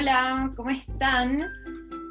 Hola, 0.00 0.50
¿cómo 0.56 0.70
están? 0.70 1.42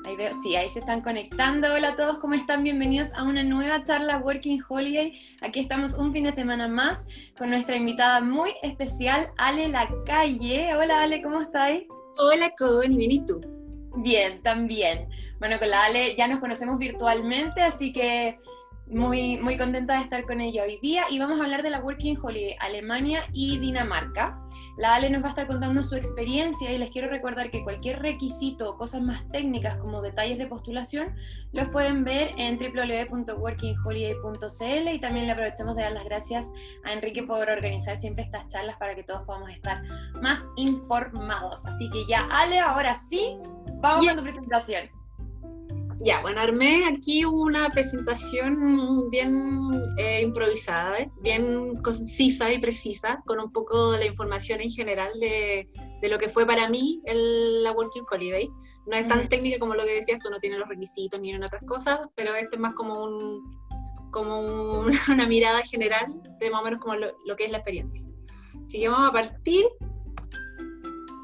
Ahí 0.05 0.15
veo, 0.15 0.31
sí, 0.43 0.55
ahí 0.55 0.69
se 0.69 0.77
están 0.77 1.01
conectando. 1.01 1.73
Hola 1.73 1.89
a 1.89 1.95
todos, 1.95 2.19
¿cómo 2.19 2.35
están? 2.35 2.63
Bienvenidos 2.63 3.11
a 3.15 3.23
una 3.23 3.41
nueva 3.41 3.81
charla 3.81 4.19
Working 4.19 4.61
Holiday. 4.69 5.19
Aquí 5.41 5.59
estamos 5.59 5.95
un 5.95 6.13
fin 6.13 6.25
de 6.25 6.31
semana 6.31 6.67
más 6.67 7.07
con 7.35 7.49
nuestra 7.49 7.77
invitada 7.77 8.21
muy 8.21 8.51
especial, 8.61 9.31
Ale 9.39 9.69
Lacalle. 9.69 10.75
Hola 10.75 11.01
Ale, 11.01 11.23
¿cómo 11.23 11.41
estáis? 11.41 11.85
Hola 12.19 12.53
Connie, 12.59 12.95
bien 12.95 13.11
y 13.11 13.25
tú. 13.25 13.41
Bien, 13.95 14.43
también. 14.43 15.09
Bueno, 15.39 15.57
con 15.57 15.71
la 15.71 15.85
Ale 15.85 16.15
ya 16.15 16.27
nos 16.27 16.37
conocemos 16.37 16.77
virtualmente, 16.77 17.63
así 17.63 17.91
que 17.91 18.37
muy, 18.85 19.37
muy 19.37 19.57
contenta 19.57 19.95
de 19.95 20.03
estar 20.03 20.25
con 20.25 20.41
ella 20.41 20.61
hoy 20.61 20.77
día 20.79 21.05
y 21.09 21.17
vamos 21.17 21.39
a 21.39 21.43
hablar 21.43 21.63
de 21.63 21.71
la 21.71 21.79
Working 21.79 22.19
Holiday 22.21 22.55
Alemania 22.59 23.23
y 23.33 23.57
Dinamarca. 23.57 24.39
La 24.79 24.95
Ale 24.95 25.09
nos 25.09 25.21
va 25.21 25.25
a 25.25 25.29
estar 25.31 25.45
contando 25.45 25.83
su 25.83 25.97
experiencia 25.97 26.71
y 26.71 26.77
les 26.77 26.89
quiero 26.89 27.09
recordar 27.09 27.51
que 27.51 27.65
cualquier 27.65 28.01
requisito 28.01 28.69
o 28.69 28.77
cosas 28.77 29.01
más 29.01 29.27
técnicas 29.27 29.75
como 29.75 30.01
detalles 30.01 30.37
de 30.37 30.47
postulación 30.47 31.17
los 31.51 31.67
pueden 31.67 32.05
ver 32.05 32.31
en 32.37 32.57
www.workingholiday.cl 32.57 34.93
y 34.93 34.99
también 35.01 35.25
le 35.25 35.33
aprovechamos 35.33 35.75
de 35.75 35.81
dar 35.81 35.91
las 35.91 36.05
gracias 36.05 36.49
a 36.85 36.93
Enrique 36.93 37.23
por 37.23 37.49
organizar 37.49 37.97
siempre 37.97 38.23
estas 38.23 38.47
charlas 38.47 38.77
para 38.77 38.95
que 38.95 39.03
todos 39.03 39.23
podamos 39.23 39.49
estar 39.49 39.83
más 40.21 40.47
informados. 40.55 41.65
Así 41.65 41.89
que 41.89 42.05
ya, 42.07 42.29
Ale, 42.31 42.59
ahora 42.59 42.95
sí, 42.95 43.37
vamos 43.81 44.07
a 44.07 44.15
tu 44.15 44.23
presentación. 44.23 44.98
Ya, 46.01 46.21
bueno, 46.21 46.39
armé 46.39 46.85
aquí 46.85 47.25
una 47.25 47.67
presentación 47.69 49.09
bien 49.09 49.69
eh, 49.97 50.21
improvisada, 50.21 50.95
bien 51.21 51.75
concisa 51.81 52.53
y 52.53 52.57
precisa, 52.57 53.21
con 53.25 53.41
un 53.41 53.51
poco 53.51 53.97
la 53.97 54.05
información 54.05 54.61
en 54.61 54.71
general 54.71 55.11
de, 55.19 55.69
de 56.01 56.09
lo 56.09 56.17
que 56.17 56.29
fue 56.29 56.45
para 56.45 56.69
mí 56.69 57.01
el, 57.03 57.63
la 57.63 57.73
Working 57.73 58.05
Holiday. 58.09 58.49
No 58.85 58.95
es 58.95 59.07
tan 59.07 59.27
técnica 59.27 59.59
como 59.59 59.75
lo 59.75 59.83
que 59.83 59.95
decías, 59.95 60.19
tú 60.19 60.29
no 60.29 60.39
tienes 60.39 60.59
los 60.59 60.69
requisitos 60.69 61.19
ni 61.19 61.31
en 61.31 61.43
otras 61.43 61.63
cosas, 61.67 61.99
pero 62.15 62.33
esto 62.33 62.55
es 62.55 62.61
más 62.61 62.75
como, 62.75 63.03
un, 63.03 63.51
como 64.09 64.85
una 65.09 65.27
mirada 65.27 65.61
general 65.63 66.21
de 66.39 66.49
más 66.49 66.61
o 66.61 66.63
menos 66.63 66.79
como 66.79 66.95
lo, 66.95 67.07
lo 67.25 67.35
que 67.35 67.43
es 67.43 67.51
la 67.51 67.57
experiencia. 67.57 68.05
Así 68.63 68.79
que 68.79 68.87
vamos 68.87 69.09
a 69.09 69.11
partir. 69.11 69.65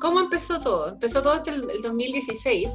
¿Cómo 0.02 0.20
empezó 0.20 0.60
todo? 0.60 0.90
Empezó 0.90 1.22
todo 1.22 1.36
este 1.36 1.52
el 1.52 1.82
2016 1.82 2.70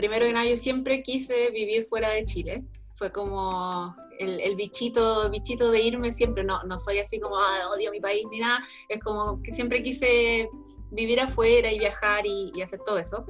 primero 0.00 0.24
que 0.24 0.32
nada, 0.32 0.46
yo 0.46 0.56
siempre 0.56 1.02
quise 1.02 1.50
vivir 1.50 1.84
fuera 1.84 2.08
de 2.08 2.24
Chile. 2.24 2.64
Fue 2.94 3.12
como 3.12 3.94
el, 4.18 4.40
el, 4.40 4.56
bichito, 4.56 5.28
bichito 5.28 5.70
de 5.70 5.82
irme 5.82 6.10
siempre. 6.10 6.42
No, 6.42 6.62
no 6.64 6.78
soy 6.78 6.98
así 6.98 7.20
como, 7.20 7.36
ah, 7.36 7.58
odio 7.76 7.90
mi 7.90 8.00
país 8.00 8.24
ni 8.30 8.38
nada. 8.40 8.62
Es 8.88 9.00
como 9.00 9.42
que 9.42 9.52
siempre 9.52 9.82
quise 9.82 10.48
vivir 10.90 11.20
afuera 11.20 11.70
y 11.70 11.78
viajar 11.78 12.26
y, 12.26 12.50
y 12.54 12.62
hacer 12.62 12.80
todo 12.84 12.98
eso. 12.98 13.26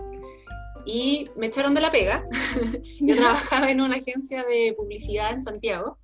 Y 0.87 1.25
me 1.37 1.47
echaron 1.47 1.75
de 1.75 1.81
la 1.81 1.91
pega. 1.91 2.25
yo 3.01 3.17
trabajaba 3.17 3.69
en 3.69 3.81
una 3.81 3.97
agencia 3.97 4.45
de 4.45 4.73
publicidad 4.77 5.33
en 5.33 5.43
Santiago. 5.43 5.99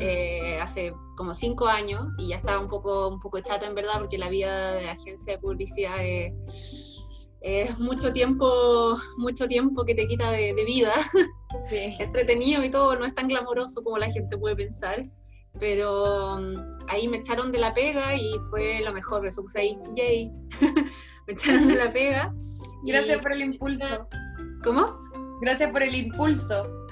eh, 0.00 0.58
hace 0.62 0.94
como 1.16 1.34
cinco 1.34 1.66
años 1.66 2.06
y 2.16 2.28
ya 2.28 2.36
estaba 2.36 2.60
un 2.60 2.68
poco, 2.68 3.08
un 3.08 3.20
poco 3.20 3.40
chata 3.40 3.66
en 3.66 3.74
verdad 3.74 3.98
porque 3.98 4.18
la 4.18 4.30
vida 4.30 4.72
de 4.72 4.88
agencia 4.88 5.34
de 5.34 5.38
publicidad 5.38 5.96
es 6.00 6.32
es 7.40 7.78
mucho 7.78 8.12
tiempo, 8.12 8.96
mucho 9.18 9.46
tiempo 9.46 9.84
que 9.84 9.94
te 9.94 10.06
quita 10.06 10.30
de, 10.30 10.54
de 10.54 10.64
vida. 10.64 10.92
Sí. 11.62 11.96
Entretenido 11.98 12.62
y 12.62 12.70
todo, 12.70 12.96
no 12.96 13.06
es 13.06 13.14
tan 13.14 13.28
glamoroso 13.28 13.82
como 13.82 13.96
la 13.98 14.10
gente 14.10 14.36
puede 14.36 14.54
pensar. 14.54 15.02
Pero 15.58 16.34
um, 16.34 16.54
ahí 16.88 17.08
me 17.08 17.18
echaron 17.18 17.50
de 17.50 17.58
la 17.58 17.72
pega 17.72 18.14
y 18.14 18.34
fue 18.50 18.80
lo 18.84 18.92
mejor, 18.92 19.22
me 19.22 19.30
supuse 19.30 19.60
ahí, 19.60 19.78
yay. 19.94 20.30
me 21.26 21.32
echaron 21.32 21.66
de 21.66 21.76
la 21.76 21.90
pega. 21.90 22.34
Gracias 22.84 23.18
y... 23.18 23.22
por 23.22 23.32
el 23.32 23.40
impulso. 23.40 24.08
¿Cómo? 24.62 24.98
Gracias 25.40 25.70
por 25.70 25.82
el 25.82 25.94
impulso. 25.94 26.86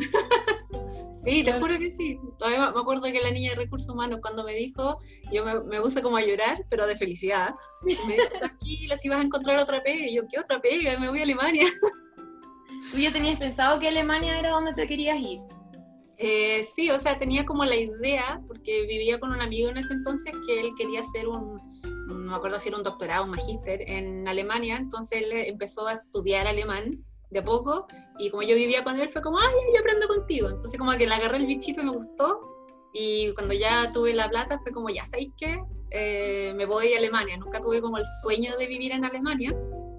Sí, 1.25 1.43
te 1.43 1.53
juro 1.53 1.79
que 1.79 1.95
sí. 1.99 2.19
Todavía 2.39 2.71
me 2.71 2.81
acuerdo 2.81 3.03
que 3.05 3.21
la 3.21 3.31
niña 3.31 3.51
de 3.51 3.57
recursos 3.57 3.89
humanos 3.89 4.19
cuando 4.21 4.45
me 4.45 4.55
dijo, 4.55 4.99
yo 5.33 5.45
me, 5.45 5.61
me 5.61 5.81
puse 5.81 6.03
como 6.03 6.17
a 6.17 6.23
llorar, 6.23 6.65
pero 6.69 6.87
de 6.87 6.97
felicidad. 6.97 7.55
Me 7.83 8.15
dijo, 8.15 8.29
tranquila, 8.39 8.99
si 8.99 9.09
vas 9.09 9.21
a 9.21 9.23
encontrar 9.23 9.59
otra 9.59 9.83
pega. 9.83 10.07
Y 10.07 10.15
yo, 10.17 10.23
¿qué 10.29 10.39
otra 10.39 10.61
pega? 10.61 10.99
Me 10.99 11.09
voy 11.09 11.21
a 11.21 11.23
Alemania. 11.23 11.67
¿Tú 12.93 12.99
ya 12.99 13.13
tenías 13.13 13.39
pensado 13.39 13.81
que 13.81 13.89
Alemania 13.89 14.39
era 14.39 14.51
donde 14.51 14.73
te 14.73 14.87
querías 14.87 15.19
ir? 15.19 15.41
Eh, 16.17 16.63
sí, 16.63 16.91
o 16.91 16.99
sea, 16.99 17.19
tenía 17.19 17.45
como 17.45 17.65
la 17.65 17.77
idea, 17.77 18.41
porque 18.47 18.87
vivía 18.87 19.19
con 19.19 19.33
un 19.33 19.41
amigo 19.41 19.71
en 19.71 19.79
ese 19.79 19.95
entonces 19.95 20.33
que 20.47 20.61
él 20.61 20.71
quería 20.77 21.01
hacer 21.01 21.27
un, 21.27 21.59
no 21.83 22.15
me 22.15 22.35
acuerdo 22.35 22.59
si 22.59 22.69
era 22.69 22.79
un 22.79 22.85
doctorado, 22.85 23.25
un 23.25 23.31
magíster 23.31 23.83
en 23.91 24.29
Alemania, 24.29 24.77
entonces 24.77 25.23
él 25.23 25.33
empezó 25.33 25.89
a 25.89 25.95
estudiar 25.95 26.47
alemán 26.47 26.91
de 27.35 27.41
a 27.41 27.45
poco, 27.45 27.87
y 28.19 28.31
como 28.31 28.43
yo 28.43 28.55
vivía 28.55 28.83
con 28.85 28.99
él, 28.99 29.09
fue 29.09 29.21
como, 29.21 29.39
ay, 29.39 29.53
yo 29.75 29.81
aprendo 29.81 30.07
contigo. 30.09 30.49
Entonces 30.49 30.79
como 30.79 30.93
que 30.93 31.07
le 31.07 31.15
agarré 31.15 31.37
el 31.39 31.47
bichito 31.47 31.83
y 31.83 31.85
me 31.85 31.91
gustó, 31.91 32.41
y 32.95 33.33
cuando 33.35 33.53
ya 33.53 33.91
tuve 33.93 34.15
la 34.15 34.31
plata, 34.31 34.61
fue 34.63 34.73
como, 34.73 34.89
ya, 34.89 35.05
¿sabéis 35.05 35.33
qué? 35.37 35.61
Eh, 35.91 36.53
me 36.55 36.65
voy 36.65 36.93
a 36.95 36.99
Alemania. 36.99 37.37
Nunca 37.37 37.61
tuve 37.61 37.83
como 37.83 37.99
el 37.99 38.05
sueño 38.23 38.57
de 38.57 38.67
vivir 38.69 38.93
en 38.93 39.05
Alemania, 39.05 39.53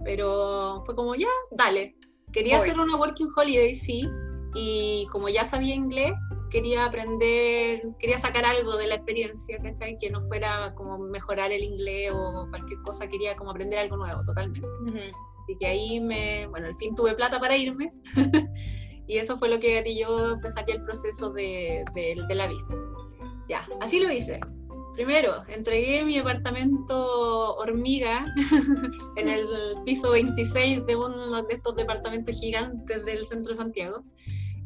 pero 0.05 0.81
fue 0.85 0.95
como, 0.95 1.13
ya, 1.15 1.27
dale. 1.51 1.97
Quería 2.31 2.57
voy. 2.57 2.69
hacer 2.69 2.79
una 2.79 2.95
working 2.95 3.29
holiday, 3.35 3.75
sí, 3.75 4.07
y 4.55 5.07
como 5.11 5.27
ya 5.27 5.43
sabía 5.43 5.75
inglés, 5.75 6.13
quería 6.49 6.85
aprender, 6.85 7.81
quería 7.99 8.17
sacar 8.17 8.45
algo 8.45 8.77
de 8.77 8.87
la 8.87 8.95
experiencia, 8.95 9.57
¿cachai? 9.61 9.97
Que 9.97 10.09
no 10.09 10.21
fuera 10.21 10.73
como 10.75 10.97
mejorar 10.97 11.51
el 11.51 11.63
inglés 11.63 12.13
o 12.13 12.47
cualquier 12.49 12.81
cosa, 12.81 13.07
quería 13.07 13.35
como 13.35 13.51
aprender 13.51 13.79
algo 13.79 13.97
nuevo, 13.97 14.23
totalmente. 14.23 14.65
Uh 14.65 14.85
-huh. 14.85 15.34
Y 15.47 15.57
que 15.57 15.67
ahí 15.67 15.99
me, 15.99 16.47
bueno, 16.47 16.67
al 16.67 16.75
fin 16.75 16.95
tuve 16.95 17.15
plata 17.15 17.39
para 17.39 17.57
irme. 17.57 17.93
y 19.07 19.17
eso 19.17 19.37
fue 19.37 19.49
lo 19.49 19.59
que 19.59 19.75
gatilló 19.75 20.33
empezar 20.33 20.65
ya 20.65 20.75
el 20.75 20.81
proceso 20.81 21.31
de, 21.31 21.83
de, 21.93 22.23
de, 22.27 22.35
la 22.35 22.47
visa. 22.47 22.73
Ya, 23.47 23.67
así 23.81 23.99
lo 23.99 24.11
hice. 24.11 24.39
Primero, 24.93 25.43
entregué 25.49 26.05
mi 26.05 26.17
apartamento 26.17 27.55
hormiga 27.57 28.25
en 29.17 29.27
el 29.27 29.45
piso 29.83 30.11
26 30.11 30.85
de 30.85 30.95
uno 30.95 31.43
de 31.43 31.53
estos 31.53 31.75
departamentos 31.75 32.39
gigantes 32.39 33.03
del 33.03 33.25
centro 33.25 33.49
de 33.49 33.57
Santiago. 33.57 34.03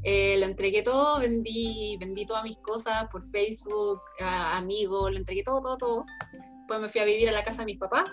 Eh, 0.04 0.38
lo 0.40 0.46
entregué 0.46 0.82
todo, 0.82 1.20
vendí, 1.20 1.98
vendí 2.00 2.26
todas 2.26 2.44
mis 2.44 2.58
cosas 2.58 3.08
por 3.12 3.24
Facebook, 3.24 4.00
a 4.22 4.58
amigos, 4.58 5.12
lo 5.12 5.18
entregué 5.18 5.44
todo, 5.44 5.62
todo, 5.62 5.78
todo. 5.78 6.06
Después 6.32 6.80
me 6.80 6.88
fui 6.88 7.02
a 7.02 7.06
vivir 7.06 7.28
a 7.28 7.32
la 7.32 7.44
casa 7.44 7.64
de 7.64 7.66
mis 7.66 7.80
papás, 7.80 8.10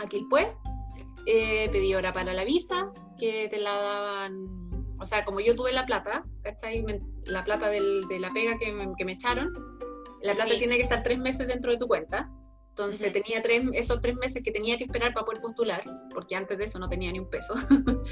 aquí 0.00 0.26
pues 0.30 0.48
eh, 1.26 1.68
pedí 1.70 1.94
hora 1.94 2.12
para 2.12 2.32
la 2.32 2.44
visa, 2.44 2.92
que 3.18 3.48
te 3.48 3.58
la 3.58 3.74
daban, 3.74 4.84
o 5.00 5.06
sea, 5.06 5.24
como 5.24 5.40
yo 5.40 5.54
tuve 5.56 5.72
la 5.72 5.86
plata, 5.86 6.24
¿cachai? 6.42 6.82
Me, 6.82 7.00
la 7.24 7.44
plata 7.44 7.68
del, 7.68 8.02
de 8.08 8.20
la 8.20 8.32
pega 8.32 8.58
que 8.58 8.72
me, 8.72 8.92
que 8.96 9.04
me 9.04 9.12
echaron, 9.12 9.52
la 10.22 10.34
plata 10.34 10.52
sí. 10.52 10.58
tiene 10.58 10.76
que 10.76 10.82
estar 10.82 11.02
tres 11.02 11.18
meses 11.18 11.46
dentro 11.46 11.72
de 11.72 11.78
tu 11.78 11.86
cuenta. 11.86 12.30
Entonces 12.70 13.08
uh 13.08 13.10
-huh. 13.10 13.22
tenía 13.22 13.42
tres, 13.42 13.62
esos 13.72 14.00
tres 14.02 14.16
meses 14.16 14.42
que 14.42 14.52
tenía 14.52 14.76
que 14.76 14.84
esperar 14.84 15.14
para 15.14 15.24
poder 15.24 15.40
postular, 15.40 15.82
porque 16.12 16.36
antes 16.36 16.58
de 16.58 16.64
eso 16.64 16.78
no 16.78 16.88
tenía 16.88 17.10
ni 17.10 17.18
un 17.18 17.30
peso. 17.30 17.54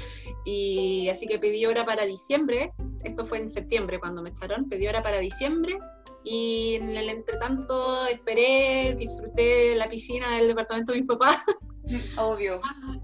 y 0.45 1.07
así 1.09 1.27
que 1.27 1.37
pedí 1.37 1.65
hora 1.67 1.85
para 1.85 2.05
diciembre, 2.05 2.73
esto 3.03 3.23
fue 3.23 3.37
en 3.37 3.49
septiembre 3.49 3.99
cuando 3.99 4.23
me 4.23 4.29
echaron, 4.29 4.67
pedí 4.67 4.87
hora 4.87 5.03
para 5.03 5.19
diciembre 5.19 5.77
y 6.23 6.75
en 6.75 6.97
el 6.97 7.09
entretanto 7.09 8.07
esperé, 8.07 8.95
disfruté 8.97 9.69
de 9.69 9.75
la 9.75 9.87
piscina 9.87 10.35
del 10.35 10.47
departamento 10.47 10.93
de 10.93 10.99
mis 10.99 11.07
papás. 11.07 11.37
Obvio. 12.17 12.61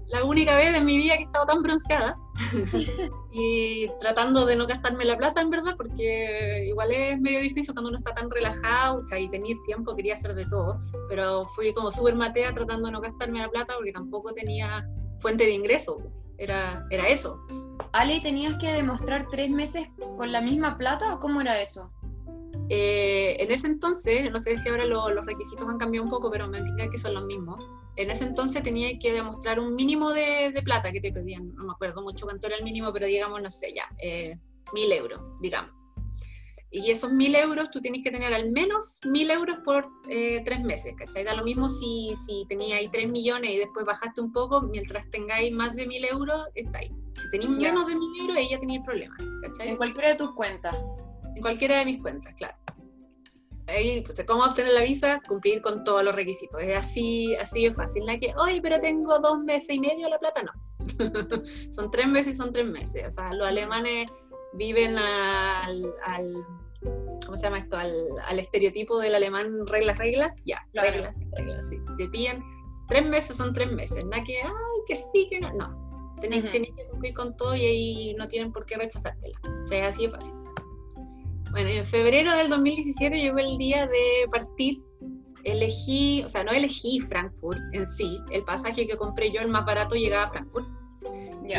La 0.08 0.24
única 0.24 0.56
vez 0.56 0.74
en 0.74 0.84
mi 0.84 0.96
vida 0.96 1.14
que 1.14 1.20
he 1.20 1.24
estado 1.24 1.46
tan 1.46 1.62
bronceada. 1.62 2.18
y 3.32 3.88
tratando 4.00 4.44
de 4.46 4.56
no 4.56 4.66
gastarme 4.66 5.04
la 5.04 5.16
plata, 5.16 5.40
en 5.40 5.50
verdad, 5.50 5.74
porque 5.76 6.64
igual 6.66 6.90
es 6.90 7.20
medio 7.20 7.40
difícil 7.40 7.74
cuando 7.74 7.90
uno 7.90 7.98
está 7.98 8.12
tan 8.14 8.30
relajado 8.30 9.02
y 9.18 9.28
tenía 9.28 9.54
tiempo, 9.66 9.94
quería 9.94 10.14
hacer 10.14 10.34
de 10.34 10.46
todo. 10.46 10.80
Pero 11.08 11.46
fui 11.46 11.72
como 11.72 11.90
súper 11.90 12.16
matea 12.16 12.52
tratando 12.52 12.86
de 12.86 12.92
no 12.92 13.00
gastarme 13.00 13.40
la 13.40 13.50
plata 13.50 13.74
porque 13.76 13.92
tampoco 13.92 14.32
tenía 14.32 14.86
fuente 15.18 15.44
de 15.44 15.52
ingreso. 15.52 15.98
Era, 16.38 16.86
era 16.90 17.08
eso. 17.08 17.46
Ale, 17.92 18.20
¿tenías 18.20 18.56
que 18.58 18.72
demostrar 18.72 19.28
tres 19.30 19.50
meses 19.50 19.88
con 20.16 20.32
la 20.32 20.40
misma 20.40 20.76
plata 20.76 21.14
o 21.14 21.20
cómo 21.20 21.40
era 21.40 21.60
eso? 21.60 21.92
Eh, 22.68 23.36
en 23.38 23.50
ese 23.50 23.66
entonces, 23.66 24.30
no 24.30 24.40
sé 24.40 24.56
si 24.56 24.68
ahora 24.68 24.86
lo, 24.86 25.10
los 25.10 25.26
requisitos 25.26 25.68
han 25.68 25.78
cambiado 25.78 26.04
un 26.04 26.10
poco, 26.10 26.30
pero 26.30 26.48
me 26.48 26.58
indican 26.58 26.90
que 26.90 26.98
son 26.98 27.14
los 27.14 27.24
mismos. 27.24 27.62
En 27.96 28.10
ese 28.10 28.24
entonces 28.24 28.62
tenía 28.62 28.98
que 28.98 29.12
demostrar 29.12 29.60
un 29.60 29.74
mínimo 29.74 30.12
de, 30.12 30.50
de, 30.52 30.62
plata 30.62 30.92
que 30.92 31.00
te 31.00 31.12
pedían. 31.12 31.54
No 31.54 31.64
me 31.64 31.72
acuerdo 31.72 32.02
mucho 32.02 32.24
cuánto 32.24 32.46
era 32.46 32.56
el 32.56 32.64
mínimo, 32.64 32.92
pero 32.92 33.06
digamos, 33.06 33.42
no 33.42 33.50
sé, 33.50 33.74
ya, 33.74 33.88
eh, 33.98 34.38
mil 34.72 34.92
euros, 34.92 35.20
digamos. 35.40 35.72
Y 36.74 36.90
esos 36.90 37.12
mil 37.12 37.34
euros 37.34 37.70
tú 37.70 37.82
tienes 37.82 38.02
que 38.02 38.10
tener 38.10 38.32
al 38.32 38.50
menos 38.50 38.98
mil 39.04 39.30
euros 39.30 39.58
por 39.62 39.86
eh, 40.08 40.40
tres 40.42 40.62
meses, 40.62 40.94
¿cachai? 40.96 41.22
Da 41.22 41.34
lo 41.34 41.44
mismo 41.44 41.68
si, 41.68 42.14
si 42.26 42.46
tenías 42.48 42.78
ahí 42.78 42.88
tres 42.88 43.10
millones 43.10 43.50
y 43.50 43.58
después 43.58 43.84
bajaste 43.84 44.22
un 44.22 44.32
poco, 44.32 44.62
mientras 44.62 45.08
tengáis 45.10 45.52
más 45.52 45.76
de 45.76 45.86
mil 45.86 46.02
euros, 46.06 46.46
está 46.54 46.78
ahí. 46.78 46.90
Si 47.14 47.30
tenéis 47.30 47.50
menos 47.50 47.86
de 47.86 47.94
mil 47.94 48.20
euros, 48.22 48.36
ahí 48.38 48.48
ya 48.50 48.58
tenéis 48.58 48.80
problemas, 48.86 49.18
¿cachai? 49.42 49.68
En 49.68 49.76
cualquiera 49.76 50.10
de 50.12 50.16
tus 50.16 50.32
cuentas. 50.32 50.74
En 51.36 51.42
cualquiera 51.42 51.78
de 51.78 51.84
mis 51.84 52.00
cuentas, 52.00 52.32
claro. 52.38 52.56
Ahí, 53.72 54.02
pues, 54.02 54.22
¿cómo 54.26 54.44
obtener 54.44 54.72
la 54.72 54.82
visa? 54.82 55.20
Cumplir 55.26 55.60
con 55.62 55.84
todos 55.84 56.04
los 56.04 56.14
requisitos. 56.14 56.60
Es 56.62 56.76
así, 56.76 57.34
así 57.36 57.64
de 57.64 57.72
fácil. 57.72 58.04
La 58.06 58.18
que, 58.18 58.34
oye, 58.36 58.60
pero 58.60 58.80
tengo 58.80 59.18
dos 59.18 59.38
meses 59.38 59.70
y 59.70 59.80
medio 59.80 60.08
la 60.08 60.18
plata, 60.18 60.42
no. 60.42 60.52
son 61.72 61.90
tres 61.90 62.06
meses 62.06 62.34
y 62.34 62.36
son 62.36 62.52
tres 62.52 62.66
meses. 62.66 63.04
O 63.08 63.10
sea, 63.10 63.32
los 63.32 63.46
alemanes 63.46 64.10
viven 64.54 64.96
al, 64.98 65.94
¿cómo 67.24 67.36
se 67.36 67.44
llama 67.44 67.58
esto? 67.58 67.76
Al, 67.76 68.38
estereotipo 68.38 68.98
del 68.98 69.14
alemán 69.14 69.66
reglas, 69.66 69.98
reglas, 69.98 70.34
ya, 70.44 70.66
reglas, 70.74 71.14
reglas, 71.36 71.68
sí. 71.68 71.78
Si 71.88 71.96
te 71.96 72.08
piden 72.08 72.42
tres 72.88 73.06
meses, 73.06 73.36
son 73.36 73.52
tres 73.52 73.72
meses. 73.72 74.04
Nada 74.04 74.22
que, 74.24 74.38
ay, 74.42 74.80
que 74.86 74.96
sí, 74.96 75.28
que 75.30 75.40
no. 75.40 75.52
No, 75.52 76.14
tenés, 76.20 76.50
que 76.50 76.88
cumplir 76.90 77.14
con 77.14 77.36
todo 77.36 77.54
y 77.54 77.64
ahí 77.64 78.14
no 78.18 78.28
tienen 78.28 78.52
por 78.52 78.66
qué 78.66 78.76
rechazártela. 78.76 79.38
O 79.64 79.66
sea, 79.66 79.88
es 79.88 79.94
así 79.94 80.04
de 80.04 80.10
fácil. 80.10 80.41
Bueno, 81.52 81.68
en 81.68 81.84
febrero 81.84 82.34
del 82.34 82.48
2017 82.48 83.20
llegó 83.20 83.36
el 83.36 83.58
día 83.58 83.86
de 83.86 84.26
partir. 84.30 84.82
Elegí, 85.44 86.22
o 86.24 86.28
sea, 86.28 86.44
no 86.44 86.50
elegí 86.50 86.98
Frankfurt 87.00 87.60
en 87.72 87.86
sí. 87.86 88.18
El 88.30 88.42
pasaje 88.44 88.86
que 88.86 88.96
compré 88.96 89.30
yo, 89.30 89.42
el 89.42 89.48
más 89.48 89.66
barato, 89.66 89.94
llegaba 89.94 90.24
a 90.24 90.28
Frankfurt. 90.28 90.66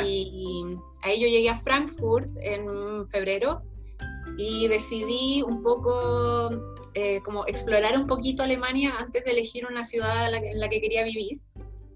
Y 0.03 0.63
ahí 1.03 1.21
yo 1.21 1.27
llegué 1.27 1.49
a 1.49 1.55
Frankfurt 1.55 2.27
en 2.41 3.07
febrero 3.09 3.61
y 4.35 4.67
decidí 4.67 5.43
un 5.45 5.61
poco 5.61 6.49
eh, 6.95 7.21
como 7.23 7.45
explorar 7.45 7.95
un 7.95 8.07
poquito 8.07 8.41
Alemania 8.41 8.95
antes 8.97 9.23
de 9.25 9.31
elegir 9.31 9.67
una 9.67 9.83
ciudad 9.83 10.33
en 10.33 10.59
la 10.59 10.69
que 10.69 10.81
quería 10.81 11.03
vivir. 11.03 11.39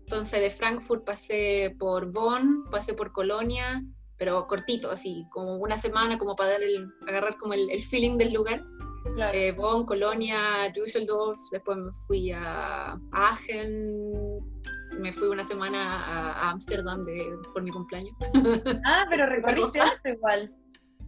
Entonces 0.01 0.39
de 0.39 0.51
Frankfurt 0.51 1.03
pasé 1.03 1.75
por 1.79 2.11
Bonn, 2.11 2.65
pasé 2.69 2.93
por 2.93 3.11
Colonia, 3.11 3.83
pero 4.17 4.47
cortito, 4.47 4.91
así, 4.91 5.27
como 5.31 5.57
una 5.57 5.77
semana, 5.77 6.17
como 6.17 6.35
para 6.35 6.51
dar 6.51 6.63
el, 6.63 6.91
agarrar 7.07 7.37
como 7.37 7.53
el, 7.53 7.83
feeling 7.83 8.17
del 8.17 8.33
lugar. 8.33 8.63
Claro. 9.13 9.37
Eh, 9.37 9.51
Bonn, 9.51 9.85
Colonia, 9.85 10.71
Düsseldorf, 10.73 11.39
después 11.51 11.77
me 11.77 11.91
fui 12.07 12.31
a 12.31 12.99
Aachen, 13.11 14.01
me 14.99 15.11
fui 15.11 15.27
una 15.27 15.43
semana 15.43 16.33
a 16.33 16.49
Ámsterdam 16.49 17.03
por 17.53 17.63
mi 17.63 17.71
cumpleaños. 17.71 18.15
Ah, 18.85 19.05
pero 19.09 19.27
recorriste 19.27 19.79
igual. 20.05 20.53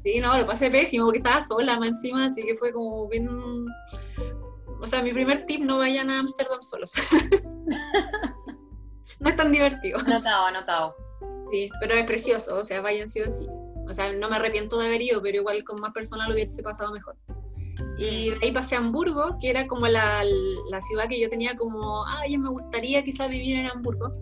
Sí, 0.03 0.19
no, 0.19 0.37
lo 0.37 0.45
pasé 0.45 0.71
pésimo 0.71 1.05
porque 1.05 1.17
estaba 1.17 1.41
sola 1.41 1.77
más 1.77 1.89
encima, 1.89 2.27
así 2.27 2.43
que 2.43 2.55
fue 2.55 2.71
como 2.71 3.07
bien... 3.09 3.27
O 4.81 4.85
sea, 4.85 5.01
mi 5.01 5.11
primer 5.11 5.45
tip, 5.45 5.61
no 5.61 5.79
vayan 5.79 6.09
a 6.09 6.19
Ámsterdam 6.19 6.61
solos. 6.61 6.93
no 9.19 9.29
es 9.29 9.35
tan 9.35 9.51
divertido. 9.51 9.99
Anotado, 9.99 10.45
anotado. 10.45 11.08
Sí, 11.51 11.69
pero 11.79 11.95
es 11.95 12.05
precioso, 12.05 12.57
o 12.57 12.65
sea, 12.65 12.81
vayan 12.81 13.09
sí 13.09 13.21
o 13.21 13.29
sí. 13.29 13.47
O 13.89 13.93
sea, 13.93 14.13
no 14.13 14.29
me 14.29 14.35
arrepiento 14.35 14.77
de 14.77 14.87
haber 14.87 15.01
ido, 15.01 15.21
pero 15.21 15.37
igual 15.37 15.63
con 15.63 15.81
más 15.81 15.91
personas 15.93 16.27
lo 16.27 16.35
hubiese 16.35 16.61
pasado 16.61 16.91
mejor. 16.91 17.15
Y 17.97 18.29
de 18.29 18.37
ahí 18.43 18.51
pasé 18.51 18.75
a 18.75 18.79
Hamburgo, 18.79 19.37
que 19.41 19.49
era 19.49 19.67
como 19.67 19.87
la, 19.87 20.23
la 20.69 20.81
ciudad 20.81 21.07
que 21.07 21.19
yo 21.19 21.29
tenía 21.29 21.57
como, 21.57 22.05
ay, 22.05 22.37
me 22.37 22.49
gustaría 22.49 23.03
quizás 23.03 23.29
vivir 23.29 23.57
en 23.57 23.67
Hamburgo. 23.67 24.13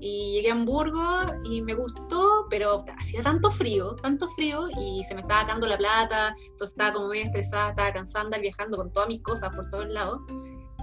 Y 0.00 0.34
llegué 0.34 0.50
a 0.50 0.52
Hamburgo 0.52 1.02
y 1.44 1.62
me 1.62 1.74
gustó, 1.74 2.46
pero 2.50 2.84
hacía 2.98 3.22
tanto 3.22 3.50
frío, 3.50 3.94
tanto 3.96 4.28
frío, 4.28 4.68
y 4.78 5.02
se 5.04 5.14
me 5.14 5.22
estaba 5.22 5.44
dando 5.44 5.66
la 5.66 5.78
plata, 5.78 6.34
entonces 6.38 6.72
estaba 6.72 6.92
como 6.92 7.06
muy 7.06 7.20
estresada, 7.20 7.70
estaba 7.70 7.92
cansada 7.92 8.26
andar 8.26 8.40
viajando 8.40 8.76
con 8.76 8.92
todas 8.92 9.08
mis 9.08 9.22
cosas 9.22 9.50
por 9.54 9.70
todos 9.70 9.88
lados. 9.88 10.20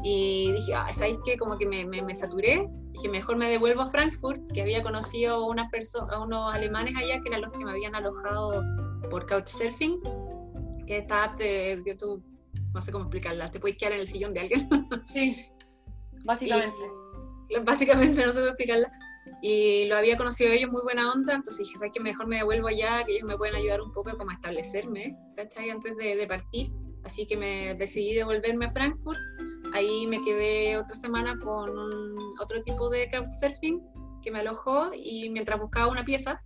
Y 0.04 0.52
dije, 0.54 0.74
ah, 0.74 0.92
¿sabéis 0.92 1.20
qué? 1.24 1.38
Como 1.38 1.58
que 1.58 1.66
me, 1.66 1.86
me, 1.86 2.02
me 2.02 2.14
saturé 2.14 2.68
dije, 2.94 3.10
mejor 3.10 3.38
me 3.38 3.50
devuelvo 3.50 3.82
a 3.82 3.88
Frankfurt, 3.88 4.52
que 4.54 4.62
había 4.62 4.84
conocido 4.84 5.46
unas 5.46 5.68
a 6.10 6.20
unos 6.20 6.54
alemanes 6.54 6.96
allá 6.96 7.20
que 7.22 7.30
eran 7.30 7.42
los 7.42 7.52
que 7.52 7.66
me 7.66 7.72
habían 7.72 7.96
alojado 7.96 8.64
por 9.10 9.26
Couchsurfing, 9.26 10.00
que 10.86 10.98
esta 10.98 11.34
que 11.38 11.96
tú, 11.98 12.24
no 12.74 12.82
sé 12.82 12.92
cómo 12.92 13.06
explicarla, 13.06 13.50
te 13.52 13.60
puedes 13.60 13.78
quedar 13.78 13.94
en 13.94 14.02
el 14.02 14.08
sillón 14.08 14.34
de 14.34 14.42
alguien. 14.42 14.68
Sí, 15.14 15.46
básicamente. 16.24 16.78
básicamente, 17.66 18.26
no 18.26 18.32
sé 18.32 18.40
cómo 18.40 18.48
explicarla. 18.48 18.92
Y 19.42 19.86
lo 19.86 19.96
había 19.96 20.18
conocido 20.18 20.52
ellos 20.52 20.72
muy 20.72 20.82
buena 20.84 21.12
onda, 21.12 21.34
entonces 21.34 21.66
dije, 21.66 21.78
¿sabes 21.78 21.92
qué? 21.94 22.00
Mejor 22.00 22.28
me 22.28 22.38
devuelvo 22.38 22.68
allá, 22.68 23.04
que 23.06 23.14
ellos 23.14 23.26
me 23.26 23.38
pueden 23.38 23.56
ayudar 23.56 23.82
un 23.82 23.92
poco 23.92 24.16
como 24.18 24.30
a 24.30 24.34
establecerme, 24.34 25.18
¿cachai? 25.36 25.70
Antes 25.70 25.96
de, 25.98 26.16
de 26.16 26.28
partir. 26.28 26.72
Así 27.04 27.26
que 27.26 27.36
me 27.36 27.74
decidí 27.76 28.14
devolverme 28.14 28.66
a 28.66 28.70
Frankfurt 28.70 29.18
Ahí 29.74 30.06
me 30.08 30.22
quedé 30.22 30.78
otra 30.78 30.96
semana 30.96 31.38
con 31.40 31.72
otro 32.40 32.62
tipo 32.64 32.90
de 32.90 33.10
couchsurfing 33.10 33.82
que 34.22 34.32
me 34.32 34.40
alojó 34.40 34.92
y 34.94 35.30
mientras 35.30 35.60
buscaba 35.60 35.88
una 35.88 36.04
pieza. 36.04 36.44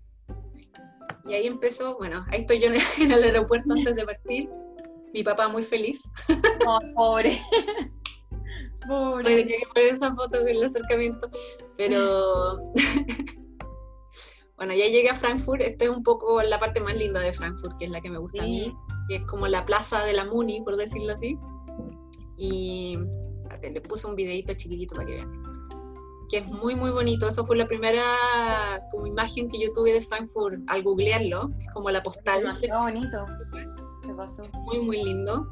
Y 1.27 1.33
ahí 1.33 1.47
empezó, 1.47 1.97
bueno, 1.97 2.23
ahí 2.29 2.41
estoy 2.41 2.59
yo 2.59 2.67
en 2.67 3.11
el 3.11 3.23
aeropuerto 3.23 3.73
antes 3.73 3.95
de 3.95 4.05
partir. 4.05 4.49
Mi 5.13 5.23
papá 5.23 5.47
muy 5.47 5.63
feliz. 5.63 6.03
Oh, 6.67 6.79
pobre. 6.93 7.41
pobre. 8.87 9.35
Tenía 9.35 9.57
que 9.57 9.65
poner 9.73 9.93
esa 9.93 10.13
foto 10.13 10.43
del 10.43 10.63
acercamiento. 10.63 11.29
Pero 11.77 12.57
bueno, 14.57 14.73
ya 14.73 14.87
llegué 14.87 15.09
a 15.09 15.15
Frankfurt. 15.15 15.61
Esta 15.61 15.85
es 15.85 15.91
un 15.91 16.03
poco 16.03 16.43
la 16.43 16.59
parte 16.59 16.79
más 16.79 16.95
linda 16.95 17.21
de 17.21 17.33
Frankfurt, 17.33 17.77
que 17.79 17.85
es 17.85 17.91
la 17.91 18.01
que 18.01 18.11
me 18.11 18.19
gusta 18.19 18.43
a 18.43 18.45
mí. 18.45 18.71
Que 19.09 19.15
es 19.15 19.21
como 19.23 19.47
la 19.47 19.65
plaza 19.65 20.03
de 20.03 20.13
la 20.13 20.25
Muni, 20.25 20.61
por 20.61 20.77
decirlo 20.77 21.13
así. 21.13 21.39
Y 22.37 22.97
le 23.61 23.81
puse 23.81 24.07
un 24.07 24.15
videito 24.15 24.53
chiquitito 24.53 24.95
para 24.95 25.07
que 25.07 25.15
vean. 25.15 25.43
Que 26.29 26.37
es 26.39 26.45
muy, 26.47 26.75
muy 26.75 26.91
bonito. 26.91 27.27
Eso 27.27 27.45
fue 27.45 27.55
la 27.55 27.67
primera 27.67 28.03
como 28.91 29.05
imagen 29.07 29.49
que 29.49 29.59
yo 29.59 29.71
tuve 29.73 29.93
de 29.93 30.01
Frankfurt 30.01 30.59
al 30.67 30.83
googlearlo, 30.83 31.51
que 31.57 31.65
es 31.65 31.71
como 31.73 31.89
la 31.89 32.01
postal. 32.01 32.41
Demasiado 32.41 32.83
bonito. 32.83 33.25
¿Qué 34.05 34.13
pasó? 34.13 34.47
Muy, 34.65 34.79
muy 34.79 35.03
lindo. 35.03 35.47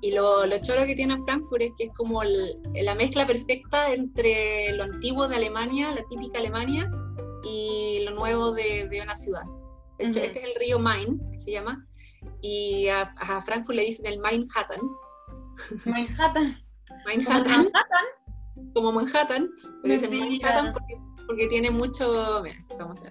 Y 0.00 0.12
lo, 0.12 0.46
lo 0.46 0.58
choro 0.58 0.84
que 0.84 0.96
tiene 0.96 1.16
Frankfurt 1.24 1.62
es 1.62 1.72
que 1.78 1.84
es 1.84 1.90
como 1.94 2.22
la 2.24 2.94
mezcla 2.96 3.24
perfecta 3.24 3.92
entre 3.92 4.72
lo 4.76 4.82
antiguo 4.82 5.28
de 5.28 5.36
Alemania, 5.36 5.94
la 5.94 6.02
típica 6.08 6.40
Alemania, 6.40 6.90
y 7.44 8.04
lo 8.04 8.12
nuevo 8.12 8.52
de, 8.52 8.88
de 8.88 9.00
una 9.00 9.14
ciudad. 9.14 9.42
De 9.98 10.06
hecho, 10.06 10.18
este 10.18 10.40
es 10.40 10.48
el 10.48 10.54
río 10.56 10.80
Main, 10.80 11.20
que 11.30 11.38
se 11.38 11.52
llama, 11.52 11.86
y 12.40 12.88
a, 12.88 13.02
a 13.02 13.42
Frankfurt 13.42 13.76
le 13.76 13.84
dicen 13.84 14.06
el 14.06 14.18
Manhattan, 14.18 14.80
Manhattan. 15.84 16.56
Manhattan. 17.06 17.68
Como 18.74 18.92
Manhattan, 18.92 19.50
pero 19.82 19.94
dicen 19.94 20.10
Manhattan 20.10 20.74
porque, 21.26 21.46
tiene 21.46 21.70
mucho, 21.70 22.42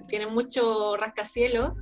tiene 0.07 0.27
mucho 0.27 0.95
rascacielos, 0.97 1.73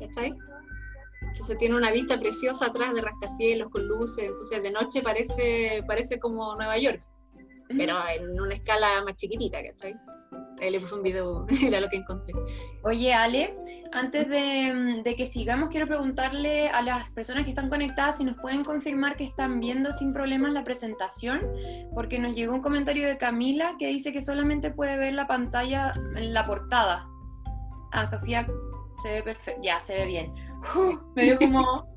Entonces 0.00 1.58
tiene 1.58 1.76
una 1.76 1.92
vista 1.92 2.18
preciosa 2.18 2.66
atrás 2.66 2.94
de 2.94 3.00
rascacielos 3.02 3.70
con 3.70 3.86
luces, 3.86 4.24
entonces 4.24 4.62
de 4.62 4.70
noche 4.70 5.02
parece, 5.02 5.84
parece 5.86 6.18
como 6.18 6.56
Nueva 6.56 6.78
York, 6.78 7.00
pero 7.76 7.96
en 8.08 8.40
una 8.40 8.54
escala 8.54 9.02
más 9.04 9.16
chiquitita, 9.16 9.62
¿cachai? 9.62 9.94
Ahí 10.60 10.70
le 10.70 10.80
puse 10.80 10.94
un 10.96 11.02
video, 11.02 11.46
era 11.62 11.80
lo 11.80 11.88
que 11.88 11.96
encontré. 11.96 12.34
Oye, 12.82 13.14
Ale, 13.14 13.56
antes 13.92 14.28
de, 14.28 15.14
que 15.16 15.26
sigamos, 15.26 15.68
quiero 15.68 15.86
preguntarle 15.86 16.68
a 16.68 16.82
las 16.82 17.10
personas 17.10 17.44
que 17.44 17.50
están 17.50 17.68
conectadas 17.68 18.18
si 18.18 18.24
nos 18.24 18.36
pueden 18.36 18.64
confirmar 18.64 19.16
que 19.16 19.24
están 19.24 19.60
viendo 19.60 19.92
sin 19.92 20.12
problemas 20.12 20.52
la 20.52 20.64
presentación, 20.64 21.42
porque 21.94 22.18
nos 22.18 22.34
llegó 22.34 22.54
un 22.54 22.60
comentario 22.60 23.06
de 23.06 23.16
Camila 23.18 23.74
que 23.78 23.86
dice 23.88 24.12
que 24.12 24.20
solamente 24.20 24.70
puede 24.70 24.96
ver 24.96 25.14
la 25.14 25.26
pantalla 25.26 25.94
la 26.14 26.46
portada. 26.46 27.08
Ah, 27.92 28.04
Sofía 28.04 28.46
se 28.92 29.12
ve 29.12 29.22
perfecto, 29.22 29.60
ya 29.62 29.80
se 29.80 29.94
ve 29.94 30.06
bien. 30.06 30.34
me 31.16 31.22
dio 31.24 31.38
como 31.38 31.96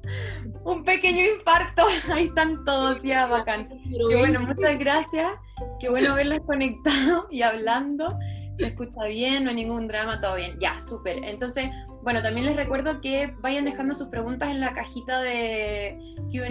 un 0.63 0.83
pequeño 0.83 1.23
infarto. 1.35 1.83
Ahí 2.11 2.25
están 2.25 2.63
todos, 2.65 3.01
ya 3.03 3.27
bacán. 3.27 3.67
Qué 3.69 4.15
bueno, 4.17 4.39
muchas 4.41 4.77
gracias. 4.79 5.31
Qué 5.79 5.89
bueno 5.89 6.15
verlos 6.15 6.39
conectados 6.45 7.25
y 7.29 7.41
hablando 7.41 8.17
se 8.55 8.67
escucha 8.67 9.05
bien, 9.05 9.43
no 9.43 9.49
hay 9.49 9.55
ningún 9.55 9.87
drama, 9.87 10.19
todo 10.19 10.35
bien. 10.35 10.57
Ya, 10.59 10.79
súper. 10.79 11.23
Entonces, 11.23 11.69
bueno, 12.03 12.21
también 12.21 12.45
les 12.45 12.55
recuerdo 12.55 13.01
que 13.01 13.33
vayan 13.39 13.65
dejando 13.65 13.93
sus 13.95 14.07
preguntas 14.07 14.49
en 14.49 14.59
la 14.59 14.73
cajita 14.73 15.21
de 15.21 15.97
QA, 16.31 16.49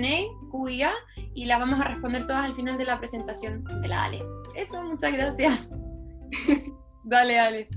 QIA, 0.50 0.92
y 1.34 1.46
las 1.46 1.60
vamos 1.60 1.80
a 1.80 1.84
responder 1.84 2.26
todas 2.26 2.44
al 2.44 2.54
final 2.54 2.78
de 2.78 2.84
la 2.84 2.98
presentación 2.98 3.64
de 3.82 3.88
la 3.88 4.04
Ale. 4.04 4.22
Eso, 4.56 4.82
muchas 4.82 5.12
gracias. 5.12 5.70
Dale, 7.04 7.38
Ale. 7.38 7.68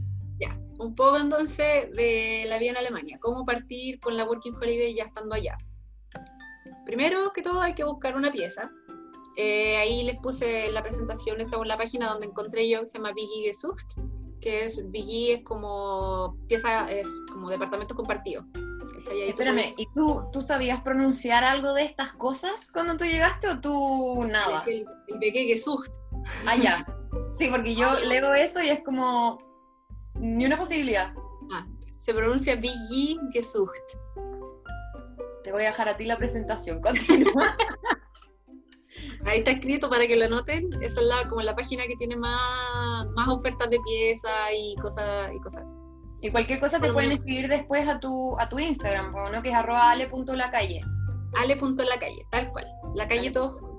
Un 0.80 0.96
poco 0.96 1.18
entonces 1.18 1.92
de 1.92 2.46
la 2.48 2.58
vida 2.58 2.72
en 2.72 2.78
Alemania. 2.78 3.18
¿Cómo 3.22 3.46
partir 3.46 4.00
con 4.00 4.18
la 4.18 4.26
Working 4.26 4.56
Holiday 4.56 4.94
ya 4.94 5.06
estando 5.06 5.36
allá? 5.36 5.58
Primero 6.86 7.32
que 7.34 7.42
todo 7.42 7.62
hay 7.62 7.74
que 7.74 7.84
buscar 7.84 8.16
una 8.16 8.32
pieza. 8.32 8.72
Eh, 9.36 9.78
ahí 9.78 10.04
les 10.04 10.18
puse 10.18 10.72
la 10.72 10.84
presentación, 10.84 11.42
estaba 11.42 11.64
en 11.64 11.70
la 11.70 11.78
página 11.78 12.10
donde 12.10 12.28
encontré 12.28 12.70
yo, 12.70 12.82
que 12.82 12.88
se 12.88 12.98
llama 12.98 13.14
Biggie 13.14 13.46
Gesucht, 13.46 13.98
que 14.40 14.66
es 14.66 14.80
Biggie 14.92 15.34
es 15.34 15.44
como 15.44 16.38
pieza, 16.48 16.90
es 16.92 17.08
como 17.32 17.50
departamento 17.50 17.96
compartido. 17.96 18.46
Espérame, 19.28 19.74
¿y 19.78 19.86
tú, 19.94 20.30
tú 20.32 20.42
sabías 20.42 20.82
pronunciar 20.82 21.44
algo 21.44 21.74
de 21.74 21.84
estas 21.84 22.14
cosas 22.14 22.72
cuando 22.72 22.96
tú 22.96 23.04
llegaste 23.06 23.50
o 23.50 23.60
tú 23.60 24.26
nada? 24.28 24.64
el, 24.68 24.86
el 25.08 25.18
Biggie 25.18 25.46
Gesucht. 25.46 25.92
Ah, 26.46 26.56
ya. 26.56 26.86
Sí, 27.38 27.50
porque 27.50 27.76
yo 27.76 28.00
leo 28.08 28.34
eso 28.34 28.62
y 28.62 28.70
es 28.70 28.82
como 28.84 29.38
ni 30.16 30.46
una 30.46 30.58
posibilidad. 30.58 31.14
Ah, 31.52 31.68
se 31.96 32.14
pronuncia 32.14 32.56
Biggie 32.56 33.18
Gesucht. 33.32 33.98
Te 35.44 35.52
voy 35.52 35.64
a 35.64 35.68
dejar 35.68 35.90
a 35.90 35.98
ti 35.98 36.06
la 36.06 36.18
presentación, 36.18 36.82
continúa. 36.82 37.56
Ahí 39.26 39.40
está 39.40 39.52
escrito 39.52 39.90
para 39.90 40.06
que 40.08 40.16
lo 40.16 40.30
noten. 40.30 40.70
Esa 40.82 41.02
es 41.02 41.08
la, 41.08 41.30
como 41.30 41.42
la 41.42 41.56
página 41.56 41.84
que 41.88 41.96
tiene 41.96 42.16
más, 42.16 43.06
más 43.16 43.28
ofertas 43.28 43.70
de 43.70 43.80
piezas 43.80 44.50
y 44.56 44.76
cosas, 44.82 45.34
y 45.34 45.40
cosas 45.40 45.64
así. 45.64 45.76
Y 46.22 46.32
cualquier 46.32 46.60
cosa 46.60 46.80
te 46.80 46.92
pueden 46.92 47.12
escribir 47.12 47.50
después 47.50 47.88
a 47.88 48.00
tu, 48.00 48.40
a 48.40 48.48
tu 48.48 48.58
Instagram, 48.58 49.14
¿no? 49.14 49.42
Que 49.42 49.50
es 49.50 49.56
arroba 49.56 49.92
ale.lacalle. 49.92 50.82
Ale.lacalle, 51.36 52.26
tal 52.30 52.52
cual. 52.52 52.66
La 52.96 53.08
calle 53.08 53.32
todo 53.32 53.74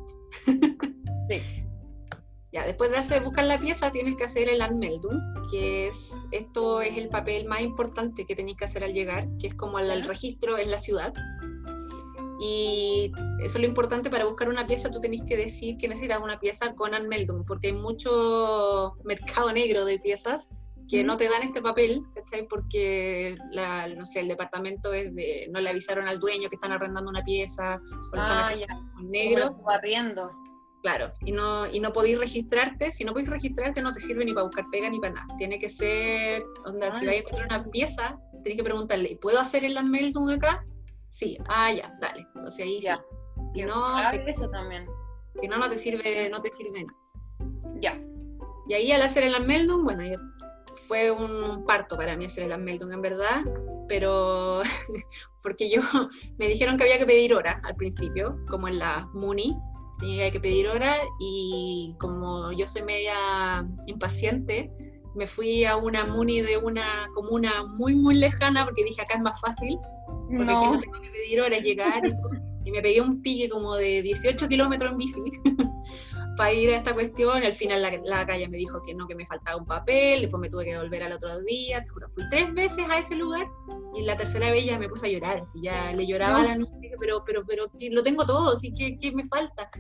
sí. 1.22 1.42
Ya, 2.54 2.64
después 2.64 2.88
de 2.92 2.98
hacer, 2.98 3.24
buscar 3.24 3.46
la 3.46 3.58
pieza, 3.58 3.90
tienes 3.90 4.14
que 4.14 4.22
hacer 4.22 4.48
el 4.48 4.62
anmeldum, 4.62 5.20
que 5.50 5.88
es, 5.88 6.12
esto 6.30 6.82
es 6.82 6.96
el 6.96 7.08
papel 7.08 7.48
más 7.48 7.62
importante 7.62 8.24
que 8.26 8.36
tenéis 8.36 8.56
que 8.56 8.64
hacer 8.66 8.84
al 8.84 8.94
llegar, 8.94 9.26
que 9.40 9.48
es 9.48 9.54
como 9.56 9.80
el, 9.80 10.04
registro 10.04 10.56
en 10.56 10.70
la 10.70 10.78
ciudad. 10.78 11.12
Y 12.38 13.10
eso 13.42 13.58
es 13.58 13.60
lo 13.60 13.66
importante 13.66 14.08
para 14.08 14.24
buscar 14.24 14.48
una 14.48 14.68
pieza, 14.68 14.88
tú 14.92 15.00
tenés 15.00 15.22
que 15.22 15.36
decir 15.36 15.78
que 15.78 15.88
necesitas 15.88 16.20
una 16.22 16.38
pieza 16.38 16.76
con 16.76 16.94
anmeldum, 16.94 17.44
porque 17.44 17.68
hay 17.68 17.72
mucho 17.72 18.94
mercado 19.02 19.52
negro 19.52 19.84
de 19.84 19.98
piezas 19.98 20.48
que 20.88 21.02
no 21.02 21.16
te 21.16 21.28
dan 21.28 21.42
este 21.42 21.60
papel, 21.60 22.04
¿cachai? 22.14 22.46
Porque, 22.46 23.34
la, 23.50 23.88
no 23.88 24.04
sé, 24.04 24.20
el 24.20 24.28
departamento 24.28 24.92
es 24.92 25.12
de, 25.12 25.48
no 25.50 25.60
le 25.60 25.70
avisaron 25.70 26.06
al 26.06 26.20
dueño 26.20 26.48
que 26.48 26.54
están 26.54 26.70
arrendando 26.70 27.10
una 27.10 27.24
pieza, 27.24 27.80
o 28.12 28.16
ah, 28.16 28.54
ya. 28.54 28.68
negro. 29.02 29.56
Barriendo. 29.64 30.43
Claro, 30.84 31.14
y 31.24 31.32
no, 31.32 31.66
y 31.66 31.80
no 31.80 31.94
podéis 31.94 32.18
registrarte, 32.18 32.92
si 32.92 33.04
no 33.04 33.12
podéis 33.12 33.30
registrarte 33.30 33.80
no 33.80 33.94
te 33.94 34.00
sirve 34.00 34.22
ni 34.22 34.34
para 34.34 34.44
buscar 34.44 34.66
pega 34.70 34.90
ni 34.90 35.00
para 35.00 35.14
nada. 35.14 35.26
Tiene 35.38 35.58
que 35.58 35.70
ser, 35.70 36.44
onda, 36.66 36.92
si 36.92 37.06
vais 37.06 37.16
a 37.16 37.20
encontrar 37.20 37.46
una 37.46 37.64
pieza, 37.64 38.20
tenés 38.42 38.58
que 38.58 38.64
preguntarle, 38.64 39.16
¿puedo 39.16 39.40
hacer 39.40 39.64
el 39.64 39.82
Meldum 39.82 40.28
acá? 40.28 40.62
Sí, 41.08 41.38
ah, 41.48 41.72
ya, 41.72 41.90
dale. 42.02 42.26
Entonces 42.34 42.66
ahí 42.66 42.82
ya. 42.82 43.02
sí. 43.54 43.62
no, 43.62 44.10
eso 44.10 44.50
también. 44.50 44.86
Si 45.40 45.48
no, 45.48 45.56
no 45.56 45.70
te 45.70 45.78
sirve, 45.78 46.28
no 46.28 46.42
te 46.42 46.52
sirve 46.52 46.84
nada. 46.84 46.98
Ya. 47.80 47.98
Y 48.68 48.74
ahí 48.74 48.92
al 48.92 49.00
hacer 49.00 49.22
el 49.22 49.42
Meldum, 49.42 49.84
bueno, 49.84 50.02
fue 50.86 51.10
un 51.10 51.64
parto 51.64 51.96
para 51.96 52.14
mí 52.14 52.26
hacer 52.26 52.52
el 52.52 52.60
Meldum, 52.60 52.92
en 52.92 53.00
verdad, 53.00 53.42
pero 53.88 54.60
porque 55.42 55.70
yo 55.70 55.80
me 56.36 56.46
dijeron 56.46 56.76
que 56.76 56.84
había 56.84 56.98
que 56.98 57.06
pedir 57.06 57.32
hora 57.32 57.62
al 57.64 57.74
principio, 57.74 58.38
como 58.50 58.68
en 58.68 58.80
la 58.80 59.08
MUNI, 59.14 59.56
tenía 59.98 60.30
que 60.30 60.40
pedir 60.40 60.68
hora 60.68 60.96
y 61.20 61.94
como 61.98 62.52
yo 62.52 62.66
soy 62.66 62.82
media 62.82 63.14
impaciente, 63.86 64.72
me 65.14 65.26
fui 65.26 65.64
a 65.64 65.76
una 65.76 66.04
MUNI 66.04 66.40
de 66.42 66.56
una 66.56 67.08
comuna 67.14 67.64
muy, 67.64 67.94
muy 67.94 68.16
lejana 68.16 68.64
porque 68.64 68.84
dije 68.84 69.00
acá 69.02 69.14
es 69.14 69.22
más 69.22 69.40
fácil, 69.40 69.78
porque 70.36 70.52
aquí 70.52 70.66
no 70.66 70.80
tengo 70.80 71.00
que 71.00 71.10
pedir 71.10 71.40
hora, 71.40 71.58
llegar 71.58 72.02
y, 72.04 72.68
y 72.68 72.70
me 72.72 72.82
pegué 72.82 73.00
un 73.00 73.22
pique 73.22 73.48
como 73.48 73.76
de 73.76 74.02
18 74.02 74.48
kilómetros 74.48 74.92
en 74.92 74.98
bici 74.98 75.20
para 76.36 76.52
ir 76.52 76.70
a 76.70 76.76
esta 76.76 76.94
cuestión. 76.94 77.42
Al 77.42 77.52
final 77.52 77.82
la, 78.04 78.26
calle 78.26 78.48
me 78.48 78.56
dijo 78.56 78.82
que 78.82 78.94
no, 78.94 79.06
que 79.06 79.14
me 79.14 79.26
faltaba 79.26 79.56
un 79.56 79.66
papel, 79.66 80.22
después 80.22 80.40
me 80.40 80.48
tuve 80.48 80.64
que 80.64 80.76
volver 80.76 81.02
al 81.02 81.12
otro 81.12 81.40
día. 81.42 81.84
fui 82.10 82.24
tres 82.30 82.52
veces 82.54 82.84
a 82.88 82.98
ese 82.98 83.16
lugar 83.16 83.46
y 83.94 84.02
la 84.02 84.16
tercera 84.16 84.50
vez 84.50 84.64
ya 84.64 84.78
me 84.78 84.88
puse 84.88 85.06
a 85.06 85.10
llorar, 85.10 85.38
así 85.38 85.60
ya 85.62 85.92
le 85.92 86.06
lloraba 86.06 86.40
a 86.40 86.44
la 86.44 86.56
niña, 86.56 86.96
pero, 86.98 87.22
pero, 87.24 87.44
pero 87.46 87.66
lo 87.90 88.02
tengo 88.02 88.26
todo, 88.26 88.56
así 88.56 88.72
que 88.72 88.98
¿qué 88.98 89.12
me 89.12 89.24
falta? 89.24 89.70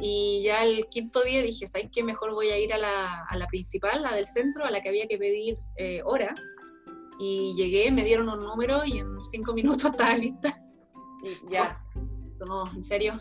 Y 0.00 0.42
ya 0.44 0.64
el 0.64 0.86
quinto 0.90 1.22
día 1.22 1.42
dije, 1.42 1.66
¿sabes 1.66 1.88
qué? 1.92 2.02
Mejor 2.02 2.32
voy 2.32 2.48
a 2.48 2.58
ir 2.58 2.72
a 2.72 2.78
la, 2.78 3.24
a 3.28 3.36
la 3.36 3.46
principal, 3.46 4.02
la 4.02 4.14
del 4.14 4.26
centro, 4.26 4.64
a 4.64 4.70
la 4.70 4.80
que 4.80 4.88
había 4.88 5.06
que 5.06 5.18
pedir 5.18 5.56
eh, 5.76 6.02
hora. 6.04 6.34
Y 7.20 7.54
llegué, 7.54 7.92
me 7.92 8.02
dieron 8.02 8.28
un 8.28 8.44
número 8.44 8.84
y 8.84 8.98
en 8.98 9.22
cinco 9.22 9.54
minutos 9.54 9.84
estaba 9.92 10.16
lista. 10.16 10.60
Y 11.22 11.52
ya. 11.52 11.80
No, 12.44 12.66
en 12.74 12.82
serio, 12.82 13.20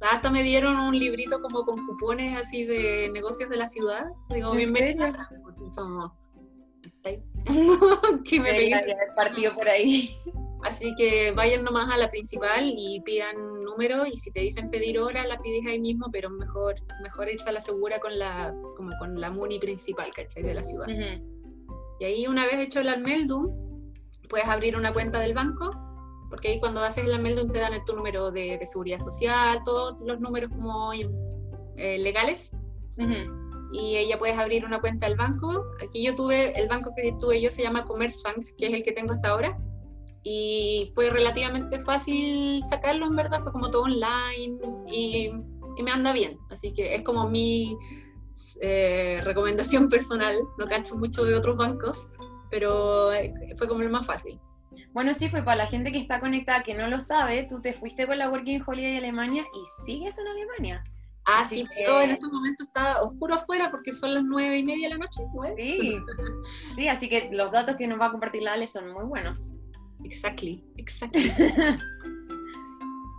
hasta 0.00 0.30
me 0.30 0.42
dieron 0.42 0.78
un 0.78 0.98
librito 0.98 1.40
como 1.40 1.64
con 1.64 1.84
cupones 1.86 2.36
así 2.38 2.64
de 2.64 3.10
negocios 3.12 3.50
de 3.50 3.56
la 3.56 3.66
ciudad. 3.66 4.06
Digo, 4.30 4.52
bienvenida. 4.52 5.28
Que 8.24 8.40
me 8.40 8.50
pegué. 8.50 8.96
partido 9.16 9.54
por 9.54 9.68
ahí. 9.68 10.10
Así 10.64 10.94
que 10.96 11.30
vayan 11.32 11.62
nomás 11.62 11.92
a 11.92 11.96
la 11.96 12.10
principal 12.10 12.74
y 12.76 13.00
pidan 13.00 13.60
número 13.60 14.04
y 14.06 14.16
si 14.16 14.30
te 14.32 14.40
dicen 14.40 14.70
pedir 14.70 14.98
hora 14.98 15.24
la 15.26 15.38
pides 15.38 15.66
ahí 15.66 15.80
mismo, 15.80 16.08
pero 16.10 16.30
mejor 16.30 16.74
mejor 17.02 17.30
irse 17.30 17.48
a 17.48 17.52
la 17.52 17.60
segura 17.60 18.00
con 18.00 18.18
la 18.18 18.52
como 18.76 18.90
con 18.98 19.20
la 19.20 19.30
muni 19.30 19.58
principal, 19.58 20.12
¿cachai? 20.12 20.42
De 20.42 20.54
la 20.54 20.62
ciudad. 20.62 20.88
Y 22.00 22.04
ahí 22.04 22.26
una 22.26 22.44
vez 22.44 22.56
hecho 22.56 22.80
el 22.80 22.88
almeldum, 22.88 23.50
puedes 24.28 24.46
abrir 24.46 24.76
una 24.76 24.92
cuenta 24.92 25.20
del 25.20 25.34
banco 25.34 25.70
porque 26.30 26.48
ahí 26.48 26.60
cuando 26.60 26.82
haces 26.82 27.06
el 27.06 27.20
Meldum 27.20 27.50
te 27.50 27.58
dan 27.58 27.72
tu 27.84 27.96
número 27.96 28.30
de, 28.30 28.58
seguridad 28.64 28.98
social, 28.98 29.62
todos 29.64 29.96
los 30.04 30.20
números 30.20 30.50
como 30.50 30.92
eh, 30.92 31.98
legales. 31.98 32.52
Y 33.70 33.96
ella 33.96 34.18
puedes 34.18 34.36
abrir 34.36 34.64
una 34.64 34.80
cuenta 34.80 35.06
del 35.06 35.16
banco. 35.16 35.64
Aquí 35.82 36.02
yo 36.02 36.14
tuve, 36.14 36.58
el 36.58 36.68
banco 36.68 36.92
que 36.96 37.12
tuve 37.20 37.40
yo 37.40 37.50
se 37.50 37.62
llama 37.62 37.84
Commerzbank, 37.84 38.44
que 38.56 38.66
es 38.66 38.72
el 38.72 38.82
que 38.82 38.92
tengo 38.92 39.12
hasta 39.12 39.28
ahora. 39.28 39.58
Y 40.22 40.90
fue 40.94 41.10
relativamente 41.10 41.80
fácil 41.80 42.62
sacarlo, 42.68 43.06
en 43.06 43.16
verdad, 43.16 43.40
fue 43.40 43.52
como 43.52 43.70
todo 43.70 43.82
online 43.82 44.58
y, 44.86 45.30
me 45.82 45.92
anda 45.92 46.12
bien. 46.12 46.36
Así 46.50 46.72
que 46.72 46.94
es 46.94 47.02
como 47.02 47.30
mi 47.30 47.76
eh, 48.60 49.20
recomendación 49.22 49.88
personal. 49.90 50.34
No 50.58 50.66
cacho 50.66 50.96
mucho 50.96 51.24
de 51.24 51.34
otros 51.34 51.56
bancos, 51.56 52.08
pero 52.50 53.12
eh, 53.12 53.32
fue 53.56 53.68
como 53.68 53.82
el 53.82 53.90
más 53.90 54.04
fácil. 54.04 54.40
Bueno, 54.92 55.14
sí, 55.14 55.28
pues 55.28 55.42
para 55.42 55.58
la 55.58 55.66
gente 55.66 55.92
que 55.92 55.98
está 55.98 56.18
conectada, 56.18 56.62
que 56.62 56.74
no 56.74 56.88
lo 56.88 56.98
sabe, 56.98 57.46
tú 57.48 57.60
te 57.60 57.72
fuiste 57.72 58.06
con 58.06 58.18
la 58.18 58.30
Working 58.30 58.62
Holiday 58.66 58.94
a 58.96 58.98
Alemania 58.98 59.44
y 59.54 59.84
sigues 59.84 60.18
en 60.18 60.26
Alemania. 60.28 60.82
Ah, 61.24 61.44
sí, 61.46 61.66
pero 61.74 62.00
en 62.00 62.10
estos 62.10 62.32
momentos 62.32 62.68
está 62.68 63.02
oscuro 63.02 63.34
afuera 63.34 63.70
porque 63.70 63.92
son 63.92 64.14
las 64.14 64.24
nueve 64.24 64.58
y 64.58 64.64
media 64.64 64.88
de 64.88 64.94
la 64.94 64.98
noche. 64.98 65.20
Sí, 65.56 65.98
sí, 66.74 66.88
así 66.88 67.08
que 67.08 67.28
los 67.32 67.52
datos 67.52 67.76
que 67.76 67.86
nos 67.86 68.00
va 68.00 68.06
a 68.06 68.10
compartir 68.10 68.42
la 68.42 68.54
Ale 68.54 68.66
son 68.66 68.90
muy 68.92 69.04
buenos. 69.04 69.52
Exactly, 70.04 70.64
exactly. 70.78 71.30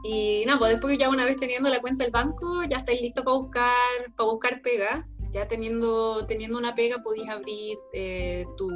y 0.03 0.43
nada, 0.47 0.57
pues 0.57 0.71
después 0.71 0.97
ya 0.97 1.09
una 1.09 1.23
vez 1.23 1.37
teniendo 1.37 1.69
la 1.69 1.81
cuenta 1.81 2.03
del 2.03 2.11
banco, 2.11 2.63
ya 2.63 2.77
estáis 2.77 2.99
listos 2.99 3.23
para 3.23 3.37
buscar, 3.37 3.75
para 4.15 4.29
buscar 4.29 4.61
pega 4.63 5.07
ya 5.31 5.47
teniendo, 5.47 6.25
teniendo 6.25 6.57
una 6.57 6.75
pega 6.75 7.01
podías 7.01 7.29
abrir 7.29 7.77
eh, 7.93 8.45
tu, 8.57 8.69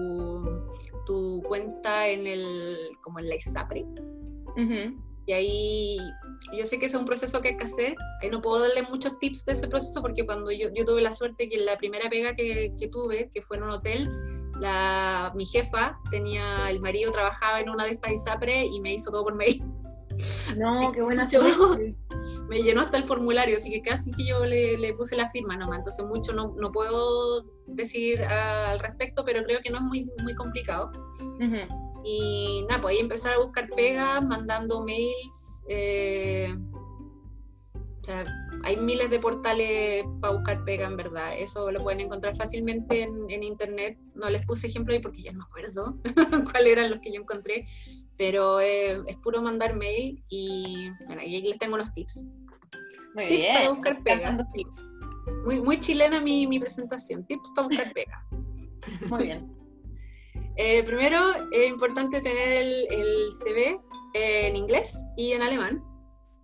tu, 1.05 1.41
cuenta 1.47 2.07
en 2.07 2.27
el, 2.27 2.97
como 3.01 3.19
en 3.19 3.29
la 3.29 3.35
ISAPRE. 3.35 3.85
Y 5.25 5.31
ahí 5.31 5.97
yo 6.57 6.65
sé 6.65 6.77
que 6.77 6.87
ese 6.87 6.97
es 6.97 6.99
un 6.99 7.05
proceso 7.05 7.41
que 7.41 7.49
hay 7.49 7.57
que 7.57 7.63
hacer. 7.63 7.95
Ahí 8.21 8.29
no 8.29 8.41
puedo 8.41 8.59
darle 8.59 8.83
muchos 8.83 9.17
tips 9.19 9.45
de 9.45 9.53
ese 9.53 9.67
proceso 9.67 10.01
porque 10.01 10.25
cuando 10.25 10.51
yo, 10.51 10.69
yo 10.75 10.85
tuve 10.85 11.01
la 11.01 11.13
suerte 11.13 11.49
que 11.49 11.57
la 11.57 11.77
primera 11.77 12.09
pega 12.09 12.33
que, 12.33 12.73
que, 12.77 12.87
tuve, 12.87 13.29
que 13.33 13.41
fue 13.41 13.57
en 13.57 13.63
un 13.63 13.71
hotel, 13.71 14.09
la, 14.59 15.31
mi 15.35 15.45
jefa 15.45 15.97
tenía, 16.11 16.69
el 16.69 16.81
marido 16.81 17.11
trabajaba 17.11 17.59
en 17.59 17.69
una 17.69 17.85
de 17.85 17.91
estas 17.91 18.11
ISAPRE 18.11 18.65
y 18.65 18.79
me 18.81 18.93
hizo 18.93 19.11
todo 19.11 19.23
por 19.23 19.35
mail. 19.35 19.63
No, 20.57 20.91
qué 20.93 21.01
buena 21.01 21.25
suerte 21.25 21.95
me 22.49 22.61
llenó 22.61 22.81
hasta 22.81 22.97
el 22.97 23.03
formulario, 23.03 23.57
así 23.57 23.71
que 23.71 23.81
casi 23.81 24.11
que 24.11 24.25
yo 24.25 24.45
le, 24.45 24.77
le 24.77 24.93
puse 24.93 25.15
la 25.15 25.29
firma 25.29 25.57
nomás, 25.57 25.79
entonces 25.79 26.05
mucho 26.05 26.33
no, 26.33 26.53
no 26.57 26.71
puedo 26.71 27.45
decir 27.67 28.21
al 28.23 28.79
respecto, 28.79 29.23
pero 29.25 29.43
creo 29.43 29.61
que 29.61 29.69
no 29.69 29.77
es 29.77 29.83
muy, 29.83 30.11
muy 30.21 30.35
complicado. 30.35 30.91
Y 32.05 32.65
nada, 32.67 32.81
pues 32.81 32.95
ahí 32.95 33.01
empezar 33.01 33.35
a 33.35 33.39
buscar 33.39 33.69
pegas, 33.69 34.25
mandando 34.25 34.83
mails. 34.83 35.63
Eh, 35.69 36.53
o 37.73 38.03
sea, 38.03 38.25
hay 38.63 38.75
miles 38.75 39.09
de 39.09 39.19
portales 39.19 40.03
para 40.19 40.33
buscar 40.33 40.65
pega, 40.65 40.85
en 40.85 40.97
verdad. 40.97 41.33
Eso 41.37 41.71
lo 41.71 41.81
pueden 41.81 42.01
encontrar 42.01 42.35
fácilmente 42.35 43.03
en, 43.03 43.29
en 43.29 43.43
internet. 43.43 43.97
No 44.15 44.29
les 44.29 44.45
puse 44.45 44.67
ejemplo 44.67 44.93
ahí 44.93 44.99
porque 44.99 45.21
ya 45.21 45.31
no 45.31 45.39
me 45.39 45.45
acuerdo 45.45 45.97
cuáles 46.51 46.73
eran 46.73 46.89
los 46.89 46.99
que 46.99 47.13
yo 47.13 47.21
encontré 47.21 47.67
pero 48.17 48.59
eh, 48.61 49.01
es 49.07 49.17
puro 49.17 49.41
mandar 49.41 49.75
mail 49.75 50.23
y 50.29 50.89
bueno, 51.05 51.21
ahí 51.21 51.41
les 51.41 51.57
tengo 51.57 51.77
los 51.77 51.93
tips. 51.93 52.25
Muy 53.15 53.27
tips 53.27 53.41
bien. 53.41 53.55
para 53.55 53.69
buscar 53.69 54.03
pega. 54.03 54.37
Tips. 54.53 54.91
Muy, 55.45 55.61
muy 55.61 55.79
chilena 55.79 56.19
mi, 56.19 56.47
mi, 56.47 56.59
presentación, 56.59 57.25
tips 57.25 57.51
para 57.55 57.67
buscar 57.67 57.93
pega. 57.93 58.25
Muy 59.09 59.23
bien. 59.23 59.51
eh, 60.57 60.83
primero, 60.83 61.19
es 61.51 61.67
importante 61.67 62.19
tener 62.19 62.51
el, 62.51 62.87
el 62.89 63.29
CV 63.31 63.79
en 64.13 64.55
inglés 64.55 65.05
y 65.17 65.31
en 65.31 65.41
alemán. 65.41 65.83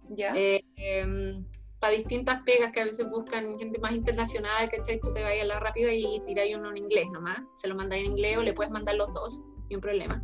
Ya. 0.09 0.33
Eh, 0.35 0.63
em, 0.77 1.45
para 1.79 1.93
distintas 1.93 2.41
pegas 2.43 2.71
que 2.71 2.81
a 2.81 2.85
veces 2.85 3.07
buscan 3.09 3.57
gente 3.57 3.79
más 3.79 3.93
internacional, 3.93 4.69
¿cachai? 4.69 4.99
Tú 4.99 5.13
te 5.13 5.23
vayas 5.23 5.43
a 5.43 5.47
la 5.47 5.59
rápida 5.59 5.93
y 5.93 6.21
tiráis 6.25 6.57
uno 6.57 6.71
en 6.71 6.77
inglés 6.77 7.07
nomás. 7.11 7.41
Se 7.55 7.67
lo 7.67 7.75
mandáis 7.75 8.05
en 8.05 8.11
inglés 8.11 8.37
o 8.37 8.41
le 8.41 8.53
puedes 8.53 8.71
mandar 8.71 8.95
los 8.95 9.13
dos, 9.13 9.41
ni 9.69 9.75
un 9.75 9.81
problema. 9.81 10.21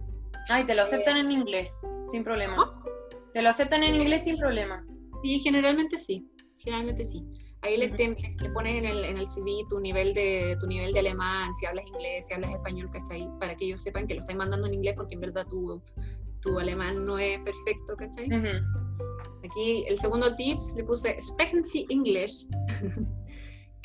Ay, 0.49 0.65
te 0.65 0.75
lo 0.75 0.83
aceptan 0.83 1.17
en 1.17 1.31
inglés, 1.31 1.69
sin 2.09 2.23
problema. 2.23 2.81
Te 3.33 3.41
lo 3.41 3.49
aceptan 3.49 3.83
en 3.83 3.95
inglés 3.95 4.23
sin 4.23 4.37
problema. 4.37 4.85
Sí, 5.23 5.39
generalmente 5.39 5.97
sí, 5.97 6.27
generalmente 6.59 7.03
sí. 7.05 7.23
Ahí 7.61 7.77
le, 7.77 7.89
pones 8.53 8.75
en 8.75 8.85
el, 8.85 9.03
en 9.05 9.17
el 9.17 9.25
CV 9.25 9.63
tu 9.69 9.79
nivel, 9.79 10.13
de, 10.13 10.55
tu 10.59 10.67
nivel 10.67 10.93
de 10.93 10.99
alemán, 10.99 11.51
si 11.55 11.65
hablas 11.65 11.85
inglés, 11.87 12.27
si 12.27 12.35
hablas 12.35 12.51
español, 12.51 12.91
¿cachai? 12.93 13.27
Para 13.39 13.55
que 13.55 13.65
ellos 13.65 13.81
sepan 13.81 14.05
que 14.05 14.13
lo 14.13 14.19
estás 14.19 14.35
mandando 14.35 14.67
en 14.67 14.75
inglés 14.75 14.93
porque 14.95 15.15
en 15.15 15.21
verdad 15.21 15.47
tu, 15.47 15.81
tu 16.41 16.59
alemán 16.59 17.05
no 17.05 17.17
es 17.17 17.39
perfecto, 17.39 17.95
¿cachai? 17.97 18.29
Aquí 19.43 19.83
el 19.87 19.97
segundo 19.97 20.35
tips 20.35 20.75
le 20.75 20.83
puse 20.83 21.17
Sie 21.19 21.85
English, 21.89 22.47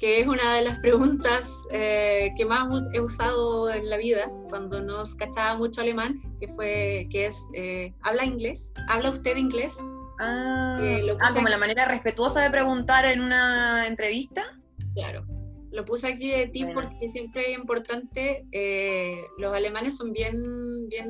que 0.01 0.19
es 0.19 0.27
una 0.27 0.55
de 0.55 0.63
las 0.63 0.79
preguntas 0.79 1.69
eh, 1.71 2.33
que 2.35 2.47
más 2.47 2.67
he 2.95 3.01
usado 3.01 3.69
en 3.69 3.91
la 3.91 3.99
vida 3.99 4.31
cuando 4.49 4.81
nos 4.81 5.15
cachaba 5.15 5.59
mucho 5.59 5.83
alemán, 5.83 6.19
que 6.41 6.49
fue, 6.49 7.07
que 7.11 7.27
es, 7.27 7.37
eh, 7.53 7.93
¿habla 8.01 8.25
inglés? 8.25 8.73
¿Habla 8.89 9.11
usted 9.11 9.37
inglés? 9.37 9.77
Ah, 10.19 10.79
ah 10.81 11.35
como 11.35 11.49
la 11.49 11.59
manera 11.59 11.85
respetuosa 11.85 12.41
de 12.41 12.51
preguntar 12.51 13.05
en 13.05 13.21
una 13.21 13.87
entrevista. 13.87 14.59
Claro, 14.95 15.27
lo 15.73 15.85
puse 15.85 16.09
aquí 16.09 16.31
de 16.31 16.49
ti 16.49 16.67
porque 16.73 17.09
siempre 17.09 17.53
es 17.53 17.59
importante, 17.59 18.45
eh, 18.51 19.25
los 19.39 19.55
alemanes 19.55 19.97
son 19.97 20.13
bien, 20.13 20.35
bien, 20.89 21.09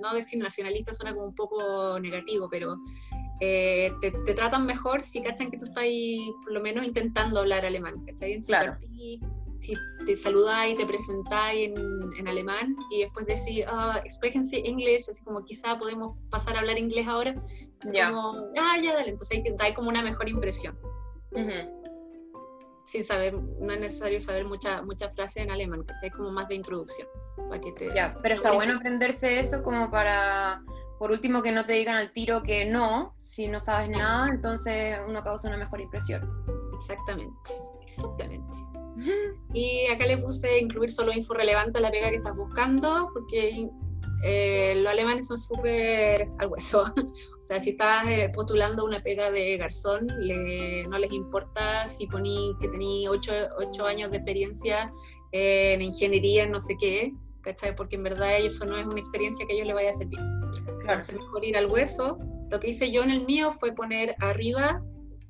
no 0.00 0.14
decir 0.14 0.38
nacionalistas 0.38 0.96
suena 0.96 1.12
como 1.12 1.26
un 1.26 1.34
poco 1.34 1.98
negativo, 1.98 2.48
pero 2.48 2.76
eh, 3.40 3.92
te, 4.00 4.12
tratan 4.34 4.64
mejor 4.64 5.02
si 5.02 5.22
cachan 5.22 5.50
que 5.50 5.58
tú 5.58 5.64
estás 5.64 5.82
ahí, 5.82 6.30
por 6.42 6.52
lo 6.52 6.60
menos 6.60 6.86
intentando 6.86 7.40
hablar 7.40 7.66
alemán, 7.66 8.02
¿cachai? 8.04 8.38
claro. 8.42 8.76
Si 9.58 9.74
te 10.04 10.14
saludáis 10.14 10.74
y 10.74 10.76
te 10.76 10.86
presentáis 10.86 11.70
en, 11.70 11.74
en, 12.18 12.28
alemán 12.28 12.76
y 12.90 13.00
después 13.00 13.26
decís, 13.26 13.64
ah, 13.66 14.00
expressing 14.04 14.64
English, 14.64 15.08
así 15.10 15.24
como 15.24 15.44
quizá 15.44 15.78
podemos 15.78 16.16
pasar 16.30 16.56
a 16.56 16.60
hablar 16.60 16.78
inglés 16.78 17.08
ahora, 17.08 17.34
ya. 17.92 18.10
como, 18.12 18.50
ah, 18.58 18.76
ya, 18.80 18.94
dale, 18.94 19.10
entonces 19.10 19.38
ahí 19.38 19.42
te 19.42 19.74
como 19.74 19.88
una 19.88 20.02
mejor 20.02 20.28
impresión. 20.28 20.78
Sin 22.86 23.04
saber, 23.04 23.34
no 23.34 23.72
es 23.72 23.80
necesario 23.80 24.20
saber 24.20 24.44
muchas 24.46 24.84
mucha 24.84 25.10
frases 25.10 25.42
en 25.42 25.50
alemán, 25.50 25.84
¿cachai? 25.84 26.10
Como 26.10 26.30
más 26.30 26.48
de 26.48 26.54
introducción. 26.54 27.08
Para 27.48 27.60
que 27.60 27.72
te, 27.72 27.94
ya, 27.94 28.16
pero 28.22 28.34
está 28.34 28.52
bueno 28.52 28.76
aprenderse 28.76 29.38
eso 29.38 29.62
como 29.62 29.90
para 29.90 30.62
por 30.98 31.12
último, 31.12 31.42
que 31.42 31.52
no 31.52 31.64
te 31.64 31.74
digan 31.74 31.96
al 31.96 32.10
tiro 32.12 32.42
que 32.42 32.64
no, 32.64 33.14
si 33.20 33.48
no 33.48 33.60
sabes 33.60 33.90
nada, 33.90 34.28
entonces 34.28 34.98
uno 35.06 35.22
causa 35.22 35.48
una 35.48 35.58
mejor 35.58 35.80
impresión. 35.80 36.22
Exactamente, 36.78 37.52
exactamente. 37.82 38.56
Y 39.52 39.86
acá 39.88 40.06
le 40.06 40.16
puse 40.16 40.58
incluir 40.58 40.90
solo 40.90 41.12
info 41.12 41.34
relevante 41.34 41.78
a 41.78 41.80
la 41.82 41.90
pega 41.90 42.08
que 42.08 42.16
estás 42.16 42.34
buscando, 42.34 43.10
porque 43.12 43.68
eh, 44.22 44.74
los 44.76 44.92
alemanes 44.92 45.26
son 45.26 45.38
súper 45.38 46.28
al 46.38 46.48
hueso. 46.48 46.84
o 46.96 47.42
sea, 47.42 47.60
si 47.60 47.70
estás 47.70 48.08
eh, 48.08 48.30
postulando 48.34 48.84
una 48.84 49.02
pega 49.02 49.30
de 49.30 49.56
garzón, 49.56 50.06
no 50.06 50.98
les 50.98 51.12
importa 51.12 51.86
si 51.86 52.06
poní 52.06 52.52
que 52.60 52.68
tení 52.68 53.06
8 53.08 53.86
años 53.86 54.10
de 54.10 54.16
experiencia 54.18 54.90
en 55.32 55.82
ingeniería, 55.82 56.46
no 56.46 56.60
sé 56.60 56.76
qué, 56.80 57.12
¿cachai? 57.42 57.74
Porque 57.76 57.96
en 57.96 58.02
verdad 58.02 58.38
eso 58.38 58.64
no 58.64 58.76
es 58.76 58.86
una 58.86 59.00
experiencia 59.00 59.46
que 59.46 59.52
a 59.52 59.56
ellos 59.56 59.66
les 59.66 59.76
vaya 59.76 59.90
a 59.90 59.94
servir. 59.94 60.18
Claro. 60.18 60.80
Entonces, 60.80 61.14
mejor 61.14 61.44
ir 61.44 61.56
al 61.56 61.66
hueso. 61.66 62.18
Lo 62.50 62.60
que 62.60 62.70
hice 62.70 62.90
yo 62.90 63.02
en 63.02 63.10
el 63.10 63.24
mío 63.24 63.52
fue 63.52 63.72
poner 63.72 64.14
arriba 64.20 64.82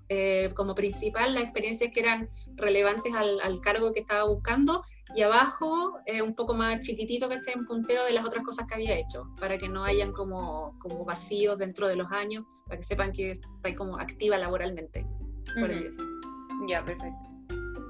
eh, 0.08 0.52
como 0.54 0.74
principal 0.74 1.34
las 1.34 1.42
experiencias 1.42 1.90
que 1.92 2.00
eran 2.00 2.30
relevantes 2.54 3.12
al, 3.12 3.40
al 3.40 3.60
cargo 3.60 3.92
que 3.92 4.00
estaba 4.00 4.24
buscando 4.24 4.82
y 5.14 5.22
abajo 5.22 5.98
eh, 6.04 6.20
un 6.22 6.34
poco 6.34 6.54
más 6.54 6.80
chiquitito, 6.80 7.28
¿cachai? 7.28 7.54
En 7.54 7.64
punteo 7.64 8.04
de 8.04 8.12
las 8.12 8.24
otras 8.24 8.44
cosas 8.44 8.66
que 8.66 8.74
había 8.74 8.98
hecho, 8.98 9.32
para 9.40 9.56
que 9.58 9.68
no 9.68 9.84
hayan 9.84 10.12
como, 10.12 10.76
como 10.78 11.04
vacíos 11.04 11.56
dentro 11.58 11.86
de 11.88 11.96
los 11.96 12.10
años, 12.10 12.44
para 12.66 12.78
que 12.78 12.82
sepan 12.82 13.12
que 13.12 13.30
está 13.30 13.48
como 13.76 13.98
activa 13.98 14.36
laboralmente. 14.36 15.06
Por 15.58 15.70
Ya, 16.68 16.84
perfecto. 16.84 17.28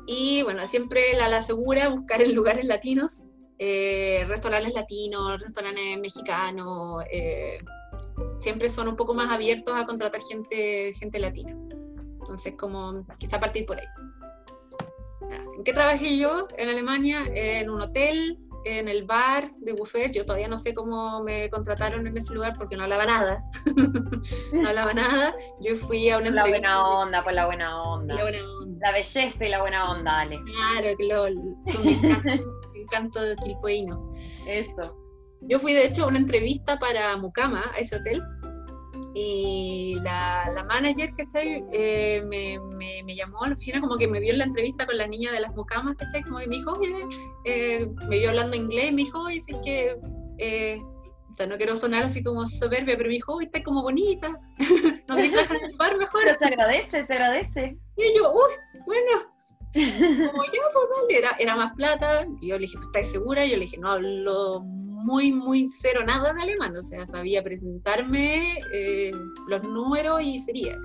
Y 0.07 0.43
bueno, 0.43 0.67
siempre 0.67 1.17
la, 1.17 1.29
la 1.29 1.41
segura, 1.41 1.89
buscar 1.89 2.23
en 2.23 2.35
lugares 2.35 2.65
latinos 2.65 3.25
eh, 3.59 4.25
restaurantes 4.29 4.75
latinos, 4.75 5.41
restaurantes 5.41 5.99
mexicanos, 5.99 7.03
eh, 7.11 7.59
siempre 8.39 8.69
son 8.69 8.89
un 8.89 8.97
poco 8.97 9.15
más 9.15 9.31
abiertos 9.31 9.75
a 9.75 9.87
contratar 9.87 10.21
gente, 10.21 10.93
gente 10.95 11.19
latina. 11.19 11.57
Entonces, 12.21 12.55
como 12.59 13.07
quizá 13.19 13.41
partir 13.41 13.65
por 13.65 13.79
ahí. 13.79 13.87
¿En 15.57 15.65
qué 15.65 15.73
trabajé 15.73 16.19
yo 16.19 16.49
en 16.57 16.69
Alemania? 16.69 17.25
En 17.35 17.71
un 17.71 17.81
hotel, 17.81 18.39
en 18.67 18.89
el 18.89 19.05
bar 19.05 19.51
de 19.59 19.73
buffet. 19.73 20.13
Yo 20.13 20.27
todavía 20.27 20.49
no 20.49 20.59
sé 20.59 20.75
cómo 20.75 21.23
me 21.23 21.49
contrataron 21.51 22.07
en 22.07 22.17
ese 22.17 22.35
lugar 22.35 22.55
porque 22.59 22.77
no 22.77 22.83
hablaba 22.83 23.07
nada. 23.07 23.45
no 24.53 24.69
hablaba 24.69 24.93
nada. 24.93 25.35
Yo 25.61 25.77
fui 25.77 26.11
a 26.11 26.19
una 26.19 26.31
la 26.31 26.47
Buena 26.47 26.85
onda, 26.87 27.23
por 27.23 27.33
la 27.33 27.47
buena 27.47 27.83
onda. 27.83 28.15
La 28.15 28.23
buena 28.23 28.39
onda. 28.61 28.87
La 28.87 28.93
belleza 28.93 29.47
y 29.47 29.49
la 29.49 29.61
buena 29.61 29.91
onda, 29.91 30.13
dale. 30.13 30.39
Claro, 30.45 30.97
que 30.97 31.05
lo, 31.05 31.27
canto 32.91 33.21
de 33.23 33.37
quilpueino. 33.37 34.11
Eso. 34.47 34.97
Yo 35.43 35.61
fui 35.61 35.73
de 35.73 35.87
hecho 35.87 36.05
a 36.05 36.09
una 36.09 36.19
entrevista 36.19 36.79
para 36.79 37.17
Mucama, 37.17 37.71
a 37.75 37.79
ese 37.79 37.97
hotel, 37.97 38.21
y 39.15 39.97
la, 40.03 40.51
la 40.55 40.65
manager, 40.65 41.15
¿cachai? 41.17 41.65
Eh, 41.73 42.23
me, 42.27 42.59
me, 42.77 43.03
me, 43.05 43.15
llamó 43.15 43.43
a 43.43 43.49
la 43.49 43.55
oficina 43.55 43.81
como 43.81 43.97
que 43.97 44.09
me 44.09 44.21
vio 44.21 44.33
en 44.33 44.39
la 44.39 44.45
entrevista 44.45 44.87
con 44.87 44.97
la 44.97 45.07
niña 45.07 45.33
de 45.33 45.41
las 45.41 45.55
mucamas, 45.55 45.97
¿cachai? 45.97 46.23
Como 46.23 46.39
que 46.39 46.49
me 46.49 46.57
dijo, 46.57 46.73
oye, 46.73 47.07
eh, 47.45 47.87
me 48.09 48.19
vio 48.19 48.31
hablando 48.31 48.57
inglés, 48.57 48.93
me 48.93 49.05
dijo, 49.05 49.21
oye, 49.21 49.39
es 49.39 49.47
que, 49.65 49.97
eh, 50.39 50.81
no 51.49 51.57
quiero 51.59 51.77
sonar 51.77 52.03
así 52.03 52.23
como 52.23 52.47
soberbia, 52.47 52.97
pero 52.97 53.09
me 53.09 53.15
dijo, 53.15 53.35
oye, 53.35 53.47
está 53.47 53.63
como 53.63 53.83
bonita, 53.83 54.29
no 55.09 55.17
te 55.17 55.23
dejas 55.23 55.49
bar 55.77 55.99
mejor. 55.99 56.23
Pero 56.25 56.39
se 56.39 56.47
agradece, 56.47 57.03
se 57.03 57.15
agradece. 57.15 57.79
Y 57.97 58.17
yo, 58.17 58.33
uy, 58.33 58.83
bueno, 58.87 59.37
como 60.31 60.45
ya, 60.45 60.61
pues 60.73 61.19
era, 61.19 61.37
era 61.39 61.57
más 61.57 61.75
plata. 61.75 62.27
Y 62.41 62.49
yo 62.49 62.55
le 62.57 62.63
dije, 62.63 62.79
¿estás 62.83 63.11
segura? 63.11 63.45
Y 63.45 63.51
yo 63.51 63.57
le 63.57 63.65
dije, 63.65 63.79
no 63.79 63.91
hablo 63.91 64.65
muy, 64.97 65.31
muy 65.33 65.69
cero 65.69 66.01
nada 66.07 66.33
de 66.33 66.43
alemán. 66.43 66.77
O 66.77 66.83
sea, 66.83 67.07
sabía 67.07 67.43
presentarme 67.43 68.59
eh, 68.73 69.13
los 69.47 69.63
números 69.63 70.23
y 70.23 70.41
sería, 70.41 70.77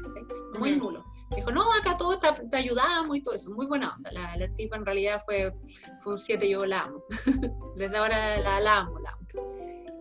Muy 0.60 0.76
nulo. 0.76 1.06
Me 1.30 1.38
dijo, 1.38 1.52
no, 1.52 1.72
acá 1.74 1.96
todo 1.96 2.20
te, 2.20 2.58
ayudamos 2.58 3.16
y 3.16 3.24
todo 3.24 3.34
eso. 3.34 3.52
Muy 3.52 3.66
buena 3.66 3.96
onda. 3.96 4.12
La, 4.12 4.36
la 4.36 4.54
tipa 4.56 4.76
en 4.76 4.86
realidad 4.86 5.22
fue, 5.26 5.54
fue 6.00 6.14
un 6.14 6.18
7, 6.18 6.50
yo 6.50 6.66
la 6.66 6.82
amo. 6.82 7.04
Desde 7.78 7.98
ahora 7.98 8.38
la, 8.40 8.60
la 8.60 8.80
amo, 8.80 9.00
la 9.00 9.12
amo. 9.12 9.22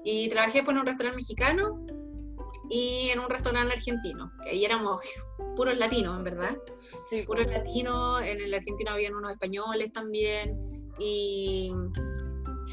Y 0.04 0.28
trabajé 0.28 0.64
por 0.64 0.74
un 0.74 0.84
restaurante 0.84 1.16
mexicano 1.16 1.84
y 2.68 3.10
en 3.10 3.20
un 3.20 3.28
restaurante 3.28 3.74
argentino, 3.74 4.32
que 4.42 4.50
ahí 4.50 4.64
éramos 4.64 5.02
puros 5.56 5.76
latinos, 5.76 6.16
en 6.16 6.24
verdad. 6.24 6.56
Sí, 7.04 7.22
puros 7.22 7.46
latinos, 7.46 8.22
en 8.22 8.40
el 8.40 8.54
argentino 8.54 8.92
habían 8.92 9.14
unos 9.14 9.32
españoles 9.32 9.92
también, 9.92 10.56
y 10.98 11.72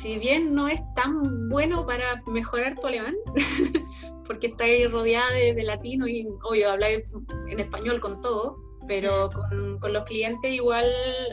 si 0.02 0.20
bien 0.20 0.54
no 0.54 0.68
es 0.68 0.82
tan 0.94 1.50
bueno 1.50 1.86
para 1.86 2.22
mejorar 2.28 2.80
tu 2.80 2.88
alemán, 2.88 3.16
porque 4.26 4.48
estáis 4.48 4.92
rodeada 4.92 5.32
de, 5.32 5.56
de 5.56 5.64
latinos 5.64 6.10
y 6.10 6.28
obvio 6.44 6.72
habláis 6.72 7.04
en 7.48 7.60
español 7.60 8.00
con 8.00 8.22
todo, 8.22 8.58
pero 8.88 9.30
con, 9.32 9.80
con, 9.80 9.94
los 9.94 10.04
clientes 10.04 10.52
igual 10.52 10.86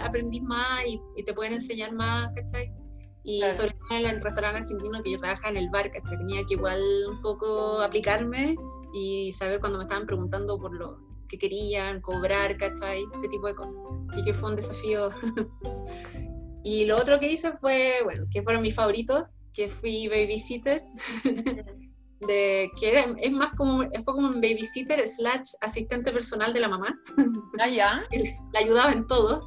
aprendís 0.02 0.42
más 0.42 0.84
y, 0.86 1.00
y, 1.14 1.22
te 1.24 1.34
pueden 1.34 1.52
enseñar 1.52 1.92
más, 1.92 2.30
¿cachai? 2.34 2.72
Y 3.22 3.40
sobre 3.52 3.70
todo 3.72 3.98
en 3.98 4.06
el 4.06 4.20
restaurante 4.20 4.60
argentino 4.60 5.02
que 5.02 5.12
yo 5.12 5.18
trabajaba 5.18 5.50
en 5.50 5.56
el 5.58 5.70
bar, 5.70 5.90
¿cachai? 5.90 6.16
Tenía 6.18 6.44
que 6.46 6.54
igual 6.54 6.80
un 7.10 7.20
poco 7.20 7.80
aplicarme 7.80 8.56
y 8.92 9.32
saber 9.34 9.60
cuando 9.60 9.78
me 9.78 9.84
estaban 9.84 10.06
preguntando 10.06 10.58
por 10.58 10.74
lo, 10.74 10.98
que 11.28 11.38
querían, 11.38 12.00
cobrar, 12.00 12.56
¿cachai? 12.56 13.04
Ese 13.14 13.28
tipo 13.28 13.46
de 13.46 13.54
cosas. 13.54 13.76
Así 14.10 14.22
que 14.22 14.34
fue 14.34 14.50
un 14.50 14.56
desafío. 14.56 15.10
y 16.64 16.86
lo 16.86 16.96
otro 16.96 17.20
que 17.20 17.30
hice 17.30 17.52
fue, 17.52 18.00
bueno, 18.02 18.24
que 18.30 18.42
fueron 18.42 18.62
mis 18.62 18.74
favoritos, 18.74 19.24
que 19.52 19.68
fui 19.68 20.08
babysitter. 20.08 20.82
de, 22.26 22.70
que 22.80 23.14
es 23.18 23.32
más 23.32 23.54
como, 23.54 23.78
fue 23.78 24.14
como 24.14 24.28
un 24.28 24.40
babysitter 24.40 25.06
slash 25.06 25.50
asistente 25.60 26.10
personal 26.10 26.52
de 26.52 26.60
la 26.60 26.68
mamá. 26.68 26.98
Ah, 27.60 27.68
ya. 27.68 28.02
La 28.52 28.60
ayudaba 28.60 28.92
en 28.92 29.06
todo. 29.06 29.46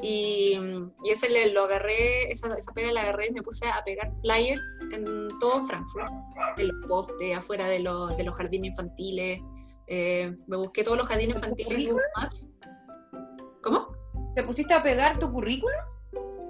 Y, 0.00 0.58
y, 1.04 1.10
ese 1.10 1.28
le, 1.28 1.52
lo 1.52 1.64
agarré, 1.64 2.30
esa, 2.30 2.54
esa 2.54 2.72
pega 2.72 2.92
la 2.92 3.02
agarré 3.02 3.26
y 3.26 3.32
me 3.32 3.42
puse 3.42 3.66
a 3.66 3.82
pegar 3.84 4.10
flyers 4.20 4.78
en 4.92 5.28
todo 5.40 5.60
Frankfurt, 5.66 6.12
en 6.58 6.68
los 6.68 6.86
postes, 6.86 7.36
afuera 7.36 7.66
de, 7.66 7.80
los, 7.80 8.16
de 8.16 8.24
los 8.24 8.36
jardines 8.36 8.70
infantiles, 8.70 9.40
eh, 9.86 10.34
me 10.46 10.56
busqué 10.56 10.82
todos 10.82 10.98
los 10.98 11.06
jardines 11.06 11.36
infantiles 11.36 11.78
en 11.78 11.88
Google 11.88 12.04
Maps. 12.16 12.50
¿Cómo? 13.62 13.88
¿Te 14.34 14.42
pusiste 14.42 14.74
a 14.74 14.82
pegar 14.82 15.18
tu 15.18 15.30
currículum? 15.32 15.80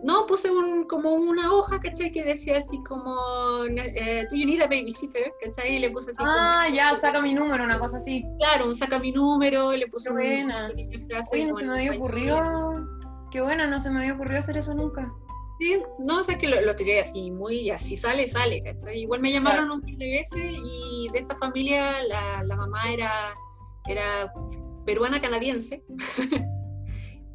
No, 0.03 0.27
puse 0.27 0.51
un, 0.51 0.85
como 0.85 1.15
una 1.15 1.53
hoja, 1.53 1.81
¿cachai? 1.81 2.11
Que 2.11 2.23
decía 2.23 2.59
así 2.59 2.83
como, 2.85 3.65
eh, 3.65 4.27
do 4.31 4.37
you 4.37 4.47
need 4.47 4.61
a 4.61 4.67
babysitter? 4.67 5.33
¿cachai? 5.41 5.77
Y 5.77 5.79
le 5.79 5.91
puse 5.91 6.11
así 6.11 6.23
Ah, 6.25 6.69
ya, 6.73 6.95
saca 6.95 7.21
mi 7.21 7.35
número, 7.35 7.65
una 7.65 7.79
cosa 7.79 7.97
así. 7.97 8.25
Claro, 8.39 8.75
saca 8.75 8.99
mi 8.99 9.13
número, 9.13 9.73
y 9.73 9.79
le 9.79 9.87
puse 9.89 10.11
una 10.11 10.69
pequeña 10.69 11.07
frase. 11.07 11.47
no 11.47 11.57
se 11.57 11.67
me 11.67 11.79
había 11.79 11.93
ocurrido, 11.99 12.87
qué 13.31 13.41
buena, 13.41 13.67
no 13.67 13.81
se 13.81 13.91
me 13.91 14.01
había 14.01 14.15
ocurrido 14.15 14.41
hacer 14.41 14.57
eso 14.59 14.75
nunca. 14.75 15.13
Sí, 15.59 15.83
no, 15.99 16.21
o 16.21 16.25
sea 16.25 16.37
que 16.37 16.49
lo, 16.49 16.61
lo, 16.61 16.77
tiré 16.77 17.01
así, 17.01 17.31
muy 17.31 17.71
así 17.71 17.97
sale, 17.97 18.29
sale, 18.29 18.63
¿cachai? 18.63 19.01
Igual 19.01 19.21
me 19.21 19.33
llamaron 19.33 19.71
un 19.71 19.81
par 19.81 19.97
de 19.97 20.07
veces 20.07 20.55
y 20.55 21.09
de 21.13 21.21
esta 21.21 21.35
familia 21.37 22.03
la, 22.03 22.43
la 22.45 22.57
mamá 22.57 22.93
era, 22.93 23.11
era 23.89 24.31
peruana 24.85 25.21
canadiense 25.21 25.83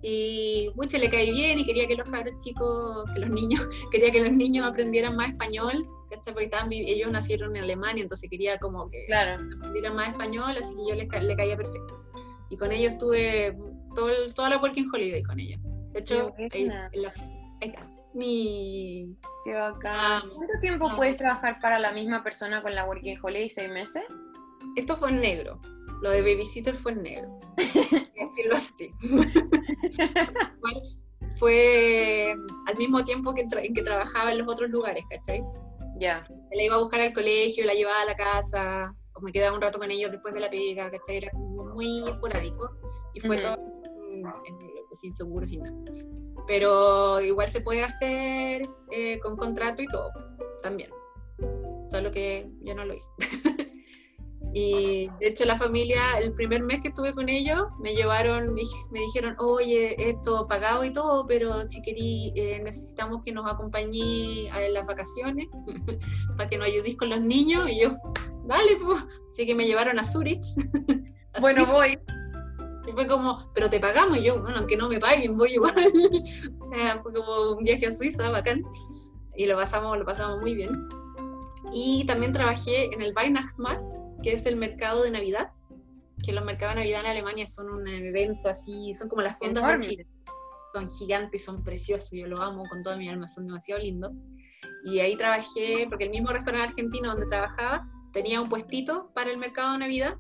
y 0.02 0.72
mucho 0.76 0.98
le 0.98 1.10
caí 1.10 1.32
bien 1.32 1.60
y 1.60 1.66
quería 1.66 1.88
que 1.88 1.96
los 1.96 2.08
chicos, 2.44 3.06
que 3.14 3.20
los 3.20 3.30
niños, 3.30 3.68
quería 3.92 4.12
que 4.12 4.24
los 4.24 4.32
niños 4.32 4.68
aprendieran 4.68 5.16
más 5.16 5.30
español, 5.30 5.88
¿cachai? 6.10 6.34
Porque 6.34 6.46
estaban, 6.46 6.72
ellos 6.72 7.12
nacieron 7.12 7.56
en 7.56 7.64
Alemania, 7.64 8.04
entonces 8.04 8.30
quería 8.30 8.58
como 8.58 8.90
que 8.90 9.06
claro. 9.06 9.44
aprendieran 9.58 9.96
más 9.96 10.10
español, 10.10 10.56
así 10.58 10.74
que 10.74 10.90
yo 10.90 10.96
le, 10.96 11.08
le 11.22 11.36
caía 11.36 11.56
perfecto. 11.56 12.04
Y 12.50 12.58
con 12.58 12.72
ellos 12.72 12.98
tuve 12.98 13.56
todo 13.96 14.10
toda 14.36 14.50
la 14.50 14.58
working 14.58 14.90
holiday 14.92 15.24
con 15.24 15.40
ellos. 15.40 15.60
De 15.94 16.00
hecho, 16.00 16.34
ahí, 16.38 16.70
está. 17.60 17.88
Mi... 18.14 19.16
Qué 19.46 19.54
bacán. 19.54 20.30
¿Cuánto 20.36 20.60
tiempo 20.60 20.90
puedes 20.96 21.16
trabajar 21.16 21.60
para 21.62 21.80
la 21.80 21.92
misma 21.92 22.24
persona 22.24 22.62
con 22.62 22.76
la 22.76 22.86
Working 22.86 23.18
Holiday? 23.22 23.50
¿Seis 23.50 23.70
meses? 23.70 24.04
Esto 24.76 24.96
fue 24.96 25.10
en 25.10 25.22
negro. 25.22 25.60
Lo 26.02 26.10
de 26.10 26.22
babysitter 26.22 26.76
fue 26.76 26.94
en 26.94 27.04
negro. 27.04 27.40
fue 31.38 32.34
al 32.68 32.78
mismo 32.78 33.04
tiempo 33.04 33.34
que 33.34 33.42
en 33.42 33.74
que 33.74 33.82
trabajaba 33.82 34.32
en 34.32 34.40
los 34.40 34.48
otros 34.48 34.70
lugares, 34.70 35.04
¿cachai? 35.10 35.44
Ya. 36.00 36.24
La 36.52 36.64
iba 36.64 36.76
a 36.76 36.80
buscar 36.80 37.02
al 37.02 37.14
colegio, 37.14 37.66
la 37.66 37.74
llevaba 37.74 38.02
a 38.02 38.06
la 38.06 38.16
casa, 38.16 38.96
o 39.14 39.22
me 39.22 39.32
quedaba 39.32 39.56
un 39.56 39.62
rato 39.62 39.80
con 39.80 39.92
ellos 39.92 40.12
después 40.12 40.34
de 40.34 40.40
la 40.40 40.50
pega, 40.50 40.90
¿cachai? 40.90 41.18
Era 41.18 41.32
muy 41.34 42.08
esporádico 42.08 42.72
y 43.14 43.20
fue 43.20 43.38
todo 43.38 43.58
sin 44.96 45.14
seguro, 45.14 45.46
sin 45.46 45.64
nada. 45.64 45.78
Pero 46.48 47.22
igual 47.22 47.50
se 47.50 47.62
puede 47.62 47.84
hacer 47.84 48.62
eh, 48.92 49.20
con 49.20 49.38
contrato 49.38 49.82
y 49.82 49.88
todo, 49.88 50.12
también. 50.62 50.92
Todo 51.90 52.02
lo 52.02 52.12
que 52.12 52.50
yo 52.62 52.76
no 52.76 52.86
lo 52.86 52.94
hice. 52.94 53.10
Y 54.54 55.10
de 55.20 55.28
hecho 55.28 55.46
la 55.46 55.58
familia, 55.58 56.20
el 56.20 56.34
primer 56.34 56.64
mes 56.64 56.82
que 56.82 56.90
estuve 56.90 57.14
con 57.14 57.30
ellos, 57.30 57.68
me 57.80 57.94
llevaron, 57.94 58.54
me 58.54 59.00
dijeron, 59.00 59.36
oye, 59.40 59.96
esto 60.10 60.48
pagado 60.48 60.84
y 60.84 60.92
todo, 60.92 61.26
pero 61.26 61.68
si 61.68 61.82
querí, 61.82 62.34
eh, 62.36 62.62
necesitamos 62.64 63.22
que 63.24 63.32
nos 63.32 63.50
acompañe 63.50 64.50
a 64.52 64.60
las 64.70 64.86
vacaciones 64.86 65.48
para 66.38 66.50
que 66.50 66.58
nos 66.58 66.68
ayudéis 66.68 66.98
con 66.98 67.10
los 67.10 67.22
niños. 67.22 67.70
Y 67.70 67.82
yo, 67.82 67.96
dale, 68.46 68.78
pues. 68.84 69.04
Así 69.28 69.46
que 69.46 69.56
me 69.56 69.66
llevaron 69.66 70.00
a 70.00 70.04
Zurich. 70.04 70.44
bueno, 71.40 71.66
voy. 71.68 71.98
Y 72.88 72.92
fue 72.92 73.08
como, 73.08 73.50
pero 73.54 73.70
te 73.70 73.80
pagamos. 73.80 74.18
Y 74.18 74.24
yo, 74.24 74.42
bueno, 74.42 74.58
aunque 74.58 74.76
no 74.76 74.90
me 74.90 75.00
paguen, 75.00 75.38
voy 75.38 75.54
igual. 75.54 75.74
o 76.60 76.66
sea, 76.66 77.02
fue 77.02 77.14
como 77.14 77.52
un 77.54 77.64
viaje 77.64 77.88
a 77.88 77.92
Suiza, 77.92 78.30
bacán. 78.30 78.64
Y 79.38 79.48
lo 79.48 79.56
pasamos, 79.56 79.98
lo 79.98 80.06
pasamos 80.06 80.42
muy 80.42 80.56
bien. 80.56 80.72
Y 81.74 82.04
también 82.06 82.34
trabajé 82.34 82.94
en 82.94 83.02
el 83.02 83.14
Weihnachtsmarkt, 83.16 83.94
que 84.22 84.34
es 84.34 84.46
el 84.46 84.56
mercado 84.56 85.04
de 85.04 85.12
Navidad, 85.12 85.52
que 86.24 86.34
los 86.34 86.44
mercados 86.44 86.76
de 86.76 86.82
Navidad 86.82 87.02
en 87.02 87.08
Alemania 87.08 87.48
son 87.48 87.70
un 87.70 87.88
evento 87.88 88.50
así, 88.50 88.94
son 88.94 89.10
como 89.10 89.22
las 89.22 89.38
fondas 89.40 89.80
de 89.80 89.88
Chile. 89.88 90.08
Son 90.74 90.90
gigantes, 90.90 91.44
son 91.44 91.64
preciosos, 91.64 92.12
yo 92.12 92.28
lo 92.28 92.42
amo 92.42 92.64
con 92.70 92.82
toda 92.82 92.96
mi 92.96 93.10
alma, 93.10 93.28
son 93.28 93.48
demasiado 93.48 93.82
lindos. 93.82 94.12
Y 94.86 95.00
ahí 95.00 95.16
trabajé, 95.18 95.86
porque 95.90 96.06
el 96.06 96.12
mismo 96.12 96.30
restaurante 96.30 96.70
argentino 96.70 97.10
donde 97.10 97.26
trabajaba 97.26 97.88
tenía 98.14 98.42
un 98.42 98.48
puestito 98.48 99.12
para 99.14 99.32
el 99.32 99.38
mercado 99.38 99.74
de 99.74 99.80
Navidad 99.80 100.18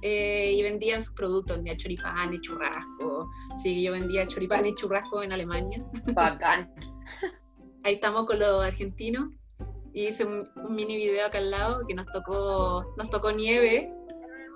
eh, 0.00 0.52
y 0.56 0.62
vendían 0.62 1.02
sus 1.02 1.14
productos, 1.14 1.56
vendía 1.56 1.76
choripán 1.76 2.32
y 2.32 2.40
churrasco. 2.40 3.30
Sí, 3.62 3.82
yo 3.82 3.92
vendía 3.92 4.26
choripán 4.26 4.64
y 4.64 4.74
churrasco 4.74 5.22
en 5.22 5.32
Alemania. 5.32 5.84
Bacán. 6.14 6.72
Ahí 7.84 7.94
estamos 7.94 8.26
con 8.26 8.38
los 8.38 8.64
argentinos 8.64 9.28
y 9.92 10.08
hice 10.08 10.24
un, 10.24 10.48
mini 10.70 10.96
video 10.96 11.26
acá 11.26 11.38
al 11.38 11.50
lado 11.50 11.86
que 11.86 11.94
nos 11.94 12.06
tocó, 12.06 12.94
nos 12.96 13.10
tocó 13.10 13.32
nieve, 13.32 13.92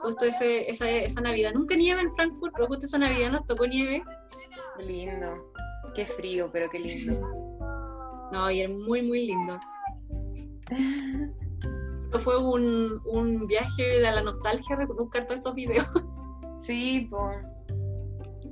justo 0.00 0.24
ese, 0.24 0.70
esa, 0.70 0.88
esa 0.88 1.20
Navidad. 1.20 1.52
Nunca 1.54 1.76
nieve 1.76 2.00
en 2.00 2.14
Frankfurt, 2.14 2.52
pero 2.54 2.66
justo 2.68 2.86
esa 2.86 2.98
Navidad 2.98 3.30
nos 3.30 3.46
tocó 3.46 3.66
nieve. 3.66 4.02
Qué 4.76 4.82
lindo. 4.82 5.52
Qué 5.94 6.04
frío, 6.04 6.50
pero 6.52 6.68
qué 6.70 6.78
lindo. 6.78 7.20
No, 8.32 8.50
y 8.50 8.60
era 8.60 8.72
muy, 8.72 9.02
muy 9.02 9.26
lindo. 9.26 9.58
Fue 12.20 12.38
un, 12.38 13.00
un 13.04 13.46
viaje 13.46 13.82
de 13.82 14.00
la 14.00 14.22
nostalgia 14.22 14.76
buscar 14.86 15.24
todos 15.24 15.38
estos 15.38 15.54
videos. 15.54 15.86
Sí, 16.58 17.06
pues 17.10 17.36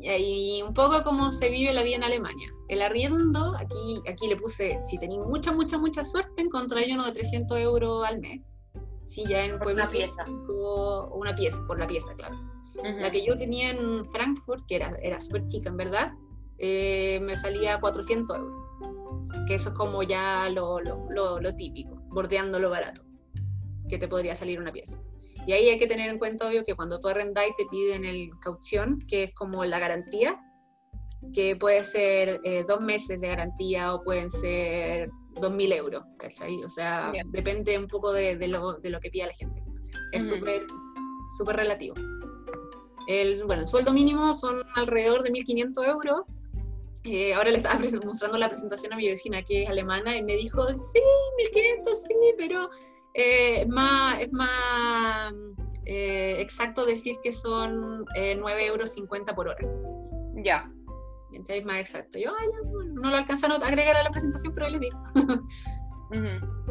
y 0.05 0.63
un 0.63 0.75
poco 0.75 1.03
como 1.03 1.33
se 1.33 1.49
vive 1.49 1.73
la 1.73 1.83
vida 1.83 1.97
en 1.97 2.05
Alemania. 2.05 2.53
El 2.69 2.83
arriendo, 2.83 3.55
aquí, 3.59 4.01
aquí 4.09 4.29
le 4.29 4.37
puse, 4.37 4.79
si 4.83 4.99
tenéis 4.99 5.21
mucha, 5.21 5.53
mucha, 5.53 5.79
mucha 5.79 6.05
suerte, 6.05 6.43
encontráis 6.43 6.93
uno 6.95 7.05
de 7.07 7.13
300 7.13 7.59
euros 7.59 8.07
al 8.07 8.21
mes. 8.21 8.41
Si 9.05 9.25
ya 9.27 9.45
en. 9.45 9.63
Una 9.63 9.89
pieza. 9.89 10.25
Una 11.13 11.35
pieza, 11.35 11.63
por 11.67 11.79
la 11.79 11.87
pieza, 11.87 12.15
claro. 12.15 12.37
La 12.83 13.11
que 13.11 13.25
yo 13.25 13.39
tenía 13.39 13.71
en 13.71 14.05
Frankfurt, 14.05 14.67
que 14.67 14.77
era, 14.77 14.95
era 15.03 15.19
súper 15.19 15.47
chica 15.47 15.71
en 15.71 15.77
verdad, 15.77 16.13
eh, 16.59 17.21
me 17.23 17.37
salía 17.37 17.81
400 17.81 18.37
euros. 18.37 18.53
Que 19.47 19.55
eso 19.55 19.71
es 19.71 19.75
como 19.75 20.03
ya 20.03 20.49
lo, 20.51 20.81
lo, 20.81 21.07
lo, 21.11 21.41
lo 21.41 21.57
típico, 21.57 21.97
bordeando 22.09 22.59
lo 22.59 22.69
barato, 22.69 23.03
que 23.89 23.97
te 23.97 24.09
podría 24.09 24.35
salir 24.35 24.61
una 24.61 24.73
pieza. 24.73 25.01
Y 25.47 25.53
ahí 25.53 25.69
hay 25.69 25.79
que 25.79 25.87
tener 25.87 26.11
en 26.11 26.19
cuenta, 26.19 26.47
obvio, 26.49 26.65
que 26.65 26.75
cuando 26.75 26.99
tú 27.01 27.09
arrendáis 27.09 27.55
te 27.57 27.67
piden 27.67 28.05
el 28.05 28.31
caución, 28.41 28.99
que 29.09 29.25
es 29.25 29.35
como 29.35 29.65
la 29.65 29.79
garantía, 29.79 30.41
que 31.33 31.57
puede 31.57 31.85
ser 31.85 32.41
eh, 32.45 32.65
dos 32.67 32.81
meses 32.81 33.21
de 33.21 33.29
garantía 33.29 33.95
o 33.95 34.03
pueden 34.03 34.31
ser 34.31 35.11
dos 35.41 35.53
mil 35.53 35.73
euros, 35.73 36.03
¿cachai? 36.19 36.63
O 36.63 36.69
sea, 36.69 37.13
depende 37.27 37.79
un 37.79 37.87
poco 37.87 38.13
de, 38.13 38.37
de, 38.37 38.49
lo, 38.49 38.75
de, 38.75 38.91
lo, 38.91 39.01
que 39.01 39.11
pida 39.11 39.27
la 39.27 39.35
gente. 39.35 39.63
Es 40.13 40.29
súper 40.29 40.63
súper 41.37 41.57
relativo. 41.57 41.95
El, 43.07 43.45
bueno, 43.45 43.63
el 43.63 43.69
sueldo 43.69 43.93
mínimo 43.93 44.33
son 44.35 44.63
alrededor 44.75 45.23
de 45.23 45.31
1.500 45.31 45.89
euros. 45.89 46.21
Eh, 47.05 47.35
ahora 47.35 47.51
le 47.51 47.59
estaba 47.59 47.79
mostrando 48.05 48.39
la 48.39 48.49
presentación 48.49 48.93
a 48.93 48.97
mi 48.97 49.09
vecina 49.09 49.43
que 49.43 49.65
es 49.65 49.69
alemana 49.69 50.17
y 50.17 50.23
me 50.23 50.37
dijo, 50.37 50.67
sí, 50.69 51.01
1.500, 51.53 51.95
sí, 51.95 52.15
pero 52.37 52.71
eh, 53.15 53.63
es 53.63 53.69
más, 53.69 54.21
es 54.21 54.33
más 54.33 55.33
eh, 55.87 56.37
exacto 56.41 56.85
decir 56.85 57.17
que 57.23 57.33
son 57.33 58.05
eh, 58.17 58.37
9,50 58.39 58.67
euros 58.67 58.91
por 59.35 59.49
hora. 59.49 59.67
Ya. 60.45 60.71
Es 61.49 61.65
más 61.65 61.79
exacto. 61.79 62.19
Yo 62.19 62.33
no 62.95 63.11
lo 63.11 63.17
alcanzaron 63.17 63.63
a 63.63 63.67
agregar 63.67 63.97
a 63.97 64.05
la 64.05 64.11
presentación, 64.11 64.53
pero 64.55 64.69
les 64.69 64.81
digo. 64.81 64.99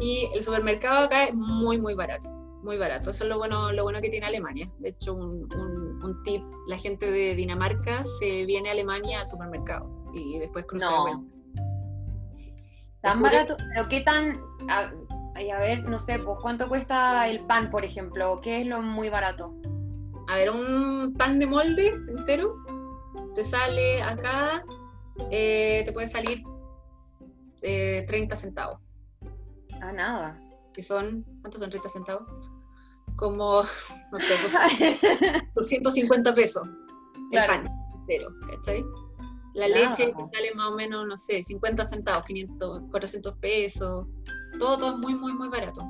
Y 0.00 0.28
el 0.32 0.42
supermercado 0.42 1.04
acá 1.04 1.24
es 1.24 1.34
muy, 1.34 1.78
muy 1.78 1.94
barato. 1.94 2.30
Muy 2.62 2.78
barato. 2.78 3.10
Eso 3.10 3.24
es 3.24 3.30
lo 3.30 3.36
bueno, 3.36 3.72
lo 3.72 3.82
bueno 3.82 4.00
que 4.00 4.08
tiene 4.08 4.26
Alemania. 4.26 4.70
De 4.78 4.88
hecho, 4.88 5.14
un, 5.14 5.46
un, 5.54 6.22
tip, 6.22 6.42
la 6.66 6.78
gente 6.78 7.10
de 7.10 7.34
Dinamarca 7.34 8.02
se 8.18 8.46
viene 8.46 8.70
a 8.70 8.72
Alemania 8.72 9.20
al 9.20 9.26
supermercado 9.26 10.10
y 10.14 10.38
después 10.38 10.64
cruza 10.64 10.90
no. 10.90 11.28
Tan 13.02 13.20
barato, 13.20 13.54
pero 13.74 13.86
qué 13.88 14.00
tan, 14.00 14.40
y 15.40 15.50
a 15.50 15.58
ver, 15.58 15.82
no 15.84 15.98
sé, 15.98 16.18
pues 16.18 16.38
cuánto 16.40 16.68
cuesta 16.68 17.28
el 17.28 17.40
pan, 17.40 17.70
por 17.70 17.84
ejemplo, 17.84 18.40
¿qué 18.40 18.60
es 18.60 18.66
lo 18.66 18.82
muy 18.82 19.08
barato? 19.08 19.54
A 20.28 20.36
ver, 20.36 20.50
un 20.50 21.14
pan 21.18 21.38
de 21.38 21.46
molde 21.46 21.88
entero 21.88 22.54
te 23.34 23.44
sale 23.44 24.00
acá, 24.02 24.64
eh, 25.30 25.82
te 25.84 25.92
puede 25.92 26.06
salir 26.06 26.42
30 27.60 28.36
centavos. 28.36 28.78
Ah, 29.82 29.92
nada. 29.92 30.40
Que 30.72 30.82
son, 30.82 31.24
¿cuántos 31.40 31.60
son 31.60 31.70
30 31.70 31.88
centavos? 31.88 32.50
Como, 33.16 33.62
no 34.12 34.18
sé, 34.18 34.96
250 35.54 36.34
pesos. 36.34 36.66
El 37.32 37.46
pan 37.46 37.68
entero, 38.00 38.32
¿cachai? 38.48 38.84
La 39.54 39.68
leche 39.68 40.12
te 40.12 40.36
sale 40.36 40.54
más 40.54 40.68
o 40.68 40.74
menos, 40.74 41.06
no 41.06 41.16
sé, 41.16 41.42
50 41.42 41.84
centavos, 41.84 42.24
500, 42.24 42.82
400 42.90 43.38
pesos 43.38 44.06
todo, 44.58 44.78
todo 44.78 44.92
es 44.92 44.98
muy, 44.98 45.14
muy, 45.14 45.32
muy 45.32 45.48
barato. 45.48 45.82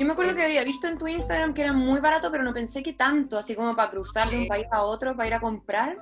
Yo 0.00 0.06
me 0.06 0.12
acuerdo 0.12 0.34
que 0.34 0.42
había 0.42 0.64
visto 0.64 0.88
en 0.88 0.96
tu 0.96 1.06
Instagram 1.06 1.52
que 1.52 1.60
era 1.60 1.74
muy 1.74 2.00
barato, 2.00 2.30
pero 2.30 2.42
no 2.42 2.54
pensé 2.54 2.82
que 2.82 2.94
tanto, 2.94 3.36
así 3.36 3.54
como 3.54 3.76
para 3.76 3.90
cruzar 3.90 4.30
de 4.30 4.38
un 4.38 4.48
país 4.48 4.66
a 4.72 4.82
otro, 4.82 5.14
para 5.14 5.28
ir 5.28 5.34
a 5.34 5.40
comprar. 5.40 5.94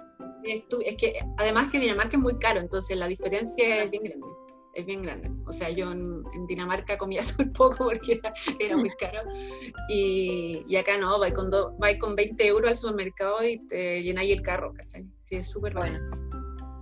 Es, 0.44 0.62
es 0.84 0.96
que 0.96 1.14
además 1.36 1.70
que 1.72 1.80
Dinamarca 1.80 2.16
es 2.16 2.22
muy 2.22 2.38
caro, 2.38 2.60
entonces 2.60 2.96
la 2.96 3.08
diferencia 3.08 3.82
es 3.82 3.90
bien 3.90 4.04
grande. 4.04 4.26
Es 4.74 4.86
bien 4.86 5.02
grande. 5.02 5.32
O 5.48 5.52
sea, 5.52 5.70
yo 5.70 5.90
en, 5.90 6.22
Dinamarca 6.46 6.96
comía 6.96 7.22
súper 7.24 7.50
poco 7.52 7.86
porque 7.86 8.20
era, 8.60 8.76
muy 8.76 8.90
caro. 8.90 9.20
Y, 9.88 10.62
y, 10.68 10.76
acá 10.76 10.96
no, 10.96 11.18
vais 11.18 11.34
con, 11.34 11.50
con 11.50 12.14
20 12.14 12.46
euros 12.46 12.70
al 12.70 12.76
supermercado 12.76 13.44
y 13.44 13.58
te 13.66 14.00
llenáis 14.00 14.32
el 14.32 14.42
carro, 14.42 14.74
¿cachai? 14.74 15.08
Sí, 15.22 15.34
es 15.34 15.50
súper 15.50 15.74
bueno. 15.74 16.27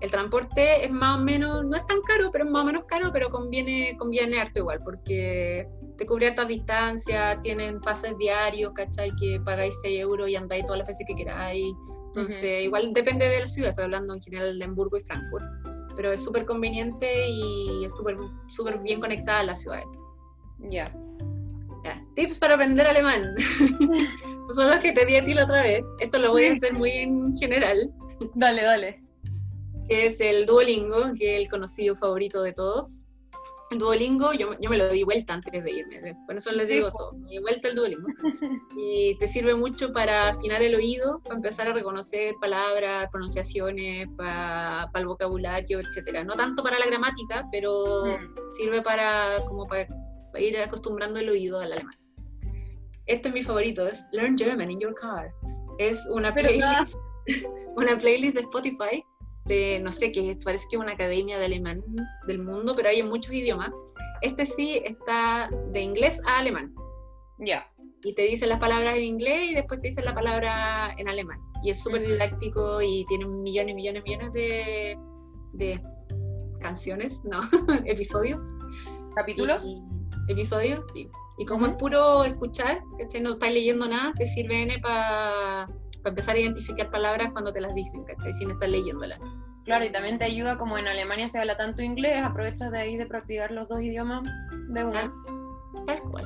El 0.00 0.10
transporte 0.10 0.84
es 0.84 0.90
más 0.90 1.18
o 1.18 1.22
menos, 1.22 1.64
no 1.64 1.74
es 1.74 1.86
tan 1.86 2.02
caro, 2.02 2.30
pero 2.30 2.44
es 2.44 2.50
más 2.50 2.62
o 2.62 2.66
menos 2.66 2.84
caro, 2.86 3.10
pero 3.12 3.30
conviene, 3.30 3.96
conviene 3.98 4.38
harto 4.38 4.60
igual, 4.60 4.78
porque 4.84 5.66
te 5.96 6.04
cubre 6.04 6.28
hartas 6.28 6.48
distancias, 6.48 7.40
tienen 7.40 7.80
pases 7.80 8.16
diarios, 8.18 8.72
¿cachai? 8.74 9.10
Que 9.16 9.40
pagáis 9.42 9.74
6 9.82 10.00
euros 10.00 10.28
y 10.28 10.36
andáis 10.36 10.66
todas 10.66 10.80
las 10.80 10.88
veces 10.88 11.06
que 11.06 11.14
queráis. 11.14 11.72
Entonces, 12.08 12.64
igual 12.64 12.92
depende 12.92 13.26
de 13.28 13.40
la 13.40 13.46
ciudad, 13.46 13.70
estoy 13.70 13.84
hablando 13.84 14.14
en 14.14 14.22
general 14.22 14.58
de 14.58 14.64
Hamburgo 14.64 14.98
y 14.98 15.00
Frankfurt, 15.00 15.44
pero 15.96 16.12
es 16.12 16.22
súper 16.22 16.44
conveniente 16.44 17.28
y 17.28 17.84
es 17.84 17.96
súper 17.96 18.78
bien 18.82 19.00
conectada 19.00 19.40
a 19.40 19.44
las 19.44 19.62
ciudades. 19.62 19.86
Ya. 20.68 20.94
Tips 22.14 22.38
para 22.38 22.54
aprender 22.54 22.86
alemán. 22.86 23.34
Son 24.54 24.68
los 24.68 24.78
que 24.80 24.92
te 24.92 25.06
di 25.06 25.16
a 25.16 25.24
ti 25.24 25.34
la 25.34 25.44
otra 25.44 25.62
vez. 25.62 25.82
Esto 26.00 26.18
lo 26.18 26.32
voy 26.32 26.46
a 26.46 26.52
hacer 26.52 26.72
muy 26.72 26.90
en 26.90 27.36
general. 27.36 27.78
Dale, 28.34 28.62
dale 28.62 29.05
que 29.88 30.06
es 30.06 30.20
el 30.20 30.46
Duolingo, 30.46 31.12
que 31.18 31.36
es 31.36 31.42
el 31.42 31.48
conocido 31.48 31.94
favorito 31.94 32.42
de 32.42 32.52
todos. 32.52 33.02
el 33.70 33.78
Duolingo, 33.78 34.32
yo, 34.32 34.58
yo, 34.60 34.70
me 34.70 34.78
lo 34.78 34.88
di 34.88 35.02
vuelta 35.02 35.34
antes 35.34 35.52
de 35.52 35.70
irme, 35.70 36.16
por 36.26 36.36
eso 36.36 36.52
les 36.52 36.68
digo 36.68 36.92
todo, 36.92 37.12
me 37.12 37.30
di 37.30 37.38
vuelta 37.38 37.68
el 37.68 37.74
Duolingo. 37.74 38.06
Y 38.78 39.16
te 39.18 39.26
sirve 39.26 39.54
mucho 39.54 39.92
para 39.92 40.28
afinar 40.28 40.62
el 40.62 40.74
oído, 40.74 41.20
para 41.22 41.36
empezar 41.36 41.68
a 41.68 41.72
reconocer 41.72 42.34
palabras, 42.40 43.08
pronunciaciones, 43.10 44.06
para, 44.16 44.88
para 44.92 45.00
el 45.00 45.06
vocabulario, 45.06 45.80
etcétera. 45.80 46.24
No 46.24 46.34
tanto 46.34 46.62
para 46.62 46.78
la 46.78 46.86
gramática, 46.86 47.46
pero 47.50 48.04
mm. 48.04 48.52
sirve 48.52 48.82
para, 48.82 49.42
como 49.48 49.66
para, 49.66 49.88
ir 50.38 50.58
acostumbrando 50.58 51.18
el 51.18 51.30
oído 51.30 51.58
al 51.60 51.72
alemán. 51.72 51.94
Este 53.06 53.28
es 53.28 53.34
mi 53.34 53.42
favorito, 53.42 53.86
es 53.86 54.04
Learn 54.12 54.36
German 54.36 54.70
in 54.70 54.80
Your 54.80 54.94
Car. 54.94 55.32
Es 55.78 56.04
una 56.10 56.34
playlist, 56.34 56.94
una 57.76 57.96
playlist 57.96 58.34
de 58.34 58.40
Spotify 58.42 59.02
de, 59.46 59.80
no 59.82 59.92
sé, 59.92 60.12
que 60.12 60.36
parece 60.44 60.66
que 60.70 60.76
es 60.76 60.82
una 60.82 60.92
academia 60.92 61.38
de 61.38 61.46
alemán 61.46 61.82
del 62.26 62.42
mundo, 62.42 62.74
pero 62.76 62.88
hay 62.88 63.00
en 63.00 63.08
muchos 63.08 63.32
idiomas. 63.32 63.70
Este 64.22 64.46
sí 64.46 64.80
está 64.84 65.50
de 65.72 65.80
inglés 65.80 66.20
a 66.26 66.38
alemán. 66.38 66.74
Ya. 67.38 67.70
Y 68.04 68.14
te 68.14 68.22
dice 68.22 68.46
las 68.46 68.60
palabras 68.60 68.96
en 68.96 69.02
inglés 69.02 69.50
y 69.50 69.54
después 69.54 69.80
te 69.80 69.88
dice 69.88 70.02
la 70.02 70.14
palabra 70.14 70.94
en 70.98 71.08
alemán. 71.08 71.38
Y 71.62 71.70
es 71.70 71.82
súper 71.82 72.06
didáctico 72.06 72.80
y 72.82 73.04
tiene 73.08 73.26
millones, 73.26 73.74
millones, 73.74 74.02
millones 74.04 74.32
de, 74.32 74.98
de 75.54 75.80
canciones, 76.60 77.20
no, 77.24 77.40
episodios. 77.84 78.40
¿Capítulos? 79.14 79.66
episodios, 80.28 80.84
sí. 80.92 81.08
Y 81.38 81.44
como 81.44 81.66
es 81.66 81.74
puro 81.74 82.24
escuchar, 82.24 82.82
no 83.20 83.34
estás 83.34 83.52
leyendo 83.52 83.88
nada, 83.88 84.12
te 84.14 84.26
sirve 84.26 84.68
para 84.80 85.68
para 86.06 86.12
empezar 86.12 86.36
a 86.36 86.38
identificar 86.38 86.88
palabras 86.88 87.32
cuando 87.32 87.52
te 87.52 87.60
las 87.60 87.74
dicen, 87.74 88.04
¿cachai? 88.04 88.32
Sin 88.34 88.52
estar 88.52 88.68
leyéndolas. 88.68 89.18
Claro, 89.64 89.84
y 89.84 89.90
también 89.90 90.18
te 90.18 90.24
ayuda, 90.24 90.56
como 90.56 90.78
en 90.78 90.86
Alemania 90.86 91.28
se 91.28 91.40
habla 91.40 91.56
tanto 91.56 91.82
inglés, 91.82 92.22
aprovechas 92.22 92.70
de 92.70 92.78
ahí 92.78 92.96
de 92.96 93.06
practicar 93.06 93.50
los 93.50 93.68
dos 93.68 93.80
idiomas 93.82 94.22
de 94.68 94.84
una. 94.84 95.00
Ah, 95.00 95.84
tal 95.84 96.00
cual. 96.02 96.24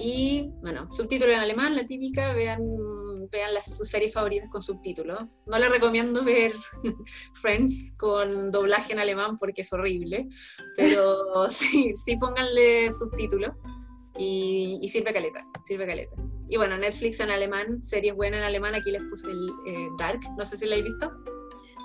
Y 0.00 0.50
bueno, 0.62 0.90
subtítulo 0.90 1.32
en 1.32 1.40
alemán, 1.40 1.76
la 1.76 1.86
típica, 1.86 2.32
vean, 2.32 2.62
vean 3.30 3.52
las, 3.52 3.76
sus 3.76 3.86
series 3.90 4.14
favoritas 4.14 4.48
con 4.48 4.62
subtítulos. 4.62 5.22
No 5.44 5.58
les 5.58 5.70
recomiendo 5.70 6.24
ver 6.24 6.52
Friends 7.42 7.92
con 7.98 8.50
doblaje 8.50 8.94
en 8.94 9.00
alemán 9.00 9.36
porque 9.36 9.60
es 9.60 9.72
horrible, 9.74 10.28
pero 10.78 11.20
sí, 11.50 11.92
sí 11.94 12.16
pónganle 12.16 12.90
subtítulos 12.90 13.50
y, 14.16 14.78
y 14.80 14.88
sirve 14.88 15.12
caleta, 15.12 15.44
sirve 15.66 15.86
caleta. 15.86 16.16
Y 16.52 16.58
bueno, 16.58 16.76
Netflix 16.76 17.18
en 17.20 17.30
alemán, 17.30 17.82
series 17.82 18.14
buenas 18.14 18.40
en 18.40 18.44
alemán, 18.44 18.74
aquí 18.74 18.90
les 18.90 19.02
puse 19.04 19.26
el 19.26 19.48
eh, 19.66 19.88
Dark, 19.96 20.20
no 20.36 20.44
sé 20.44 20.58
si 20.58 20.66
la 20.66 20.76
he 20.76 20.82
visto. 20.82 21.10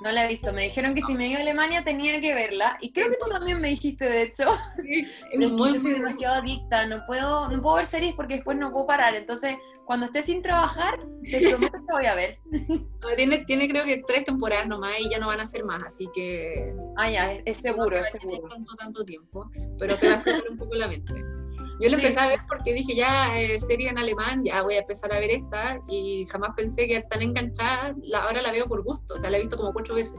No 0.03 0.11
la 0.11 0.25
he 0.25 0.27
visto, 0.27 0.51
me 0.51 0.63
dijeron 0.63 0.93
que 0.93 0.99
si 1.01 1.15
me 1.15 1.29
iba 1.29 1.39
a 1.39 1.41
Alemania 1.41 1.85
tenía 1.85 2.19
que 2.19 2.35
verla, 2.35 2.77
y 2.81 2.91
creo 2.91 3.09
que 3.09 3.15
tú 3.15 3.29
también 3.29 3.61
me 3.61 3.69
dijiste, 3.69 4.03
de 4.03 4.23
hecho. 4.23 4.43
Sí, 4.75 5.07
es 5.31 5.51
muy, 5.53 5.71
yo 5.71 5.79
soy 5.79 5.93
demasiado 5.93 6.35
adicta, 6.35 6.85
no 6.85 7.01
puedo, 7.05 7.49
no 7.49 7.61
puedo 7.61 7.77
ver 7.77 7.85
series 7.85 8.13
porque 8.13 8.35
después 8.35 8.57
no 8.57 8.73
puedo 8.73 8.87
parar, 8.87 9.15
entonces 9.15 9.55
cuando 9.85 10.05
esté 10.05 10.21
sin 10.21 10.41
trabajar, 10.41 10.99
te 11.31 11.49
prometo 11.49 11.77
que 11.77 11.93
voy 11.93 12.05
a 12.05 12.15
ver. 12.15 12.37
Tiene, 13.15 13.45
tiene 13.45 13.69
creo 13.69 13.85
que 13.85 14.03
tres 14.05 14.25
temporadas 14.25 14.67
nomás 14.67 14.99
y 14.99 15.09
ya 15.09 15.17
no 15.17 15.27
van 15.27 15.39
a 15.39 15.45
ser 15.45 15.63
más, 15.63 15.81
así 15.81 16.09
que... 16.13 16.75
Ah, 16.97 17.09
ya, 17.09 17.31
es, 17.45 17.57
seguro, 17.57 17.95
es 17.95 18.11
seguro. 18.11 18.49
Tanto, 18.49 18.75
tanto 18.75 19.05
tiempo, 19.05 19.49
pero 19.79 19.95
te 19.95 20.07
va 20.07 20.15
a 20.15 20.15
explotar 20.17 20.51
un 20.51 20.57
poco 20.57 20.75
la 20.75 20.89
mente. 20.89 21.36
Yo 21.79 21.89
lo 21.89 21.97
empecé 21.97 22.19
a 22.19 22.27
ver 22.27 22.39
porque 22.47 22.73
dije, 22.73 22.95
ya, 22.95 23.39
eh, 23.39 23.59
serie 23.59 23.89
en 23.89 23.97
alemán, 23.97 24.43
ya 24.43 24.61
voy 24.63 24.75
a 24.75 24.79
empezar 24.79 25.13
a 25.13 25.19
ver 25.19 25.29
esta, 25.29 25.79
y 25.87 26.25
jamás 26.25 26.51
pensé 26.55 26.87
que 26.87 27.01
tan 27.03 27.21
enganchada, 27.21 27.95
la, 28.01 28.19
ahora 28.19 28.41
la 28.41 28.51
veo 28.51 28.67
por 28.67 28.83
gusto, 28.83 29.13
o 29.13 29.21
sea, 29.21 29.29
la 29.29 29.37
he 29.37 29.41
visto 29.41 29.57
como 29.57 29.73
cuatro 29.73 29.95
veces. 29.95 30.17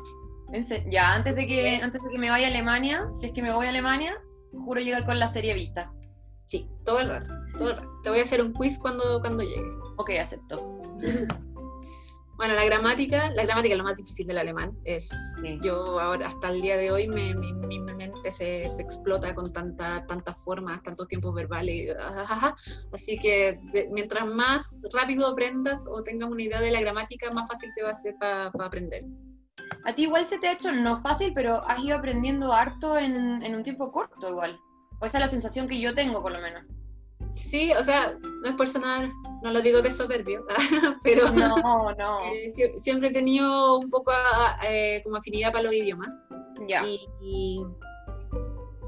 Ya, 0.91 1.15
antes 1.15 1.37
de, 1.37 1.47
que, 1.47 1.77
antes 1.77 2.03
de 2.03 2.09
que 2.09 2.19
me 2.19 2.31
vaya 2.31 2.47
a 2.47 2.51
Alemania, 2.51 3.09
si 3.13 3.27
es 3.27 3.33
que 3.33 3.43
me 3.43 3.53
voy 3.53 3.67
a 3.67 3.69
Alemania, 3.71 4.15
juro 4.53 4.81
llegar 4.81 5.05
con 5.05 5.19
la 5.19 5.29
serie 5.29 5.53
vista. 5.53 5.93
Sí, 6.47 6.67
todo 6.85 7.01
el 7.01 7.09
rato, 7.09 7.31
todo 7.59 7.71
el 7.71 7.77
rato. 7.77 8.01
Te 8.03 8.11
voy 8.11 8.21
a 8.21 8.23
hacer 8.23 8.43
un 8.43 8.55
quiz 8.55 8.79
cuando, 8.79 9.21
cuando 9.21 9.43
llegues. 9.43 9.75
Ok, 9.99 10.11
acepto. 10.19 10.81
Bueno, 12.39 12.55
la 12.55 12.65
gramática, 12.65 13.33
la 13.35 13.43
gramática 13.43 13.75
es 13.75 13.79
lo 13.79 13.83
más 13.83 13.97
difícil 13.97 14.25
del 14.29 14.39
alemán. 14.39 14.73
Es, 14.85 15.11
Yo 15.61 15.99
ahora, 15.99 16.29
hasta 16.29 16.51
el 16.51 16.63
día 16.63 16.77
de 16.77 16.93
hoy, 16.93 17.09
mi, 17.09 17.35
mente 17.35 18.31
se, 18.31 18.65
explota 18.65 19.35
con 19.35 19.53
tanta, 19.53 20.07
tantas 20.07 20.39
formas, 20.45 20.81
tantos 20.85 21.09
tiempos 21.09 21.35
verbales. 21.35 21.97
Así 22.93 23.19
que 23.19 23.59
mientras 23.91 24.25
más 24.25 24.87
rápido 24.93 25.27
aprendas 25.27 25.85
o 25.91 26.01
tengas 26.05 26.31
una 26.31 26.41
idea 26.41 26.61
de 26.61 26.71
la 26.71 26.81
gramática, 26.81 27.29
más 27.33 27.49
fácil 27.49 27.73
te 27.75 27.83
va 27.83 27.91
a 27.91 27.95
ser 27.95 28.15
para 28.21 28.53
aprender. 28.65 29.03
A 29.85 29.93
ti 29.93 30.03
igual 30.03 30.25
se 30.25 30.39
te 30.39 30.47
ha 30.47 30.53
hecho 30.53 30.71
no 30.71 30.97
fácil, 30.97 31.33
pero 31.35 31.69
has 31.69 31.83
ido 31.83 31.97
aprendiendo 31.97 32.53
harto 32.53 32.97
en, 32.97 33.43
en 33.43 33.57
un 33.57 33.65
tiempo 33.65 33.91
corto 33.91 34.29
igual. 34.29 34.57
O 35.01 35.07
esa 35.07 35.19
es 35.19 35.23
la 35.23 35.29
sensación 35.29 35.67
que 35.67 35.81
yo 35.81 35.93
tengo, 35.93 36.23
por 36.23 36.31
lo 36.31 36.41
menos. 36.41 36.63
Sí, 37.39 37.73
o 37.73 37.85
sea, 37.85 38.19
no 38.21 38.49
es 38.49 38.55
personal, 38.57 39.13
no 39.43 39.53
lo 39.53 39.61
digo 39.61 39.81
de 39.81 39.91
soberbio, 39.91 40.45
pero 41.03 41.31
no, 41.31 41.95
no. 41.95 42.19
Eh, 42.33 42.79
siempre 42.79 43.09
he 43.09 43.13
tenido 43.13 43.79
un 43.79 43.89
poco 43.89 44.13
eh, 44.69 45.01
como 45.05 45.17
afinidad 45.17 45.53
para 45.53 45.65
los 45.65 45.73
idiomas. 45.73 46.09
Ya. 46.67 46.83
Y, 46.85 47.07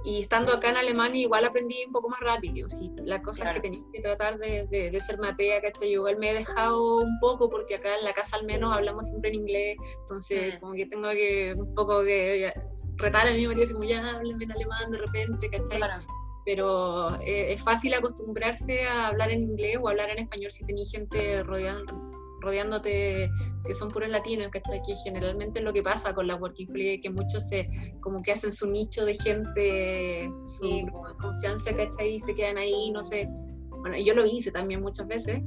y, 0.04 0.20
estando 0.20 0.52
acá 0.52 0.70
en 0.70 0.76
Alemania 0.78 1.22
igual 1.22 1.44
aprendí 1.44 1.84
un 1.86 1.92
poco 1.92 2.08
más 2.08 2.20
rápido. 2.20 2.68
Sí, 2.68 2.90
las 3.04 3.20
cosas 3.20 3.54
que 3.54 3.60
tenía 3.60 3.82
que 3.92 4.00
tratar 4.00 4.36
de, 4.38 4.66
de, 4.66 5.00
ser 5.00 5.18
matea, 5.18 5.60
que 5.60 5.72
Yo 5.82 5.86
igual 5.86 6.18
me 6.18 6.30
he 6.30 6.34
dejado 6.34 6.98
un 6.98 7.18
poco 7.20 7.48
porque 7.48 7.76
acá 7.76 7.96
en 7.96 8.04
la 8.04 8.12
casa 8.12 8.36
al 8.36 8.44
menos 8.44 8.72
hablamos 8.72 9.06
siempre 9.06 9.30
en 9.30 9.36
inglés, 9.36 9.76
entonces 10.00 10.54
mm. 10.54 10.60
como 10.60 10.72
que 10.72 10.86
tengo 10.86 11.08
que 11.10 11.54
un 11.56 11.74
poco 11.74 12.02
que 12.02 12.52
retar 12.96 13.28
a 13.28 13.30
me 13.30 13.54
dice 13.54 13.72
como 13.72 13.84
ya 13.84 14.16
háblenme 14.16 14.44
en 14.44 14.52
alemán 14.52 14.90
de 14.90 14.98
repente, 14.98 15.48
¿cachai? 15.48 15.78
Claro 15.78 16.19
pero 16.44 17.16
eh, 17.20 17.52
es 17.52 17.62
fácil 17.62 17.94
acostumbrarse 17.94 18.84
a 18.84 19.08
hablar 19.08 19.30
en 19.30 19.42
inglés 19.42 19.78
o 19.80 19.88
hablar 19.88 20.10
en 20.10 20.20
español 20.20 20.50
si 20.50 20.64
tenéis 20.64 20.90
gente 20.90 21.42
rodeándote 21.42 23.30
que 23.64 23.74
son 23.74 23.88
puros 23.88 24.08
latinos, 24.08 24.48
que 24.48 24.58
aquí 24.58 24.94
generalmente 25.04 25.58
es 25.58 25.64
lo 25.64 25.72
que 25.72 25.82
pasa 25.82 26.14
con 26.14 26.26
la 26.26 26.36
Working 26.36 26.70
Holiday, 26.70 27.00
que 27.00 27.10
muchos 27.10 27.48
se 27.48 27.68
como 28.00 28.22
que 28.22 28.32
hacen 28.32 28.52
su 28.52 28.70
nicho 28.70 29.04
de 29.04 29.14
gente, 29.14 30.32
su 30.42 30.86
confianza, 31.20 31.74
¿cachai? 31.74 32.14
Y 32.14 32.20
se 32.20 32.34
quedan 32.34 32.58
ahí, 32.58 32.90
no 32.90 33.02
sé. 33.02 33.28
Bueno, 33.68 33.96
yo 33.98 34.14
lo 34.14 34.24
hice 34.24 34.50
también 34.50 34.80
muchas 34.80 35.06
veces, 35.06 35.40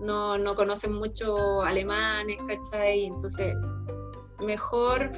no, 0.00 0.38
no 0.38 0.54
conocen 0.54 0.92
mucho 0.94 1.62
alemanes, 1.62 2.38
¿cachai? 2.46 3.04
Entonces, 3.04 3.54
mejor 4.40 5.12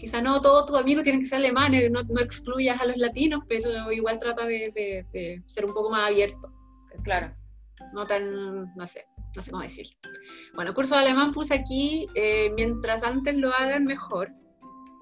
quizá 0.00 0.22
no 0.22 0.40
todos 0.40 0.66
tus 0.66 0.76
amigos 0.78 1.04
tienen 1.04 1.20
que 1.20 1.28
ser 1.28 1.38
alemanes, 1.38 1.90
no, 1.90 2.02
no 2.02 2.20
excluyas 2.20 2.80
a 2.80 2.86
los 2.86 2.96
latinos, 2.96 3.44
pero 3.46 3.92
igual 3.92 4.18
trata 4.18 4.46
de, 4.46 5.04
ser 5.44 5.64
un 5.66 5.74
poco 5.74 5.90
más 5.90 6.08
abierto. 6.08 6.52
Claro. 7.04 7.30
No 7.92 8.06
tan, 8.06 8.74
no 8.74 8.86
sé, 8.86 9.06
no 9.36 9.42
sé 9.42 9.50
cómo 9.50 9.62
decir. 9.62 9.86
Bueno, 10.54 10.74
curso 10.74 10.94
de 10.94 11.02
alemán 11.02 11.30
puse 11.30 11.54
aquí, 11.54 12.06
eh, 12.14 12.50
mientras 12.56 13.02
antes 13.04 13.34
lo 13.36 13.52
hagan 13.52 13.84
mejor. 13.84 14.32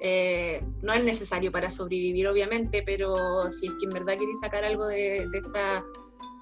Eh, 0.01 0.63
no 0.83 0.93
es 0.93 1.03
necesario 1.03 1.51
para 1.51 1.71
sobrevivir, 1.71 2.29
obviamente, 2.29 2.83
pero 2.85 3.51
si 3.51 3.67
es 3.67 3.73
que 3.75 3.87
en 3.87 3.91
verdad 3.91 4.19
queréis 4.19 4.39
sacar 4.41 4.65
algo 4.65 4.87
de, 4.87 5.27
de 5.29 5.39
esta 5.39 5.85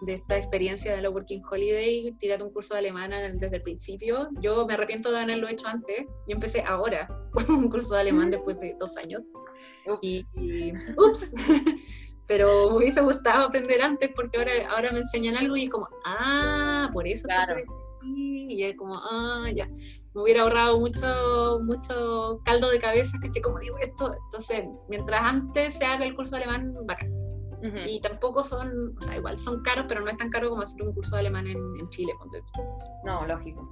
de 0.02 0.14
esta 0.14 0.36
experiencia 0.36 0.94
de 0.94 1.02
la 1.02 1.10
Working 1.10 1.42
Holiday, 1.50 2.12
tírate 2.18 2.42
un 2.42 2.50
curso 2.50 2.74
de 2.74 2.80
alemán 2.80 3.10
desde 3.38 3.56
el 3.56 3.62
principio. 3.62 4.28
Yo 4.40 4.66
me 4.66 4.74
arrepiento 4.74 5.10
de 5.10 5.20
haberlo 5.20 5.48
hecho 5.48 5.66
antes. 5.66 6.04
Yo 6.26 6.34
empecé 6.34 6.62
ahora 6.62 7.08
un 7.48 7.70
curso 7.70 7.94
de 7.94 8.00
alemán 8.00 8.30
después 8.30 8.58
de 8.60 8.76
dos 8.78 8.96
años. 8.98 9.22
Ups. 9.86 10.00
Y, 10.02 10.72
ups. 10.96 11.32
Pero 12.26 12.70
me 12.70 12.78
hubiese 12.78 13.00
gustado 13.00 13.46
aprender 13.46 13.80
antes 13.80 14.10
porque 14.14 14.38
ahora, 14.38 14.52
ahora 14.70 14.92
me 14.92 14.98
enseñan 14.98 15.36
algo 15.36 15.56
y 15.56 15.64
es 15.64 15.70
como, 15.70 15.88
ah, 16.04 16.90
por 16.92 17.06
eso 17.06 17.28
claro. 17.28 17.62
y 18.02 18.64
es 18.64 18.76
como, 18.76 18.94
ah, 18.96 19.48
ya. 19.54 19.68
Me 20.16 20.22
hubiera 20.22 20.42
ahorrado 20.42 20.80
mucho, 20.80 21.60
mucho 21.62 22.40
caldo 22.44 22.70
de 22.70 22.80
cabeza, 22.80 23.18
que 23.20 23.40
¿Cómo 23.40 23.58
digo 23.60 23.76
esto? 23.78 24.12
Entonces, 24.24 24.64
mientras 24.88 25.20
antes 25.22 25.74
se 25.74 25.84
haga 25.84 26.04
el 26.04 26.16
curso 26.16 26.36
de 26.36 26.42
alemán, 26.42 26.74
bacán. 26.84 27.12
Y 27.86 28.00
tampoco 28.00 28.44
son, 28.44 28.96
o 28.98 29.00
sea, 29.02 29.16
igual 29.16 29.38
son 29.40 29.62
caros, 29.62 29.86
pero 29.88 30.00
no 30.00 30.10
es 30.10 30.16
tan 30.16 30.30
caro 30.30 30.50
como 30.50 30.62
hacer 30.62 30.82
un 30.82 30.92
curso 30.92 31.16
de 31.16 31.20
alemán 31.20 31.46
en, 31.46 31.88
Chile. 31.88 32.12
No, 33.04 33.26
lógico. 33.26 33.68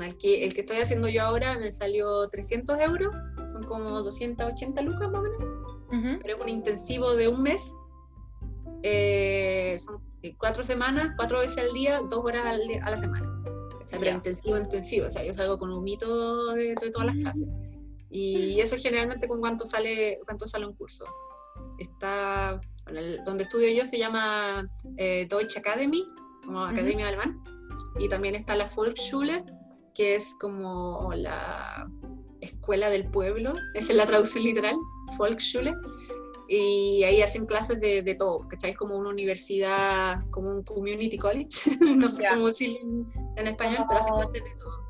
El 0.00 0.16
que, 0.16 0.44
el 0.44 0.54
que 0.54 0.62
estoy 0.62 0.78
haciendo 0.78 1.08
yo 1.08 1.22
ahora 1.22 1.58
me 1.58 1.70
salió 1.70 2.28
300 2.28 2.78
euros, 2.80 3.14
son 3.52 3.62
como 3.62 4.02
280 4.02 4.82
lucas 4.82 5.10
más 5.10 5.20
o 5.20 5.22
menos, 5.22 6.20
pero 6.22 6.36
es 6.36 6.42
un 6.42 6.48
intensivo 6.48 7.14
de 7.14 7.28
un 7.28 7.42
mes. 7.42 7.74
Eh, 8.82 9.78
son 9.78 10.02
eh, 10.22 10.34
cuatro 10.38 10.62
semanas, 10.64 11.12
cuatro 11.16 11.38
veces 11.38 11.58
al 11.58 11.72
día, 11.72 12.00
dos 12.08 12.24
horas 12.24 12.44
al 12.44 12.60
a 12.82 12.90
la 12.90 12.98
semana. 12.98 13.30
O 13.82 13.88
sea, 13.88 13.98
pero 13.98 14.12
intensivo, 14.12 14.58
intensivo. 14.58 15.06
O 15.06 15.10
sea, 15.10 15.24
yo 15.24 15.32
salgo 15.32 15.58
con 15.58 15.70
un 15.70 15.84
mito 15.84 16.52
de, 16.52 16.74
de 16.74 16.90
todas 16.90 17.06
las 17.06 17.16
clases. 17.16 17.48
Y 18.10 18.60
eso 18.60 18.76
generalmente 18.78 19.26
con 19.26 19.40
cuánto 19.40 19.64
sale, 19.64 20.18
cuánto 20.24 20.46
sale 20.46 20.66
un 20.66 20.74
curso. 20.74 21.04
Está 21.78 22.60
donde 23.24 23.44
estudio 23.44 23.70
yo 23.70 23.84
se 23.84 23.98
llama 23.98 24.68
eh, 24.96 25.26
Deutsche 25.28 25.58
Academy, 25.58 26.06
como 26.44 26.64
Academia 26.64 27.06
de 27.06 27.14
Alemán, 27.14 27.42
y 27.98 28.08
también 28.08 28.34
está 28.34 28.56
la 28.56 28.66
Volksschule, 28.66 29.44
que 29.94 30.16
es 30.16 30.34
como 30.40 31.12
la 31.14 31.88
escuela 32.40 32.90
del 32.90 33.10
pueblo, 33.10 33.52
esa 33.74 33.92
es 33.92 33.96
la 33.96 34.06
traducción 34.06 34.44
literal, 34.44 34.76
Volksschule, 35.16 35.74
y 36.48 37.02
ahí 37.04 37.22
hacen 37.22 37.46
clases 37.46 37.80
de, 37.80 38.02
de 38.02 38.14
todo, 38.14 38.46
¿cachai? 38.48 38.72
Es 38.72 38.76
como 38.76 38.96
una 38.96 39.08
universidad, 39.08 40.20
como 40.30 40.50
un 40.50 40.62
community 40.62 41.16
college, 41.16 41.76
no 41.80 42.08
sé 42.08 42.24
cómo 42.28 42.48
decirlo 42.48 42.78
en, 43.36 43.46
español, 43.46 43.84
pero 43.88 44.00
hacen 44.00 44.14
clases 44.14 44.32
de 44.32 44.54
todo. 44.58 44.83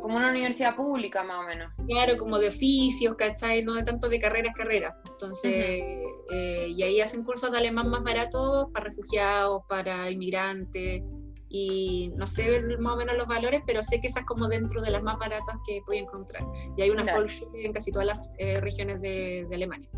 Como 0.00 0.16
una 0.16 0.30
universidad 0.30 0.76
pública, 0.76 1.24
más 1.24 1.38
o 1.38 1.46
menos. 1.46 1.72
Claro, 1.88 2.18
como 2.18 2.38
de 2.38 2.48
oficios, 2.48 3.14
¿cachai? 3.16 3.64
No 3.64 3.74
de 3.74 3.82
tanto 3.82 4.08
de 4.08 4.20
carreras, 4.20 4.54
carreras. 4.54 4.94
Entonces, 5.10 5.82
eh, 6.30 6.66
y 6.68 6.82
ahí 6.82 7.00
hacen 7.00 7.24
cursos 7.24 7.50
de 7.50 7.58
alemán 7.58 7.88
más 7.88 8.02
baratos 8.02 8.70
para 8.72 8.86
refugiados, 8.86 9.62
para 9.68 10.10
inmigrantes, 10.10 11.02
y 11.56 12.12
no 12.16 12.26
sé 12.26 12.60
más 12.80 12.94
o 12.94 12.96
menos 12.96 13.16
los 13.16 13.28
valores, 13.28 13.62
pero 13.64 13.80
sé 13.80 14.00
que 14.00 14.08
esas 14.08 14.24
como 14.24 14.48
dentro 14.48 14.82
de 14.82 14.90
las 14.90 15.04
más 15.04 15.16
baratas 15.18 15.56
que 15.64 15.80
puedo 15.86 16.00
encontrar. 16.00 16.42
Y 16.76 16.82
hay 16.82 16.90
una 16.90 17.04
claro. 17.04 17.26
en 17.54 17.72
casi 17.72 17.92
todas 17.92 18.08
las 18.08 18.30
eh, 18.38 18.60
regiones 18.60 19.00
de, 19.00 19.46
de 19.48 19.54
Alemania. 19.54 19.88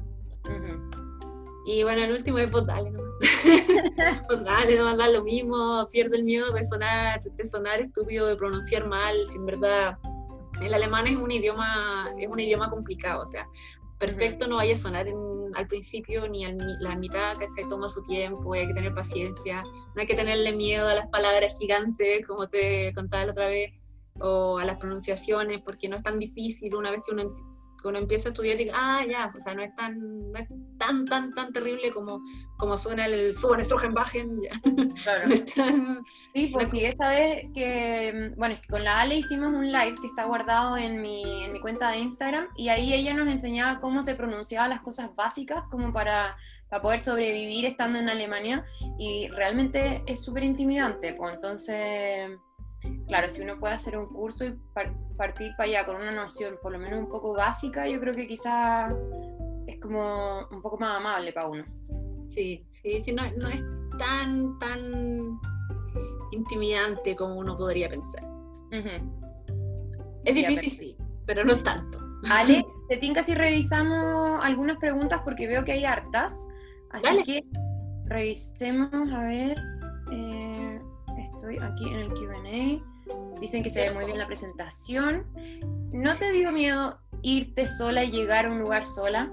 Y 1.67 1.83
bueno, 1.83 2.03
el 2.03 2.13
último 2.13 2.39
es 2.39 2.51
dale 2.65 2.93
nomás. 2.93 3.11
pues 4.29 4.45
dale, 4.45 4.77
nomás 4.77 4.97
da 4.97 5.09
lo 5.09 5.25
mismo, 5.25 5.87
pierde 5.91 6.17
el 6.17 6.25
miedo 6.25 6.53
de 6.53 6.63
sonar, 6.63 7.21
de 7.21 7.45
sonar 7.45 7.81
estúpido, 7.81 8.29
de 8.29 8.37
pronunciar 8.37 8.87
mal, 8.87 9.17
sin 9.29 9.45
verdad. 9.45 9.99
El 10.63 10.73
alemán 10.73 11.09
es 11.09 11.17
un 11.17 11.31
idioma, 11.31 12.13
es 12.19 12.29
un 12.29 12.39
idioma 12.39 12.71
complicado, 12.71 13.23
o 13.23 13.27
sea, 13.27 13.49
perfecto 13.99 14.47
no 14.47 14.57
vaya 14.57 14.75
a 14.75 14.77
sonar 14.77 15.07
al 15.55 15.67
principio 15.67 16.29
ni 16.29 16.45
a 16.45 16.55
la 16.81 16.97
mitad, 16.97 17.35
¿cachai? 17.35 17.67
Toma 17.69 17.89
su 17.89 18.01
tiempo, 18.05 18.53
hay 18.53 18.69
que 18.69 18.75
tener 18.75 18.95
paciencia, 18.95 19.63
no 19.63 20.01
hay 20.01 20.07
que 20.07 20.15
tenerle 20.15 20.53
miedo 20.53 20.89
a 20.89 20.95
las 20.95 21.09
palabras 21.09 21.59
gigantes, 21.59 22.25
como 22.27 22.49
te 22.49 22.93
contaba 22.95 23.25
la 23.25 23.33
otra 23.33 23.49
vez, 23.49 23.73
o 24.21 24.59
a 24.59 24.65
las 24.65 24.79
pronunciaciones, 24.79 25.61
porque 25.65 25.89
no 25.89 25.97
es 25.97 26.03
tan 26.03 26.21
difícil 26.21 26.75
una 26.77 26.93
vez 26.93 27.01
que 27.05 27.13
uno 27.13 27.35
uno 27.85 27.99
empieza 27.99 28.29
a 28.29 28.33
estudiar 28.33 28.57
y 28.57 28.65
diga, 28.65 28.75
ah, 28.77 29.05
ya, 29.07 29.33
o 29.35 29.41
sea, 29.41 29.55
no 29.55 29.63
es 29.63 29.75
tan, 29.75 30.33
no 30.33 30.39
es 30.39 30.47
tan, 30.79 31.05
tan, 31.05 31.33
tan 31.35 31.53
terrible 31.53 31.93
como, 31.93 32.23
como 32.57 32.77
suena 32.77 33.07
el 33.07 33.35
Suban 33.35 33.65
Strogenbachen. 33.65 34.41
Claro. 35.03 35.29
sí, 36.31 36.49
pues 36.49 36.71
sí, 36.71 36.85
esa 36.85 37.09
vez 37.09 37.45
que, 37.55 38.33
bueno, 38.37 38.55
es 38.55 38.61
que 38.61 38.69
con 38.69 38.85
la 38.85 39.01
Ale 39.01 39.17
hicimos 39.17 39.53
un 39.53 39.67
live 39.67 39.97
que 40.01 40.07
está 40.07 40.25
guardado 40.25 40.77
en 40.77 41.01
mi, 41.01 41.45
en 41.45 41.53
mi 41.53 41.61
cuenta 41.61 41.91
de 41.91 41.99
Instagram 41.99 42.49
y 42.57 42.69
ahí 42.69 42.93
ella 42.93 43.15
nos 43.15 43.29
enseñaba 43.29 43.81
cómo 43.81 44.03
se 44.03 44.15
pronunciaban 44.15 44.71
las 44.71 44.81
cosas 44.81 45.15
básicas 45.15 45.65
como 45.71 45.93
para, 45.93 46.37
para 46.69 46.83
poder 46.83 47.01
sobrevivir 47.01 47.67
estando 47.67 47.99
en 47.99 48.09
Alemania 48.09 48.65
y 48.99 49.29
realmente 49.29 50.03
es 50.07 50.25
súper 50.25 50.45
intimidante, 50.45 51.15
pues 51.15 51.35
entonces 51.35 52.31
claro, 53.09 53.29
si 53.29 53.43
uno 53.43 53.59
puede 53.59 53.75
hacer 53.75 53.97
un 53.97 54.07
curso 54.07 54.45
y 54.45 54.59
partir 55.17 55.53
para 55.57 55.69
allá 55.69 55.87
con 55.87 55.97
una 55.97 56.11
noción 56.11 56.59
por 56.63 56.73
lo 56.73 56.79
menos 56.79 56.99
un 56.99 57.09
poco 57.09 57.35
básica, 57.35 57.89
yo 57.89 58.01
creo 58.01 58.15
que 58.15 58.27
quizás 58.27 58.93
es 59.67 59.81
como 59.81 60.47
un 60.51 60.63
poco 60.63 60.79
más 60.79 60.97
amable 60.97 61.33
para 61.33 61.49
uno. 61.49 61.65
Sí, 62.29 62.67
sí, 62.71 63.01
sí, 63.01 63.13
no, 63.13 63.23
es 63.25 63.63
tan, 63.99 64.59
tan 64.59 65.39
intimidante 66.33 67.17
como 67.17 67.37
uno 67.37 67.57
podría 67.57 67.89
pensar. 67.89 68.23
Es 70.25 70.35
difícil, 70.35 70.71
sí, 70.71 70.97
pero 71.25 71.45
no 71.45 71.53
es 71.53 71.63
tanto. 71.63 71.99
Ale, 72.31 72.67
te 72.89 72.97
tinca 72.97 73.23
si 73.23 73.35
revisamos 73.35 74.41
algunas 74.45 74.77
preguntas 74.79 75.21
porque 75.25 75.47
veo 75.47 75.65
que 75.65 75.73
hay 75.73 75.85
hartas. 75.85 76.47
Así 76.91 77.23
que 77.25 77.45
revisemos, 78.07 79.11
a 79.13 79.25
ver. 79.25 79.57
Eh, 80.13 80.46
estoy 81.35 81.59
aquí 81.61 81.89
en 81.89 82.01
el 82.01 82.09
QA. 82.09 83.41
Dicen 83.41 83.63
que 83.63 83.71
se 83.71 83.89
ve 83.89 83.95
muy 83.95 84.05
bien 84.05 84.19
la 84.19 84.27
presentación. 84.27 85.27
¿No 85.93 86.15
te 86.15 86.33
dio 86.33 86.53
miedo 86.53 86.99
irte 87.23 87.67
sola 87.67 88.05
y 88.05 88.11
llegar 88.11 88.47
a 88.47 88.51
un 88.51 88.59
lugar 88.59 88.87
sola? 88.87 89.33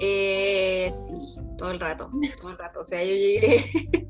Eh, 0.00 0.90
sí, 0.92 1.14
todo 1.56 1.70
el 1.70 1.80
rato, 1.80 2.10
todo 2.40 2.50
el 2.50 2.58
rato. 2.58 2.80
O 2.80 2.86
sea, 2.86 3.02
yo 3.02 3.14
llegué, 3.14 3.64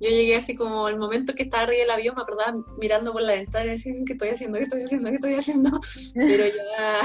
yo 0.00 0.08
llegué 0.08 0.36
así 0.36 0.54
como 0.54 0.88
el 0.88 0.98
momento 0.98 1.34
que 1.34 1.44
estaba 1.44 1.64
arriba 1.64 1.82
del 1.82 1.90
avión, 1.90 2.14
me 2.16 2.22
acordaba 2.22 2.54
mirando 2.78 3.12
por 3.12 3.22
la 3.22 3.32
ventana 3.32 3.66
y 3.66 3.70
decía, 3.70 3.92
¿qué 4.06 4.12
estoy 4.12 4.28
haciendo? 4.30 4.58
¿Qué 4.58 4.64
estoy 4.64 4.82
haciendo? 4.82 5.10
¿Qué 5.10 5.16
estoy 5.16 5.34
haciendo? 5.34 5.80
Pero 6.14 6.44
ya 6.46 7.00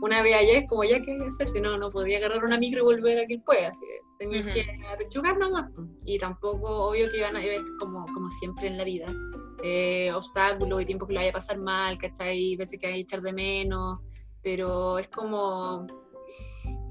una 0.00 0.22
vez 0.22 0.34
allá 0.34 0.58
es 0.58 0.68
como, 0.68 0.84
¿ya 0.84 1.00
qué 1.00 1.16
hacer? 1.26 1.48
Si 1.48 1.60
no, 1.60 1.78
no 1.78 1.90
podía 1.90 2.18
agarrar 2.18 2.44
una 2.44 2.58
micro 2.58 2.80
y 2.80 2.84
volver 2.84 3.18
a 3.18 3.26
quien 3.26 3.42
pueda. 3.42 3.68
Así 3.68 3.80
que 3.80 4.00
tenía 4.18 4.50
que 4.50 4.64
apechugar 4.92 5.38
nomás. 5.38 5.70
Y 6.04 6.18
tampoco, 6.18 6.88
obvio 6.88 7.10
que 7.10 7.18
iban 7.18 7.36
a 7.36 7.40
ver, 7.40 7.62
como, 7.78 8.04
como 8.12 8.30
siempre 8.30 8.68
en 8.68 8.76
la 8.76 8.84
vida, 8.84 9.12
eh, 9.62 10.12
obstáculos 10.12 10.82
y 10.82 10.86
tiempo 10.86 11.06
que 11.06 11.14
lo 11.14 11.20
vaya 11.20 11.30
a 11.30 11.34
pasar 11.34 11.58
mal, 11.58 11.98
¿cachai? 11.98 12.56
Veces 12.56 12.78
que 12.78 12.86
hay 12.86 12.94
que 12.94 13.00
echar 13.00 13.22
de 13.22 13.32
menos. 13.32 14.00
Pero 14.42 14.98
es 14.98 15.08
como, 15.08 15.86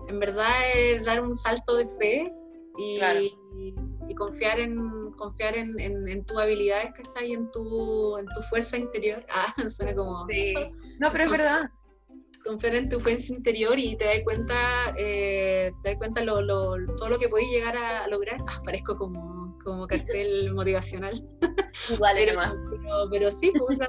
en 0.08 0.20
verdad, 0.20 0.54
es 0.76 1.06
dar 1.06 1.22
un 1.22 1.36
salto 1.38 1.76
de 1.78 1.86
fe 1.86 2.34
y, 2.78 3.00
y, 4.10 4.16
confiar 4.16 4.60
en 4.60 5.12
confiar 5.12 5.56
en, 5.56 5.80
en, 5.80 6.26
tus 6.26 6.38
habilidades, 6.38 6.92
¿cachai? 6.94 7.32
En 7.32 7.50
tu, 7.52 8.18
en 8.18 8.26
tu 8.26 8.42
fuerza 8.50 8.78
interior. 8.78 9.26
Ah, 9.30 9.54
suena 9.70 9.96
como... 9.96 10.28
Sí. 10.30 10.54
No, 11.00 11.12
pero 11.12 11.26
es 11.26 11.30
verdad 11.30 11.70
confiar 12.46 12.76
en 12.76 12.90
tu 12.90 13.00
fuerza 13.00 13.34
interior 13.34 13.78
y 13.80 13.96
te 13.98 14.06
das 14.06 14.20
cuenta, 14.24 14.94
eh, 14.98 15.72
te 15.82 15.90
das 15.90 15.98
cuenta 15.98 16.24
lo, 16.24 16.42
lo, 16.42 16.76
todo 16.96 17.10
lo 17.10 17.20
que 17.20 17.28
podéis 17.28 17.50
llegar 17.50 17.76
a 17.76 18.08
lograr. 18.08 18.38
Ah, 18.48 18.62
parezco 18.64 18.96
como, 18.96 19.58
como 19.64 19.88
cartel 19.88 20.54
motivacional. 20.54 21.14
Igual, 21.90 22.16
pero, 22.18 22.40
pero, 22.70 23.10
pero, 23.12 23.32
sí, 23.32 23.52
pues, 23.58 23.80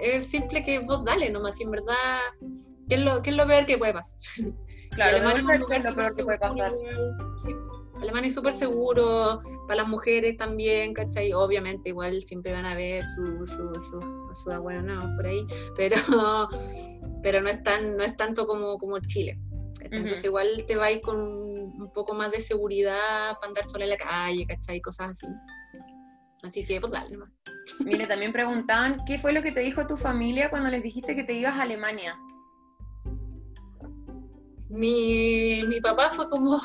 es 0.00 0.26
simple 0.26 0.64
que 0.64 0.78
vos 0.80 1.04
dale 1.04 1.30
nomás, 1.30 1.60
y 1.60 1.64
en 1.64 1.70
verdad, 1.70 2.20
¿qué 2.88 2.96
es 2.96 3.00
lo, 3.00 3.22
qué 3.22 3.30
es 3.30 3.36
lo 3.36 3.46
peor 3.46 3.66
que 3.66 3.78
puede 3.78 3.92
pasar? 3.92 4.18
Claro, 4.90 5.18
lo 5.36 5.46
peor 5.46 6.14
que 6.16 6.24
puede 6.24 6.38
pasar. 6.38 6.72
Alemania 8.00 8.28
es 8.28 8.34
súper 8.34 8.52
seguro, 8.52 9.42
para 9.66 9.82
las 9.82 9.88
mujeres 9.88 10.36
también, 10.36 10.94
¿cachai? 10.94 11.32
Obviamente 11.32 11.90
igual 11.90 12.22
siempre 12.24 12.52
van 12.52 12.64
a 12.64 12.74
ver 12.74 13.04
su, 13.04 13.46
su, 13.46 13.72
su, 13.74 14.34
su 14.34 14.50
no, 14.50 15.16
por 15.16 15.26
ahí, 15.26 15.46
pero, 15.76 15.96
pero 17.22 17.40
no, 17.40 17.48
es 17.48 17.62
tan, 17.62 17.96
no 17.96 18.04
es 18.04 18.16
tanto 18.16 18.46
como, 18.46 18.78
como 18.78 18.98
Chile. 19.00 19.38
Entonces 19.80 20.24
igual 20.24 20.64
te 20.66 20.76
va 20.76 20.90
ir 20.90 21.00
con 21.00 21.18
un 21.18 21.90
poco 21.92 22.14
más 22.14 22.30
de 22.30 22.40
seguridad 22.40 23.34
para 23.40 23.46
andar 23.46 23.64
sola 23.64 23.84
en 23.84 23.90
la 23.90 23.96
calle, 23.96 24.46
¿cachai? 24.46 24.80
Cosas 24.80 25.10
así. 25.10 25.26
Así 26.42 26.64
que 26.64 26.80
pues 26.80 26.92
dale 26.92 27.10
nomás. 27.12 27.30
Mire, 27.84 28.06
también 28.06 28.32
preguntaban, 28.32 28.98
¿qué 29.06 29.18
fue 29.18 29.32
lo 29.32 29.42
que 29.42 29.52
te 29.52 29.60
dijo 29.60 29.86
tu 29.86 29.96
familia 29.96 30.50
cuando 30.50 30.70
les 30.70 30.82
dijiste 30.82 31.14
que 31.14 31.24
te 31.24 31.34
ibas 31.34 31.54
a 31.56 31.62
Alemania? 31.62 32.18
Mi, 34.68 35.62
mi 35.66 35.80
papá 35.80 36.10
fue 36.10 36.28
como, 36.28 36.60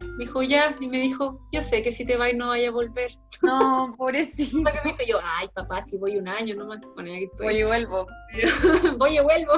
me 0.00 0.24
dijo, 0.24 0.42
ya, 0.42 0.74
y 0.80 0.88
me 0.88 0.98
dijo, 0.98 1.40
yo 1.52 1.62
sé 1.62 1.82
que 1.82 1.92
si 1.92 2.04
te 2.04 2.16
vas 2.16 2.34
no 2.34 2.48
vaya 2.48 2.68
a 2.68 2.72
volver. 2.72 3.10
No, 3.42 3.94
pobrecito. 3.96 4.62
me 4.62 4.70
dijo 4.70 4.98
yo, 5.06 5.18
ay, 5.22 5.48
papá, 5.54 5.80
si 5.82 5.96
voy 5.96 6.16
un 6.16 6.28
año 6.28 6.54
nomás. 6.54 6.80
Bueno, 6.94 7.10
que 7.12 7.24
estoy. 7.24 7.46
Voy 7.46 7.56
y 7.56 7.62
vuelvo. 7.64 8.06
voy 8.98 9.16
y 9.16 9.20
vuelvo. 9.20 9.52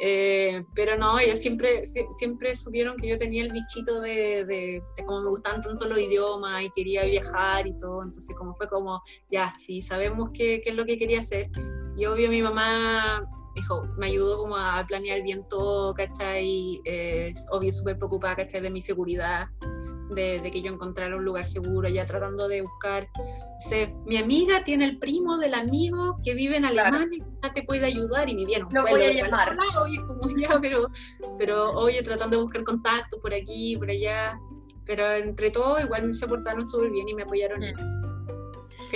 Eh, 0.00 0.64
pero 0.74 0.96
no, 0.96 1.18
ellos 1.20 1.38
siempre, 1.38 1.84
siempre 1.86 2.56
supieron 2.56 2.96
que 2.96 3.06
yo 3.06 3.18
tenía 3.18 3.44
el 3.44 3.52
bichito 3.52 4.00
de, 4.00 4.44
de, 4.44 4.82
de, 4.96 5.04
como 5.04 5.22
me 5.22 5.30
gustaban 5.30 5.60
tanto 5.60 5.86
los 5.86 5.98
idiomas 5.98 6.62
y 6.62 6.70
quería 6.70 7.04
viajar 7.04 7.68
y 7.68 7.76
todo, 7.76 8.02
entonces 8.02 8.34
como 8.34 8.52
fue 8.54 8.68
como, 8.68 9.00
ya, 9.30 9.54
sí, 9.58 9.80
sabemos 9.80 10.30
qué, 10.34 10.60
qué 10.60 10.70
es 10.70 10.76
lo 10.76 10.84
que 10.84 10.98
quería 10.98 11.20
hacer. 11.20 11.50
Y 11.96 12.06
obvio 12.06 12.30
mi 12.30 12.42
mamá 12.42 13.24
dijo, 13.54 13.86
me 13.96 14.06
ayudó 14.06 14.38
como 14.38 14.56
a 14.56 14.84
planear 14.86 15.22
bien 15.22 15.46
todo, 15.48 15.94
¿cachai? 15.94 16.80
Eh, 16.84 17.34
obvio, 17.50 17.72
súper 17.72 17.98
preocupada, 17.98 18.36
¿cachai? 18.36 18.60
De 18.60 18.70
mi 18.70 18.80
seguridad, 18.80 19.48
de, 20.10 20.38
de, 20.38 20.50
que 20.50 20.62
yo 20.62 20.72
encontrara 20.72 21.16
un 21.16 21.24
lugar 21.24 21.44
seguro, 21.44 21.88
ya 21.88 22.06
tratando 22.06 22.48
de 22.48 22.62
buscar. 22.62 23.08
mi 24.06 24.16
amiga 24.16 24.64
tiene 24.64 24.84
el 24.84 24.98
primo 24.98 25.38
del 25.38 25.54
amigo 25.54 26.18
que 26.24 26.34
vive 26.34 26.56
en 26.56 26.64
Alemania, 26.64 27.24
claro. 27.40 27.54
te 27.54 27.62
puede 27.62 27.86
ayudar 27.86 28.30
y 28.30 28.36
vivieron. 28.36 28.68
Lo 28.72 28.82
voy 28.82 29.02
a 29.02 29.12
llamar. 29.12 29.56
Obvio, 29.76 30.06
como 30.06 30.28
ya, 30.36 30.58
pero, 30.60 30.88
pero 31.38 31.70
obvio, 31.70 32.02
tratando 32.02 32.36
de 32.36 32.42
buscar 32.42 32.64
contacto 32.64 33.18
por 33.20 33.34
aquí, 33.34 33.76
por 33.76 33.90
allá. 33.90 34.38
Pero 34.84 35.12
entre 35.12 35.50
todo, 35.50 35.80
igual 35.80 36.12
se 36.14 36.26
portaron 36.26 36.68
súper 36.68 36.90
bien 36.90 37.08
y 37.08 37.14
me 37.14 37.22
apoyaron 37.22 37.62
en 37.62 37.76
mm. 37.76 38.11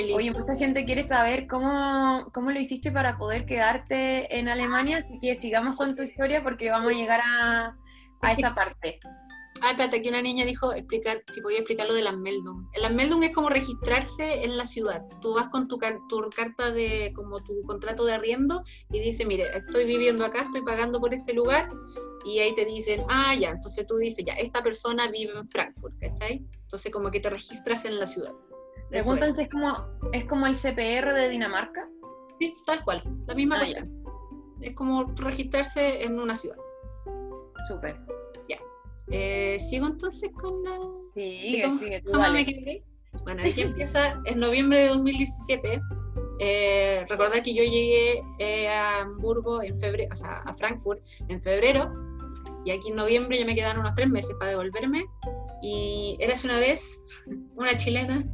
Eso. 0.05 0.17
Oye, 0.17 0.31
mucha 0.31 0.57
gente 0.57 0.85
quiere 0.85 1.03
saber 1.03 1.47
cómo, 1.47 2.29
cómo 2.33 2.51
lo 2.51 2.61
hiciste 2.61 2.93
para 2.93 3.17
poder 3.17 3.47
quedarte 3.47 4.39
en 4.39 4.49
Alemania, 4.49 4.99
así 4.99 5.19
que 5.21 5.35
sigamos 5.35 5.77
con 5.77 5.95
tu 5.95 6.03
historia 6.03 6.43
porque 6.43 6.71
vamos 6.71 6.93
a 6.93 6.97
llegar 6.97 7.21
a, 7.25 7.77
a 8.21 8.33
esa 8.33 8.55
parte. 8.55 8.99
Ah, 9.63 9.71
espérate, 9.71 9.97
aquí 9.97 10.09
una 10.09 10.23
niña 10.23 10.45
dijo 10.45 10.73
explicar, 10.75 11.23
si 11.33 11.41
podía 11.41 11.59
explicar 11.59 11.87
lo 11.87 11.95
del 11.95 12.07
Anmeldung. 12.07 12.69
El 12.75 12.85
Anmeldung 12.85 13.23
es 13.25 13.33
como 13.33 13.49
registrarse 13.49 14.45
en 14.45 14.57
la 14.57 14.67
ciudad. 14.67 15.03
Tú 15.23 15.35
vas 15.35 15.49
con 15.49 15.67
tu, 15.67 15.79
tu, 16.09 16.31
carta 16.35 16.71
de, 16.71 17.13
como 17.15 17.43
tu 17.43 17.63
contrato 17.63 18.05
de 18.05 18.13
arriendo 18.13 18.63
y 18.91 19.01
dice, 19.01 19.25
mire, 19.25 19.45
estoy 19.57 19.87
viviendo 19.87 20.25
acá, 20.25 20.43
estoy 20.43 20.63
pagando 20.63 21.01
por 21.01 21.15
este 21.15 21.33
lugar 21.33 21.71
y 22.25 22.41
ahí 22.41 22.55
te 22.55 22.65
dicen, 22.65 23.05
ah, 23.09 23.35
ya, 23.35 23.51
entonces 23.51 23.87
tú 23.87 23.97
dices, 23.97 24.25
ya, 24.25 24.35
esta 24.35 24.63
persona 24.63 25.09
vive 25.09 25.33
en 25.33 25.47
Frankfurt, 25.47 25.95
¿cachai? 26.01 26.45
Entonces 26.63 26.93
como 26.93 27.11
que 27.11 27.21
te 27.21 27.31
registras 27.31 27.85
en 27.85 27.99
la 27.99 28.07
ciudad. 28.07 28.33
Preguntan 28.91 29.35
si 29.35 29.43
es 29.43 29.49
como, 29.49 29.75
es 30.13 30.25
como 30.25 30.47
el 30.47 30.55
CPR 30.55 31.13
de 31.13 31.29
Dinamarca. 31.29 31.89
Sí, 32.39 32.57
tal 32.67 32.85
cual, 32.85 33.03
la 33.27 33.35
misma 33.35 33.61
ah, 33.61 33.85
Es 34.61 34.75
como 34.75 35.05
registrarse 35.17 36.05
en 36.05 36.19
una 36.21 36.35
ciudad. 36.35 36.57
Súper. 37.69 37.99
Ya. 38.49 38.59
Eh, 39.11 39.59
¿Sigo 39.59 39.87
entonces 39.87 40.31
con 40.33 40.63
la...? 40.63 40.79
Sí, 41.15 41.61
¿Cómo- 41.65 41.79
sigue, 41.79 42.01
tú 42.03 42.13
cómo 42.13 42.23
dale. 42.23 42.35
me 42.35 42.47
quedé? 42.47 42.85
Bueno, 43.25 43.43
aquí 43.43 43.63
empieza 43.63 44.21
en 44.27 44.39
noviembre 44.39 44.81
de 44.81 44.89
2017. 44.89 45.81
Eh, 46.39 47.05
recordad 47.09 47.43
que 47.43 47.55
yo 47.55 47.63
llegué 47.63 48.23
eh, 48.39 48.69
a 48.69 49.01
Hamburgo 49.01 49.63
en 49.63 49.79
febrero, 49.79 50.11
o 50.13 50.17
sea, 50.17 50.43
a 50.45 50.53
Frankfurt 50.53 51.01
en 51.29 51.41
febrero, 51.41 51.91
y 52.67 52.73
aquí 52.73 52.89
en 52.91 52.97
noviembre 52.97 53.39
ya 53.39 53.47
me 53.47 53.55
quedan 53.55 53.79
unos 53.79 53.95
tres 53.95 54.09
meses 54.11 54.35
para 54.41 54.51
devolverme. 54.51 55.07
Y 55.63 56.17
eras 56.21 56.45
una 56.45 56.59
vez 56.59 57.23
una 57.55 57.77
chilena, 57.77 58.25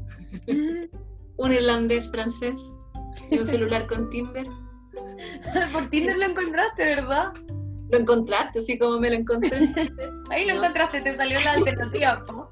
un 1.36 1.52
irlandés 1.52 2.10
francés 2.10 2.56
y 3.30 3.38
un 3.38 3.46
celular 3.46 3.86
con 3.86 4.08
Tinder. 4.08 4.46
Por 5.72 5.90
Tinder 5.90 6.16
lo 6.16 6.24
encontraste, 6.24 6.84
¿verdad? 6.84 7.32
Lo 7.90 7.98
encontraste, 7.98 8.60
así 8.60 8.78
como 8.78 8.98
me 8.98 9.10
lo 9.10 9.16
encontré. 9.16 9.50
Ahí 10.30 10.46
lo 10.46 10.54
No. 10.54 10.60
encontraste, 10.60 11.02
te 11.02 11.14
salió 11.14 11.38
la 11.40 11.52
alternativa, 11.52 12.24
po. 12.24 12.48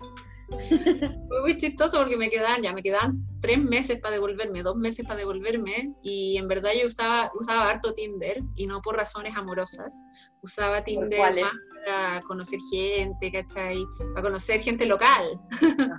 Fue 1.28 1.40
muy 1.40 1.56
chistoso 1.56 1.98
porque 1.98 2.16
me 2.16 2.28
quedaban, 2.28 2.62
ya 2.62 2.74
me 2.74 2.82
quedaban 2.82 3.24
tres 3.40 3.58
meses 3.58 4.00
para 4.00 4.14
devolverme, 4.14 4.62
dos 4.62 4.76
meses 4.76 5.06
para 5.06 5.18
devolverme, 5.20 5.94
y 6.02 6.36
en 6.36 6.46
verdad 6.48 6.70
yo 6.78 6.88
usaba, 6.88 7.30
usaba 7.38 7.70
harto 7.70 7.94
Tinder, 7.94 8.42
y 8.54 8.66
no 8.66 8.82
por 8.82 8.96
razones 8.96 9.34
amorosas, 9.36 10.04
usaba 10.42 10.82
Tinder 10.84 11.40
más 11.40 11.52
para 11.84 12.20
conocer 12.22 12.58
gente, 12.70 13.30
¿cachai? 13.32 13.84
Para 14.14 14.22
conocer 14.22 14.60
gente 14.60 14.86
local. 14.86 15.40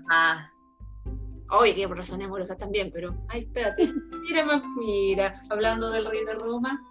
Ah, 0.09 0.47
Oye, 1.59 1.75
que 1.75 1.85
por 1.85 1.97
razones 1.97 2.27
amorosas 2.27 2.55
también, 2.55 2.89
pero, 2.93 3.13
ay, 3.27 3.41
espérate, 3.41 3.91
mira 4.21 4.45
más, 4.45 4.63
mira, 4.77 5.35
hablando 5.49 5.89
del 5.91 6.05
rey 6.05 6.23
de 6.23 6.33
Roma, 6.35 6.81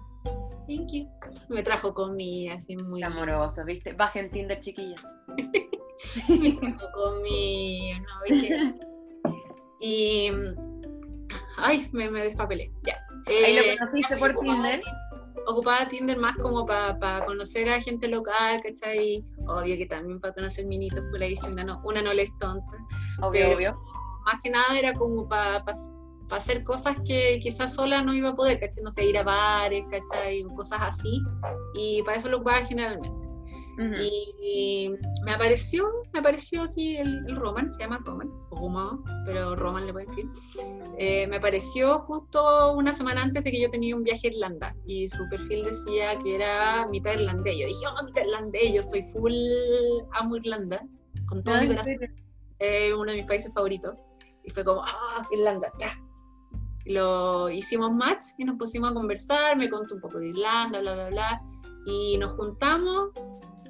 thank 0.69 0.93
you. 0.93 1.09
Me 1.49 1.63
trajo 1.63 1.95
comida, 1.95 2.55
así 2.55 2.77
muy... 2.77 3.03
amoroso, 3.03 3.65
¿viste? 3.65 3.95
Bajen 3.95 4.31
Tinder, 4.31 4.61
chiquillas. 4.61 5.03
me 6.29 6.51
trajo 6.53 6.87
comida, 6.93 8.01
no, 8.01 8.23
¿viste? 8.29 8.75
Y... 9.81 10.31
Ay, 11.57 11.87
me, 11.95 12.11
me 12.11 12.25
despapelé, 12.25 12.71
ya. 12.87 12.99
Ahí 13.29 13.55
lo 13.57 13.63
Eh, 13.63 13.77
conociste 13.79 14.17
por 14.19 14.37
Tinder. 14.37 14.81
Ti- 14.81 14.91
Ocupaba 15.51 15.87
Tinder 15.89 16.17
más 16.19 16.37
como 16.37 16.65
para 16.65 17.25
conocer 17.25 17.69
a 17.71 17.81
gente 17.81 18.09
local, 18.09 18.61
¿cachai? 18.63 19.25
Obvio 19.49 19.77
que 19.77 19.87
también 19.87 20.21
para 20.21 20.33
conocer 20.35 20.67
minitos 20.67 21.03
por 21.11 21.23
ahí, 21.23 21.37
si 21.37 21.47
una 21.49 21.65
no, 21.65 21.81
una 21.85 22.03
no 22.03 22.13
le 22.13 22.23
es 22.23 22.37
tonta. 22.39 22.79
Obvio, 23.21 23.31
Pero- 23.33 23.57
obvio. 23.57 23.81
Más 24.25 24.41
que 24.43 24.51
nada 24.51 24.79
era 24.79 24.93
como 24.93 25.27
para 25.27 25.61
hacer 26.31 26.63
cosas 26.63 26.97
que 27.07 27.41
quizás 27.43 27.75
sola 27.75 28.03
no 28.03 28.15
iba 28.15 28.29
a 28.31 28.37
poder, 28.37 28.61
¿cachai? 28.61 28.83
No 28.85 28.91
sé, 28.93 29.05
ir 29.07 29.19
a 29.19 29.23
bares, 29.23 29.83
¿cachai? 29.91 30.43
Cosas 30.55 30.79
así. 30.83 31.21
Y 31.75 32.03
para 32.03 32.19
eso 32.19 32.29
lo 32.29 32.37
ocupaba 32.37 32.59
generalmente. 32.65 33.29
Ujú. 33.81 33.95
Y, 33.99 34.35
y 34.43 34.91
me 35.25 35.33
apareció, 35.33 35.89
me 36.13 36.21
apareció 36.21 36.63
aquí 36.63 36.99
el, 36.99 37.25
el 37.27 37.35
Roman, 37.37 37.73
se 37.73 37.83
llama 37.83 37.99
Roman, 38.05 38.29
Roma, 38.51 39.03
pero 39.25 39.57
Roman 39.57 39.87
le 39.87 39.93
pueden 39.93 40.09
decir. 40.09 40.27
Eh, 40.99 41.27
me 41.29 41.37
apareció 41.37 41.99
justo 42.01 42.75
una 42.75 42.93
semana 42.93 43.23
antes 43.23 43.43
de 43.43 43.51
que 43.51 43.61
yo 43.61 43.71
tenía 43.71 43.97
un 43.97 44.03
viaje 44.03 44.29
a 44.29 44.31
Irlanda 44.33 44.77
y 44.87 45.09
su 45.09 45.27
perfil 45.31 45.65
decía 45.65 46.19
que 46.19 46.35
era 46.35 46.87
mitad 46.89 47.15
irlandés. 47.15 47.57
Yo 47.59 47.67
dije, 47.67 47.81
oh, 47.87 48.05
mitad 48.05 48.23
irlandés, 48.23 48.75
yo 48.75 48.83
soy 48.83 49.03
full 49.03 49.33
amo 50.13 50.37
Irlanda, 50.37 50.87
con 51.27 51.43
todo 51.43 51.55
Ah, 51.55 51.61
mi 51.61 51.67
¿en 51.67 51.77
corazón, 51.77 52.15
es 52.59 52.93
uno 52.93 53.11
de 53.13 53.17
mis 53.17 53.27
países 53.27 53.55
favoritos. 53.55 53.95
Y 54.45 54.51
fue 54.51 54.63
como, 54.63 54.83
ah, 54.85 55.27
Irlanda, 55.33 55.73
ya. 55.79 55.99
Lo 56.85 57.49
hicimos 57.49 57.93
match 57.93 58.25
y 58.37 58.45
nos 58.45 58.57
pusimos 58.57 58.91
a 58.91 58.95
conversar, 58.95 59.57
me 59.57 59.71
contó 59.71 59.95
un 59.95 60.01
poco 60.01 60.19
de 60.19 60.29
Irlanda, 60.29 60.81
bla, 60.81 60.95
bla, 60.95 61.09
bla. 61.09 61.43
Y 61.87 62.19
nos 62.19 62.33
juntamos 62.33 63.11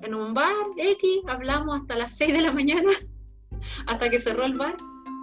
en 0.02 0.14
un 0.14 0.34
bar 0.34 0.54
X, 0.76 1.20
hablamos 1.26 1.80
hasta 1.80 1.96
las 1.96 2.16
6 2.16 2.32
de 2.32 2.40
la 2.42 2.52
mañana, 2.52 2.90
hasta 3.86 4.10
que 4.10 4.18
cerró 4.18 4.44
el 4.44 4.54
bar. 4.54 4.76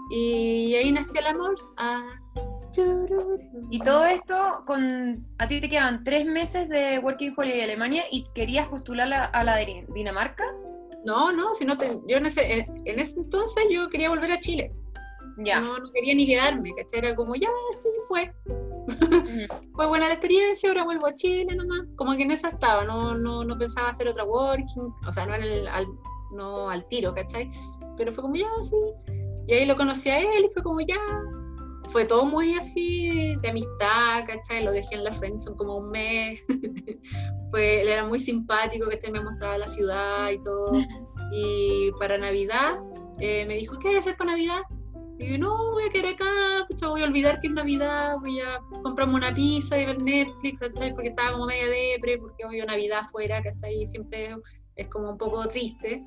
Y 0.09 0.75
ahí 0.75 0.91
nació 0.91 1.19
el 1.21 1.27
amor. 1.27 1.55
Ah. 1.77 2.05
Y 3.71 3.79
todo 3.79 4.05
esto, 4.05 4.63
con 4.65 5.25
a 5.39 5.47
ti 5.47 5.59
te 5.59 5.69
quedan 5.69 6.03
tres 6.03 6.25
meses 6.25 6.69
de 6.69 6.99
Working 6.99 7.33
Holiday 7.35 7.61
Alemania 7.61 8.03
y 8.11 8.23
querías 8.35 8.67
postular 8.67 9.11
a, 9.11 9.25
a 9.25 9.43
la 9.43 9.55
de 9.55 9.85
Dinamarca. 9.93 10.43
No, 11.03 11.31
no, 11.31 11.55
si 11.55 11.65
no 11.65 11.77
te, 11.77 11.99
yo 12.07 12.17
en 12.17 12.27
ese, 12.27 12.65
en 12.85 12.99
ese 12.99 13.19
entonces 13.19 13.65
yo 13.71 13.89
quería 13.89 14.09
volver 14.09 14.31
a 14.31 14.39
Chile. 14.39 14.71
Ya. 15.37 15.59
No, 15.59 15.77
no 15.77 15.91
quería 15.91 16.15
ni 16.15 16.25
quedarme, 16.25 16.73
¿cachai? 16.75 16.99
Era 16.99 17.15
como, 17.15 17.35
ya, 17.35 17.49
sí, 17.73 17.89
fue. 18.07 18.33
Fue 19.73 19.87
buena 19.87 20.07
la 20.07 20.13
experiencia, 20.13 20.69
ahora 20.69 20.83
vuelvo 20.83 21.07
a 21.07 21.13
Chile 21.13 21.55
nomás. 21.55 21.87
Como 21.95 22.15
que 22.15 22.23
en 22.23 22.31
esa 22.31 22.49
estaba, 22.49 22.83
no, 22.83 23.15
no, 23.15 23.43
no 23.43 23.57
pensaba 23.57 23.89
hacer 23.89 24.07
otra 24.07 24.23
working, 24.23 24.93
o 25.05 25.11
sea, 25.11 25.25
no, 25.25 25.33
al, 25.33 25.87
no 26.31 26.69
al 26.69 26.87
tiro, 26.87 27.13
¿cachai? 27.13 27.51
Pero 27.97 28.11
fue 28.11 28.23
como, 28.23 28.35
ya, 28.35 28.47
sí. 28.61 29.13
Y 29.47 29.53
ahí 29.53 29.65
lo 29.65 29.75
conocí 29.75 30.09
a 30.09 30.19
él 30.19 30.45
y 30.45 30.53
fue 30.53 30.63
como, 30.63 30.81
ya. 30.81 30.99
Fue 31.89 32.03
todo 32.03 32.25
muy 32.25 32.53
así 32.53 33.37
de 33.37 33.49
amistad, 33.49 34.25
¿cachai? 34.25 34.63
Lo 34.63 34.71
dejé 34.71 34.95
en 34.95 35.05
la 35.05 35.11
friendzone 35.11 35.55
como 35.55 35.77
un 35.77 35.89
mes. 35.89 36.41
fue, 37.49 37.81
él 37.81 37.87
era 37.87 38.05
muy 38.05 38.19
simpático, 38.19 38.89
¿cachai? 38.89 39.11
Me 39.11 39.23
mostraba 39.23 39.57
la 39.57 39.67
ciudad 39.67 40.29
y 40.31 40.41
todo. 40.41 40.71
Y 41.31 41.91
para 41.99 42.17
Navidad 42.17 42.79
eh, 43.19 43.45
me 43.45 43.55
dijo, 43.55 43.77
¿qué 43.79 43.89
hay 43.89 43.93
que 43.95 43.99
hacer 43.99 44.17
para 44.17 44.31
Navidad? 44.31 44.61
Y 45.19 45.31
yo, 45.31 45.37
no, 45.39 45.71
voy 45.71 45.85
a 45.85 45.89
quedar 45.89 46.13
acá, 46.13 46.65
pucha, 46.67 46.87
voy 46.87 47.01
a 47.01 47.05
olvidar 47.05 47.39
que 47.39 47.47
es 47.47 47.53
Navidad, 47.53 48.17
voy 48.19 48.39
a 48.39 48.59
comprarme 48.83 49.15
una 49.15 49.33
pizza 49.33 49.79
y 49.79 49.85
ver 49.85 50.01
Netflix, 50.01 50.59
¿cachai? 50.59 50.93
Porque 50.93 51.09
estaba 51.09 51.31
como 51.31 51.47
media 51.47 51.67
depre, 51.67 52.19
porque 52.19 52.45
obvio 52.45 52.65
Navidad 52.65 52.99
afuera, 52.99 53.41
¿cachai? 53.41 53.81
Y 53.81 53.85
siempre 53.85 54.35
es 54.75 54.87
como 54.87 55.09
un 55.09 55.17
poco 55.17 55.43
triste. 55.47 56.05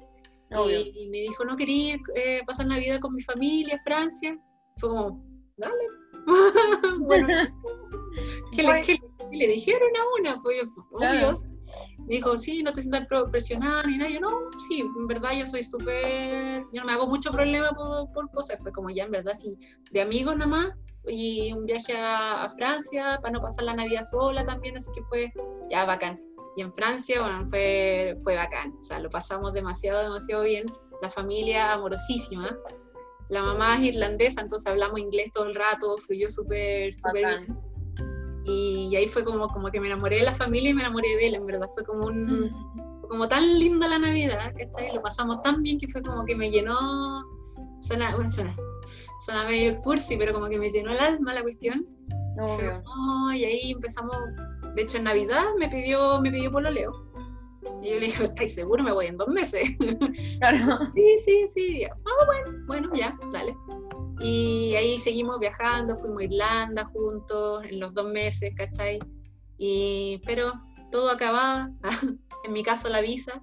Y, 0.94 1.08
me 1.08 1.18
dijo, 1.18 1.44
no 1.44 1.56
quería 1.56 1.94
ir, 1.94 2.00
eh, 2.16 2.42
pasar 2.46 2.66
Navidad 2.66 3.00
con 3.00 3.14
mi 3.14 3.22
familia 3.22 3.76
a 3.76 3.80
Francia. 3.82 4.38
Fue 4.76 4.88
como, 4.88 5.24
dale. 5.56 5.84
bueno, 7.00 7.28
¿qué, 8.52 8.62
le, 8.62 8.68
Bueno. 8.68 8.86
qué 8.86 8.92
le- 8.94 9.28
qué 9.30 9.36
le 9.36 9.46
dijeron 9.48 9.90
a 9.96 10.20
una? 10.20 10.42
Pues, 10.42 10.62
obvio. 10.90 10.98
Claro. 10.98 11.49
Me 11.99 12.16
dijo, 12.16 12.37
sí, 12.37 12.62
no 12.62 12.73
te 12.73 12.83
sientas 12.83 13.07
presionada 13.31 13.83
ni 13.85 13.99
nada. 13.99 14.11
Yo, 14.11 14.21
no, 14.21 14.31
sí, 14.68 14.81
en 14.81 15.07
verdad 15.07 15.31
yo 15.39 15.47
soy 15.47 15.62
súper. 15.62 16.64
Yo 16.73 16.81
no 16.81 16.85
me 16.85 16.93
hago 16.93 17.07
mucho 17.07 17.31
problema 17.31 17.71
por, 17.71 18.11
por 18.12 18.31
cosas. 18.31 18.59
Fue 18.61 18.73
como 18.73 18.91
ya, 18.91 19.05
en 19.05 19.11
verdad, 19.12 19.35
sí, 19.35 19.59
de 19.91 20.01
amigos 20.01 20.37
nada 20.37 20.51
más. 20.51 20.75
Y 21.07 21.53
un 21.53 21.66
viaje 21.66 21.97
a, 21.97 22.45
a 22.45 22.49
Francia 22.51 23.18
para 23.23 23.33
no 23.33 23.41
pasar 23.41 23.64
la 23.64 23.75
Navidad 23.75 24.03
sola 24.03 24.45
también. 24.45 24.77
Así 24.77 24.91
que 24.95 25.03
fue 25.03 25.33
ya 25.68 25.85
bacán. 25.85 26.21
Y 26.57 26.62
en 26.62 26.73
Francia, 26.75 27.21
bueno, 27.21 27.47
fue, 27.49 28.16
fue 28.23 28.37
bacán. 28.37 28.75
O 28.81 28.85
sea, 28.85 28.99
lo 28.99 29.09
pasamos 29.09 29.53
demasiado, 29.53 30.03
demasiado 30.03 30.43
bien. 30.43 30.66
La 31.03 31.11
familia 31.11 31.73
amorosísima. 31.73 32.57
La 33.31 33.43
mamá 33.45 33.77
es 33.77 33.95
irlandesa, 33.95 34.41
entonces 34.41 34.66
hablamos 34.66 34.99
inglés 34.99 35.31
todo 35.33 35.47
el 35.47 35.55
rato, 35.55 35.97
fluyó 35.99 36.29
súper, 36.29 36.93
súper 36.93 37.27
bien. 37.27 37.70
Y, 38.51 38.96
ahí 38.96 39.07
fue 39.09 39.24
como, 39.24 39.48
como 39.48 39.70
que 39.70 39.80
me 39.80 39.86
enamoré 39.86 40.16
de 40.16 40.24
la 40.24 40.34
familia 40.34 40.70
y 40.70 40.74
me 40.74 40.82
enamoré 40.82 41.09
de 41.16 41.28
él, 41.28 41.34
en 41.34 41.46
verdad. 41.46 41.68
Fue 41.74 41.84
como 41.84 42.07
un, 42.07 42.51
fue 43.01 43.09
como 43.09 43.28
tan 43.28 43.42
linda 43.59 43.86
la 43.88 43.98
Navidad, 43.98 44.53
¿cachai? 44.57 44.92
Lo 44.92 45.01
pasamos 45.03 45.40
tan 45.42 45.62
bien 45.62 45.78
que 45.78 45.88
fue 45.88 46.03
como 46.03 46.24
que 46.24 46.34
me 46.34 46.51
llenó. 46.51 46.76
Suena, 47.80 48.14
bueno, 48.14 48.30
suena, 48.30 48.55
suena 49.24 49.44
medio 49.44 49.80
cursi, 49.82 50.16
pero 50.16 50.32
como 50.32 50.48
que 50.48 50.59
me 50.59 50.70
llenó 50.70 50.90
el 50.90 50.98
alma 50.98 51.32
la 51.34 51.42
cuestión. 51.42 51.86
Fue 52.57 52.80
"Oh", 52.84 53.32
y 53.32 53.44
ahí 53.44 53.72
empezamos. 53.72 54.16
De 54.74 54.82
hecho, 54.82 54.98
en 54.98 55.05
Navidad 55.05 55.44
me 55.59 55.68
pidió, 55.68 56.20
me 56.20 56.30
pidió 56.30 56.51
pololeo. 56.51 56.92
Y 57.82 57.90
yo 57.90 57.98
le 57.98 58.07
dije, 58.07 58.24
¿estáis 58.24 58.55
seguro? 58.55 58.82
Me 58.84 58.92
voy 58.92 59.07
en 59.07 59.16
dos 59.16 59.28
meses. 59.28 59.68
Claro. 60.38 60.59
Sí, 60.94 61.18
sí, 61.24 61.48
sí. 61.48 61.84
Ah, 61.84 62.26
bueno, 62.26 62.64
bueno, 62.66 62.90
ya, 62.94 63.16
dale. 63.32 63.55
Y 64.21 64.75
ahí 64.75 64.99
seguimos 64.99 65.39
viajando, 65.39 65.97
fuimos 65.97 66.21
a 66.21 66.25
Irlanda 66.25 66.85
juntos 66.93 67.64
en 67.64 67.81
los 67.81 67.95
dos 67.95 68.07
meses, 68.11 68.53
¿cachai? 68.55 68.99
Y, 69.57 70.21
pero 70.27 70.53
todo 70.91 71.11
acababa, 71.11 71.71
en 72.45 72.53
mi 72.53 72.62
caso 72.62 72.89
la 72.89 73.01
visa. 73.01 73.43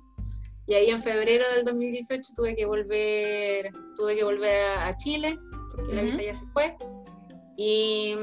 Y 0.68 0.74
ahí 0.74 0.90
en 0.90 1.02
febrero 1.02 1.46
del 1.56 1.64
2018 1.64 2.34
tuve 2.36 2.56
que 2.56 2.66
volver, 2.66 3.72
tuve 3.96 4.16
que 4.16 4.24
volver 4.24 4.78
a, 4.80 4.96
Chile, 4.98 5.40
porque 5.72 5.94
la 5.94 6.02
Ujú. 6.02 6.12
visa 6.12 6.22
ya 6.24 6.36
se 6.36 6.46
fue. 6.48 6.76
Y, 7.60 8.16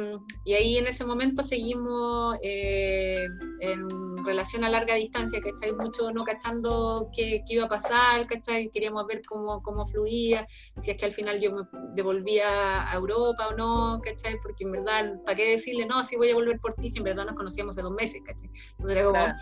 y 0.45 0.53
ahí 0.55 0.79
en 0.79 0.87
ese 0.87 1.05
momento 1.05 1.43
seguimos 1.43 2.37
eh, 2.41 3.27
en 3.61 4.25
relación 4.25 4.63
a 4.63 4.69
larga 4.69 4.95
distancia, 4.95 5.41
¿cachai? 5.41 5.73
Mucho 5.73 6.13
no 6.13 6.23
cachando 6.23 7.11
qué, 7.13 7.43
qué 7.45 7.55
iba 7.55 7.65
a 7.65 7.69
pasar, 7.69 8.27
¿cachai? 8.29 8.71
Queríamos 8.71 9.05
ver 9.09 9.23
cómo, 9.27 9.61
cómo 9.61 9.87
fluía, 9.87 10.47
si 10.79 10.93
es 10.93 10.97
que 10.97 11.05
al 11.05 11.13
final 11.13 11.41
yo 11.41 11.53
me 11.53 11.63
devolvía 11.95 12.89
a 12.89 12.95
Europa 12.95 13.49
o 13.49 13.57
no, 13.57 14.01
¿cachai? 14.05 14.39
Porque 14.41 14.63
en 14.63 14.71
verdad, 14.71 15.15
¿para 15.25 15.37
qué 15.37 15.51
decirle, 15.51 15.85
no, 15.85 16.05
sí 16.05 16.15
voy 16.17 16.31
a 16.31 16.35
volver 16.35 16.61
por 16.61 16.75
ti, 16.75 16.89
si 16.89 16.99
en 16.99 17.05
verdad 17.05 17.27
nos 17.27 17.35
conocíamos 17.35 17.75
de 17.75 17.83
dos 17.83 17.93
meses, 17.93 18.23
¿cachai? 18.25 18.49
Entonces 18.71 18.97
era 18.97 19.05
como, 19.05 19.15
Claro. 19.15 19.35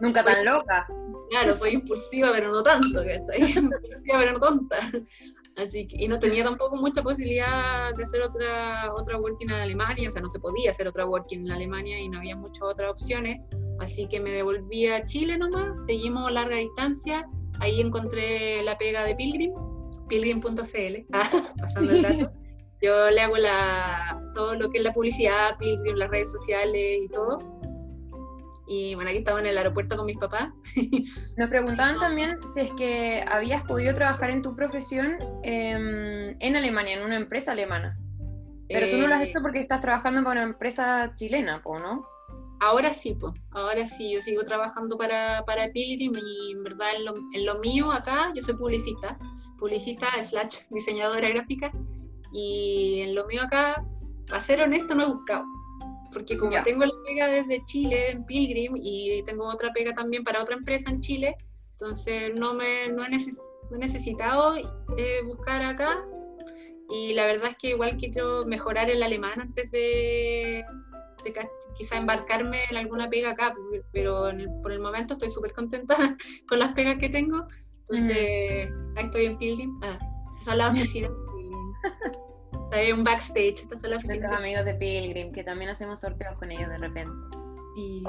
Nunca 0.00 0.24
tan 0.24 0.44
loca. 0.44 0.86
Claro, 1.30 1.54
soy 1.54 1.70
impulsiva, 1.70 2.30
pero 2.32 2.50
no 2.50 2.62
tanto, 2.62 3.02
¿cachai? 3.04 3.40
Impulsiva, 3.56 4.18
pero 4.18 4.32
no 4.32 4.40
tonta. 4.40 4.78
Así 5.56 5.86
que, 5.86 6.02
y 6.02 6.08
no 6.08 6.18
tenía 6.18 6.42
tampoco 6.42 6.76
mucha 6.76 7.02
posibilidad 7.02 7.94
de 7.94 8.02
hacer 8.02 8.22
otra, 8.22 8.92
otra 8.94 9.18
working 9.18 9.50
en 9.50 9.56
Alemania, 9.56 10.08
o 10.08 10.10
sea, 10.10 10.20
no 10.20 10.28
se 10.28 10.40
podía 10.40 10.70
hacer 10.70 10.88
otra 10.88 11.06
working 11.06 11.44
en 11.44 11.52
Alemania 11.52 12.00
y 12.00 12.08
no 12.08 12.18
había 12.18 12.34
muchas 12.34 12.62
otras 12.62 12.90
opciones. 12.90 13.40
Así 13.78 14.08
que 14.08 14.20
me 14.20 14.32
devolví 14.32 14.88
a 14.88 15.04
Chile 15.04 15.38
nomás, 15.38 15.84
seguimos 15.86 16.30
larga 16.32 16.56
distancia, 16.56 17.28
ahí 17.60 17.80
encontré 17.80 18.62
la 18.62 18.76
pega 18.76 19.04
de 19.04 19.14
Pilgrim, 19.14 19.52
pilgrim.cl, 20.08 21.06
ah, 21.12 21.54
pasando 21.58 21.92
el 21.92 22.02
dato. 22.02 22.32
Yo 22.82 23.08
le 23.10 23.20
hago 23.20 23.36
la, 23.38 24.20
todo 24.34 24.56
lo 24.56 24.70
que 24.70 24.78
es 24.78 24.84
la 24.84 24.92
publicidad, 24.92 25.56
Pilgrim, 25.58 25.96
las 25.96 26.10
redes 26.10 26.30
sociales 26.30 26.98
y 27.02 27.08
todo. 27.08 27.38
Y 28.66 28.94
bueno, 28.94 29.10
aquí 29.10 29.18
estaba 29.18 29.40
en 29.40 29.46
el 29.46 29.58
aeropuerto 29.58 29.96
con 29.96 30.06
mis 30.06 30.18
papás. 30.18 30.50
Nos 31.36 31.48
preguntaban 31.48 31.98
también 31.98 32.38
si 32.52 32.60
es 32.60 32.70
que 32.72 33.24
habías 33.30 33.62
podido 33.64 33.94
trabajar 33.94 34.30
en 34.30 34.42
tu 34.42 34.56
profesión 34.56 35.18
em, 35.42 36.34
en 36.40 36.56
Alemania, 36.56 36.96
en 36.96 37.04
una 37.04 37.16
empresa 37.16 37.52
alemana. 37.52 37.98
Pero 38.68 38.90
tú 38.90 38.96
no 38.96 39.08
lo 39.08 39.14
has 39.14 39.22
eh, 39.22 39.30
hecho 39.30 39.40
porque 39.42 39.60
estás 39.60 39.80
trabajando 39.80 40.24
para 40.24 40.40
una 40.40 40.50
empresa 40.50 41.12
chilena, 41.14 41.62
¿no? 41.64 42.06
Ahora 42.60 42.94
sí, 42.94 43.14
pues. 43.14 43.34
Ahora 43.50 43.86
sí, 43.86 44.12
yo 44.12 44.22
sigo 44.22 44.42
trabajando 44.44 44.96
para, 44.96 45.44
para 45.44 45.68
Pilgrim 45.70 46.12
y 46.16 46.52
en 46.52 46.62
verdad 46.62 46.88
en 46.96 47.04
lo, 47.04 47.14
en 47.32 47.44
lo 47.44 47.58
mío 47.58 47.92
acá, 47.92 48.32
yo 48.34 48.42
soy 48.42 48.56
publicista, 48.56 49.18
publicista 49.58 50.06
slash 50.22 50.68
diseñadora 50.70 51.28
gráfica 51.28 51.70
y 52.32 53.00
en 53.00 53.14
lo 53.14 53.26
mío 53.26 53.42
acá, 53.42 53.84
para 54.26 54.40
ser 54.40 54.62
honesto, 54.62 54.94
no 54.94 55.04
he 55.04 55.06
buscado. 55.06 55.44
Porque 56.14 56.38
como 56.38 56.62
tengo 56.62 56.86
la 56.86 56.94
pega 57.04 57.26
desde 57.26 57.64
Chile, 57.66 58.10
en 58.10 58.24
Pilgrim, 58.24 58.74
y 58.76 59.22
tengo 59.24 59.46
otra 59.46 59.72
pega 59.72 59.92
también 59.92 60.22
para 60.22 60.40
otra 60.40 60.54
empresa 60.54 60.90
en 60.90 61.00
Chile, 61.00 61.36
entonces 61.72 62.32
no, 62.38 62.54
me, 62.54 62.88
no, 62.88 63.04
he, 63.04 63.10
necesitado 63.78 64.56
eh, 64.56 65.22
buscar 65.26 65.62
acá. 65.62 66.06
Y 66.88 67.14
la 67.14 67.26
verdad 67.26 67.48
es 67.48 67.56
que 67.56 67.70
igual 67.70 67.96
quiero 67.96 68.46
mejorar 68.46 68.88
el 68.88 69.02
alemán 69.02 69.40
antes 69.40 69.70
de, 69.70 70.64
quizá 71.74 71.96
embarcarme 71.96 72.58
en 72.70 72.76
alguna 72.76 73.10
pega 73.10 73.30
acá, 73.30 73.54
pero 73.92 74.30
por 74.62 74.72
el 74.72 74.80
momento 74.80 75.14
estoy 75.14 75.30
súper 75.30 75.52
contenta 75.52 75.96
con 76.48 76.58
las 76.58 76.72
pegas 76.72 76.98
que 76.98 77.08
tengo. 77.08 77.46
Entonces, 77.76 78.70
ahí 78.96 79.04
estoy 79.04 79.24
en 79.26 79.38
Pilgrim. 79.38 79.80
Ah, 79.82 79.98
esa 80.40 80.52
es 80.52 80.56
la 80.56 80.68
oficina. 80.70 81.10
Un 82.92 83.04
backstage, 83.04 83.62
esta 83.62 83.74
es 83.74 83.82
la 83.82 83.96
oficina. 83.96 84.36
amigos 84.36 84.64
de 84.64 84.74
Pilgrim, 84.74 85.32
que 85.32 85.44
también 85.44 85.70
hacemos 85.70 86.00
sorteos 86.00 86.34
con 86.36 86.50
ellos 86.50 86.68
de 86.68 86.76
repente. 86.78 87.26
Y 87.76 88.02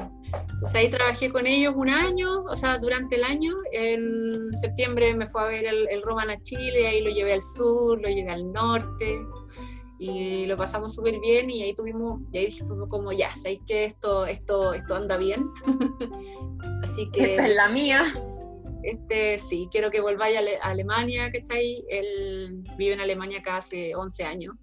pues 0.60 0.76
ahí 0.76 0.90
trabajé 0.90 1.32
con 1.32 1.48
ellos 1.48 1.74
un 1.76 1.90
año, 1.90 2.44
o 2.44 2.56
sea, 2.56 2.78
durante 2.78 3.16
el 3.16 3.24
año. 3.24 3.54
En 3.72 4.52
septiembre 4.62 5.14
me 5.16 5.26
fue 5.26 5.42
a 5.42 5.46
ver 5.46 5.66
el, 5.66 5.88
el 5.90 6.02
Roman 6.02 6.30
a 6.30 6.42
Chile, 6.42 6.88
ahí 6.88 7.02
lo 7.02 7.10
llevé 7.10 7.34
al 7.34 7.42
sur, 7.42 8.00
lo 8.02 8.10
llevé 8.10 8.32
al 8.32 8.52
norte 8.52 9.26
y 9.98 10.46
lo 10.46 10.58
pasamos 10.58 10.94
súper 10.94 11.20
bien 11.20 11.50
y 11.50 11.64
ahí 11.64 11.74
tuvimos, 11.74 12.22
y 12.32 12.38
ahí 12.38 12.52
fue 12.52 12.90
como 12.90 13.12
ya, 13.12 13.34
sabéis 13.36 13.62
que 13.66 13.86
esto, 13.86 14.26
esto, 14.26 14.74
esto 14.74 14.96
anda 14.96 15.18
bien. 15.18 15.50
Así 16.84 17.10
que... 17.12 17.36
Esta 17.36 17.48
es 17.48 17.56
la 17.56 17.70
mía. 17.70 18.02
Este, 18.86 19.40
sí, 19.40 19.68
quiero 19.72 19.90
que 19.90 20.00
volváis 20.00 20.38
a, 20.38 20.70
Alemania, 20.70 21.32
¿cachai? 21.32 21.84
Él 21.90 22.62
vive 22.78 22.94
en 22.94 23.00
Alemania 23.00 23.40
acá 23.40 23.58
hace 23.58 23.96
11 23.96 24.24
años. 24.24 24.56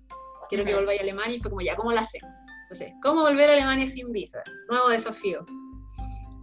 Quiero 0.48 0.64
que 0.64 0.74
volváis 0.74 1.00
a 1.00 1.02
Alemania 1.02 1.36
y 1.36 1.40
fue 1.40 1.50
como, 1.50 1.60
ya, 1.60 1.74
¿cómo 1.74 1.90
lo 1.90 1.98
hacemos? 1.98 2.30
Entonces, 2.62 2.92
¿cómo 3.02 3.22
volver 3.22 3.50
a 3.50 3.54
Alemania 3.54 3.88
sin 3.88 4.12
visa? 4.12 4.40
Nuevo 4.68 4.90
desafío. 4.90 5.44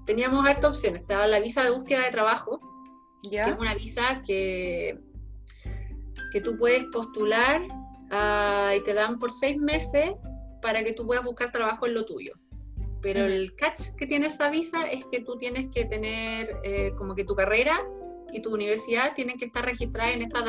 Teníamos 0.05 0.45
harta 0.45 0.67
opciones. 0.67 1.01
Estaba 1.01 1.25
la 1.27 1.39
visa 1.39 1.63
de 1.63 1.69
búsqueda 1.69 2.03
de 2.03 2.11
trabajo, 2.11 2.59
que 3.29 3.39
es 3.39 3.57
una 3.57 3.73
visa 3.75 4.23
que, 4.25 4.99
que 6.33 6.41
tú 6.41 6.57
puedes 6.57 6.83
postular 6.91 7.61
ah, 8.11 8.73
y 8.75 8.83
te 8.83 8.93
dan 8.93 9.17
por 9.19 9.31
seis 9.31 9.57
meses 9.57 10.11
para 10.61 10.83
que 10.83 10.91
tú 10.91 11.05
puedas 11.05 11.23
buscar 11.23 11.51
trabajo 11.53 11.87
en 11.87 11.93
lo 11.93 12.05
tuyo. 12.05 12.33
Pero 13.01 13.25
el 13.25 13.55
catch 13.55 13.95
que 13.97 14.05
tiene 14.07 14.27
esa 14.27 14.49
visa 14.49 14.87
es 14.89 15.05
que 15.05 15.21
tú 15.21 15.37
tienes 15.37 15.71
que 15.73 15.85
tener 15.85 16.49
eh, 16.63 16.91
como 16.97 17.15
que 17.15 17.23
tu 17.23 17.35
carrera 17.35 17.81
y 18.31 18.41
tu 18.41 18.53
universidad 18.53 19.13
tienen 19.15 19.37
que 19.37 19.45
estar 19.45 19.65
registradas 19.65 20.13
en 20.13 20.21
esta 20.21 20.41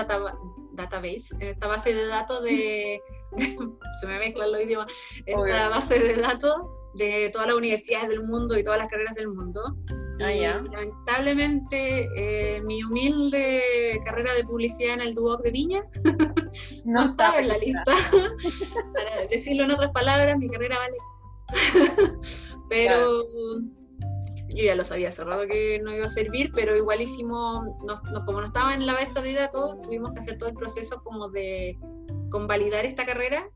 database, 0.73 1.35
en 1.39 1.49
esta 1.49 1.67
base 1.67 1.95
de 1.95 2.07
datos 2.07 2.43
de, 2.43 3.01
se 4.01 4.07
me 4.07 4.19
mezclan 4.19 4.53
los 4.53 4.63
idiomas, 4.63 4.93
esta 5.25 5.69
base 5.69 5.99
de 5.99 6.15
datos 6.17 6.55
de 6.95 7.31
todas 7.33 7.47
las 7.47 7.57
universidades 7.57 8.09
del 8.09 8.25
mundo 8.25 8.59
y 8.59 8.65
todas 8.65 8.79
las 8.79 8.89
carreras 8.89 9.15
del 9.15 9.29
mundo. 9.29 9.77
Ah, 10.23 10.33
y 10.33 10.41
lamentablemente 10.41 12.09
eh, 12.15 12.61
mi 12.63 12.83
humilde 12.83 14.01
carrera 14.05 14.35
de 14.35 14.45
publicidad 14.45 14.95
en 14.95 15.01
el 15.01 15.15
Duoc 15.15 15.43
de 15.43 15.51
Viña 15.51 15.83
no, 16.85 17.05
estaba 17.05 17.39
en 17.39 17.49
la 17.49 17.57
lista. 17.57 17.85
Para 18.95 19.27
decirlo 19.31 19.65
en 19.65 19.71
otras 19.71 19.93
palabras, 19.93 20.37
mi 20.37 20.51
carrera 20.51 20.79
vale 20.79 20.97
pero 22.69 23.25
yo 24.55 24.65
ya 24.65 24.75
lo 24.75 24.85
sabía 24.85 25.13
cerrado 25.13 25.47
que 25.47 25.81
no 25.83 25.95
iba 25.95 26.07
a 26.07 26.11
servir, 26.11 26.51
pero 26.55 26.77
igual 26.77 27.01
hicimos, 27.01 27.65
como 28.27 28.41
no 28.41 28.47
estaba 28.47 28.75
en 28.75 28.87
la 28.87 28.95
base 28.95 29.21
de 29.21 29.35
datos, 29.35 29.81
tuvimos 29.83 30.13
que 30.13 30.21
hacer 30.21 30.39
todo 30.39 30.49
el 30.49 30.55
proceso 30.55 31.03
como 31.03 31.29
de 31.29 31.79
convalidar 32.31 32.85
esta 32.85 33.07
carrera 33.07 33.49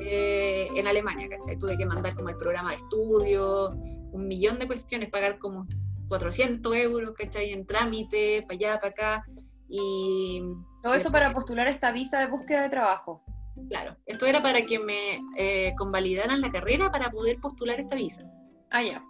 eh, 0.00 0.68
en 0.74 0.86
Alemania, 0.86 1.28
¿cachai? 1.28 1.58
Tuve 1.58 1.76
que 1.78 1.86
mandar 1.86 2.14
como 2.14 2.28
el 2.28 2.36
programa 2.36 2.70
de 2.70 2.76
estudio, 2.76 3.70
un 4.12 4.28
millón 4.28 4.58
de 4.58 4.66
cuestiones, 4.66 5.10
pagar 5.10 5.38
como 5.38 5.66
400 6.08 6.74
euros, 6.76 7.14
¿cachai? 7.16 7.52
En 7.52 7.66
trámite, 7.66 8.42
para 8.42 8.54
allá, 8.54 8.74
para 8.74 8.88
acá. 8.88 9.24
Y 9.68 10.42
todo 10.82 10.94
eso 10.94 11.10
para 11.10 11.32
postular 11.32 11.66
esta 11.68 11.90
visa 11.90 12.20
de 12.20 12.26
búsqueda 12.26 12.62
de 12.62 12.68
trabajo. 12.68 13.24
Claro, 13.68 13.96
esto 14.06 14.26
era 14.26 14.42
para 14.42 14.62
que 14.62 14.78
me 14.78 15.20
eh, 15.36 15.74
convalidaran 15.76 16.40
la 16.40 16.52
carrera 16.52 16.90
para 16.90 17.10
poder 17.10 17.38
postular 17.40 17.80
esta 17.80 17.96
visa. 17.96 18.30
Ah, 18.70 18.82
ya. 18.82 19.04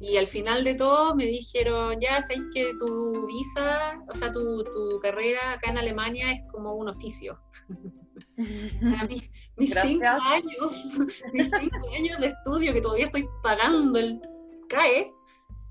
Y 0.00 0.16
al 0.16 0.26
final 0.26 0.64
de 0.64 0.74
todo 0.74 1.14
me 1.14 1.26
dijeron, 1.26 1.98
ya 2.00 2.22
sabéis 2.22 2.44
que 2.54 2.72
tu 2.78 3.26
visa, 3.26 4.02
o 4.08 4.14
sea, 4.14 4.32
tu, 4.32 4.64
carrera 5.02 5.52
acá 5.52 5.70
en 5.70 5.78
Alemania 5.78 6.32
es 6.32 6.42
como 6.50 6.74
un 6.74 6.88
oficio. 6.88 7.38
mis, 9.56 9.74
cinco 9.82 10.06
años, 10.06 10.98
mis 11.32 11.50
cinco 11.50 11.76
años 11.94 12.18
de 12.18 12.28
estudio 12.28 12.72
que 12.72 12.80
todavía 12.80 13.04
estoy 13.04 13.28
pagando 13.42 13.98
el 13.98 14.20
CAE, 14.68 15.12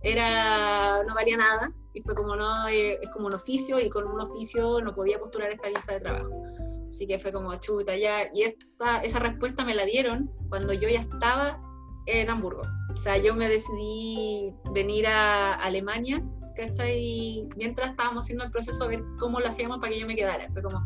era, 0.02 1.04
no 1.04 1.16
valía 1.16 1.38
nada. 1.38 1.74
Y 1.94 2.02
fue 2.02 2.14
como, 2.14 2.36
no, 2.36 2.68
eh, 2.68 3.00
es 3.02 3.10
como 3.10 3.28
un 3.28 3.34
oficio 3.34 3.80
y 3.80 3.90
con 3.90 4.06
un 4.08 4.22
oficio 4.22 4.80
no 4.80 4.94
podía 4.94 5.20
postular 5.20 5.50
esta 5.52 5.70
visa 5.70 5.94
de 5.94 6.00
trabajo. 6.00 6.44
Así 6.90 7.06
que 7.06 7.20
fue 7.20 7.32
como 7.32 7.56
chuta 7.58 7.96
ya. 7.96 8.30
Y 8.34 8.42
esta, 8.42 9.02
esa 9.04 9.20
respuesta 9.20 9.64
me 9.64 9.76
la 9.76 9.86
dieron 9.86 10.32
cuando 10.50 10.74
yo 10.74 10.90
ya 10.90 11.02
estaba 11.02 11.62
en 12.08 12.30
Hamburgo. 12.30 12.64
O 12.90 12.94
sea, 12.96 13.18
yo 13.18 13.36
me 13.36 13.48
decidí 13.48 14.54
venir 14.74 15.06
a 15.08 15.54
Alemania, 15.54 16.24
¿cachai? 16.56 17.48
Mientras 17.56 17.92
estábamos 17.92 18.26
haciendo 18.26 18.44
el 18.44 18.52
proceso 18.52 18.84
a 18.84 18.88
ver 18.88 19.04
cómo 19.20 19.40
lo 19.40 19.48
hacíamos 19.48 19.78
para 19.80 19.94
que 19.94 20.00
yo 20.00 20.08
me 20.08 20.16
quedara. 20.16 20.50
Fue 20.52 20.64
como, 20.64 20.84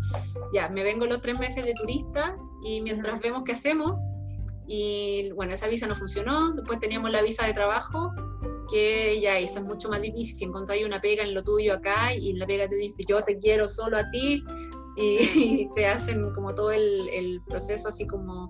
ya, 0.53 0.67
me 0.69 0.83
vengo 0.83 1.05
los 1.05 1.21
tres 1.21 1.39
meses 1.39 1.65
de 1.65 1.73
turista 1.73 2.35
y 2.63 2.81
mientras 2.81 3.19
vemos 3.21 3.43
qué 3.45 3.53
hacemos. 3.53 3.93
Y 4.67 5.31
bueno, 5.31 5.53
esa 5.53 5.67
visa 5.67 5.87
no 5.87 5.95
funcionó. 5.95 6.51
Después 6.51 6.79
teníamos 6.79 7.11
la 7.11 7.21
visa 7.21 7.45
de 7.45 7.53
trabajo, 7.53 8.11
que 8.69 9.19
ya 9.21 9.39
esa 9.39 9.59
es 9.59 9.65
mucho 9.65 9.87
más 9.89 10.01
difícil. 10.01 10.37
Si 10.37 10.43
encontráis 10.43 10.85
una 10.85 10.99
pega 10.99 11.23
en 11.23 11.33
lo 11.33 11.43
tuyo 11.43 11.73
acá 11.73 12.13
y 12.13 12.33
la 12.33 12.45
pega 12.45 12.67
te 12.67 12.75
dice, 12.75 13.03
yo 13.07 13.23
te 13.23 13.37
quiero 13.37 13.69
solo 13.69 13.97
a 13.97 14.09
ti, 14.11 14.43
y 14.95 15.69
te 15.75 15.87
hacen 15.87 16.31
como 16.33 16.53
todo 16.53 16.71
el, 16.71 17.09
el 17.09 17.41
proceso 17.47 17.89
así 17.89 18.05
como, 18.07 18.49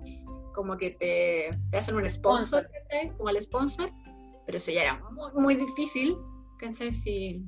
como 0.54 0.76
que 0.76 0.90
te, 0.90 1.50
te 1.70 1.76
hacen 1.76 1.96
un 1.96 2.08
sponsor, 2.08 2.68
como 3.16 3.30
el 3.30 3.40
sponsor, 3.42 3.90
pero 4.46 4.58
eso 4.58 4.70
ya 4.70 4.82
era 4.82 5.02
muy, 5.10 5.32
muy 5.34 5.54
difícil, 5.54 6.16
Sí. 7.02 7.44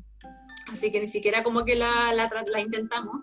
así 0.70 0.92
que 0.92 1.00
ni 1.00 1.08
siquiera 1.08 1.42
como 1.42 1.64
que 1.64 1.74
la, 1.74 2.12
la, 2.12 2.28
la, 2.52 2.60
intentamos. 2.60 3.16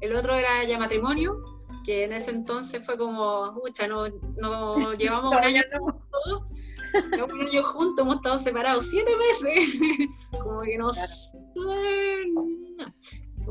El 0.00 0.14
otro 0.14 0.34
era 0.34 0.62
ya 0.64 0.78
matrimonio, 0.78 1.38
que 1.84 2.04
en 2.04 2.12
ese 2.12 2.32
entonces 2.32 2.84
fue 2.84 2.98
como, 2.98 3.46
escucha, 3.46 3.88
no, 3.88 4.04
no 4.40 4.74
llevamos 4.98 5.34
un 5.34 5.44
año 5.44 5.62
juntos, 5.78 6.42
llevamos 7.12 7.34
un 7.34 7.46
año 7.46 7.62
juntos, 7.62 8.02
hemos 8.02 8.16
estado 8.16 8.38
separados 8.38 8.86
siete 8.90 9.12
meses, 9.16 9.74
como 10.32 10.60
que 10.60 10.76
no, 10.76 10.90
no 11.54 12.84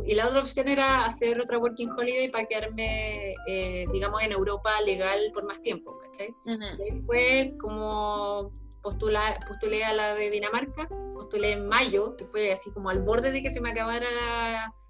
y 0.05 0.15
la 0.15 0.27
otra 0.27 0.39
opción 0.39 0.67
era 0.67 1.05
hacer 1.05 1.39
otra 1.39 1.57
working 1.57 1.91
holiday 1.91 2.29
para 2.29 2.45
quedarme, 2.45 3.33
eh, 3.47 3.85
digamos, 3.91 4.21
en 4.23 4.31
Europa 4.31 4.71
legal 4.85 5.19
por 5.33 5.45
más 5.45 5.61
tiempo, 5.61 5.97
¿cachai? 5.99 6.33
y 6.45 7.01
fue 7.01 7.53
como 7.59 8.51
postula, 8.81 9.37
postulé 9.47 9.83
a 9.83 9.93
la 9.93 10.13
de 10.15 10.29
Dinamarca, 10.29 10.87
postulé 11.13 11.51
en 11.51 11.67
mayo, 11.67 12.15
que 12.15 12.25
fue 12.25 12.51
así 12.51 12.71
como 12.71 12.89
al 12.89 12.99
borde 12.99 13.31
de 13.31 13.41
que 13.41 13.53
se 13.53 13.61
me 13.61 13.69
acabara 13.69 14.07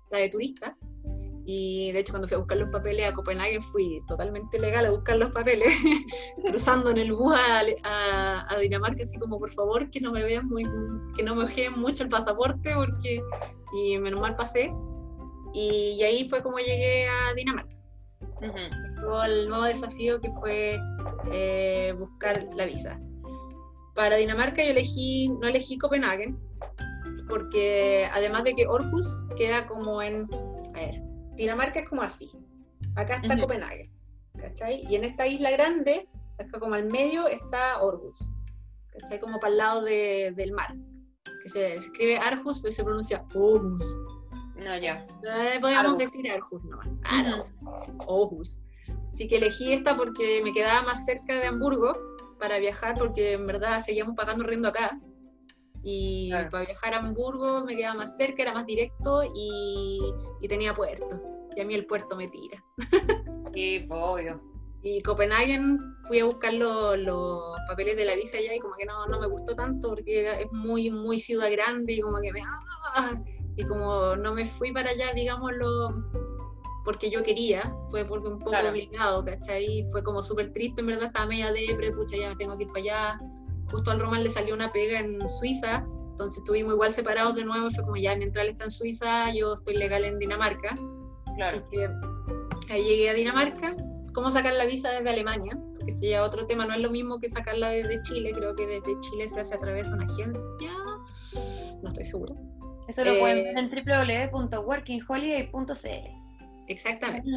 la, 0.09 0.17
de 0.17 0.29
turista. 0.29 0.77
Y 1.43 1.91
de 1.91 1.99
hecho 1.99 2.13
cuando 2.13 2.27
fui 2.27 2.35
a 2.35 2.37
buscar 2.37 2.59
los 2.59 2.69
papeles 2.69 3.07
a 3.07 3.13
Copenhague 3.13 3.59
fui 3.59 3.99
totalmente 4.07 4.59
legal 4.59 4.85
a 4.85 4.91
buscar 4.91 5.17
los 5.17 5.31
papeles, 5.31 5.67
cruzando 6.45 6.91
en 6.91 6.99
el 6.99 7.11
bus 7.11 7.33
a, 7.83 8.45
a, 8.47 8.57
Dinamarca, 8.59 9.03
así 9.03 9.17
como 9.17 9.39
por 9.39 9.49
favor 9.49 9.89
que 9.89 9.99
no 9.99 10.11
me 10.11 10.23
vean 10.23 10.47
muy, 10.47 10.63
que 11.15 11.23
no 11.23 11.35
me 11.35 11.43
ojeen 11.43 11.79
mucho 11.79 12.03
el 12.03 12.09
pasaporte, 12.09 12.73
porque, 12.75 13.23
y 13.73 13.97
menos 13.97 14.21
mal 14.21 14.33
pasé. 14.33 14.71
Y, 15.53 16.01
ahí 16.03 16.27
fue 16.29 16.41
como 16.41 16.57
llegué 16.57 17.07
a 17.07 17.33
Dinamarca. 17.33 17.75
el 19.25 19.49
nuevo 19.49 19.63
desafío 19.63 20.19
que 20.21 20.31
fue 20.31 20.79
eh, 21.31 21.93
buscar 21.97 22.47
la 22.55 22.65
visa. 22.65 22.99
Para 23.95 24.15
Dinamarca 24.15 24.63
yo 24.63 24.71
elegí, 24.71 25.29
no 25.29 25.47
elegí 25.47 25.77
Copenhague, 25.77 26.33
porque 27.27 28.09
además 28.13 28.43
de 28.43 28.53
que 28.53 28.67
Orhus 28.67 29.25
queda 29.35 29.67
como 29.67 30.01
en, 30.01 30.27
a 30.73 30.79
ver, 30.79 31.01
Dinamarca 31.35 31.81
es 31.81 31.89
como 31.89 32.01
así, 32.01 32.29
acá 32.95 33.15
está 33.15 33.37
Copenhague, 33.37 33.89
¿cachai? 34.37 34.81
Y 34.89 34.95
en 34.95 35.03
esta 35.03 35.27
isla 35.27 35.51
grande, 35.51 36.07
acá 36.39 36.59
como 36.59 36.75
al 36.75 36.85
medio, 36.85 37.27
está 37.27 37.81
Orhus, 37.81 38.27
¿cachai? 38.91 39.19
Como 39.19 39.39
para 39.39 39.51
el 39.51 39.57
lado 39.57 39.81
del 39.83 40.51
mar, 40.53 40.75
que 41.43 41.49
se 41.49 41.75
escribe 41.75 42.17
Arhus, 42.17 42.59
pero 42.59 42.73
se 42.73 42.83
pronuncia 42.83 43.25
Orhus. 43.33 43.85
No, 44.63 44.77
ya. 44.77 45.05
Eh, 45.23 45.59
podemos 45.59 45.97
decir 45.97 46.29
Arhus 46.31 46.63
nomás. 46.65 46.87
Ah, 47.03 47.23
no. 47.23 47.45
Orhus. 48.05 48.59
Así 49.09 49.27
que 49.27 49.37
elegí 49.37 49.73
esta 49.73 49.97
porque 49.97 50.41
me 50.43 50.53
quedaba 50.53 50.83
más 50.83 51.05
cerca 51.05 51.39
de 51.39 51.47
Hamburgo 51.47 51.93
para 52.37 52.59
viajar, 52.59 52.95
porque 52.97 53.33
en 53.33 53.47
verdad 53.47 53.79
seguíamos 53.79 54.15
pagando 54.15 54.45
riendo 54.45 54.69
acá. 54.69 54.99
Y 55.83 56.31
para 56.51 56.65
viajar 56.65 56.93
a 56.93 56.97
Hamburgo 56.97 57.65
me 57.65 57.75
quedaba 57.75 57.95
más 57.95 58.15
cerca, 58.15 58.43
era 58.43 58.53
más 58.53 58.67
directo 58.67 59.23
y, 59.23 59.99
y 60.39 60.47
tenía 60.47 60.73
puerto. 60.73 61.19
Y 61.55 61.61
a 61.61 61.65
mí 61.65 61.73
el 61.73 61.85
puerto 61.85 62.15
me 62.15 62.27
tira. 62.27 62.61
Sí, 63.53 63.85
obvio. 63.89 64.41
Y 64.83 65.01
Copenhagen 65.01 65.77
fui 66.07 66.19
a 66.19 66.25
buscar 66.25 66.53
los, 66.53 67.59
papeles 67.67 67.95
de 67.97 68.05
la 68.05 68.15
visa 68.15 68.37
allá 68.37 68.55
y 68.55 68.59
como 68.59 68.75
que 68.75 68.85
no, 68.85 69.05
no, 69.07 69.19
me 69.19 69.27
gustó 69.27 69.55
tanto 69.55 69.89
porque 69.89 70.41
es 70.41 70.51
muy, 70.51 70.89
muy 70.89 71.19
ciudad 71.19 71.51
grande 71.51 71.93
y 71.93 72.01
como 72.01 72.19
que 72.21 72.31
me... 72.31 72.41
¡ah! 72.41 72.59
Y 73.57 73.63
como 73.65 74.15
no 74.15 74.33
me 74.33 74.45
fui 74.45 74.71
para 74.71 74.91
allá, 74.91 75.13
digámoslo, 75.13 76.05
porque 76.83 77.09
yo 77.09 77.21
quería, 77.21 77.75
fue 77.89 78.05
porque 78.05 78.29
un 78.29 78.39
poco 78.39 78.55
obligado, 78.57 79.23
¿cachai? 79.23 79.85
Fue 79.91 80.03
como 80.03 80.21
súper 80.21 80.51
triste, 80.53 80.81
en 80.81 80.87
verdad 80.87 81.05
estaba 81.05 81.27
media 81.27 81.51
depre, 81.51 81.91
pucha, 81.91 82.17
ya 82.17 82.29
me 82.29 82.35
tengo 82.35 82.57
que 82.57 82.63
ir 82.63 82.69
para 82.69 82.79
allá. 82.79 83.19
Justo 83.69 83.91
al 83.91 83.99
Román 83.99 84.23
le 84.23 84.29
salió 84.29 84.53
una 84.53 84.71
pega 84.71 84.99
en 84.99 85.19
Suiza, 85.29 85.85
entonces 86.09 86.39
estuvimos 86.39 86.73
igual 86.73 86.91
separados 86.91 87.35
de 87.35 87.45
nuevo, 87.45 87.69
fue 87.71 87.83
como 87.83 87.97
ya, 87.97 88.15
mientras 88.15 88.45
él 88.45 88.51
está 88.51 88.65
en 88.65 88.71
Suiza, 88.71 89.33
yo 89.33 89.53
estoy 89.53 89.75
legal 89.75 90.03
en 90.03 90.17
Dinamarca. 90.19 90.77
Claro. 91.35 91.57
Así 91.57 91.69
que 92.67 92.73
ahí 92.73 92.83
llegué 92.83 93.09
a 93.09 93.13
Dinamarca. 93.13 93.75
¿Cómo 94.13 94.29
sacar 94.29 94.53
la 94.55 94.65
visa 94.65 94.89
desde 94.89 95.09
Alemania? 95.09 95.57
Porque 95.75 95.93
sería 95.93 96.23
otro 96.23 96.45
tema, 96.45 96.65
no 96.65 96.73
es 96.73 96.81
lo 96.81 96.89
mismo 96.89 97.19
que 97.19 97.29
sacarla 97.29 97.69
desde 97.69 98.01
Chile, 98.01 98.33
creo 98.33 98.55
que 98.55 98.67
desde 98.67 98.99
Chile 98.99 99.29
se 99.29 99.39
hace 99.39 99.55
a 99.55 99.59
través 99.59 99.85
de 99.85 99.93
una 99.93 100.05
agencia, 100.05 100.73
no 101.81 101.87
estoy 101.87 102.03
segura. 102.03 102.33
Eso 102.91 103.05
lo 103.05 103.19
pueden 103.19 103.43
ver 103.45 103.57
en 103.57 103.71
eh, 103.73 104.29
www.workingholiday.cl. 104.33 106.09
Exactamente. 106.67 107.31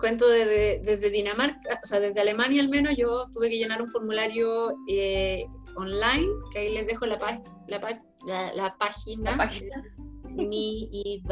Cuento 0.00 0.26
desde, 0.26 0.80
desde, 0.80 1.10
Dinamarca, 1.10 1.78
o 1.82 1.86
sea, 1.86 2.00
desde 2.00 2.22
Alemania 2.22 2.62
al 2.62 2.70
menos, 2.70 2.96
yo 2.96 3.26
tuve 3.34 3.50
que 3.50 3.58
llenar 3.58 3.82
un 3.82 3.88
formulario 3.88 4.72
eh, 4.88 5.44
online, 5.76 6.26
que 6.52 6.60
ahí 6.60 6.72
les 6.72 6.86
dejo 6.86 7.04
la, 7.04 7.18
la, 7.18 7.80
la, 8.26 8.54
la 8.54 8.74
página, 8.78 9.36
página. 9.36 9.84
mi 10.30 10.88
y 10.90 11.22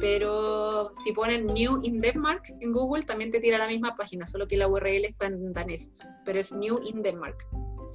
pero 0.00 0.90
si 0.94 1.12
ponen 1.12 1.48
New 1.48 1.80
in 1.82 2.00
Denmark 2.00 2.44
en 2.60 2.72
Google 2.72 3.02
también 3.02 3.30
te 3.30 3.40
tira 3.40 3.58
la 3.58 3.68
misma 3.68 3.94
página, 3.94 4.24
solo 4.24 4.48
que 4.48 4.56
la 4.56 4.68
URL 4.68 5.04
está 5.04 5.26
en 5.26 5.52
danés, 5.52 5.92
pero 6.24 6.40
es 6.40 6.50
New 6.50 6.80
in 6.86 7.02
Denmark. 7.02 7.36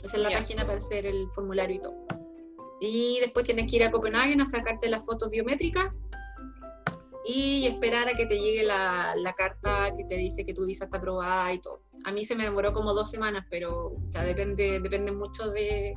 Esa 0.04 0.18
es 0.18 0.24
la 0.24 0.30
página 0.30 0.68
para 0.68 0.78
hacer 0.78 1.08
el 1.08 1.28
formulario 1.34 1.78
y 1.78 1.80
todo. 1.80 2.06
Y 2.80 3.20
después 3.22 3.46
tienes 3.46 3.70
que 3.70 3.78
ir 3.78 3.84
a 3.84 3.92
Copenhague 3.92 4.40
a 4.42 4.46
sacarte 4.46 4.90
las 4.90 5.06
fotos 5.06 5.30
biométricas 5.30 5.94
y 7.26 7.66
esperar 7.66 8.08
a 8.08 8.14
que 8.14 8.28
te 8.28 8.40
llegue 8.40 8.64
la, 8.64 9.16
la, 9.18 9.34
carta 9.34 9.96
que 9.98 10.04
te 10.04 10.16
dice 10.16 10.46
que 10.46 10.54
tu 10.54 10.66
visa 10.66 10.86
está 10.86 10.98
aprobada 10.98 11.52
y 11.54 11.60
todo. 11.60 11.82
A 12.06 12.12
mí 12.12 12.24
se 12.24 12.36
me 12.36 12.44
demoró 12.44 12.72
como 12.72 12.94
dos 12.94 13.10
semanas, 13.10 13.46
pero 13.50 13.96
ya 14.10 14.24
depende, 14.24 14.80
depende 14.80 15.12
mucho 15.12 15.50
de, 15.50 15.96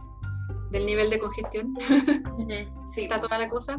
del 0.70 0.86
nivel 0.86 1.10
de 1.10 1.18
congestión. 1.18 1.74
sí. 2.86 3.02
Está 3.02 3.20
toda 3.20 3.38
la 3.38 3.48
cosa. 3.48 3.78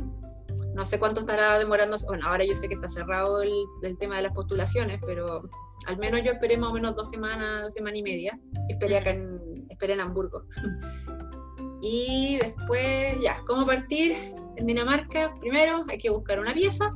No 0.76 0.86
sé 0.86 1.00
cuánto 1.00 1.22
estará 1.22 1.58
demorando. 1.58 1.98
Bueno, 2.08 2.28
ahora 2.28 2.46
yo 2.46 2.56
sé 2.56 2.68
que 2.68 2.76
está 2.76 2.88
cerrado 2.88 3.42
el, 3.42 3.54
el, 3.84 3.98
tema 3.98 4.18
de 4.18 4.24
las 4.24 4.34
postulaciones, 4.34 5.00
pero 5.06 5.50
al 5.88 5.98
menos 5.98 6.22
yo 6.24 6.32
esperé 6.32 6.58
más 6.58 6.70
o 6.70 6.74
menos 6.74 6.96
dos 6.96 7.10
semanas, 7.10 7.64
dos 7.64 7.74
semanas 7.74 8.00
y 8.00 8.04
media. 8.04 8.40
Esperé 8.68 8.98
acá 8.98 9.12
en, 9.12 9.40
esperé 9.70 9.94
en 9.94 10.02
Hamburgo. 10.02 10.44
y 11.82 12.38
después, 12.40 13.20
ya, 13.22 13.42
¿cómo 13.48 13.66
partir? 13.66 14.16
En 14.56 14.66
Dinamarca, 14.66 15.34
primero 15.40 15.86
hay 15.88 15.98
que 15.98 16.10
buscar 16.10 16.40
una 16.40 16.54
pieza 16.54 16.94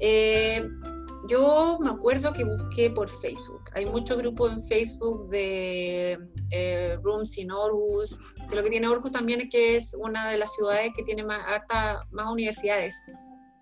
eh, 0.00 0.68
yo 1.28 1.78
me 1.80 1.90
acuerdo 1.90 2.32
que 2.32 2.44
busqué 2.44 2.90
por 2.90 3.08
Facebook. 3.08 3.62
Hay 3.74 3.86
muchos 3.86 4.16
grupos 4.16 4.52
en 4.52 4.62
Facebook 4.64 5.28
de 5.28 6.18
eh, 6.50 6.98
Rooms 7.02 7.36
in 7.38 7.50
Aarhus. 7.50 8.18
Que 8.48 8.56
lo 8.56 8.62
que 8.62 8.70
tiene 8.70 8.86
Aarhus 8.86 9.10
también 9.10 9.40
es 9.40 9.48
que 9.50 9.76
es 9.76 9.94
una 9.94 10.30
de 10.30 10.38
las 10.38 10.54
ciudades 10.54 10.90
que 10.96 11.02
tiene 11.02 11.24
más, 11.24 11.40
harta, 11.46 12.00
más 12.10 12.32
universidades. 12.32 12.94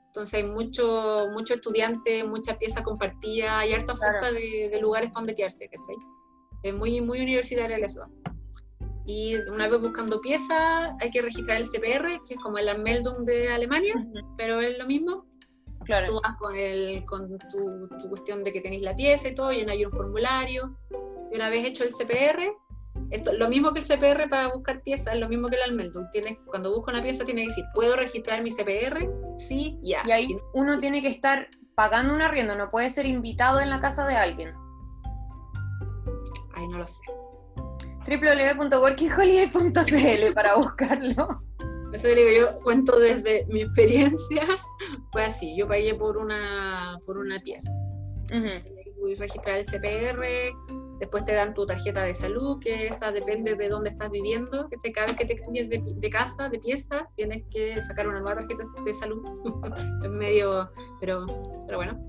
Entonces 0.06 0.42
hay 0.42 0.48
mucho, 0.48 1.26
mucho 1.32 1.54
estudiante, 1.54 2.24
mucha 2.24 2.56
pieza 2.56 2.82
compartida, 2.82 3.66
y 3.66 3.72
harta 3.72 3.92
oferta 3.92 4.32
de, 4.32 4.78
lugares 4.80 5.10
para 5.10 5.22
donde 5.22 5.34
quedarse, 5.34 5.68
¿cachai? 5.68 5.96
Es 6.62 6.74
muy, 6.74 7.00
muy 7.02 7.20
universitaria 7.20 7.78
la 7.78 7.88
ciudad. 7.88 8.06
Y 9.06 9.36
una 9.48 9.68
vez 9.68 9.80
buscando 9.80 10.20
pieza, 10.20 10.96
hay 11.00 11.10
que 11.10 11.22
registrar 11.22 11.58
el 11.58 11.68
CPR, 11.68 12.24
que 12.26 12.34
es 12.34 12.40
como 12.42 12.58
el 12.58 12.68
Anmeldung 12.68 13.24
de 13.24 13.48
Alemania, 13.50 13.94
pero 14.36 14.60
es 14.60 14.76
lo 14.78 14.86
mismo. 14.86 15.26
Claro. 15.84 16.06
Tú 16.06 16.20
vas 16.20 16.36
con, 16.36 16.56
el, 16.56 17.04
con 17.04 17.38
tu, 17.38 17.88
tu, 18.00 18.08
cuestión 18.08 18.42
de 18.42 18.52
que 18.52 18.60
tenéis 18.60 18.82
la 18.82 18.96
pieza 18.96 19.28
y 19.28 19.34
todo, 19.34 19.52
llenáis 19.52 19.86
un 19.86 19.92
formulario. 19.92 20.76
Y 21.30 21.36
una 21.36 21.48
vez 21.48 21.64
hecho 21.64 21.84
el 21.84 21.90
CPR, 21.90 22.52
esto, 23.10 23.32
lo 23.32 23.48
mismo 23.48 23.72
que 23.72 23.80
el 23.80 23.86
CPR 23.86 24.28
para 24.28 24.48
buscar 24.48 24.82
piezas, 24.82 25.14
es 25.14 25.20
lo 25.20 25.28
mismo 25.28 25.48
que 25.48 25.56
el 25.56 25.62
Almeldum. 25.62 26.10
Tienes, 26.10 26.38
cuando 26.46 26.74
busca 26.74 26.90
una 26.90 27.02
pieza, 27.02 27.24
tiene 27.24 27.42
que 27.42 27.48
decir, 27.48 27.64
¿puedo 27.74 27.94
registrar 27.96 28.42
mi 28.42 28.50
CPR? 28.50 29.08
Sí, 29.36 29.78
ya. 29.82 30.02
Y 30.06 30.10
ahí 30.10 30.38
uno 30.54 30.80
tiene 30.80 31.02
que 31.02 31.08
estar 31.08 31.48
pagando 31.74 32.14
un 32.14 32.22
arriendo, 32.22 32.56
no 32.56 32.70
puede 32.70 32.90
ser 32.90 33.06
invitado 33.06 33.60
en 33.60 33.70
la 33.70 33.80
casa 33.80 34.06
de 34.06 34.16
alguien. 34.16 34.54
Ay, 36.54 36.66
no 36.68 36.78
lo 36.78 36.86
sé. 36.86 37.02
www.workingholiday.cl 38.06 40.34
para 40.34 40.54
buscarlo. 40.54 41.42
Eso 41.92 42.08
digo, 42.08 42.30
yo 42.36 42.48
cuento 42.62 42.98
desde 42.98 43.46
mi 43.46 43.62
experiencia, 43.62 44.42
fue 45.12 45.24
así, 45.24 45.56
yo 45.56 45.66
pagué 45.66 45.94
por 45.94 46.18
una, 46.18 46.98
por 47.06 47.16
una 47.18 47.40
pieza. 47.40 47.70
Voy 49.00 49.14
a 49.14 49.18
registrar 49.18 49.58
el 49.58 49.64
CPR, 49.64 50.22
después 50.98 51.24
te 51.24 51.34
dan 51.34 51.54
tu 51.54 51.64
tarjeta 51.64 52.02
de 52.02 52.12
salud, 52.12 52.58
que 52.60 52.88
esa 52.88 53.12
depende 53.12 53.54
de 53.54 53.68
dónde 53.68 53.90
estás 53.90 54.10
viviendo, 54.10 54.68
que 54.68 54.92
cada 54.92 55.06
vez 55.06 55.16
que 55.16 55.24
te 55.24 55.36
cambies 55.36 55.70
de, 55.70 56.10
casa, 56.10 56.48
de 56.48 56.58
pieza, 56.58 57.08
tienes 57.14 57.44
que 57.50 57.80
sacar 57.80 58.08
una 58.08 58.18
nueva 58.20 58.40
tarjeta 58.40 58.64
de 58.84 58.94
salud. 58.94 59.22
es 60.04 60.10
medio, 60.10 60.68
pero, 61.00 61.24
pero 61.66 61.78
bueno. 61.78 62.04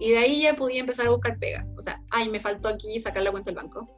Y 0.00 0.10
de 0.10 0.18
ahí 0.18 0.42
ya 0.42 0.54
podía 0.54 0.80
empezar 0.80 1.06
a 1.06 1.10
buscar 1.10 1.38
pega. 1.38 1.64
O 1.78 1.82
sea, 1.82 2.02
ay, 2.10 2.28
me 2.28 2.40
faltó 2.40 2.68
aquí 2.68 2.98
sacar 2.98 3.22
la 3.22 3.30
cuenta 3.30 3.50
del 3.50 3.56
banco, 3.56 3.88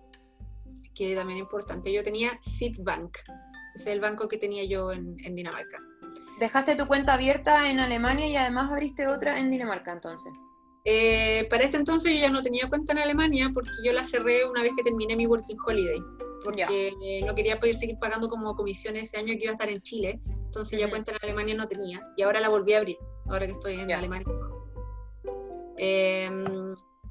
que 0.96 1.14
también 1.14 1.38
es 1.38 1.42
importante. 1.42 1.92
Yo 1.92 2.02
tenía 2.02 2.38
Citibank, 2.40 3.18
es 3.74 3.86
el 3.86 4.00
banco 4.00 4.26
que 4.26 4.38
tenía 4.38 4.64
yo 4.64 4.90
en, 4.92 5.16
Dinamarca. 5.34 5.78
¿Dejaste 6.40 6.74
tu 6.74 6.86
cuenta 6.86 7.14
abierta 7.14 7.70
en 7.70 7.78
Alemania 7.80 8.26
y 8.26 8.36
además 8.36 8.70
abriste 8.70 9.06
otra 9.06 9.38
en 9.38 9.50
Dinamarca 9.50 9.92
entonces? 9.92 10.32
Eh, 10.84 11.46
para 11.50 11.64
este 11.64 11.76
entonces 11.76 12.14
yo 12.14 12.20
ya 12.20 12.30
no 12.30 12.42
tenía 12.42 12.68
cuenta 12.68 12.92
en 12.92 12.98
Alemania 12.98 13.50
porque 13.52 13.70
yo 13.84 13.92
la 13.92 14.04
cerré 14.04 14.44
una 14.48 14.62
vez 14.62 14.72
que 14.76 14.82
terminé 14.82 15.16
mi 15.16 15.26
Working 15.26 15.58
Holiday. 15.66 16.00
Porque 16.44 16.92
no 17.26 17.34
quería 17.34 17.58
poder 17.58 17.74
seguir 17.74 17.96
pagando 17.98 18.28
como 18.28 18.54
comisiones 18.54 19.02
ese 19.04 19.18
año 19.18 19.34
que 19.36 19.42
iba 19.42 19.50
a 19.50 19.54
estar 19.54 19.68
en 19.68 19.80
Chile. 19.82 20.20
Entonces 20.26 20.78
ya 20.78 20.88
cuenta 20.88 21.10
en 21.10 21.18
Alemania 21.22 21.56
no 21.56 21.66
tenía. 21.66 22.00
Y 22.16 22.22
ahora 22.22 22.38
la 22.38 22.48
volví 22.48 22.72
a 22.72 22.78
abrir, 22.78 22.96
ahora 23.28 23.46
que 23.46 23.52
estoy 23.52 23.80
en 23.80 23.90
Alemania. 23.90 24.26
Eh, 25.76 26.30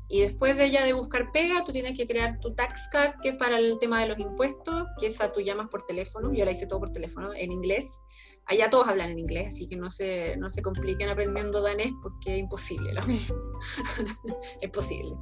y 0.07 0.21
después 0.21 0.55
de 0.55 0.65
ella 0.65 0.85
de 0.85 0.93
buscar 0.93 1.31
pega, 1.31 1.63
tú 1.63 1.71
tienes 1.71 1.97
que 1.97 2.05
crear 2.07 2.39
tu 2.39 2.53
tax 2.53 2.87
card, 2.91 3.15
que 3.21 3.29
es 3.29 3.35
para 3.35 3.57
el 3.57 3.79
tema 3.79 4.01
de 4.01 4.07
los 4.07 4.19
impuestos, 4.19 4.85
que 4.99 5.07
esa 5.07 5.31
tú 5.31 5.41
llamas 5.41 5.67
por 5.69 5.83
teléfono. 5.83 6.31
Yo 6.31 6.45
la 6.45 6.51
hice 6.51 6.67
todo 6.67 6.79
por 6.79 6.91
teléfono, 6.91 7.33
en 7.33 7.51
inglés. 7.51 8.01
Allá 8.45 8.69
todos 8.69 8.87
hablan 8.87 9.09
en 9.11 9.19
inglés, 9.19 9.47
así 9.47 9.67
que 9.67 9.75
no 9.75 9.89
se, 9.89 10.37
no 10.37 10.49
se 10.49 10.61
compliquen 10.61 11.09
aprendiendo 11.09 11.61
danés 11.61 11.91
porque 12.03 12.35
es 12.35 12.39
imposible. 12.39 12.93
es 14.61 14.69
posible. 14.69 15.15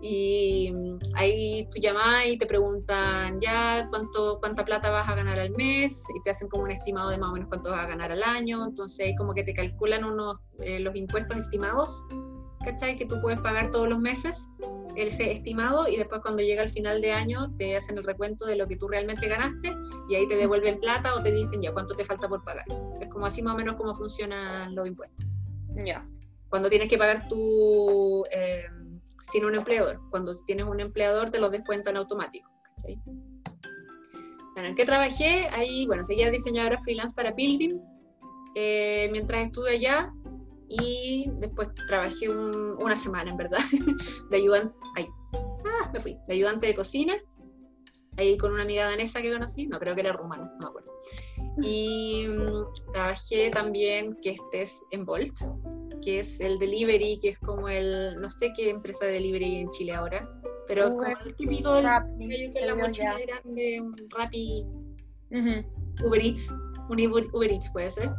Y 0.00 0.72
mm, 0.72 0.98
ahí 1.14 1.68
tú 1.70 1.80
llamas 1.80 2.26
y 2.26 2.38
te 2.38 2.46
preguntan 2.46 3.40
ya 3.42 3.86
cuánto, 3.90 4.38
cuánta 4.40 4.64
plata 4.64 4.88
vas 4.88 5.06
a 5.06 5.14
ganar 5.14 5.38
al 5.38 5.50
mes 5.50 6.04
y 6.14 6.22
te 6.22 6.30
hacen 6.30 6.48
como 6.48 6.64
un 6.64 6.70
estimado 6.70 7.10
de 7.10 7.18
más 7.18 7.28
o 7.28 7.32
menos 7.34 7.48
cuánto 7.48 7.70
vas 7.70 7.84
a 7.84 7.88
ganar 7.88 8.10
al 8.10 8.22
año. 8.22 8.64
Entonces, 8.64 9.12
como 9.18 9.34
que 9.34 9.44
te 9.44 9.52
calculan 9.52 10.04
unos, 10.04 10.38
eh, 10.60 10.80
los 10.80 10.96
impuestos 10.96 11.36
estimados 11.36 12.06
¿cachai? 12.64 12.96
Que 12.96 13.06
tú 13.06 13.20
puedes 13.20 13.40
pagar 13.40 13.70
todos 13.70 13.88
los 13.88 13.98
meses, 13.98 14.48
ese 14.96 15.32
estimado, 15.32 15.88
y 15.88 15.96
después 15.96 16.20
cuando 16.22 16.42
llega 16.42 16.62
el 16.62 16.70
final 16.70 17.00
de 17.00 17.12
año 17.12 17.54
te 17.56 17.76
hacen 17.76 17.98
el 17.98 18.04
recuento 18.04 18.46
de 18.46 18.56
lo 18.56 18.66
que 18.66 18.76
tú 18.76 18.88
realmente 18.88 19.28
ganaste 19.28 19.74
y 20.08 20.14
ahí 20.14 20.26
te 20.28 20.36
devuelven 20.36 20.80
plata 20.80 21.14
o 21.14 21.22
te 21.22 21.32
dicen 21.32 21.60
ya 21.60 21.72
cuánto 21.72 21.94
te 21.94 22.04
falta 22.04 22.28
por 22.28 22.44
pagar. 22.44 22.64
Es 23.00 23.08
como 23.08 23.26
así 23.26 23.42
más 23.42 23.54
o 23.54 23.56
menos 23.56 23.74
cómo 23.76 23.94
funcionan 23.94 24.74
los 24.74 24.86
impuestos. 24.86 25.26
Ya. 25.84 26.08
Cuando 26.48 26.68
tienes 26.68 26.88
que 26.88 26.96
pagar 26.96 27.28
tu, 27.28 28.24
eh, 28.30 28.64
sin 29.32 29.44
un 29.44 29.54
empleador. 29.54 30.00
Cuando 30.10 30.32
tienes 30.44 30.66
un 30.66 30.80
empleador 30.80 31.30
te 31.30 31.40
lo 31.40 31.50
descuentan 31.50 31.96
automático. 31.96 32.48
Bueno, 34.54 34.68
¿en 34.68 34.74
qué 34.76 34.84
trabajé? 34.84 35.48
Ahí, 35.48 35.86
bueno, 35.86 36.04
seguía 36.04 36.30
diseñadora 36.30 36.78
freelance 36.78 37.14
para 37.14 37.34
Pilgrim. 37.34 37.80
Eh, 38.54 39.08
mientras 39.10 39.46
estuve 39.46 39.70
allá, 39.70 40.12
y 40.80 41.30
después 41.38 41.68
trabajé 41.86 42.28
una 42.28 42.96
semana, 42.96 43.30
en 43.30 43.36
verdad, 43.36 43.58
de 44.30 44.36
ayudante, 44.36 44.74
ahí, 44.96 45.06
ah, 45.32 45.90
me 45.92 46.00
fui, 46.00 46.16
de 46.26 46.34
ayudante 46.34 46.66
de 46.66 46.74
cocina, 46.74 47.14
ahí 48.16 48.36
con 48.38 48.52
una 48.52 48.62
amiga 48.62 48.84
danesa 48.84 49.22
que 49.22 49.32
conocí, 49.32 49.66
no 49.66 49.78
creo 49.78 49.94
que 49.94 50.02
era 50.02 50.12
rumana, 50.12 50.44
no 50.44 50.58
me 50.58 50.66
acuerdo. 50.66 50.92
Y 51.62 52.26
mm, 52.28 52.90
trabajé 52.92 53.50
también, 53.50 54.16
que 54.22 54.30
este 54.30 54.62
es 54.62 54.82
en 54.90 55.04
Bolt, 55.04 55.36
que 56.02 56.20
es 56.20 56.40
el 56.40 56.58
delivery, 56.58 57.18
que 57.20 57.30
es 57.30 57.38
como 57.38 57.68
el, 57.68 58.20
no 58.20 58.30
sé 58.30 58.52
qué 58.56 58.70
empresa 58.70 59.06
de 59.06 59.12
delivery 59.12 59.56
en 59.56 59.70
Chile 59.70 59.92
ahora, 59.92 60.28
pero 60.66 60.90
como 60.90 61.06
el 61.06 61.34
típico 61.34 61.74
del 61.74 61.84
con 61.84 62.66
la 62.66 62.74
mochila 62.74 63.18
grande, 63.18 63.80
un 63.80 63.92
Rappi, 64.10 64.64
Uber 66.04 66.20
Eats, 66.20 66.54
un 66.88 67.00
Uber 67.00 67.52
Eats 67.52 67.70
puede 67.72 67.90
ser. 67.90 68.10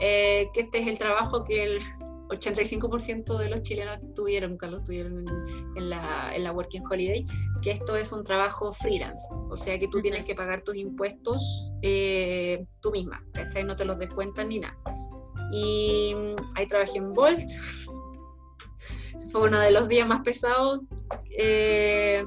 Eh, 0.00 0.48
que 0.52 0.60
este 0.60 0.78
es 0.80 0.86
el 0.86 0.98
trabajo 0.98 1.44
que 1.44 1.64
el 1.64 1.80
85% 2.28 3.38
de 3.38 3.50
los 3.50 3.62
chilenos 3.62 3.98
tuvieron 4.14 4.58
cuando 4.58 4.78
estuvieron 4.78 5.24
en, 5.76 5.90
la, 5.90 6.32
en, 6.34 6.44
la, 6.44 6.52
Working 6.52 6.82
Holiday, 6.90 7.24
que 7.62 7.70
esto 7.70 7.96
es 7.96 8.12
un 8.12 8.24
trabajo 8.24 8.72
freelance, 8.72 9.22
o 9.48 9.56
sea 9.56 9.78
que 9.78 9.88
tú 9.88 10.00
tienes 10.00 10.24
que 10.24 10.34
pagar 10.34 10.62
tus 10.62 10.76
impuestos 10.76 11.70
eh, 11.82 12.66
tú 12.80 12.90
misma, 12.90 13.24
¿cachai? 13.32 13.64
No 13.64 13.76
te 13.76 13.84
los 13.84 13.98
descuentan 13.98 14.48
ni 14.48 14.58
nada. 14.58 14.76
Y 15.52 16.14
mm, 16.14 16.56
ahí 16.56 16.66
trabajé 16.66 16.98
en 16.98 17.12
Bolt, 17.12 17.48
fue 19.30 19.42
uno 19.42 19.60
de 19.60 19.70
los 19.70 19.88
días 19.88 20.08
más 20.08 20.22
pesados 20.22 20.80
eh, 21.38 22.24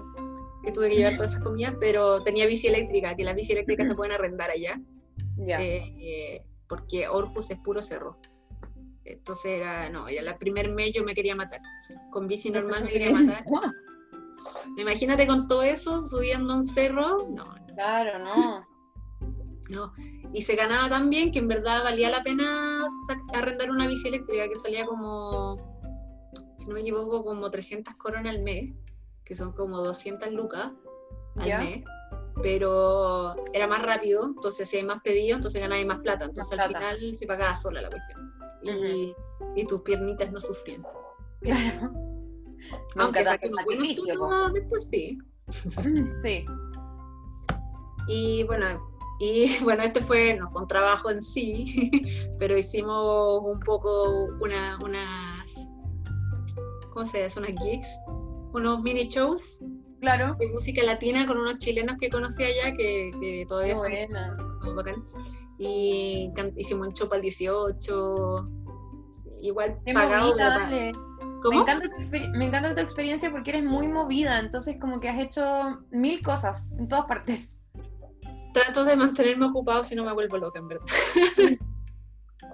que 0.63 0.71
tuve 0.71 0.89
que 0.89 0.95
llevar 0.95 1.15
todas 1.15 1.31
esas 1.31 1.43
comidas, 1.43 1.75
pero 1.79 2.21
tenía 2.23 2.45
bici 2.45 2.67
eléctrica, 2.67 3.15
que 3.15 3.23
las 3.23 3.35
bici 3.35 3.51
eléctricas 3.51 3.87
se 3.87 3.95
pueden 3.95 4.13
arrendar 4.13 4.49
allá. 4.49 4.79
Eh, 5.47 6.43
porque 6.69 7.09
Orcus 7.09 7.49
es 7.49 7.57
puro 7.57 7.81
cerro. 7.81 8.17
Entonces 9.03 9.59
era, 9.59 9.89
no, 9.89 10.09
ya 10.09 10.21
la 10.21 10.37
primer 10.37 10.71
mes 10.71 10.93
yo 10.93 11.03
me 11.03 11.15
quería 11.15 11.35
matar. 11.35 11.59
Con 12.11 12.27
bici 12.27 12.51
normal 12.51 12.83
me 12.83 12.91
quería 12.91 13.11
matar. 13.11 13.43
Imagínate 14.77 15.25
con 15.27 15.47
todo 15.47 15.63
eso 15.63 15.99
subiendo 15.99 16.55
un 16.55 16.65
cerro, 16.65 17.27
no. 17.27 17.55
Claro, 17.73 18.19
no. 18.19 18.65
No. 19.71 19.93
Y 20.31 20.43
se 20.43 20.55
ganaba 20.55 20.87
tan 20.89 21.09
bien 21.09 21.31
que 21.31 21.39
en 21.39 21.47
verdad 21.47 21.83
valía 21.83 22.09
la 22.09 22.21
pena 22.21 22.85
arrendar 23.33 23.71
una 23.71 23.87
bici 23.87 24.07
eléctrica 24.07 24.47
que 24.47 24.55
salía 24.55 24.85
como, 24.85 25.57
si 26.57 26.67
no 26.67 26.75
me 26.75 26.81
equivoco, 26.81 27.25
como 27.25 27.49
300 27.49 27.95
coronas 27.95 28.35
al 28.35 28.43
mes, 28.43 28.73
que 29.25 29.35
son 29.35 29.53
como 29.53 29.79
200 29.79 30.31
lucas 30.31 30.71
al 31.35 31.59
mes 31.59 31.83
pero 32.41 33.35
era 33.53 33.67
más 33.67 33.81
rápido, 33.81 34.25
entonces 34.25 34.69
si 34.69 34.77
hay 34.77 34.83
más 34.83 35.01
pedidos, 35.01 35.37
entonces 35.37 35.61
ganáis 35.61 35.85
más 35.85 35.99
plata, 35.99 36.25
entonces 36.25 36.57
al 36.59 36.67
final 36.67 37.15
se 37.15 37.27
pagaba 37.27 37.53
sola 37.55 37.81
la 37.81 37.89
cuestión. 37.89 38.33
Y, 38.63 39.15
y 39.55 39.65
tus 39.65 39.81
piernitas 39.83 40.31
no 40.31 40.39
sufrían. 40.39 40.83
Claro. 41.41 41.91
Aunque, 42.97 43.19
Aunque 43.19 43.49
sacrificio. 43.49 44.29
después 44.53 44.89
sí. 44.89 45.17
Sí. 46.19 46.45
Y 48.07 48.43
bueno, 48.43 48.79
y 49.19 49.57
bueno, 49.63 49.83
este 49.83 50.01
fue, 50.01 50.33
no 50.35 50.47
fue 50.47 50.61
un 50.61 50.67
trabajo 50.67 51.09
en 51.09 51.21
sí, 51.21 51.91
pero 52.39 52.57
hicimos 52.57 53.41
un 53.43 53.59
poco 53.59 54.27
una, 54.41 54.77
unas, 54.83 55.69
¿cómo 56.91 57.05
se 57.05 57.23
dice? 57.23 57.39
Unas 57.39 57.53
gigs, 57.63 57.99
unos 58.53 58.81
mini 58.81 59.07
shows 59.07 59.63
Claro. 59.99 60.35
De 60.39 60.47
música 60.47 60.83
latina 60.83 61.25
con 61.25 61.37
unos 61.37 61.59
chilenos 61.59 61.97
que 61.99 62.09
conocí 62.09 62.43
allá 62.43 62.73
que, 62.73 63.11
que 63.19 63.45
todavía 63.47 63.75
son, 63.75 63.91
son 64.61 64.75
bacán. 64.75 65.03
Y 65.57 66.31
hicimos 66.55 66.87
un 66.87 66.93
show 66.93 67.09
para 67.09 67.17
el 67.17 67.23
18. 67.23 68.49
Igual 69.41 69.77
pagado. 69.93 70.35
Me 71.49 71.57
encanta, 71.57 71.87
tu 71.87 72.17
me 72.37 72.45
encanta 72.45 72.73
tu 72.73 72.81
experiencia 72.81 73.31
porque 73.31 73.51
eres 73.51 73.63
muy 73.63 73.87
movida, 73.87 74.39
entonces 74.39 74.77
como 74.79 74.99
que 74.99 75.07
has 75.07 75.19
hecho 75.19 75.79
mil 75.89 76.21
cosas 76.21 76.73
en 76.77 76.87
todas 76.87 77.05
partes. 77.05 77.57
Trato 78.53 78.83
de 78.83 78.97
mantenerme 78.97 79.45
ocupado 79.45 79.83
si 79.83 79.95
no 79.95 80.03
me 80.03 80.13
vuelvo 80.13 80.37
loca, 80.37 80.59
en 80.59 80.67
verdad. 80.67 80.85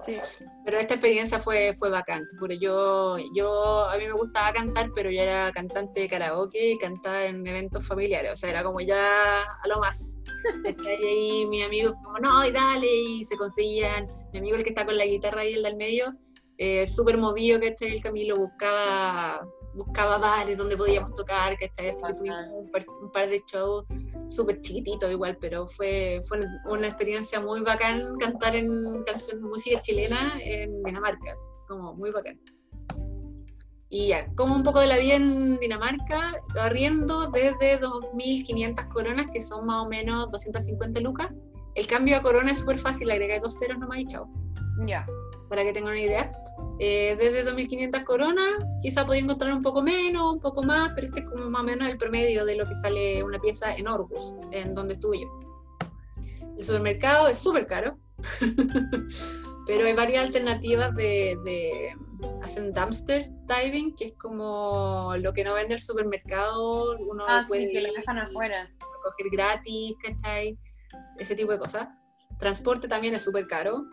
Sí. 0.04 0.18
Pero 0.64 0.78
esta 0.78 0.94
experiencia 0.94 1.38
fue, 1.38 1.72
fue 1.72 1.90
bacán. 1.90 2.26
Porque 2.38 2.58
yo, 2.58 3.16
yo, 3.34 3.88
a 3.88 3.96
mí 3.96 4.06
me 4.06 4.12
gustaba 4.12 4.52
cantar, 4.52 4.90
pero 4.94 5.10
yo 5.10 5.20
era 5.20 5.52
cantante 5.52 6.00
de 6.00 6.08
karaoke 6.08 6.72
y 6.72 6.78
cantaba 6.78 7.24
en 7.24 7.46
eventos 7.46 7.86
familiares. 7.86 8.32
O 8.32 8.36
sea, 8.36 8.50
era 8.50 8.62
como 8.62 8.80
ya 8.80 9.42
a 9.42 9.68
lo 9.68 9.78
más. 9.78 10.20
y 10.64 10.88
ahí 10.88 11.46
mis 11.46 11.64
amigos 11.64 11.96
como, 12.02 12.18
no, 12.18 12.44
y 12.46 12.50
dale, 12.50 12.86
y 12.86 13.24
se 13.24 13.36
conseguían. 13.36 14.06
Mi 14.32 14.40
amigo, 14.40 14.56
el 14.56 14.64
que 14.64 14.70
está 14.70 14.84
con 14.84 14.96
la 14.96 15.06
guitarra 15.06 15.42
ahí, 15.42 15.54
el 15.54 15.62
del 15.62 15.76
medio, 15.76 16.14
eh, 16.58 16.86
súper 16.86 17.18
movido, 17.18 17.60
que 17.60 17.74
El 17.80 18.02
Camilo 18.02 18.36
buscaba 18.36 19.46
buscaba 19.76 20.18
bares 20.18 20.56
donde 20.56 20.76
podíamos 20.76 21.12
tocar, 21.14 21.56
¿cachai? 21.58 21.90
Así 21.90 22.02
que 22.06 22.14
tuvimos 22.14 22.40
un 23.02 23.10
par, 23.12 23.28
de 23.28 23.42
shows 23.46 23.84
súper 24.28 24.60
chiquititos 24.60 25.10
igual, 25.10 25.36
pero 25.40 25.66
fue, 25.66 26.20
fue 26.26 26.40
una 26.66 26.86
experiencia 26.86 27.40
muy 27.40 27.60
bacán 27.60 28.16
cantar 28.18 28.56
en 28.56 28.68
canciones 29.04 29.42
música 29.42 29.80
chilena 29.80 30.38
en 30.40 30.82
Dinamarca, 30.82 31.34
como 31.68 31.94
muy 31.94 32.10
bacán. 32.10 32.40
Y 33.88 34.08
ya, 34.08 34.26
como 34.34 34.54
un 34.56 34.62
poco 34.62 34.80
de 34.80 34.88
la 34.88 34.98
vida 34.98 35.14
en 35.14 35.58
Dinamarca, 35.58 36.32
arriendo 36.58 37.30
desde 37.30 37.80
2.500 37.80 38.92
coronas, 38.92 39.26
que 39.30 39.40
son 39.40 39.66
más 39.66 39.86
o 39.86 39.88
menos 39.88 40.28
250 40.30 41.00
lucas. 41.00 41.28
El 41.74 41.86
cambio 41.86 42.16
a 42.16 42.22
corona 42.22 42.50
es 42.50 42.58
súper 42.58 42.78
fácil, 42.78 43.10
agregar 43.10 43.40
dos 43.40 43.58
ceros 43.58 43.78
nomás 43.78 44.00
y 44.00 44.06
chao. 44.06 44.28
Ya. 44.86 45.06
Para 45.48 45.62
que 45.62 45.72
tengan 45.72 45.92
una 45.92 46.00
idea. 46.00 46.32
Eh, 46.78 47.16
desde 47.18 47.50
2.500 47.50 48.04
coronas, 48.04 48.52
quizá 48.82 49.06
podía 49.06 49.22
encontrar 49.22 49.52
un 49.52 49.62
poco 49.62 49.82
menos, 49.82 50.34
un 50.34 50.40
poco 50.40 50.62
más, 50.62 50.92
pero 50.94 51.06
este 51.06 51.20
es 51.20 51.26
como 51.26 51.48
más 51.48 51.62
o 51.62 51.64
menos 51.64 51.88
el 51.88 51.96
promedio 51.96 52.44
de 52.44 52.56
lo 52.56 52.68
que 52.68 52.74
sale 52.74 53.22
una 53.22 53.38
pieza 53.38 53.74
en 53.74 53.88
Orbus, 53.88 54.34
en 54.50 54.74
donde 54.74 54.94
estuve 54.94 55.20
yo. 55.20 55.38
El 56.58 56.64
supermercado 56.64 57.28
es 57.28 57.38
súper 57.38 57.66
caro, 57.66 57.98
pero 59.66 59.86
hay 59.86 59.94
varias 59.94 60.26
alternativas 60.26 60.94
de, 60.94 61.38
de 61.44 61.96
hacen 62.42 62.72
dumpster 62.72 63.26
diving, 63.46 63.94
que 63.94 64.06
es 64.06 64.12
como 64.14 65.14
lo 65.18 65.32
que 65.32 65.44
no 65.44 65.54
vende 65.54 65.74
el 65.74 65.80
supermercado, 65.80 66.96
uno 66.98 67.24
ah, 67.26 67.42
puede 67.46 67.66
sí, 67.66 67.72
que 67.72 67.82
lo 67.82 67.92
dejan 67.92 68.18
afuera. 68.18 68.70
coger 69.02 69.30
gratis, 69.30 69.94
¿cachai? 70.02 70.58
Ese 71.18 71.34
tipo 71.34 71.52
de 71.52 71.58
cosas. 71.58 71.88
Transporte 72.38 72.88
también 72.88 73.14
es 73.14 73.22
súper 73.22 73.46
caro. 73.46 73.86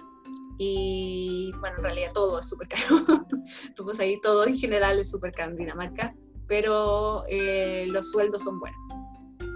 Y 0.66 1.52
bueno, 1.60 1.78
en 1.78 1.84
realidad 1.84 2.10
todo 2.14 2.40
es 2.40 2.48
súper 2.48 2.70
caro. 2.70 3.06
pues 3.84 4.00
ahí 4.00 4.20
todo 4.22 4.46
en 4.48 4.58
general 4.58 4.98
es 4.98 5.12
súper 5.12 5.34
caro 5.34 5.52
en 5.52 5.58
Dinamarca, 5.58 6.16
pero 6.48 7.24
eh, 7.28 7.86
los 7.90 8.12
sueldos 8.12 8.44
son 8.44 8.60
buenos. 8.60 8.80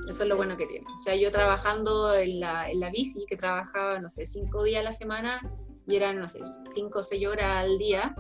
Eso 0.10 0.24
es 0.24 0.30
lo 0.30 0.36
bueno 0.36 0.58
que 0.58 0.66
tiene. 0.66 0.86
O 0.86 1.00
sea, 1.00 1.16
yo 1.16 1.32
trabajando 1.32 2.14
en 2.14 2.42
la, 2.42 2.70
en 2.70 2.82
la 2.82 2.90
bici, 2.90 3.26
que 3.26 3.38
trabajaba, 3.38 4.00
no 4.00 4.10
sé, 4.10 4.26
cinco 4.26 4.64
días 4.64 4.82
a 4.82 4.84
la 4.84 4.92
semana, 4.92 5.40
y 5.88 5.96
eran, 5.96 6.20
no 6.20 6.28
sé, 6.28 6.42
cinco 6.74 7.00
o 7.00 7.04
seis 7.04 7.26
horas 7.26 7.58
al 7.58 7.78
día, 7.78 8.16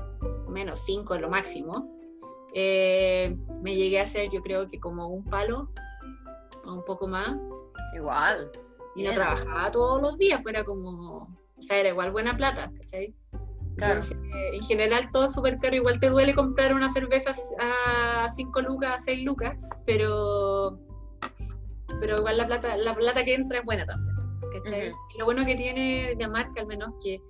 menos 0.47 0.81
cinco 0.85 1.15
es 1.15 1.21
lo 1.21 1.29
máximo, 1.29 1.93
eh, 2.53 3.35
me 3.61 3.75
llegué 3.75 3.99
a 3.99 4.03
hacer, 4.03 4.29
yo 4.29 4.41
creo 4.41 4.67
que 4.67 4.79
como 4.79 5.07
un 5.07 5.25
palo, 5.25 5.69
o 6.65 6.73
un 6.73 6.85
poco 6.85 7.07
más. 7.07 7.37
Igual. 7.95 8.51
Y 8.95 9.03
no 9.03 9.13
trabajaba 9.13 9.71
todos 9.71 10.01
los 10.01 10.17
días, 10.17 10.41
pues 10.41 10.55
era 10.55 10.63
como 10.63 11.37
o 11.57 11.61
sea, 11.61 11.79
era 11.79 11.89
igual 11.89 12.11
buena 12.11 12.35
plata, 12.35 12.71
¿cachai? 12.75 13.15
Entonces, 13.79 14.17
en 14.53 14.63
general 14.63 15.11
todo 15.11 15.25
es 15.25 15.33
súper 15.33 15.59
caro, 15.59 15.75
igual 15.75 15.99
te 15.99 16.09
duele 16.09 16.33
comprar 16.33 16.73
una 16.73 16.91
cerveza 16.91 17.31
a 17.59 18.27
5 18.27 18.61
lucas, 18.61 18.91
a 18.91 18.97
6 18.97 19.23
lucas, 19.23 19.55
pero, 19.85 20.79
pero 21.99 22.17
igual 22.17 22.37
la 22.37 22.47
plata, 22.47 22.75
la 22.75 22.95
plata 22.95 23.23
que 23.23 23.35
entra 23.35 23.59
es 23.59 23.65
buena 23.65 23.85
también. 23.85 24.15
¿cachai? 24.51 24.91
Y 25.13 25.19
lo 25.19 25.25
bueno 25.25 25.45
que 25.45 25.55
tiene 25.55 26.15
Dinamarca 26.15 26.61
al 26.61 26.67
menos 26.67 26.95
que 27.03 27.21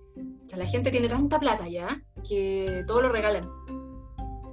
la 0.56 0.66
gente 0.66 0.92
tiene 0.92 1.10
tanta 1.10 1.40
plata 1.40 1.68
ya 1.68 2.02
que 2.28 2.84
todo 2.88 3.02
lo 3.02 3.10
regalan. 3.10 3.50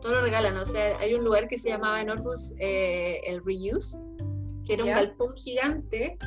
Todo 0.01 0.17
lo 0.17 0.21
regalan. 0.21 0.57
O 0.57 0.65
sea, 0.65 0.99
hay 0.99 1.15
un 1.15 1.25
lugar 1.25 1.49
que 1.49 1.59
se 1.59 1.69
llamaba 1.69 2.01
en 2.01 2.11
Orbus 2.11 2.55
eh, 2.59 3.21
el 3.27 3.43
Reuse, 3.45 4.01
que 4.67 4.75
era 4.75 4.85
un 4.85 4.91
galpón 4.91 5.35
gigante 5.37 6.19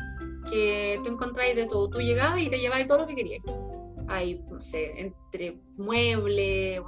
que 0.50 1.00
tú 1.04 1.12
encontráis 1.12 1.56
de 1.56 1.66
todo. 1.66 1.90
Tú 1.90 2.00
llegabas 2.00 2.42
y 2.42 2.50
te 2.50 2.60
llevabas 2.60 2.88
todo 2.88 3.00
lo 3.00 3.08
que 3.08 3.16
querías. 3.16 3.42
Hay, 4.08 4.44
no 4.50 4.60
sé, 4.60 5.00
entre 5.00 5.62
muebles, 5.78 6.82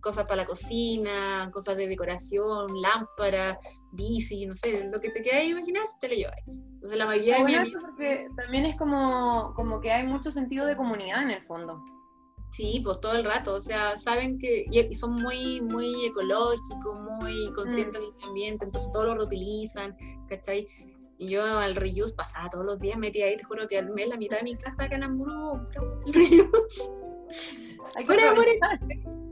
cosas 0.00 0.24
para 0.24 0.36
la 0.36 0.46
cocina, 0.46 1.50
cosas 1.52 1.76
de 1.76 1.86
decoración, 1.86 2.66
lámparas, 2.80 3.58
bici, 3.92 4.46
no 4.46 4.54
sé, 4.54 4.88
lo 4.90 5.00
que 5.00 5.10
te 5.10 5.22
queráis 5.22 5.50
imaginar, 5.50 5.84
te 6.00 6.08
lo 6.08 6.14
lleváis. 6.14 6.44
Entonces 6.46 6.98
la 6.98 7.06
mayoría 7.06 7.44
de 7.44 7.72
porque 7.80 8.26
también 8.36 8.66
es 8.66 8.76
como, 8.76 9.52
como 9.54 9.80
que 9.80 9.92
hay 9.92 10.06
mucho 10.06 10.30
sentido 10.30 10.66
de 10.66 10.76
comunidad 10.76 11.22
en 11.22 11.30
el 11.30 11.44
fondo. 11.44 11.82
Sí, 12.52 12.80
pues 12.82 13.00
todo 13.00 13.12
el 13.12 13.24
rato, 13.24 13.54
o 13.54 13.60
sea, 13.60 13.96
saben 13.96 14.36
que 14.38 14.64
y 14.72 14.94
son 14.94 15.12
muy, 15.14 15.60
muy 15.60 16.06
ecológicos, 16.06 16.98
muy 17.20 17.52
conscientes 17.54 18.00
del 18.00 18.10
ambiente, 18.26 18.64
entonces 18.64 18.90
todo 18.90 19.04
lo 19.06 19.14
reutilizan, 19.14 19.96
¿cachai? 20.28 20.66
Y 21.20 21.28
yo 21.28 21.44
al 21.44 21.76
reuse 21.76 22.14
pasaba 22.14 22.48
todos 22.48 22.64
los 22.64 22.78
días 22.78 22.96
metía 22.96 23.26
ahí, 23.26 23.36
te 23.36 23.44
juro 23.44 23.68
que 23.68 23.76
armé 23.76 24.06
la 24.06 24.16
mitad 24.16 24.38
de 24.38 24.42
mi 24.42 24.56
casa 24.56 24.84
acá 24.84 24.96
en 24.96 25.02
Hamburgo, 25.04 25.60
el 26.06 26.14
reuse. 26.14 26.90
Fuera, 28.06 28.34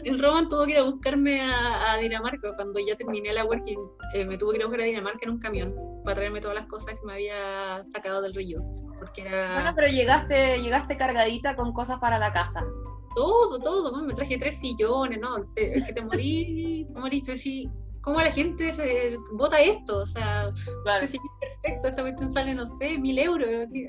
el 0.05 0.19
Roman 0.19 0.49
tuvo 0.49 0.67
que 0.67 0.73
ir 0.73 0.79
a 0.79 0.83
buscarme 0.83 1.41
a, 1.41 1.97
Dinamarca 1.97 2.55
cuando 2.57 2.79
ya 2.79 2.95
terminé 2.95 3.33
la 3.33 3.45
working. 3.47 3.79
Eh, 4.15 4.27
me 4.27 4.37
tuvo 4.37 4.51
que 4.51 4.59
ir 4.59 4.63
a 4.65 4.67
buscar 4.67 4.83
a 4.83 4.85
Dinamarca 4.85 5.21
en 5.23 5.31
un 5.31 5.39
camión 5.39 5.75
para 6.05 6.17
traerme 6.17 6.43
todas 6.43 6.57
las 6.57 6.67
cosas 6.67 6.95
que 6.95 7.07
me 7.07 7.15
había 7.15 7.83
sacado 7.85 8.21
del 8.21 8.35
reuse. 8.35 8.69
Porque 8.99 9.23
era... 9.23 9.55
Bueno, 9.55 9.73
pero 9.75 9.89
llegaste, 9.89 10.61
llegaste 10.61 10.97
cargadita 10.99 11.57
con 11.57 11.73
cosas 11.73 11.99
para 12.01 12.19
la 12.19 12.33
casa. 12.33 12.67
Todo, 13.15 13.59
todo. 13.61 14.03
Me 14.03 14.13
traje 14.13 14.37
tres 14.37 14.61
sillones, 14.61 15.19
¿no? 15.21 15.39
es 15.57 15.85
que 15.85 15.93
te 15.95 16.03
morí, 16.03 16.87
te 16.93 17.01
moriste 17.01 17.33
así 17.33 17.71
cómo 18.09 18.23
la 18.23 18.33
gente 18.33 19.19
vota 19.33 19.61
esto, 19.61 19.99
o 19.99 20.07
sea, 20.07 20.51
claro. 20.83 21.05
este 21.05 21.19
perfecto, 21.41 21.89
esta 21.89 22.03
cuestión 22.03 22.33
sale, 22.33 22.55
no 22.55 22.65
sé, 22.65 22.97
mil 22.97 23.19
euros, 23.19 23.47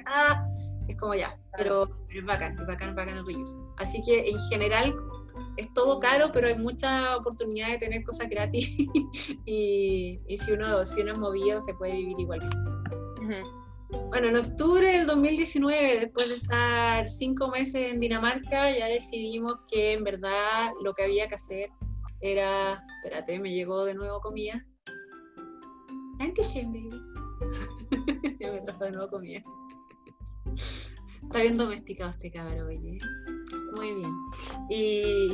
ah, 0.07 0.45
es 0.89 0.97
como 0.99 1.15
ya, 1.15 1.39
pero, 1.55 1.89
es 2.09 2.25
bacán, 2.25 2.59
es 2.59 2.67
bacán, 2.67 2.89
es 2.89 2.95
bacán 2.95 3.17
el 3.17 3.25
reuse. 3.25 3.57
Así 3.77 4.01
que 4.05 4.29
en 4.29 4.37
general 4.49 4.93
es 5.55 5.73
todo 5.73 5.99
caro, 6.01 6.31
pero 6.33 6.49
hay 6.49 6.57
mucha 6.57 7.15
oportunidad 7.15 7.69
de 7.69 7.77
tener 7.77 8.03
cosas 8.03 8.29
gratis 8.29 8.75
y, 9.45 10.19
y, 10.27 10.37
si, 10.37 10.51
uno, 10.51 10.85
si 10.85 11.01
uno 11.01 11.13
es 11.13 11.17
movido 11.17 11.61
se 11.61 11.73
puede 11.73 11.93
vivir 11.93 12.19
igual. 12.19 12.41
Bueno, 14.09 14.27
en 14.27 14.37
octubre 14.37 14.85
del 14.85 15.05
2019, 15.05 15.99
después 15.99 16.29
de 16.29 16.35
estar 16.35 17.07
cinco 17.07 17.47
meses 17.49 17.93
en 17.93 18.01
Dinamarca, 18.01 18.69
ya 18.75 18.87
decidimos 18.87 19.53
que 19.71 19.93
en 19.93 20.03
verdad 20.03 20.71
lo 20.83 20.93
que 20.93 21.03
había 21.03 21.29
que 21.29 21.35
hacer 21.35 21.69
era, 22.21 22.85
espérate, 22.97 23.39
me 23.39 23.53
llegó 23.53 23.85
de 23.85 23.93
nuevo 23.93 24.19
comida. 24.21 24.65
Dankeschön, 26.17 26.71
baby. 26.71 27.01
ya 28.39 28.51
me 28.51 28.61
trajo 28.61 28.83
de 28.85 28.91
nuevo 28.91 29.09
comida. 29.09 29.41
Está 31.23 31.41
bien 31.41 31.57
domesticado 31.57 32.09
este 32.09 32.31
cabrón, 32.31 32.67
oye. 32.67 32.97
Muy 33.75 33.93
bien. 33.93 34.11
Y 34.69 35.31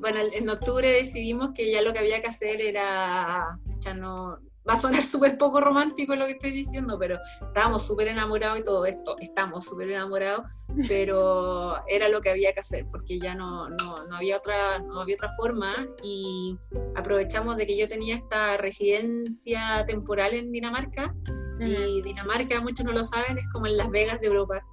bueno, 0.00 0.20
en 0.32 0.48
octubre 0.48 0.90
decidimos 0.90 1.50
que 1.54 1.70
ya 1.72 1.82
lo 1.82 1.92
que 1.92 1.98
había 1.98 2.20
que 2.20 2.28
hacer 2.28 2.60
era, 2.60 3.58
ya 3.80 3.94
no, 3.94 4.38
va 4.68 4.74
a 4.74 4.76
sonar 4.76 5.02
súper 5.02 5.38
poco 5.38 5.60
romántico 5.60 6.14
lo 6.14 6.26
que 6.26 6.32
estoy 6.32 6.50
diciendo, 6.50 6.98
pero 6.98 7.18
estábamos 7.46 7.86
súper 7.86 8.08
enamorados 8.08 8.58
y 8.58 8.64
todo 8.64 8.86
esto, 8.86 9.16
estamos 9.18 9.64
súper 9.64 9.90
enamorados, 9.90 10.46
pero 10.88 11.84
era 11.86 12.08
lo 12.08 12.20
que 12.20 12.30
había 12.30 12.52
que 12.52 12.60
hacer, 12.60 12.86
porque 12.90 13.18
ya 13.18 13.34
no, 13.34 13.68
no, 13.68 14.06
no, 14.08 14.16
había 14.16 14.36
otra, 14.36 14.78
no 14.78 15.00
había 15.00 15.16
otra 15.16 15.30
forma 15.36 15.72
y 16.02 16.58
aprovechamos 16.94 17.56
de 17.56 17.66
que 17.66 17.78
yo 17.78 17.88
tenía 17.88 18.16
esta 18.16 18.56
residencia 18.56 19.84
temporal 19.86 20.34
en 20.34 20.50
Dinamarca 20.50 21.14
y 21.60 22.02
Dinamarca, 22.02 22.60
muchos 22.60 22.84
no 22.84 22.92
lo 22.92 23.04
saben, 23.04 23.38
es 23.38 23.44
como 23.52 23.66
en 23.66 23.76
Las 23.76 23.88
Vegas 23.90 24.20
de 24.20 24.26
Europa. 24.26 24.66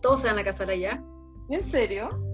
Todos 0.00 0.20
se 0.20 0.28
van 0.28 0.38
a 0.38 0.44
casar 0.44 0.70
allá. 0.70 1.02
¿En 1.50 1.62
serio? 1.62 2.31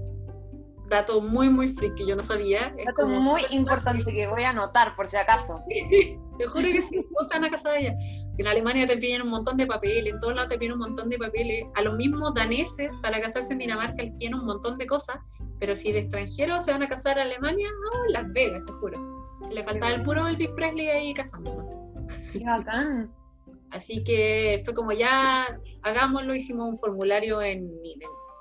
Dato 0.88 1.20
muy, 1.20 1.48
muy 1.48 1.74
que 1.74 2.06
yo 2.06 2.16
no 2.16 2.22
sabía. 2.22 2.74
dato 2.84 3.06
muy 3.06 3.42
importante 3.50 4.04
que 4.12 4.26
voy 4.26 4.42
a 4.42 4.50
anotar 4.50 4.94
por 4.94 5.06
si 5.06 5.16
acaso. 5.16 5.60
te 6.38 6.46
juro 6.46 6.62
que 6.62 6.82
sí, 6.82 7.02
todos 7.12 7.26
están 7.26 7.44
a 7.44 7.50
casa 7.50 7.70
de 7.70 7.80
ella. 7.80 7.94
En 8.38 8.46
Alemania 8.46 8.86
te 8.86 8.96
piden 8.96 9.22
un 9.22 9.30
montón 9.30 9.56
de 9.56 9.66
papeles, 9.66 10.12
en 10.12 10.20
todos 10.20 10.34
lados 10.34 10.48
te 10.48 10.58
piden 10.58 10.74
un 10.74 10.78
montón 10.78 11.08
de 11.08 11.18
papeles. 11.18 11.64
A 11.74 11.82
los 11.82 11.96
mismos 11.96 12.32
daneses, 12.34 12.96
para 13.02 13.20
casarse 13.20 13.52
en 13.52 13.58
Dinamarca, 13.58 14.02
les 14.02 14.14
piden 14.14 14.34
un 14.34 14.46
montón 14.46 14.78
de 14.78 14.86
cosas, 14.86 15.16
pero 15.58 15.74
si 15.74 15.92
de 15.92 16.00
extranjeros 16.00 16.64
se 16.64 16.72
van 16.72 16.82
a 16.82 16.88
casar 16.88 17.18
a 17.18 17.22
Alemania, 17.22 17.68
no, 17.68 18.12
Las 18.12 18.32
Vegas, 18.32 18.62
te 18.64 18.72
juro. 18.74 19.16
Le 19.50 19.64
faltaba 19.64 19.92
el 19.92 20.02
puro 20.02 20.26
Elvis 20.26 20.50
Presley 20.50 20.88
ahí. 20.88 21.14
Qué 22.32 22.44
bacán. 22.44 23.12
Así 23.70 24.02
que 24.02 24.62
fue 24.64 24.72
como 24.72 24.92
ya, 24.92 25.46
hagámoslo, 25.82 26.34
hicimos 26.34 26.68
un 26.68 26.76
formulario 26.76 27.42
en, 27.42 27.68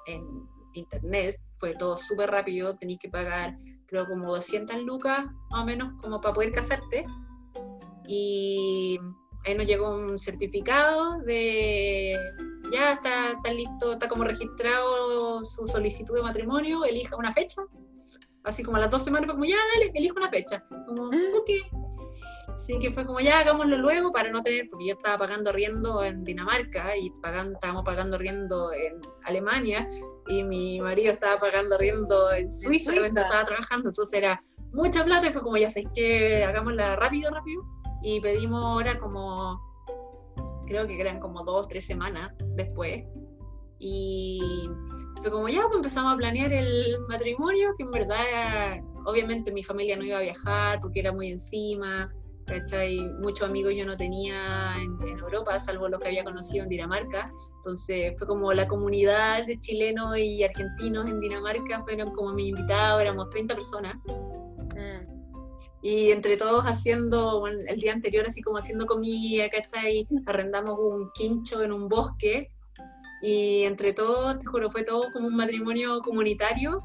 en 0.05 0.47
internet 0.73 1.37
fue 1.57 1.73
todo 1.73 1.97
súper 1.97 2.29
rápido, 2.31 2.75
tenías 2.75 2.99
que 2.99 3.09
pagar 3.09 3.57
creo 3.87 4.05
como 4.05 4.31
200 4.31 4.83
lucas 4.83 5.25
más 5.49 5.63
o 5.63 5.65
menos 5.65 5.93
como 6.01 6.21
para 6.21 6.33
poder 6.33 6.51
casarte. 6.51 7.05
Y 8.05 8.99
ahí 9.45 9.55
nos 9.55 9.65
llegó 9.65 9.89
un 9.89 10.19
certificado 10.19 11.19
de 11.21 12.17
ya 12.71 12.91
está, 12.91 13.31
está 13.31 13.51
listo, 13.51 13.93
está 13.93 14.07
como 14.07 14.23
registrado 14.23 15.43
su 15.45 15.65
solicitud 15.67 16.15
de 16.15 16.21
matrimonio, 16.21 16.85
elija 16.85 17.15
una 17.15 17.31
fecha. 17.31 17.63
Así 18.43 18.63
como 18.63 18.77
a 18.77 18.81
las 18.81 18.91
dos 18.91 19.03
semanas 19.03 19.25
fue 19.25 19.35
como, 19.35 19.45
ya, 19.45 19.57
dale, 19.75 19.91
elija 19.93 20.13
una 20.15 20.29
fecha. 20.29 20.63
Como, 20.85 21.07
mm. 21.07 21.35
ok. 21.35 21.49
Así 22.47 22.79
que 22.79 22.91
fue 22.91 23.05
como, 23.05 23.19
ya, 23.19 23.39
hagámoslo 23.39 23.77
luego 23.77 24.11
para 24.11 24.31
no 24.31 24.41
tener, 24.41 24.67
porque 24.69 24.87
yo 24.87 24.93
estaba 24.95 25.17
pagando 25.17 25.51
riendo 25.51 26.03
en 26.03 26.23
Dinamarca 26.23 26.97
y 26.97 27.11
pagando, 27.21 27.53
estábamos 27.53 27.83
pagando 27.83 28.17
riendo 28.17 28.71
en 28.73 28.99
Alemania 29.23 29.87
y 30.27 30.43
mi 30.43 30.81
marido 30.81 31.11
estaba 31.11 31.37
pagando 31.37 31.77
riendo 31.77 32.31
en 32.31 32.51
Suiza, 32.51 32.95
en 32.95 33.05
estaba 33.05 33.45
trabajando, 33.45 33.89
entonces 33.89 34.17
era 34.17 34.41
mucha 34.73 35.03
plata 35.03 35.27
y 35.27 35.29
fue 35.29 35.41
como, 35.41 35.57
ya 35.57 35.69
sé 35.69 35.85
que 35.93 36.43
hagámosla 36.43 36.95
rápido, 36.95 37.31
rápido. 37.31 37.63
Y 38.01 38.19
pedimos 38.21 38.63
ahora 38.63 38.99
como, 38.99 39.59
creo 40.67 40.85
que 40.85 40.99
eran 40.99 41.19
como 41.19 41.43
dos, 41.43 41.67
tres 41.67 41.85
semanas 41.85 42.31
después. 42.55 43.03
Y 43.79 44.69
fue 45.21 45.31
como, 45.31 45.49
ya, 45.49 45.63
pues 45.63 45.75
empezamos 45.75 46.13
a 46.13 46.17
planear 46.17 46.53
el 46.53 46.99
matrimonio, 47.07 47.73
que 47.77 47.83
en 47.83 47.91
verdad, 47.91 48.79
obviamente 49.05 49.51
mi 49.51 49.63
familia 49.63 49.97
no 49.97 50.03
iba 50.03 50.17
a 50.17 50.21
viajar 50.21 50.79
porque 50.79 50.99
era 50.99 51.11
muy 51.11 51.29
encima. 51.29 52.11
¿Cachai? 52.47 52.99
Muchos 53.21 53.47
amigos 53.47 53.73
yo 53.75 53.85
no 53.85 53.97
tenía 53.97 54.73
en, 54.81 55.19
Europa, 55.19 55.59
salvo 55.59 55.87
los 55.87 55.99
que 55.99 56.07
había 56.07 56.23
conocido 56.23 56.63
en 56.63 56.69
Dinamarca. 56.69 57.31
Entonces 57.55 58.17
fue 58.17 58.25
como 58.25 58.53
la 58.53 58.67
comunidad 58.67 59.45
de 59.45 59.59
chilenos 59.59 60.17
y 60.17 60.43
argentinos 60.43 61.07
en 61.07 61.19
Dinamarca 61.19 61.83
fueron 61.83 62.11
como 62.13 62.33
mi 62.33 62.47
invitados, 62.47 63.01
éramos 63.01 63.29
30 63.29 63.53
personas. 63.53 63.95
Y 65.83 66.11
entre 66.11 66.37
todos 66.37 66.63
haciendo, 66.63 67.45
el 67.47 67.79
día 67.79 67.93
anterior 67.93 68.25
así 68.27 68.41
como 68.41 68.57
haciendo 68.57 68.87
comida, 68.87 69.47
¿cachai? 69.49 70.07
Arrendamos 70.25 70.77
un 70.79 71.11
quincho 71.13 71.61
en 71.61 71.71
un 71.71 71.87
bosque 71.87 72.51
y 73.21 73.63
entre 73.63 73.93
todos, 73.93 74.39
te 74.39 74.45
juro, 74.45 74.69
fue 74.69 74.83
todo 74.83 75.11
como 75.13 75.27
un 75.27 75.35
matrimonio 75.35 76.01
comunitario 76.01 76.81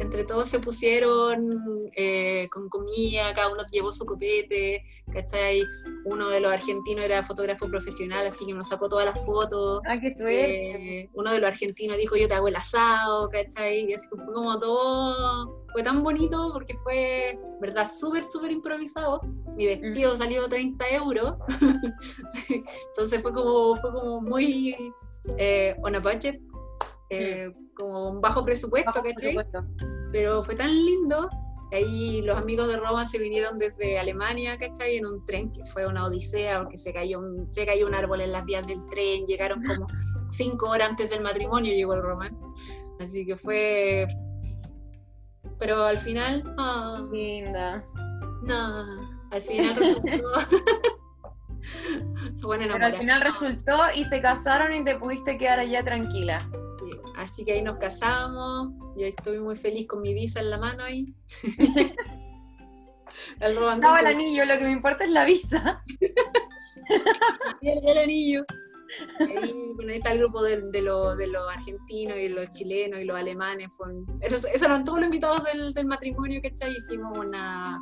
entre 0.00 0.24
todos 0.24 0.48
se 0.48 0.58
pusieron 0.58 1.90
eh, 1.94 2.48
con 2.50 2.68
comida, 2.70 3.34
cada 3.34 3.52
uno 3.52 3.62
llevó 3.70 3.92
su 3.92 4.06
copete, 4.06 4.82
¿cachai? 5.12 5.62
Uno 6.06 6.30
de 6.30 6.40
los 6.40 6.50
argentinos 6.50 7.04
era 7.04 7.22
fotógrafo 7.22 7.68
profesional, 7.68 8.26
así 8.26 8.46
que 8.46 8.54
nos 8.54 8.68
sacó 8.68 8.88
todas 8.88 9.04
las 9.04 9.24
fotos. 9.26 9.80
Ah, 9.86 10.00
qué 10.00 10.14
eh, 10.18 11.08
uno 11.12 11.30
de 11.30 11.40
los 11.40 11.48
argentinos 11.48 11.98
dijo, 11.98 12.16
yo 12.16 12.28
te 12.28 12.34
hago 12.34 12.48
el 12.48 12.56
asado, 12.56 13.28
¿cachai? 13.28 13.90
Y 13.90 13.92
así 13.92 14.08
que 14.08 14.22
fue 14.22 14.32
como 14.32 14.58
todo, 14.58 15.66
fue 15.72 15.82
tan 15.82 16.02
bonito 16.02 16.50
porque 16.54 16.74
fue, 16.74 17.38
verdad, 17.60 17.86
súper, 17.86 18.24
súper 18.24 18.52
improvisado. 18.52 19.20
Mi 19.54 19.66
vestido 19.66 20.16
salió 20.16 20.48
30 20.48 20.88
euros, 20.90 21.34
entonces 22.48 23.20
fue 23.20 23.34
como, 23.34 23.76
fue 23.76 23.92
como 23.92 24.22
muy 24.22 24.94
eh, 25.36 25.76
on 25.82 25.94
a 25.94 25.98
budget. 25.98 26.40
Eh, 27.10 27.52
como 27.80 28.10
un 28.10 28.20
bajo 28.20 28.44
presupuesto, 28.44 29.02
bajo 29.02 29.66
Pero 30.12 30.42
fue 30.42 30.54
tan 30.54 30.68
lindo. 30.68 31.28
Ahí 31.72 32.20
los 32.22 32.36
amigos 32.36 32.66
de 32.68 32.76
Roma 32.76 33.06
se 33.06 33.18
vinieron 33.18 33.56
desde 33.58 33.98
Alemania, 33.98 34.58
¿cachai? 34.58 34.96
En 34.96 35.06
un 35.06 35.24
tren 35.24 35.52
que 35.52 35.64
fue 35.64 35.86
una 35.86 36.04
odisea 36.04 36.62
porque 36.62 36.78
se 36.78 36.92
cayó 36.92 37.20
un, 37.20 37.52
se 37.52 37.64
cayó 37.64 37.86
un 37.86 37.94
árbol 37.94 38.20
en 38.20 38.32
las 38.32 38.44
vías 38.44 38.66
del 38.66 38.84
tren, 38.88 39.24
llegaron 39.24 39.62
como 39.62 39.86
cinco 40.30 40.68
horas 40.68 40.90
antes 40.90 41.10
del 41.10 41.22
matrimonio 41.22 41.72
llegó 41.72 41.94
el 41.94 42.02
Roman. 42.02 42.36
Así 42.98 43.24
que 43.24 43.36
fue... 43.36 44.06
Pero 45.58 45.84
al 45.84 45.98
final... 45.98 46.54
Ah, 46.58 47.06
Linda. 47.12 47.84
No, 48.42 49.10
al 49.30 49.42
final 49.42 49.76
resultó... 49.76 50.10
bueno, 52.42 52.66
Pero 52.72 52.86
al 52.86 52.96
final 52.96 53.20
resultó 53.20 53.76
y 53.94 54.04
se 54.04 54.20
casaron 54.20 54.74
y 54.74 54.84
te 54.84 54.96
pudiste 54.96 55.38
quedar 55.38 55.60
allá 55.60 55.84
tranquila. 55.84 56.50
Así 57.20 57.44
que 57.44 57.52
ahí 57.52 57.62
nos 57.62 57.76
casamos, 57.78 58.70
yo 58.96 59.06
estoy 59.06 59.40
muy 59.40 59.54
feliz 59.54 59.86
con 59.86 60.00
mi 60.00 60.14
visa 60.14 60.40
en 60.40 60.48
la 60.50 60.58
mano 60.58 60.84
ahí. 60.84 61.14
el 63.40 63.52
Estaba 63.52 64.00
el 64.00 64.06
anillo, 64.06 64.46
lo 64.46 64.58
que 64.58 64.64
me 64.64 64.70
importa 64.70 65.04
es 65.04 65.10
la 65.10 65.26
visa. 65.26 65.84
el 67.60 67.98
anillo. 67.98 68.44
Ahí, 69.20 69.54
bueno, 69.74 69.92
ahí 69.92 69.98
está 69.98 70.12
el 70.12 70.18
grupo 70.18 70.42
de, 70.42 70.62
de, 70.62 70.82
los 70.82 71.52
argentinos 71.52 72.16
y 72.16 72.30
los 72.30 72.50
chilenos 72.50 73.00
y 73.00 73.04
los 73.04 73.16
alemanes. 73.16 73.68
esos, 74.20 74.44
eran 74.46 74.82
todos 74.82 74.98
los 74.98 75.06
invitados 75.06 75.44
del, 75.44 75.72
del 75.74 75.86
matrimonio, 75.86 76.40
¿cachai? 76.42 76.72
Hicimos 76.72 77.18
una, 77.18 77.78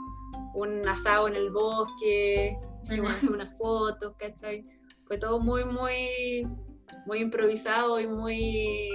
un 0.54 0.86
asado 0.86 1.28
en 1.28 1.36
el 1.36 1.50
bosque, 1.50 2.58
hicimos 2.82 3.22
unas 3.22 3.56
fotos, 3.56 4.14
¿cachai? 4.18 4.66
Fue 5.06 5.16
todo 5.16 5.38
muy, 5.38 5.64
muy, 5.64 6.46
muy 7.06 7.18
improvisado 7.20 8.00
y 8.00 8.06
muy 8.06 8.90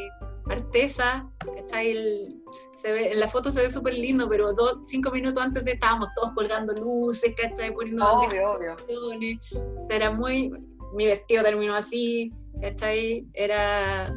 artesa, 0.49 1.29
¿cachai? 1.55 1.91
El- 1.91 2.41
se 2.75 2.91
ve, 2.91 3.11
en 3.13 3.19
la 3.19 3.27
foto 3.29 3.49
se 3.51 3.61
ve 3.61 3.71
súper 3.71 3.93
lindo, 3.93 4.27
pero 4.27 4.51
dos, 4.53 4.79
cinco 4.83 5.09
minutos 5.11 5.43
antes 5.43 5.65
estábamos 5.67 6.09
todos 6.15 6.31
colgando 6.33 6.73
luces, 6.73 7.33
¿cachai? 7.41 7.73
Poniendo 7.73 8.03
Obvio, 8.05 8.51
obvio. 8.51 8.75
canciones. 8.75 9.37
O 9.53 9.81
sea, 9.81 9.95
era 9.95 10.11
muy. 10.11 10.51
Mi 10.95 11.05
vestido 11.07 11.43
terminó 11.43 11.73
así, 11.75 12.31
¿cachai? 12.61 13.27
Era. 13.33 14.13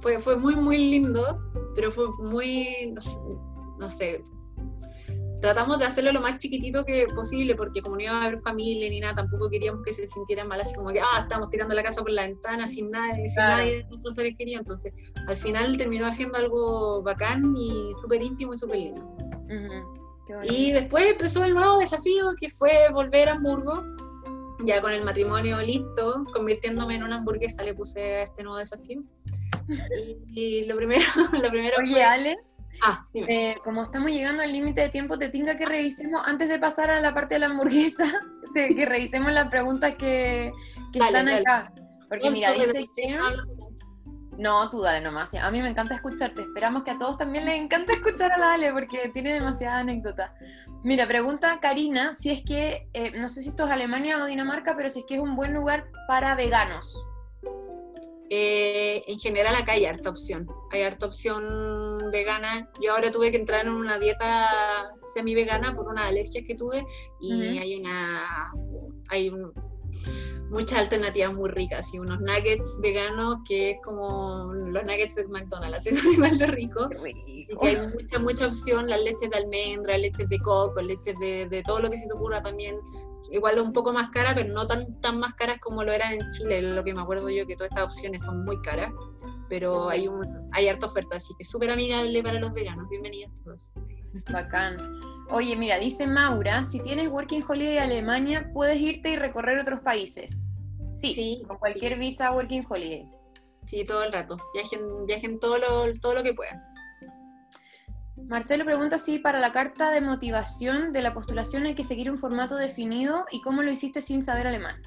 Fue, 0.00 0.18
fue 0.18 0.36
muy, 0.36 0.54
muy 0.56 0.76
lindo, 0.78 1.38
pero 1.74 1.90
fue 1.90 2.06
muy. 2.18 2.92
No 2.92 3.00
sé, 3.00 3.18
no 3.78 3.90
sé. 3.90 4.24
Tratamos 5.40 5.78
de 5.78 5.84
hacerlo 5.84 6.10
lo 6.12 6.20
más 6.20 6.38
chiquitito 6.38 6.84
que 6.84 7.06
posible, 7.14 7.54
porque 7.54 7.80
como 7.80 7.94
no 7.96 8.02
iba 8.02 8.12
a 8.12 8.24
haber 8.24 8.40
familia 8.40 8.90
ni 8.90 8.98
nada, 9.00 9.14
tampoco 9.14 9.48
queríamos 9.48 9.82
que 9.84 9.92
se 9.92 10.08
sintieran 10.08 10.48
mal, 10.48 10.60
así 10.60 10.74
como 10.74 10.90
que, 10.90 11.00
ah, 11.00 11.20
estamos 11.20 11.48
tirando 11.50 11.74
la 11.74 11.82
casa 11.84 12.00
por 12.02 12.10
la 12.10 12.22
ventana 12.26 12.66
sin 12.66 12.90
nadie, 12.90 13.28
sin 13.28 13.34
Claro. 13.36 13.56
nadie 13.58 13.76
de 13.78 13.84
nuestros 13.84 14.14
seres 14.16 14.34
queridos. 14.36 14.60
Entonces, 14.62 14.92
al 15.28 15.36
final 15.36 15.76
terminó 15.76 16.06
haciendo 16.06 16.38
algo 16.38 17.02
bacán 17.02 17.54
y 17.56 17.92
súper 18.00 18.22
íntimo 18.22 18.52
y 18.54 18.58
súper 18.58 18.76
lindo. 18.78 19.16
Qué 20.26 20.34
bonito. 20.34 20.54
Y 20.54 20.72
después 20.72 21.06
empezó 21.06 21.44
el 21.44 21.54
nuevo 21.54 21.78
desafío 21.78 22.32
que 22.38 22.50
fue 22.50 22.88
volver 22.92 23.28
a 23.28 23.32
Hamburgo, 23.32 23.82
ya 24.64 24.80
con 24.80 24.92
el 24.92 25.04
matrimonio 25.04 25.60
listo, 25.62 26.24
convirtiéndome 26.34 26.96
en 26.96 27.04
una 27.04 27.16
hamburguesa, 27.18 27.62
le 27.62 27.74
puse 27.74 28.00
a 28.02 28.22
este 28.24 28.42
nuevo 28.42 28.58
desafío. 28.58 29.02
Y, 30.04 30.16
y 30.34 30.64
lo 30.64 30.74
primero, 30.76 31.04
lo 31.42 31.48
primero 31.50 31.76
Oye, 31.80 31.92
fue- 31.92 32.02
Ale, 32.02 32.36
Ah, 32.82 33.00
eh, 33.14 33.56
como 33.64 33.82
estamos 33.82 34.10
llegando 34.10 34.42
al 34.42 34.52
límite 34.52 34.82
de 34.82 34.88
tiempo, 34.88 35.18
te 35.18 35.28
tinca 35.28 35.56
que 35.56 35.66
revisemos, 35.66 36.22
antes 36.26 36.48
de 36.48 36.58
pasar 36.58 36.90
a 36.90 37.00
la 37.00 37.12
parte 37.14 37.34
de 37.34 37.40
la 37.40 37.46
hamburguesa, 37.46 38.04
de 38.54 38.74
que 38.74 38.86
revisemos 38.86 39.32
las 39.32 39.48
preguntas 39.48 39.94
que, 39.96 40.52
que 40.92 40.98
Dale, 40.98 41.18
están 41.18 41.26
dale. 41.26 41.40
acá. 41.40 41.72
Porque 42.08 42.30
mira, 42.30 42.52
dice 42.52 42.86
que... 42.96 43.18
No, 44.38 44.70
tú 44.70 44.80
dale 44.80 45.00
nomás. 45.00 45.34
A 45.34 45.50
mí 45.50 45.60
me 45.60 45.68
encanta 45.68 45.96
escucharte. 45.96 46.42
Esperamos 46.42 46.84
que 46.84 46.92
a 46.92 46.98
todos 46.98 47.16
también 47.16 47.44
les 47.44 47.60
encanta 47.60 47.92
escuchar 47.92 48.32
a 48.32 48.38
la 48.38 48.54
Ale 48.54 48.72
porque 48.72 49.10
tiene 49.12 49.34
demasiada 49.34 49.78
anécdota. 49.78 50.32
Mira, 50.84 51.08
pregunta 51.08 51.58
Karina 51.60 52.14
si 52.14 52.30
es 52.30 52.42
que, 52.44 52.88
eh, 52.94 53.10
no 53.18 53.28
sé 53.28 53.42
si 53.42 53.48
esto 53.48 53.64
es 53.64 53.70
Alemania 53.70 54.22
o 54.22 54.26
Dinamarca, 54.26 54.76
pero 54.76 54.88
si 54.90 55.00
es 55.00 55.06
que 55.06 55.16
es 55.16 55.20
un 55.20 55.34
buen 55.34 55.52
lugar 55.52 55.90
para 56.06 56.36
veganos. 56.36 57.02
Eh, 58.30 59.04
en 59.06 59.18
general 59.18 59.54
acá 59.54 59.72
hay 59.72 59.86
harta 59.86 60.10
opción, 60.10 60.46
hay 60.70 60.82
harta 60.82 61.06
opción 61.06 61.98
vegana. 62.12 62.70
Yo 62.80 62.92
ahora 62.92 63.10
tuve 63.10 63.30
que 63.30 63.38
entrar 63.38 63.66
en 63.66 63.72
una 63.72 63.98
dieta 63.98 64.48
semi-vegana 65.14 65.72
por 65.74 65.88
una 65.88 66.06
alergia 66.06 66.42
que 66.46 66.54
tuve 66.54 66.84
y 67.20 67.32
Ujú. 67.52 67.60
hay 67.62 67.76
una 67.80 68.52
hay 69.10 69.28
un- 69.30 69.52
muchas 70.50 70.78
alternativas 70.78 71.32
muy 71.34 71.50
ricas 71.50 71.92
y 71.92 71.98
unos 71.98 72.20
nuggets 72.20 72.78
veganos 72.82 73.36
que 73.46 73.70
es 73.70 73.76
como 73.84 74.52
los 74.54 74.82
nuggets 74.84 75.14
de 75.16 75.26
McDonald's, 75.28 75.84
son 76.04 76.12
igual 76.12 76.38
de 76.38 76.46
rico. 76.46 76.88
Y 77.26 77.46
que 77.46 77.68
hay 77.68 77.76
mucha, 77.94 78.18
mucha 78.18 78.46
opción, 78.46 78.86
las 78.88 79.00
leches 79.02 79.30
de 79.30 79.36
almendra, 79.38 79.96
leches 79.98 80.28
de 80.28 80.38
coco, 80.38 80.80
leches 80.82 81.18
de, 81.18 81.48
de 81.48 81.62
todo 81.62 81.80
lo 81.80 81.90
que 81.90 81.96
se 81.98 82.06
te 82.06 82.14
ocurra 82.14 82.42
también. 82.42 82.78
Igual 83.30 83.58
un 83.60 83.72
poco 83.72 83.92
más 83.92 84.10
cara, 84.10 84.34
pero 84.34 84.52
no 84.52 84.66
tan, 84.66 85.00
tan 85.00 85.18
más 85.18 85.34
caras 85.34 85.58
como 85.60 85.84
lo 85.84 85.92
eran 85.92 86.12
en 86.12 86.30
Chile. 86.30 86.62
Lo 86.62 86.82
que 86.84 86.94
me 86.94 87.02
acuerdo 87.02 87.28
yo 87.28 87.46
que 87.46 87.56
todas 87.56 87.70
estas 87.70 87.84
opciones 87.84 88.22
son 88.22 88.44
muy 88.44 88.60
caras, 88.62 88.92
pero 89.48 89.88
hay, 89.88 90.08
un, 90.08 90.48
hay 90.52 90.68
harta 90.68 90.86
oferta, 90.86 91.16
así 91.16 91.34
que 91.38 91.44
súper 91.44 91.70
amigable 91.70 92.22
para 92.22 92.40
los 92.40 92.52
veganos. 92.52 92.88
Bienvenidos 92.88 93.34
todos. 93.42 93.72
Bacán. 94.32 94.76
Oye, 95.30 95.56
mira, 95.56 95.78
dice 95.78 96.06
Maura, 96.06 96.64
si 96.64 96.80
tienes 96.80 97.08
Working 97.08 97.44
Holiday 97.46 97.78
Alemania, 97.78 98.50
puedes 98.54 98.78
irte 98.80 99.10
y 99.10 99.16
recorrer 99.16 99.58
otros 99.58 99.80
países. 99.80 100.46
Sí, 100.90 101.12
Sí, 101.12 101.42
con 101.46 101.58
cualquier 101.58 101.98
visa 101.98 102.32
Working 102.32 102.64
Holiday. 102.68 103.06
Sí, 103.66 103.84
todo 103.84 104.02
el 104.02 104.12
rato. 104.12 104.36
Viajen, 104.54 104.80
viajen 105.06 105.38
todo, 105.38 105.58
lo, 105.58 105.92
todo 106.00 106.14
lo 106.14 106.22
que 106.22 106.32
puedan. 106.32 106.58
Marcelo 108.28 108.64
pregunta 108.64 108.98
si 108.98 109.18
para 109.18 109.40
la 109.40 109.52
carta 109.52 109.90
de 109.90 110.02
motivación 110.02 110.92
de 110.92 111.00
la 111.00 111.14
postulación 111.14 111.64
hay 111.64 111.74
que 111.74 111.82
seguir 111.82 112.10
un 112.10 112.18
formato 112.18 112.56
definido 112.56 113.24
y 113.30 113.40
cómo 113.40 113.62
lo 113.62 113.72
hiciste 113.72 114.02
sin 114.02 114.22
saber 114.22 114.46
alemán. 114.46 114.82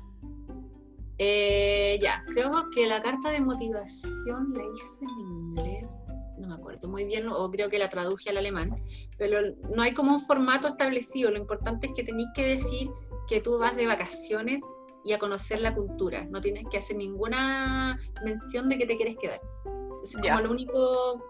Eh, 1.17 1.99
ya, 2.01 2.23
creo 2.27 2.51
que 2.73 2.87
la 2.87 3.01
carta 3.01 3.29
de 3.29 3.41
motivación 3.41 4.53
la 4.53 4.63
hice 4.63 5.05
en 5.05 5.27
inglés, 5.27 5.85
no 6.37 6.47
me 6.47 6.53
acuerdo 6.55 6.87
muy 6.87 7.05
bien, 7.05 7.27
o 7.29 7.49
creo 7.51 7.69
que 7.69 7.79
la 7.79 7.89
traduje 7.89 8.29
al 8.29 8.37
alemán, 8.37 8.75
pero 9.17 9.55
no 9.75 9.81
hay 9.81 9.93
como 9.93 10.13
un 10.13 10.19
formato 10.19 10.67
establecido, 10.67 11.31
lo 11.31 11.37
importante 11.37 11.87
es 11.87 11.93
que 11.95 12.03
tenéis 12.03 12.29
que 12.35 12.45
decir 12.47 12.89
que 13.27 13.39
tú 13.41 13.57
vas 13.59 13.75
de 13.75 13.87
vacaciones 13.87 14.61
y 15.03 15.13
a 15.13 15.19
conocer 15.19 15.61
la 15.61 15.73
cultura, 15.73 16.25
no 16.29 16.41
tienes 16.41 16.63
que 16.71 16.77
hacer 16.77 16.95
ninguna 16.97 17.99
mención 18.23 18.69
de 18.69 18.77
que 18.77 18.85
te 18.85 18.97
quieres 18.97 19.17
quedar. 19.17 19.41
Es 20.03 20.15
Ya. 20.23 20.33
como 20.35 20.47
lo 20.47 20.51
único, 20.51 21.23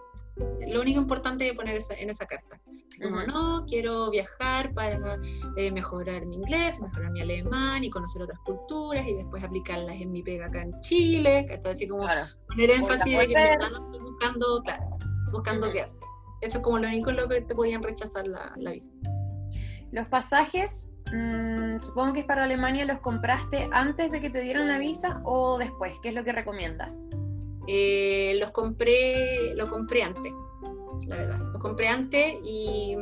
lo 0.68 0.82
único 0.82 1.00
importante 1.02 1.44
de 1.44 1.54
poner 1.54 1.76
esa- 1.76 1.94
en 1.96 2.10
esa 2.10 2.26
carta. 2.26 2.60
Como, 3.02 3.18
Ujú. 3.18 3.28
no, 3.28 3.66
quiero 3.68 4.10
viajar 4.12 4.74
para 4.74 5.18
eh, 5.58 5.72
mejorar 5.72 6.26
mi 6.26 6.36
inglés, 6.36 6.80
mejorar 6.82 7.12
mi 7.12 7.22
alemán 7.22 7.84
y 7.84 7.90
conocer 7.90 8.22
otras 8.22 8.40
culturas 8.40 9.06
y 9.08 9.14
después 9.14 9.44
aplicarlas 9.44 9.96
en 10.00 10.12
mi 10.12 10.22
pega 10.24 10.48
acá 10.48 10.62
en 10.62 10.72
Chile, 10.82 11.46
que 11.48 11.56
está 11.56 11.70
así 11.72 11.88
como 11.88 12.04
Claro. 12.04 12.28
poner 12.48 12.72
énfasis 12.72 13.18
de 13.18 13.28
que 13.28 13.34
no 13.58 13.68
estoy 13.68 14.00
buscando, 14.02 14.62
claro, 14.64 14.84
buscando 15.32 15.68
Ujú. 15.68 15.74
quedarte. 15.74 15.96
Eso 16.42 16.58
es 16.58 16.64
como 16.64 16.80
lo 16.80 16.88
único 16.88 17.10
en 17.12 17.16
lo 17.18 17.28
que 17.28 17.42
te 17.42 17.54
podían 17.56 17.84
rechazar 17.84 18.28
la, 18.28 18.54
la 18.58 18.72
visa. 18.72 18.92
Los 19.92 20.08
pasajes, 20.08 20.92
mm, 21.14 21.80
supongo 21.82 22.14
que 22.14 22.20
es 22.22 22.26
para 22.26 22.44
Alemania, 22.46 22.86
¿los 22.86 23.00
compraste 23.00 23.68
antes 23.72 24.12
de 24.12 24.22
que 24.22 24.30
te 24.30 24.42
dieran 24.42 24.68
la 24.68 24.78
visa 24.78 25.22
o 25.26 25.58
después? 25.58 26.00
¿Qué 26.02 26.10
es 26.10 26.16
lo 26.16 26.24
que 26.24 26.32
recomiendas? 26.32 27.08
Eh, 27.74 28.36
los 28.38 28.52
compré, 28.52 29.56
lo 29.56 29.70
compré 29.70 30.04
antes, 30.04 30.34
la 31.08 31.16
verdad. 31.16 31.40
Los 31.54 31.62
compré 31.62 31.88
antes 31.88 32.36
y 32.44 32.98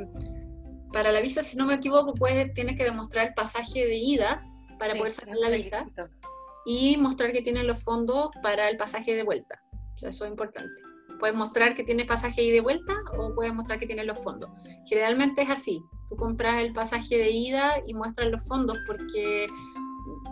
para 0.94 1.12
la 1.12 1.22
visa, 1.22 1.42
si 1.42 1.58
no 1.58 1.66
me 1.66 1.74
equivoco, 1.74 2.14
pues 2.14 2.54
tienes 2.54 2.76
que 2.78 2.84
demostrar 2.84 3.28
el 3.30 3.34
pasaje 3.34 3.88
de 3.88 3.96
ida 3.96 4.44
para 4.78 4.92
Sí, 4.92 4.98
poder 5.00 5.12
sacar 5.12 5.36
la 5.38 5.50
visa. 5.50 5.80
requisito. 5.80 6.08
y 6.66 6.98
mostrar 6.98 7.32
que 7.32 7.42
tienes 7.42 7.64
los 7.64 7.82
fondos 7.84 8.30
para 8.44 8.70
el 8.70 8.78
pasaje 8.78 9.16
de 9.16 9.24
vuelta. 9.24 9.60
O 9.96 9.98
sea, 9.98 10.10
eso 10.10 10.26
es 10.26 10.30
importante. 10.32 10.82
Puedes 11.20 11.36
mostrar 11.36 11.74
que 11.74 11.84
tienes 11.84 12.06
pasaje 12.06 12.44
ida 12.44 12.50
y 12.52 12.52
de 12.52 12.62
vuelta 12.62 12.94
o 13.18 13.34
puedes 13.34 13.54
mostrar 13.56 13.80
que 13.80 13.88
tienes 13.88 14.06
los 14.06 14.20
fondos. 14.20 14.52
Generalmente 14.88 15.42
es 15.42 15.50
así. 15.50 15.82
Tú 16.10 16.16
compras 16.16 16.62
el 16.62 16.72
pasaje 16.74 17.18
de 17.18 17.32
ida 17.32 17.82
y 17.88 17.94
muestras 17.96 18.30
los 18.30 18.46
fondos 18.48 18.78
porque 18.86 19.48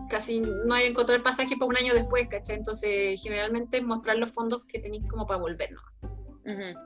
casi 0.09 0.41
no 0.41 0.73
hay 0.73 0.87
encontrar 0.87 1.21
pasaje 1.21 1.55
para 1.57 1.69
un 1.69 1.77
año 1.77 1.93
después, 1.93 2.27
¿cachai? 2.27 2.55
Entonces, 2.57 3.21
generalmente 3.21 3.81
mostrar 3.81 4.17
los 4.17 4.31
fondos 4.31 4.63
que 4.65 4.79
tenéis 4.79 5.03
como 5.09 5.25
para 5.25 5.39
volver, 5.39 5.69
¿no? 5.71 5.81
Ujú. 6.45 6.79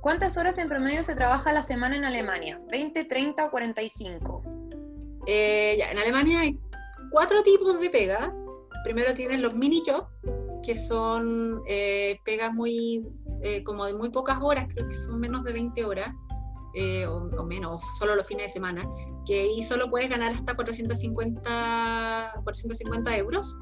¿Cuántas 0.00 0.36
horas 0.36 0.58
en 0.58 0.68
promedio 0.68 1.02
se 1.02 1.14
trabaja 1.14 1.52
la 1.52 1.62
semana 1.62 1.96
en 1.96 2.04
Alemania? 2.04 2.60
¿20, 2.70 3.08
30 3.08 3.46
o 3.46 3.50
45? 3.50 4.42
Eh, 5.26 5.76
ya, 5.78 5.90
en 5.90 5.98
Alemania 5.98 6.40
hay 6.40 6.60
cuatro 7.10 7.42
tipos 7.42 7.80
de 7.80 7.88
pega. 7.90 8.34
Primero 8.84 9.14
tienes 9.14 9.40
los 9.40 9.54
mini 9.54 9.82
jobs, 9.86 10.06
que 10.62 10.76
son 10.76 11.62
eh, 11.66 12.20
pegas 12.24 12.52
muy, 12.52 13.06
eh, 13.42 13.64
como 13.64 13.86
de 13.86 13.94
muy 13.94 14.10
pocas 14.10 14.38
horas, 14.42 14.66
creo 14.74 14.88
que 14.88 14.94
son 14.94 15.20
menos 15.20 15.44
de 15.44 15.52
20 15.52 15.84
horas, 15.84 16.14
eh, 16.74 17.06
o, 17.06 17.16
o 17.16 17.44
menos, 17.44 17.82
solo 17.98 18.14
los 18.16 18.26
fines 18.26 18.46
de 18.46 18.52
semana, 18.52 18.88
que 19.24 19.42
ahí 19.42 19.62
solo 19.62 19.90
puedes 19.90 20.08
ganar 20.08 20.32
hasta 20.32 20.54
450, 20.54 22.40
450 22.42 23.16
euros, 23.16 23.56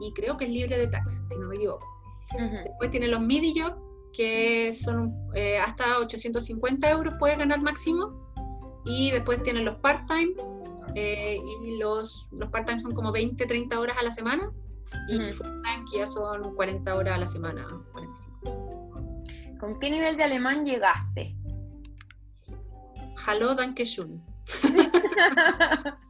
y 0.00 0.12
creo 0.12 0.36
que 0.36 0.44
es 0.44 0.50
libre 0.50 0.78
de 0.78 0.88
tax, 0.88 1.22
si 1.28 1.38
no 1.38 1.48
me 1.48 1.56
equivoco. 1.56 1.86
Ujú. 2.34 2.56
Después 2.64 2.90
tienes 2.90 3.08
los 3.10 3.20
midi 3.20 3.58
jobs, 3.58 3.76
que 4.12 4.72
son 4.72 5.14
eh, 5.34 5.58
hasta 5.58 5.98
850 5.98 6.88
euros 6.90 7.14
puedes 7.18 7.38
ganar 7.38 7.60
máximo. 7.62 8.24
Y 8.84 9.10
después 9.10 9.42
tienes 9.42 9.64
los 9.64 9.76
part-time, 9.76 10.32
eh, 10.94 11.38
y 11.64 11.76
los, 11.78 12.28
los 12.32 12.48
part-time 12.50 12.80
son 12.80 12.94
como 12.94 13.10
20, 13.10 13.44
30 13.44 13.80
horas 13.80 13.96
a 13.98 14.04
la 14.04 14.10
semana. 14.10 14.50
Y 15.08 15.16
Ujú. 15.16 15.32
full-time, 15.32 15.84
que 15.90 15.98
ya 15.98 16.06
son 16.06 16.54
40 16.54 16.94
horas 16.94 17.16
a 17.16 17.18
la 17.18 17.26
semana, 17.26 17.66
45. 17.92 19.58
¿Con 19.58 19.78
qué 19.80 19.90
nivel 19.90 20.16
de 20.16 20.22
alemán 20.22 20.64
llegaste? 20.64 21.36
Hallo, 23.26 23.56
danke 23.56 23.84
schön. 23.84 24.22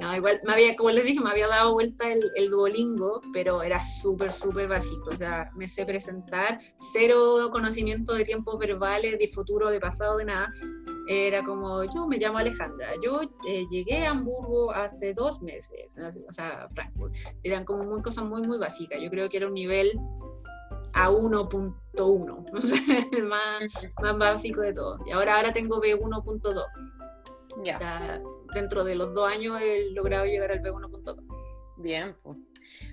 No, 0.00 0.16
igual, 0.16 0.40
me 0.44 0.52
había, 0.52 0.74
como 0.74 0.90
les 0.90 1.04
dije, 1.04 1.20
me 1.20 1.30
había 1.30 1.48
dado 1.48 1.74
vuelta 1.74 2.10
el, 2.10 2.20
el 2.34 2.48
Duolingo, 2.48 3.20
pero 3.32 3.62
era 3.62 3.78
súper, 3.78 4.32
súper 4.32 4.68
básico. 4.68 5.10
O 5.10 5.16
sea, 5.16 5.50
me 5.54 5.68
sé 5.68 5.84
presentar, 5.84 6.60
cero 6.92 7.50
conocimiento 7.52 8.14
de 8.14 8.24
tiempos 8.24 8.58
verbales, 8.58 9.18
de 9.18 9.28
futuro, 9.28 9.68
de 9.68 9.80
pasado, 9.80 10.16
de 10.16 10.24
nada. 10.24 10.50
Era 11.08 11.44
como, 11.44 11.84
yo 11.84 12.06
me 12.06 12.16
llamo 12.16 12.38
Alejandra, 12.38 12.92
yo 13.02 13.20
eh, 13.46 13.66
llegué 13.70 14.06
a 14.06 14.10
Hamburgo 14.10 14.72
hace 14.72 15.12
dos 15.12 15.42
meses, 15.42 15.96
o 15.98 16.32
sea, 16.32 16.68
Frankfurt. 16.72 17.14
Eran 17.42 17.64
como 17.64 17.84
muy, 17.84 18.00
cosas 18.02 18.24
muy, 18.24 18.42
muy 18.42 18.58
básicas. 18.58 19.00
Yo 19.00 19.10
creo 19.10 19.28
que 19.28 19.38
era 19.38 19.46
un 19.46 19.54
nivel 19.54 19.98
a 20.98 21.10
1.1, 21.10 22.44
o 22.52 22.60
sea, 22.60 23.08
el 23.12 23.26
más, 23.26 23.62
más 24.02 24.18
básico 24.18 24.62
de 24.62 24.72
todo. 24.72 24.98
Y 25.06 25.12
ahora, 25.12 25.36
ahora 25.36 25.52
tengo 25.52 25.80
B1.2. 25.80 26.64
Ya, 27.64 27.74
O 27.74 27.78
sea, 27.78 28.20
dentro 28.54 28.84
de 28.84 28.96
los 28.96 29.14
dos 29.14 29.30
años 29.30 29.60
he 29.60 29.90
logrado 29.92 30.24
llegar 30.26 30.50
al 30.50 30.60
B1.2. 30.60 31.16
bien. 31.78 32.16
pues. 32.22 32.36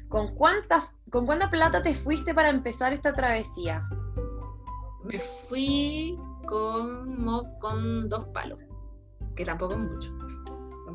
¿Con 0.07 0.35
cuánta, 0.35 0.83
¿Con 1.09 1.25
cuánta 1.25 1.49
plata 1.49 1.81
te 1.81 1.95
fuiste 1.95 2.33
para 2.33 2.49
empezar 2.49 2.93
esta 2.93 3.13
travesía? 3.13 3.87
Me 5.03 5.19
fui 5.19 6.17
como 6.47 7.59
con 7.59 8.07
dos 8.07 8.25
palos, 8.25 8.59
que 9.35 9.45
tampoco 9.45 9.73
es 9.73 9.79
mucho. 9.79 10.15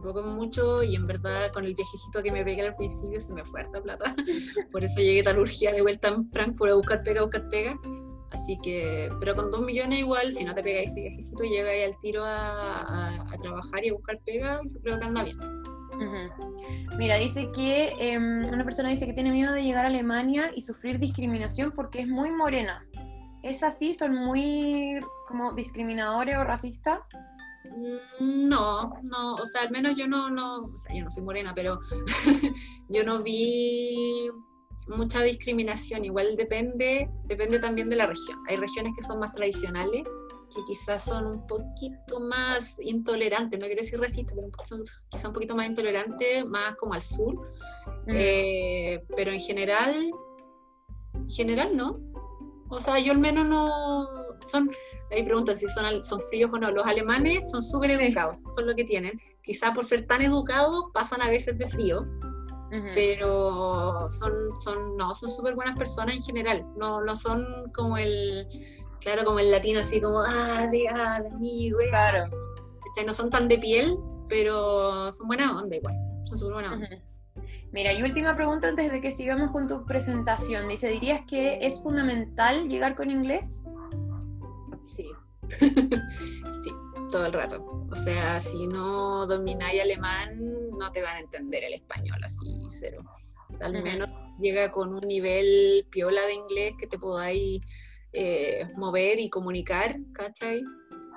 Tampoco 0.03 0.23
mucho 0.23 0.83
y 0.83 0.97
en 0.97 1.07
verdad 1.07 1.53
con 1.53 1.67
el 1.67 1.75
viajecito 1.75 2.23
que 2.23 2.33
me 2.33 2.43
pegué 2.43 2.63
al 2.63 2.75
principio 2.75 3.21
se 3.21 3.35
me 3.35 3.45
fue 3.45 3.61
harta 3.61 3.83
plata. 3.83 4.17
Por 4.73 4.83
eso 4.83 4.99
llegué 4.99 5.23
tan 5.23 5.39
urgida 5.39 5.73
de 5.73 5.83
vuelta 5.83 6.09
en 6.09 6.31
Frankfurt 6.31 6.71
a 6.71 6.75
buscar 6.75 7.03
pega, 7.03 7.21
a 7.21 7.25
buscar 7.25 7.49
pega. 7.51 7.79
Así 8.31 8.59
que, 8.63 9.11
pero 9.19 9.37
con 9.37 9.51
dos 9.51 9.61
millones 9.61 9.99
igual, 9.99 10.33
si 10.33 10.45
no 10.45 10.55
te 10.55 10.63
pegáis 10.63 10.93
ese 10.93 11.01
viajecito, 11.01 11.45
llegáis 11.45 11.87
al 11.87 12.01
tiro 12.01 12.23
a, 12.25 13.27
trabajar 13.43 13.85
y 13.85 13.91
a 13.91 13.93
buscar 13.93 14.19
pega, 14.25 14.61
creo 14.83 14.99
que 14.99 15.05
anda 15.05 15.25
bien. 15.25 15.37
Mira, 16.97 17.17
dice 17.17 17.51
que 17.53 17.93
em, 17.99 18.47
una 18.47 18.65
persona 18.65 18.89
dice 18.89 19.05
que 19.05 19.13
tiene 19.13 19.33
miedo 19.33 19.53
de 19.53 19.63
llegar 19.63 19.85
a 19.85 19.89
Alemania 19.89 20.51
y 20.55 20.63
sufrir 20.63 20.99
discriminación 20.99 21.73
porque 21.73 22.01
es 22.01 22.09
muy 22.09 22.31
morena. 22.31 22.87
¿Es 23.43 23.63
así? 23.63 23.93
¿Son 23.93 24.15
muy 24.15 24.99
como 25.27 25.53
discriminadores 25.53 26.37
o 26.39 26.45
racistas? 26.45 27.01
Mm, 27.77 28.49
no, 28.49 28.93
no, 29.03 29.35
o 29.35 29.47
sea, 29.47 29.63
al 29.63 29.71
menos 29.71 29.97
yo 29.97 30.09
no, 30.09 30.31
no, 30.31 30.65
o 30.65 30.77
sea, 30.77 30.95
yo 30.95 31.05
no 31.05 31.11
soy 31.11 31.23
morena, 31.23 31.53
pero 31.55 31.81
yo 32.89 33.05
no 33.05 33.23
vi 33.23 34.29
mucha 34.89 35.23
discriminación. 35.23 36.05
Igual 36.05 36.35
depende, 36.37 37.09
depende 37.25 37.59
también 37.59 37.89
de 37.89 37.97
la 37.97 38.07
región. 38.07 38.39
Hay 38.49 38.57
regiones 38.57 38.93
que 38.97 39.05
son 39.05 39.21
más 39.21 39.33
tradicionales, 39.33 40.03
que 40.03 40.61
quizás 40.67 41.05
son 41.05 41.27
un 41.27 41.47
poquito 41.47 42.21
más 42.21 42.79
intolerantes, 42.81 43.59
no 43.59 43.67
quiero 43.67 43.83
decir 43.83 44.01
racistas, 44.01 44.35
pero 44.37 44.51
son 44.67 44.85
quizás 45.09 45.27
un 45.27 45.33
poquito 45.33 45.55
más 45.55 45.69
intolerantes, 45.69 46.45
más 46.47 46.77
como 46.77 46.95
al 46.95 47.03
sur. 47.03 47.35
Mm. 48.07 48.11
Eh, 48.15 49.05
pero 49.17 49.33
en 49.33 49.41
general, 49.41 50.11
en 51.15 51.29
general 51.29 51.77
no. 51.77 52.01
O 52.69 52.79
sea, 52.79 52.99
yo 52.99 53.13
al 53.13 53.19
menos 53.19 53.47
no... 53.47 54.09
Son, 54.47 54.69
ahí 55.11 55.23
preguntan 55.23 55.57
si 55.57 55.67
son, 55.69 56.03
son 56.03 56.21
fríos 56.23 56.51
o 56.53 56.59
no. 56.59 56.71
Los 56.71 56.87
alemanes 56.87 57.51
son 57.51 57.63
súper 57.63 57.93
educados, 57.93 58.39
son 58.55 58.67
lo 58.67 58.75
que 58.75 58.85
tienen. 58.85 59.21
Quizás 59.43 59.75
por 59.75 59.85
ser 59.85 60.07
tan 60.07 60.23
educados 60.23 60.87
pasan 60.93 61.23
a 61.23 61.29
veces 61.29 61.59
de 61.59 61.67
frío, 61.67 62.07
pero 62.95 64.09
son, 64.11 64.33
son, 64.61 64.97
no, 64.97 65.13
son 65.15 65.31
súper 65.31 65.55
buenas 65.55 65.77
personas 65.77 66.15
en 66.15 66.23
general. 66.23 66.65
No, 66.77 67.03
no 67.03 67.15
son 67.15 67.45
como 67.75 67.97
el, 67.97 68.47
claro, 69.01 69.25
como 69.25 69.39
el 69.39 69.51
latino 69.51 69.81
así 69.81 70.01
como, 70.01 70.21
ah, 70.21 70.69
de, 70.71 70.89
ah, 70.89 71.21
de 71.23 71.31
mí, 71.39 71.71
güey. 71.71 71.89
Claro. 71.89 72.31
No 73.07 73.13
son 73.13 73.31
tan 73.31 73.49
de 73.49 73.59
piel, 73.59 73.97
pero 74.29 75.11
son 75.13 75.27
buena 75.27 75.57
onda 75.59 75.77
igual. 75.77 75.95
Son 76.25 76.39
súper 76.39 76.55
buena 76.55 76.73
onda. 76.75 76.89
Mira, 77.73 77.93
y 77.93 78.03
última 78.03 78.35
pregunta 78.35 78.69
antes 78.69 78.91
de 78.91 79.01
que 79.01 79.11
sigamos 79.11 79.51
con 79.51 79.67
tu 79.67 79.85
presentación. 79.85 80.69
Dice, 80.69 80.89
¿dirías 80.89 81.23
que 81.27 81.59
es 81.63 81.83
fundamental 81.83 82.69
llegar 82.69 82.95
con 82.95 83.11
inglés? 83.11 83.63
Sí, 84.95 85.11
sí, 85.61 86.71
todo 87.11 87.27
el 87.27 87.33
rato. 87.33 87.65
O 87.91 87.97
sea, 87.97 88.41
si 88.41 88.67
no 88.67 89.27
domináis 89.27 89.81
alemán, 89.83 90.39
no 90.79 90.93
te 90.93 91.03
van 91.03 91.17
a 91.17 91.21
entender 91.21 91.65
el 91.65 91.75
español 91.75 92.23
así, 92.25 92.67
cero. 92.71 92.99
Al 93.61 93.83
menos 93.83 94.09
llega 94.39 94.71
con 94.71 94.95
un 94.95 95.01
nivel 95.01 95.87
piola 95.91 96.25
de 96.27 96.35
inglés 96.35 96.75
que 96.79 96.87
te 96.87 96.99
podáis 96.99 97.61
eh, 98.13 98.67
mover 98.77 99.19
y 99.19 99.29
comunicar, 99.29 99.97
¿cachai? 100.13 100.63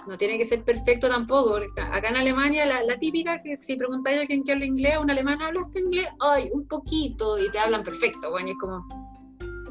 no 0.08 0.18
tiene 0.18 0.38
que 0.38 0.46
ser 0.46 0.64
perfecto 0.64 1.08
tampoco. 1.08 1.60
Acá 1.78 2.10
en 2.10 2.18
Alemania, 2.18 2.66
la, 2.66 2.98
típica 2.98 3.42
que 3.42 3.58
si 3.62 3.76
preguntáis 3.76 4.22
a 4.22 4.26
quien 4.26 4.44
que 4.44 4.52
habla 4.52 4.66
inglés, 4.66 4.98
un 5.00 5.10
alemán 5.10 5.42
habla 5.42 5.62
este 5.62 5.80
inglés, 5.80 6.08
ay, 6.20 6.50
un 6.54 6.68
poquito, 6.68 7.38
y 7.38 7.50
te 7.50 7.60
hablan 7.60 7.84
perfecto, 7.84 8.32
bueno, 8.32 8.50
y 8.50 8.52
es 8.52 8.58
como, 8.58 8.86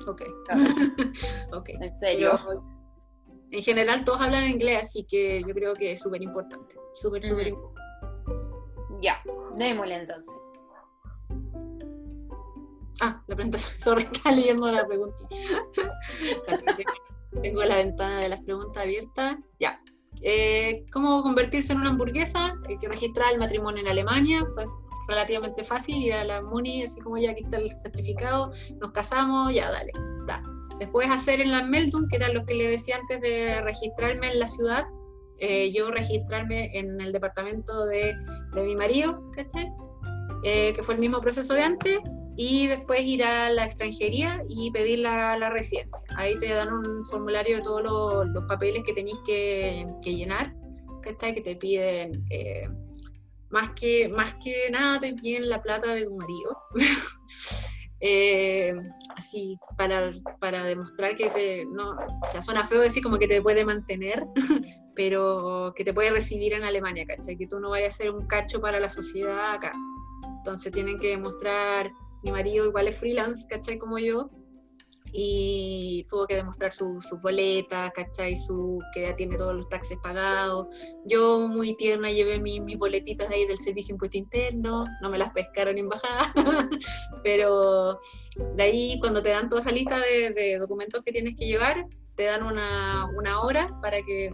ok, 0.06 0.22
ok. 1.52 1.68
En 1.80 1.96
serio. 1.96 2.32
En 3.52 3.62
general 3.62 4.04
todos 4.04 4.20
hablan 4.20 4.48
inglés, 4.48 4.78
así 4.82 5.04
que 5.04 5.42
yo 5.46 5.54
creo 5.54 5.74
que 5.74 5.92
es 5.92 6.00
súper 6.00 6.22
importante, 6.22 6.74
súper, 6.94 7.22
súper 7.22 7.48
importante. 7.48 7.82
Ya, 9.00 9.22
démosle 9.56 9.96
entonces. 9.96 10.34
Ah, 13.00 13.22
la 13.26 13.36
presentación, 13.36 13.72
sorry, 13.78 14.08
está 14.10 14.32
leyendo 14.32 14.72
la 14.72 14.86
pregunta. 14.86 15.28
Tengo 17.42 17.64
la 17.64 17.76
ventana 17.76 18.20
de 18.20 18.28
las 18.28 18.40
preguntas 18.40 18.82
abierta. 18.82 19.38
Ya, 19.58 19.82
eh, 20.22 20.84
cómo 20.92 21.22
convertirse 21.22 21.72
en 21.72 21.80
una 21.80 21.90
hamburguesa, 21.90 22.58
hay 22.68 22.78
que 22.78 22.88
registrar 22.88 23.32
el 23.32 23.38
matrimonio 23.38 23.82
en 23.82 23.88
Alemania, 23.88 24.46
fue 24.54 24.64
relativamente 25.08 25.64
fácil, 25.64 25.96
ir 25.96 26.14
a 26.14 26.24
la 26.24 26.42
MUNI, 26.42 26.84
así 26.84 27.00
como 27.00 27.18
ya 27.18 27.32
aquí 27.32 27.44
está 27.44 27.58
el 27.58 27.70
certificado, 27.80 28.52
nos 28.80 28.92
casamos, 28.92 29.52
ya 29.52 29.70
dale, 29.70 29.92
está. 30.20 30.42
Después 30.82 31.08
hacer 31.08 31.40
en 31.40 31.52
la 31.52 31.62
Meldung, 31.62 32.08
que 32.08 32.16
era 32.16 32.28
lo 32.32 32.44
que 32.44 32.54
le 32.54 32.66
decía 32.66 32.96
antes 32.96 33.20
de 33.20 33.60
registrarme 33.60 34.32
en 34.32 34.40
la 34.40 34.48
ciudad, 34.48 34.84
eh, 35.38 35.70
yo 35.70 35.92
registrarme 35.92 36.76
en 36.76 37.00
el 37.00 37.12
departamento 37.12 37.86
de, 37.86 38.12
de 38.52 38.62
mi 38.64 38.74
marido, 38.74 39.30
¿cachai? 39.30 39.70
Eh, 40.42 40.72
que 40.74 40.82
fue 40.82 40.94
el 40.94 41.00
mismo 41.00 41.20
proceso 41.20 41.54
de 41.54 41.62
antes, 41.62 41.98
y 42.36 42.66
después 42.66 43.00
ir 43.02 43.22
a 43.22 43.50
la 43.50 43.64
extranjería 43.64 44.42
y 44.48 44.72
pedir 44.72 44.98
la, 44.98 45.38
la 45.38 45.50
residencia. 45.50 46.00
Ahí 46.16 46.36
te 46.40 46.48
dan 46.48 46.72
un 46.72 47.04
formulario 47.04 47.58
de 47.58 47.62
todos 47.62 47.80
los, 47.84 48.44
papeles 48.48 48.82
que 48.84 48.92
tenéis 48.92 49.18
que, 49.24 49.86
que, 50.02 50.16
llenar, 50.16 50.52
¿cachai? 51.00 51.32
Que 51.32 51.42
te 51.42 51.54
piden, 51.54 52.24
eh, 52.30 52.68
más, 53.50 53.70
que, 53.78 54.08
más 54.08 54.34
que 54.42 54.68
nada 54.68 54.98
te 54.98 55.12
piden 55.14 55.48
la 55.48 55.62
plata 55.62 55.94
de 55.94 56.06
tu 56.06 56.16
marido. 56.16 56.58
Eh, 58.04 58.74
así, 59.16 59.56
para, 59.78 60.10
para, 60.40 60.64
demostrar 60.64 61.14
que 61.14 61.30
te, 61.30 61.64
no, 61.66 61.96
ya 62.34 62.42
suena 62.42 62.66
feo 62.66 62.80
decir 62.80 63.00
como 63.00 63.16
que 63.16 63.28
te 63.28 63.40
puede 63.40 63.64
mantener, 63.64 64.26
pero 64.96 65.72
que 65.76 65.84
te 65.84 65.94
puede 65.94 66.10
recibir 66.10 66.52
en 66.54 66.64
Alemania, 66.64 67.06
¿cachai? 67.06 67.38
Que 67.38 67.46
tú 67.46 67.60
no 67.60 67.70
vayas 67.70 67.94
a 67.94 67.98
ser 67.98 68.10
un 68.10 68.26
cacho 68.26 68.60
para 68.60 68.80
la 68.80 68.88
sociedad 68.88 69.54
acá. 69.54 69.72
Entonces 70.38 70.72
tienen 70.72 70.98
que 70.98 71.10
demostrar 71.10 71.92
mi 72.24 72.32
marido 72.32 72.66
igual 72.66 72.88
es 72.88 72.98
freelance, 72.98 73.46
¿cachai? 73.48 73.78
Como 73.78 73.98
yo, 74.00 74.30
y 75.12 76.06
tuvo 76.08 76.26
que 76.26 76.36
demostrar 76.36 76.72
su, 76.72 76.98
su 77.00 77.18
boleta, 77.18 77.90
¿cachai? 77.90 78.34
Su, 78.34 78.78
que 78.94 79.02
ya 79.02 79.14
tiene 79.14 79.36
todos 79.36 79.54
los 79.54 79.68
taxes 79.68 79.98
pagados. 80.02 80.68
Yo, 81.04 81.46
muy 81.48 81.76
tierna, 81.76 82.10
llevé 82.10 82.40
mis 82.40 82.78
boletitas 82.78 83.28
ahí 83.30 83.46
del 83.46 83.58
Servicio 83.58 83.92
Impuesto 83.92 84.16
Interno, 84.16 84.84
no 85.02 85.10
me 85.10 85.18
las 85.18 85.32
pescaron 85.32 85.76
en 85.76 85.88
bajada, 85.88 86.32
pero 87.22 87.98
de 88.56 88.62
ahí 88.62 88.98
cuando 89.00 89.20
te 89.20 89.28
dan 89.28 89.50
toda 89.50 89.60
esa 89.60 89.70
lista 89.70 90.00
de, 90.00 90.58
documentos 90.58 91.02
que 91.04 91.12
tienes 91.12 91.36
que 91.36 91.46
llevar, 91.46 91.86
te 92.14 92.24
dan 92.24 92.42
una, 92.42 93.08
una 93.16 93.40
hora 93.42 93.68
para 93.80 94.02
que 94.02 94.30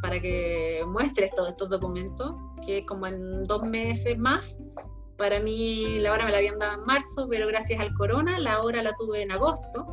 para 0.00 0.20
que 0.20 0.84
muestres 0.86 1.34
todos 1.34 1.48
estos 1.48 1.70
documentos, 1.70 2.32
que 2.64 2.86
como 2.86 3.08
en 3.08 3.42
dos 3.44 3.64
meses 3.64 4.16
más 4.16 4.60
para 5.18 5.40
mí 5.40 5.98
la 5.98 6.12
hora 6.12 6.24
me 6.24 6.30
la 6.30 6.38
habían 6.38 6.58
dado 6.58 6.78
en 6.78 6.86
marzo, 6.86 7.26
pero 7.28 7.48
gracias 7.48 7.80
al 7.80 7.92
corona 7.92 8.38
la 8.38 8.62
hora 8.62 8.82
la 8.82 8.94
tuve 8.94 9.22
en 9.22 9.32
agosto. 9.32 9.84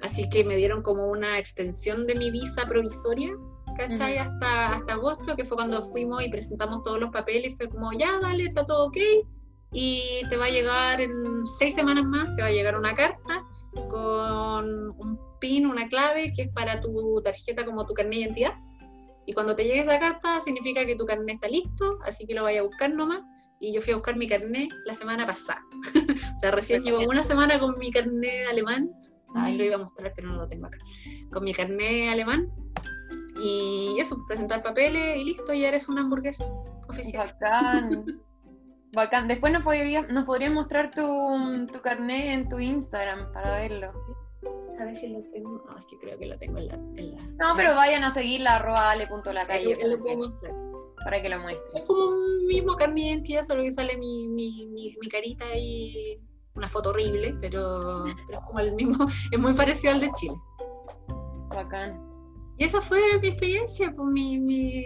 Así 0.00 0.30
que 0.30 0.44
me 0.44 0.56
dieron 0.56 0.82
como 0.82 1.08
una 1.08 1.38
extensión 1.38 2.06
de 2.06 2.14
mi 2.14 2.30
visa 2.30 2.64
provisoria, 2.66 3.32
¿cachai? 3.76 4.18
hasta, 4.18 4.72
hasta 4.72 4.94
agosto, 4.94 5.36
que 5.36 5.44
fue 5.44 5.56
cuando 5.56 5.82
fuimos 5.82 6.24
y 6.24 6.28
presentamos 6.28 6.82
todos 6.82 6.98
los 6.98 7.10
papeles. 7.10 7.56
Fue 7.56 7.68
como, 7.68 7.92
ya, 7.92 8.18
dale, 8.20 8.44
está 8.44 8.64
todo 8.64 8.86
ok. 8.86 8.96
Y 9.72 10.22
te 10.28 10.36
va 10.36 10.46
a 10.46 10.50
llegar 10.50 11.00
en 11.00 11.46
seis 11.46 11.74
semanas 11.74 12.04
más, 12.04 12.34
te 12.34 12.42
va 12.42 12.48
a 12.48 12.52
llegar 12.52 12.78
una 12.78 12.94
carta 12.94 13.44
con 13.90 14.90
un 14.98 15.18
PIN, 15.40 15.66
una 15.66 15.88
clave, 15.88 16.32
que 16.34 16.42
es 16.42 16.48
para 16.52 16.80
tu 16.80 17.20
tarjeta 17.22 17.64
como 17.64 17.86
tu 17.86 17.94
carnet 17.94 18.14
de 18.14 18.20
identidad. 18.20 18.54
Y 19.26 19.32
cuando 19.32 19.54
te 19.56 19.64
llegue 19.64 19.80
esa 19.80 19.98
carta, 19.98 20.40
significa 20.40 20.84
que 20.84 20.96
tu 20.96 21.06
carnet 21.06 21.36
está 21.36 21.48
listo, 21.48 21.98
así 22.04 22.26
que 22.26 22.34
lo 22.34 22.42
vaya 22.42 22.60
a 22.60 22.64
buscar 22.64 22.92
nomás 22.92 23.22
y 23.62 23.72
yo 23.72 23.80
fui 23.80 23.92
a 23.92 23.96
buscar 23.96 24.16
mi 24.16 24.26
carnet 24.26 24.68
la 24.84 24.92
semana 24.92 25.24
pasada. 25.24 25.64
o 26.34 26.38
sea, 26.38 26.50
recién 26.50 26.82
llevo 26.82 26.98
una 27.08 27.22
semana 27.22 27.60
con 27.60 27.78
mi 27.78 27.92
carnet 27.92 28.48
alemán. 28.50 28.90
Ahí 29.36 29.56
lo 29.56 29.64
iba 29.64 29.76
a 29.76 29.78
mostrar, 29.78 30.12
pero 30.16 30.28
no 30.28 30.36
lo 30.36 30.48
tengo 30.48 30.66
acá. 30.66 30.78
Con 31.32 31.44
mi 31.44 31.54
carnet 31.54 32.12
alemán. 32.12 32.50
Y 33.40 33.96
eso, 34.00 34.18
presentar 34.26 34.62
papeles 34.62 35.16
y 35.16 35.24
listo, 35.24 35.54
ya 35.54 35.68
eres 35.68 35.88
una 35.88 36.00
hamburguesa 36.00 36.44
oficial. 36.88 37.36
Bacán. 37.40 38.20
Bacán. 38.94 39.28
Después 39.28 39.52
nos 39.52 39.62
podrías 39.62 40.08
nos 40.08 40.24
podría 40.24 40.50
mostrar 40.50 40.90
tu, 40.90 41.66
tu 41.72 41.80
carnet 41.80 42.32
en 42.32 42.48
tu 42.48 42.58
Instagram 42.58 43.32
para 43.32 43.60
verlo. 43.60 43.92
A 44.80 44.84
ver 44.84 44.96
si 44.96 45.08
lo 45.08 45.22
tengo. 45.32 45.64
No, 45.70 45.78
es 45.78 45.84
que 45.84 45.98
creo 45.98 46.18
que 46.18 46.26
lo 46.26 46.36
tengo 46.36 46.58
en 46.58 46.66
la. 46.66 46.76
No, 46.76 47.54
pero 47.56 47.76
vayan 47.76 48.02
a 48.02 48.10
seguirla, 48.10 48.56
arroba 48.56 48.90
ale.lacalle. 48.90 49.76
Lo, 49.76 49.96
lo 49.96 50.02
puedo 50.02 50.16
mostrar 50.18 50.52
para 51.04 51.20
que 51.20 51.28
lo 51.28 51.38
muestre. 51.40 51.64
Es 51.74 51.82
como 51.82 52.04
un 52.06 52.46
mismo 52.46 52.76
carne 52.76 53.00
de 53.00 53.06
identidad, 53.08 53.42
solo 53.42 53.62
que 53.62 53.72
sale 53.72 53.96
mi, 53.96 54.28
mi, 54.28 54.66
mi, 54.66 55.08
carita 55.08 55.44
y 55.56 56.20
una 56.54 56.68
foto 56.68 56.90
horrible, 56.90 57.34
pero, 57.40 58.04
pero, 58.26 58.38
es 58.38 58.44
como 58.46 58.60
el 58.60 58.72
mismo, 58.74 59.06
es 59.30 59.38
muy 59.38 59.54
parecido 59.54 59.92
al 59.92 60.00
de 60.00 60.10
Chile. 60.12 60.36
Bacán. 61.48 62.00
Y 62.58 62.64
esa 62.64 62.80
fue 62.80 63.00
mi 63.20 63.28
experiencia, 63.28 63.92
pues 63.96 64.08
mi, 64.08 64.38
mi, 64.38 64.84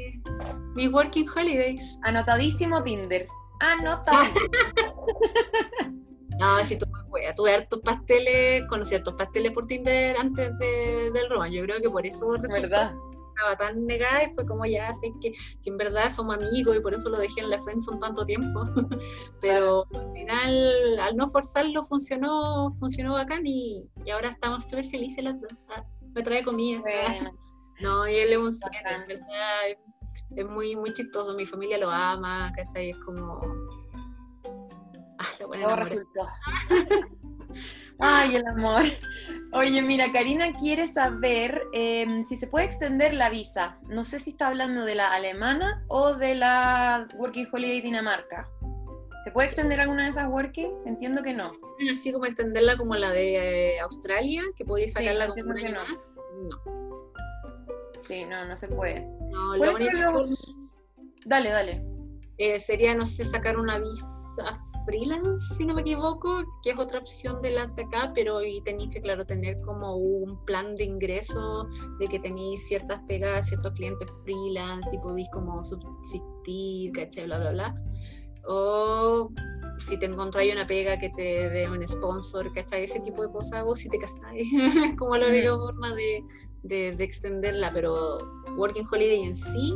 mi 0.74 0.88
working 0.88 1.28
holidays. 1.28 1.98
Anotadísimo 2.02 2.82
Tinder. 2.82 3.26
Anotadísimo. 3.60 4.46
No, 6.38 6.62
si 6.64 6.78
tú 6.78 6.86
wea, 7.08 7.34
tuve 7.34 7.54
hartos 7.54 7.80
pasteles, 7.80 8.64
conocí 8.68 8.94
hartos 8.94 9.14
pasteles 9.14 9.52
por 9.52 9.66
Tinder 9.66 10.16
antes 10.18 10.58
de, 10.58 11.10
del 11.12 11.30
Roman. 11.30 11.50
Yo 11.50 11.62
creo 11.62 11.80
que 11.80 11.88
por 11.88 12.04
eso 12.06 12.30
resultó. 12.32 12.60
¿Verdad? 12.62 12.94
Estaba 13.36 13.56
tan 13.56 13.84
negada 13.84 14.24
y 14.24 14.34
fue 14.34 14.46
como 14.46 14.64
ya, 14.64 14.88
así 14.88 15.12
que 15.20 15.34
si 15.34 15.68
en 15.68 15.76
verdad 15.76 16.10
somos 16.10 16.38
amigos 16.38 16.74
y 16.74 16.80
por 16.80 16.94
eso 16.94 17.10
lo 17.10 17.18
dejé 17.18 17.42
en 17.42 17.50
la 17.50 17.58
son 17.58 17.98
tanto 17.98 18.24
tiempo. 18.24 18.64
Pero 19.42 19.86
al 19.92 20.12
final, 20.14 20.98
al 21.00 21.16
no 21.16 21.28
forzarlo, 21.28 21.84
funcionó, 21.84 22.70
funcionó 22.78 23.12
bacán 23.12 23.42
y, 23.44 23.84
y 24.06 24.10
ahora 24.10 24.30
estamos 24.30 24.64
súper 24.64 24.86
felices 24.86 25.22
las 25.22 25.38
dos. 25.38 25.52
Ah, 25.68 25.84
me 26.14 26.22
trae 26.22 26.42
comida. 26.42 26.82
No, 27.78 28.08
y 28.08 28.14
él 28.14 28.32
es 28.32 28.38
un 28.38 28.54
siete, 28.54 28.88
en 28.90 29.06
verdad. 29.06 29.68
Es, 30.34 30.46
muy, 30.46 30.74
muy 30.76 30.90
chistoso. 30.94 31.34
Mi 31.34 31.44
familia 31.44 31.76
lo 31.76 31.90
ama, 31.90 32.50
¿cachai? 32.56 32.88
Es 32.88 32.96
como. 33.04 33.38
Ah, 35.18 35.26
la 35.38 35.46
buena 35.46 35.76
resultó. 35.76 36.26
Ay, 37.98 38.36
el 38.36 38.46
amor. 38.46 38.82
Oye, 39.52 39.80
mira, 39.80 40.12
Karina 40.12 40.54
quiere 40.54 40.86
saber 40.86 41.62
em, 41.72 42.24
si 42.24 42.36
se 42.36 42.46
puede 42.46 42.66
extender 42.66 43.14
la 43.14 43.30
visa. 43.30 43.78
No 43.88 44.04
sé 44.04 44.18
si 44.18 44.30
está 44.30 44.48
hablando 44.48 44.84
de 44.84 44.94
la 44.94 45.14
alemana 45.14 45.84
o 45.88 46.14
de 46.14 46.34
la 46.34 47.06
Working 47.16 47.48
Holiday 47.50 47.80
Dinamarca. 47.80 48.48
¿Se 49.24 49.30
puede 49.30 49.48
extender 49.48 49.80
alguna 49.80 50.04
de 50.04 50.10
esas 50.10 50.28
working? 50.28 50.70
Entiendo 50.84 51.22
que 51.22 51.32
no. 51.32 51.52
Así 51.92 52.12
como 52.12 52.26
extenderla 52.26 52.76
como 52.76 52.94
la 52.94 53.10
de 53.10 53.74
eh, 53.74 53.80
Australia, 53.80 54.42
que 54.56 54.64
podéis 54.64 54.92
sacarla 54.92 55.26
como 55.28 55.50
un 55.50 55.58
año 55.58 55.72
no. 55.72 55.80
más. 55.80 56.12
No. 56.48 57.12
Sí, 58.00 58.24
no, 58.24 58.44
no 58.44 58.56
se 58.56 58.68
puede. 58.68 59.00
No, 59.30 59.56
lo 59.56 59.74
único 59.74 60.22
Dale, 61.24 61.50
dale. 61.50 61.82
Eh, 62.38 62.60
sería, 62.60 62.94
no 62.94 63.04
sé, 63.04 63.24
sacar 63.24 63.56
una 63.56 63.78
visa 63.78 64.52
freelance, 64.86 65.54
si 65.56 65.66
no 65.66 65.74
me 65.74 65.82
equivoco, 65.82 66.42
que 66.62 66.70
es 66.70 66.78
otra 66.78 67.00
opción 67.00 67.42
de 67.42 67.50
las 67.50 67.76
de 67.76 67.82
acá, 67.82 68.12
pero 68.14 68.42
y 68.42 68.60
tenéis 68.62 68.90
que, 68.90 69.00
claro, 69.00 69.26
tener 69.26 69.60
como 69.60 69.96
un 69.96 70.42
plan 70.46 70.74
de 70.74 70.84
ingreso, 70.84 71.66
de 71.98 72.06
que 72.06 72.18
tenéis 72.18 72.66
ciertas 72.66 73.02
pegas, 73.06 73.48
ciertos 73.48 73.72
clientes 73.72 74.08
freelance 74.22 74.94
y 74.94 74.98
podéis 74.98 75.28
como 75.32 75.62
subsistir, 75.62 76.92
caché, 76.92 77.26
bla, 77.26 77.38
bla, 77.38 77.50
bla. 77.50 77.74
O 78.48 79.30
si 79.78 79.98
te 79.98 80.06
encontráis 80.06 80.54
una 80.54 80.66
pega 80.66 80.98
que 80.98 81.10
te 81.10 81.50
dé 81.50 81.68
un 81.68 81.86
sponsor, 81.86 82.52
¿cachai? 82.52 82.84
Ese 82.84 83.00
tipo 83.00 83.22
de 83.22 83.32
cosas, 83.32 83.64
o 83.66 83.74
si 83.74 83.88
te 83.88 83.98
casáis, 83.98 84.48
es 84.52 84.94
como 84.96 85.16
la 85.16 85.28
única 85.28 85.54
forma 85.56 85.94
de, 85.94 86.24
de, 86.62 86.96
de, 86.96 87.04
extenderla, 87.04 87.72
pero 87.72 88.18
Working 88.56 88.86
Holiday 88.90 89.24
en 89.24 89.36
sí, 89.36 89.74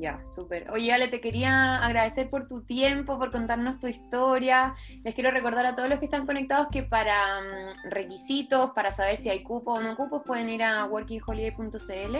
ya, 0.00 0.22
súper. 0.24 0.70
Oye, 0.70 0.92
Ale, 0.92 1.08
te 1.08 1.20
quería 1.20 1.76
agradecer 1.84 2.30
por 2.30 2.46
tu 2.46 2.62
tiempo, 2.62 3.18
por 3.18 3.30
contarnos 3.30 3.78
tu 3.78 3.86
historia. 3.86 4.74
Les 5.04 5.14
quiero 5.14 5.30
recordar 5.30 5.66
a 5.66 5.74
todos 5.74 5.90
los 5.90 5.98
que 5.98 6.06
están 6.06 6.26
conectados 6.26 6.68
que 6.68 6.82
para 6.82 7.40
mm, 7.40 7.90
requisitos, 7.90 8.70
para 8.70 8.92
saber 8.92 9.18
si 9.18 9.28
hay 9.28 9.42
cupo 9.42 9.72
o 9.72 9.80
no 9.80 9.96
cupos, 9.96 10.22
pueden 10.24 10.48
ir 10.48 10.62
a 10.62 10.86
workingholiday.cl 10.86 12.16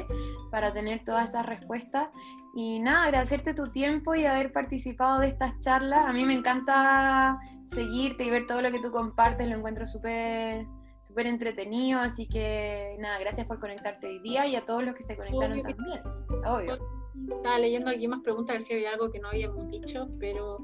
para 0.51 0.73
tener 0.73 1.03
todas 1.05 1.31
esas 1.31 1.47
respuestas. 1.47 2.09
Y 2.55 2.81
nada, 2.81 3.05
agradecerte 3.05 3.55
tu 3.55 3.73
tiempo 3.73 4.15
y 4.15 4.27
haber 4.27 4.53
participado 4.53 5.21
de 5.21 5.29
estas 5.29 5.59
charlas. 5.61 6.05
A 6.05 6.13
mí 6.13 6.27
me 6.27 6.35
encanta 6.35 7.39
seguirte 7.65 8.25
y 8.25 8.31
ver 8.31 8.47
todo 8.47 8.61
lo 8.61 8.71
que 8.71 8.81
tú 8.81 8.91
compartes, 8.91 9.49
lo 9.49 9.57
encuentro 9.57 9.87
súper 9.87 10.67
súper 11.01 11.27
entretenido, 11.27 12.01
así 12.01 12.29
que 12.29 12.97
nada, 12.99 13.19
gracias 13.19 13.47
por 13.47 13.59
conectarte 13.59 14.07
hoy 14.07 14.19
día 14.19 14.47
y 14.47 14.55
a 14.55 14.67
todos 14.67 14.85
los 14.85 14.95
que 14.95 15.03
se 15.03 15.17
conectaron 15.17 15.63
también, 15.63 16.03
obvio. 16.45 17.00
Estaba 17.29 17.59
leyendo 17.59 17.91
aquí 17.91 18.09
más 18.09 18.21
preguntas 18.21 18.55
a 18.55 18.59
ver 18.59 18.63
si 18.63 18.75
había 18.75 18.93
algo 18.93 19.11
que 19.11 19.21
no 19.21 19.29
habíamos 19.29 19.69
dicho, 19.69 20.09
pero... 20.19 20.59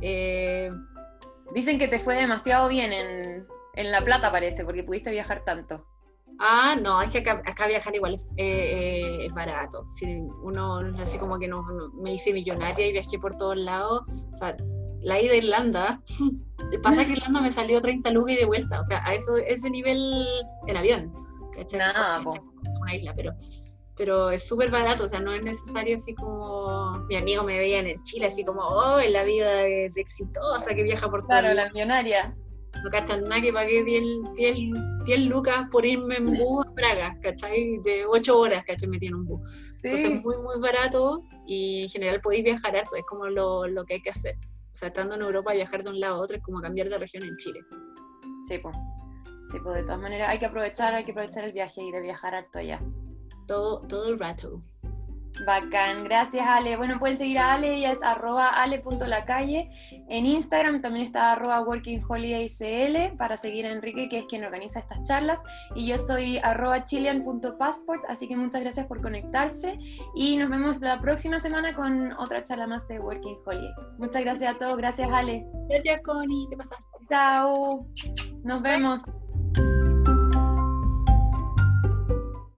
Eh, 0.00 0.70
Dicen 1.54 1.78
que 1.78 1.88
te 1.88 1.98
fue 1.98 2.16
demasiado 2.16 2.68
bien 2.68 2.92
en, 2.92 3.90
La 3.90 4.00
Plata, 4.02 4.32
parece, 4.32 4.64
porque 4.64 4.84
pudiste 4.84 5.10
viajar 5.10 5.44
tanto. 5.44 5.86
Ah, 6.38 6.76
no, 6.80 7.00
es 7.02 7.10
que 7.10 7.18
acá, 7.18 7.66
viajar 7.66 7.94
igual 7.94 8.14
es, 8.14 8.32
eh, 8.36 9.18
eh, 9.20 9.28
barato. 9.34 9.86
Si 9.92 10.06
uno, 10.42 10.78
así 10.98 11.18
como 11.18 11.38
que 11.38 11.48
no, 11.48 11.62
me 11.94 12.14
hice 12.14 12.32
millonaria 12.32 12.86
y 12.86 12.92
viajé 12.92 13.18
por 13.18 13.36
todos 13.36 13.56
lados. 13.58 14.02
O 14.32 14.36
sea, 14.36 14.56
la 15.02 15.20
ida 15.20 15.34
a 15.34 15.36
Irlanda, 15.36 16.02
el 16.72 16.80
pasaje 16.80 17.12
a 17.12 17.16
Irlanda 17.16 17.40
me 17.42 17.52
salió 17.52 17.80
30 17.80 18.10
lucas 18.10 18.34
y 18.34 18.38
de 18.38 18.46
vuelta. 18.46 18.80
O 18.80 18.84
sea, 18.84 19.04
a 19.04 19.14
eso, 19.14 19.36
ese 19.36 19.68
nivel 19.68 20.26
en 20.66 20.76
avión. 20.76 21.12
Nada, 21.76 22.22
Una 22.80 22.94
isla, 22.94 23.14
pero 23.14 23.34
pero 24.02 24.30
es 24.30 24.48
súper 24.48 24.68
barato, 24.68 25.04
o 25.04 25.06
sea, 25.06 25.20
no 25.20 25.30
es 25.30 25.44
necesario 25.44 25.94
así 25.94 26.12
como 26.12 27.04
mi 27.08 27.14
amigo 27.14 27.44
me 27.44 27.56
veían 27.56 27.86
en 27.86 28.02
Chile, 28.02 28.26
así 28.26 28.44
como, 28.44 28.60
oh, 28.60 28.98
en 28.98 29.12
la 29.12 29.22
vida 29.22 29.48
de, 29.48 29.92
exitosa 29.94 30.74
que 30.74 30.82
viaja 30.82 31.08
por 31.08 31.20
todo 31.20 31.38
Claro, 31.38 31.54
la 31.54 31.70
millonaria. 31.70 32.36
No 32.82 32.90
cachan 32.90 33.22
nada 33.22 33.40
que 33.40 33.52
pagué 33.52 33.84
10, 33.84 34.02
10, 34.36 34.56
10, 35.04 35.26
lucas 35.26 35.68
por 35.70 35.86
irme 35.86 36.16
en 36.16 36.32
bus 36.32 36.66
a 36.66 36.74
Praga, 36.74 37.16
¿cachai? 37.22 37.78
De 37.84 38.04
8 38.04 38.36
horas, 38.36 38.64
¿cachai? 38.66 38.88
Metí 38.88 39.06
en 39.06 39.14
un 39.14 39.24
bus. 39.24 39.40
Entonces 39.84 40.10
es 40.10 40.20
muy, 40.20 40.36
muy 40.38 40.58
barato 40.58 41.20
y 41.46 41.84
en 41.84 41.88
general 41.88 42.20
podéis 42.20 42.42
viajar 42.42 42.76
harto, 42.76 42.96
es 42.96 43.04
como 43.04 43.28
lo, 43.28 43.68
lo, 43.68 43.84
que 43.84 43.94
hay 43.94 44.02
que 44.02 44.10
hacer. 44.10 44.34
O 44.72 44.74
sea, 44.74 44.88
estando 44.88 45.14
en 45.14 45.22
Europa, 45.22 45.52
viajar 45.52 45.84
de 45.84 45.90
un 45.90 46.00
lado 46.00 46.16
a 46.16 46.18
otro 46.22 46.38
es 46.38 46.42
como 46.42 46.60
cambiar 46.60 46.88
de 46.88 46.98
región 46.98 47.22
en 47.22 47.36
Chile. 47.36 47.60
Sí, 48.42 48.58
pues. 48.58 48.76
Sí, 49.44 49.60
pues 49.62 49.76
de 49.76 49.84
todas 49.84 50.00
maneras 50.00 50.28
hay 50.30 50.40
que 50.40 50.46
aprovechar, 50.46 50.92
hay 50.92 51.04
que 51.04 51.12
aprovechar 51.12 51.44
el 51.44 51.52
viaje 51.52 51.80
y 51.84 51.92
de 51.92 52.00
viajar 52.00 52.34
harto 52.34 52.58
allá 52.58 52.80
todo, 53.52 53.82
todo 53.86 54.08
el 54.08 54.18
rato. 54.18 54.62
Bacán, 55.46 56.04
gracias 56.04 56.46
Ale. 56.46 56.76
Bueno, 56.76 56.98
pueden 56.98 57.18
seguir 57.18 57.38
a 57.38 57.54
Ale, 57.54 57.74
ella 57.74 57.90
es 57.90 58.02
arroba 58.02 58.48
ale.lacalle. 58.48 59.70
En 60.08 60.24
Instagram 60.24 60.80
también 60.80 61.04
está 61.06 61.32
arroba 61.32 61.60
workingholidaycl 61.60 63.16
para 63.16 63.36
seguir 63.36 63.66
a 63.66 63.72
Enrique, 63.72 64.08
que 64.08 64.18
es 64.18 64.26
quien 64.26 64.44
organiza 64.44 64.78
estas 64.78 65.02
charlas. 65.02 65.42
Y 65.74 65.86
yo 65.86 65.98
soy 65.98 66.38
arroba 66.38 66.84
chilean.passport, 66.84 68.04
así 68.08 68.26
que 68.26 68.36
muchas 68.36 68.62
gracias 68.62 68.86
por 68.86 69.02
conectarse 69.02 69.78
y 70.14 70.36
nos 70.38 70.48
vemos 70.48 70.80
la 70.80 71.00
próxima 71.00 71.38
semana 71.38 71.74
con 71.74 72.12
otra 72.12 72.42
charla 72.42 72.66
más 72.66 72.88
de 72.88 73.00
Working 73.00 73.36
Holiday. 73.44 73.72
Muchas 73.98 74.22
gracias 74.22 74.54
a 74.54 74.58
todos, 74.58 74.76
gracias 74.78 75.10
Ale. 75.10 75.44
Gracias 75.68 76.00
Connie, 76.02 76.46
¿qué 76.50 76.56
pasaste? 76.56 76.84
Chao, 77.10 77.86
nos 78.44 78.62
vemos. 78.62 79.02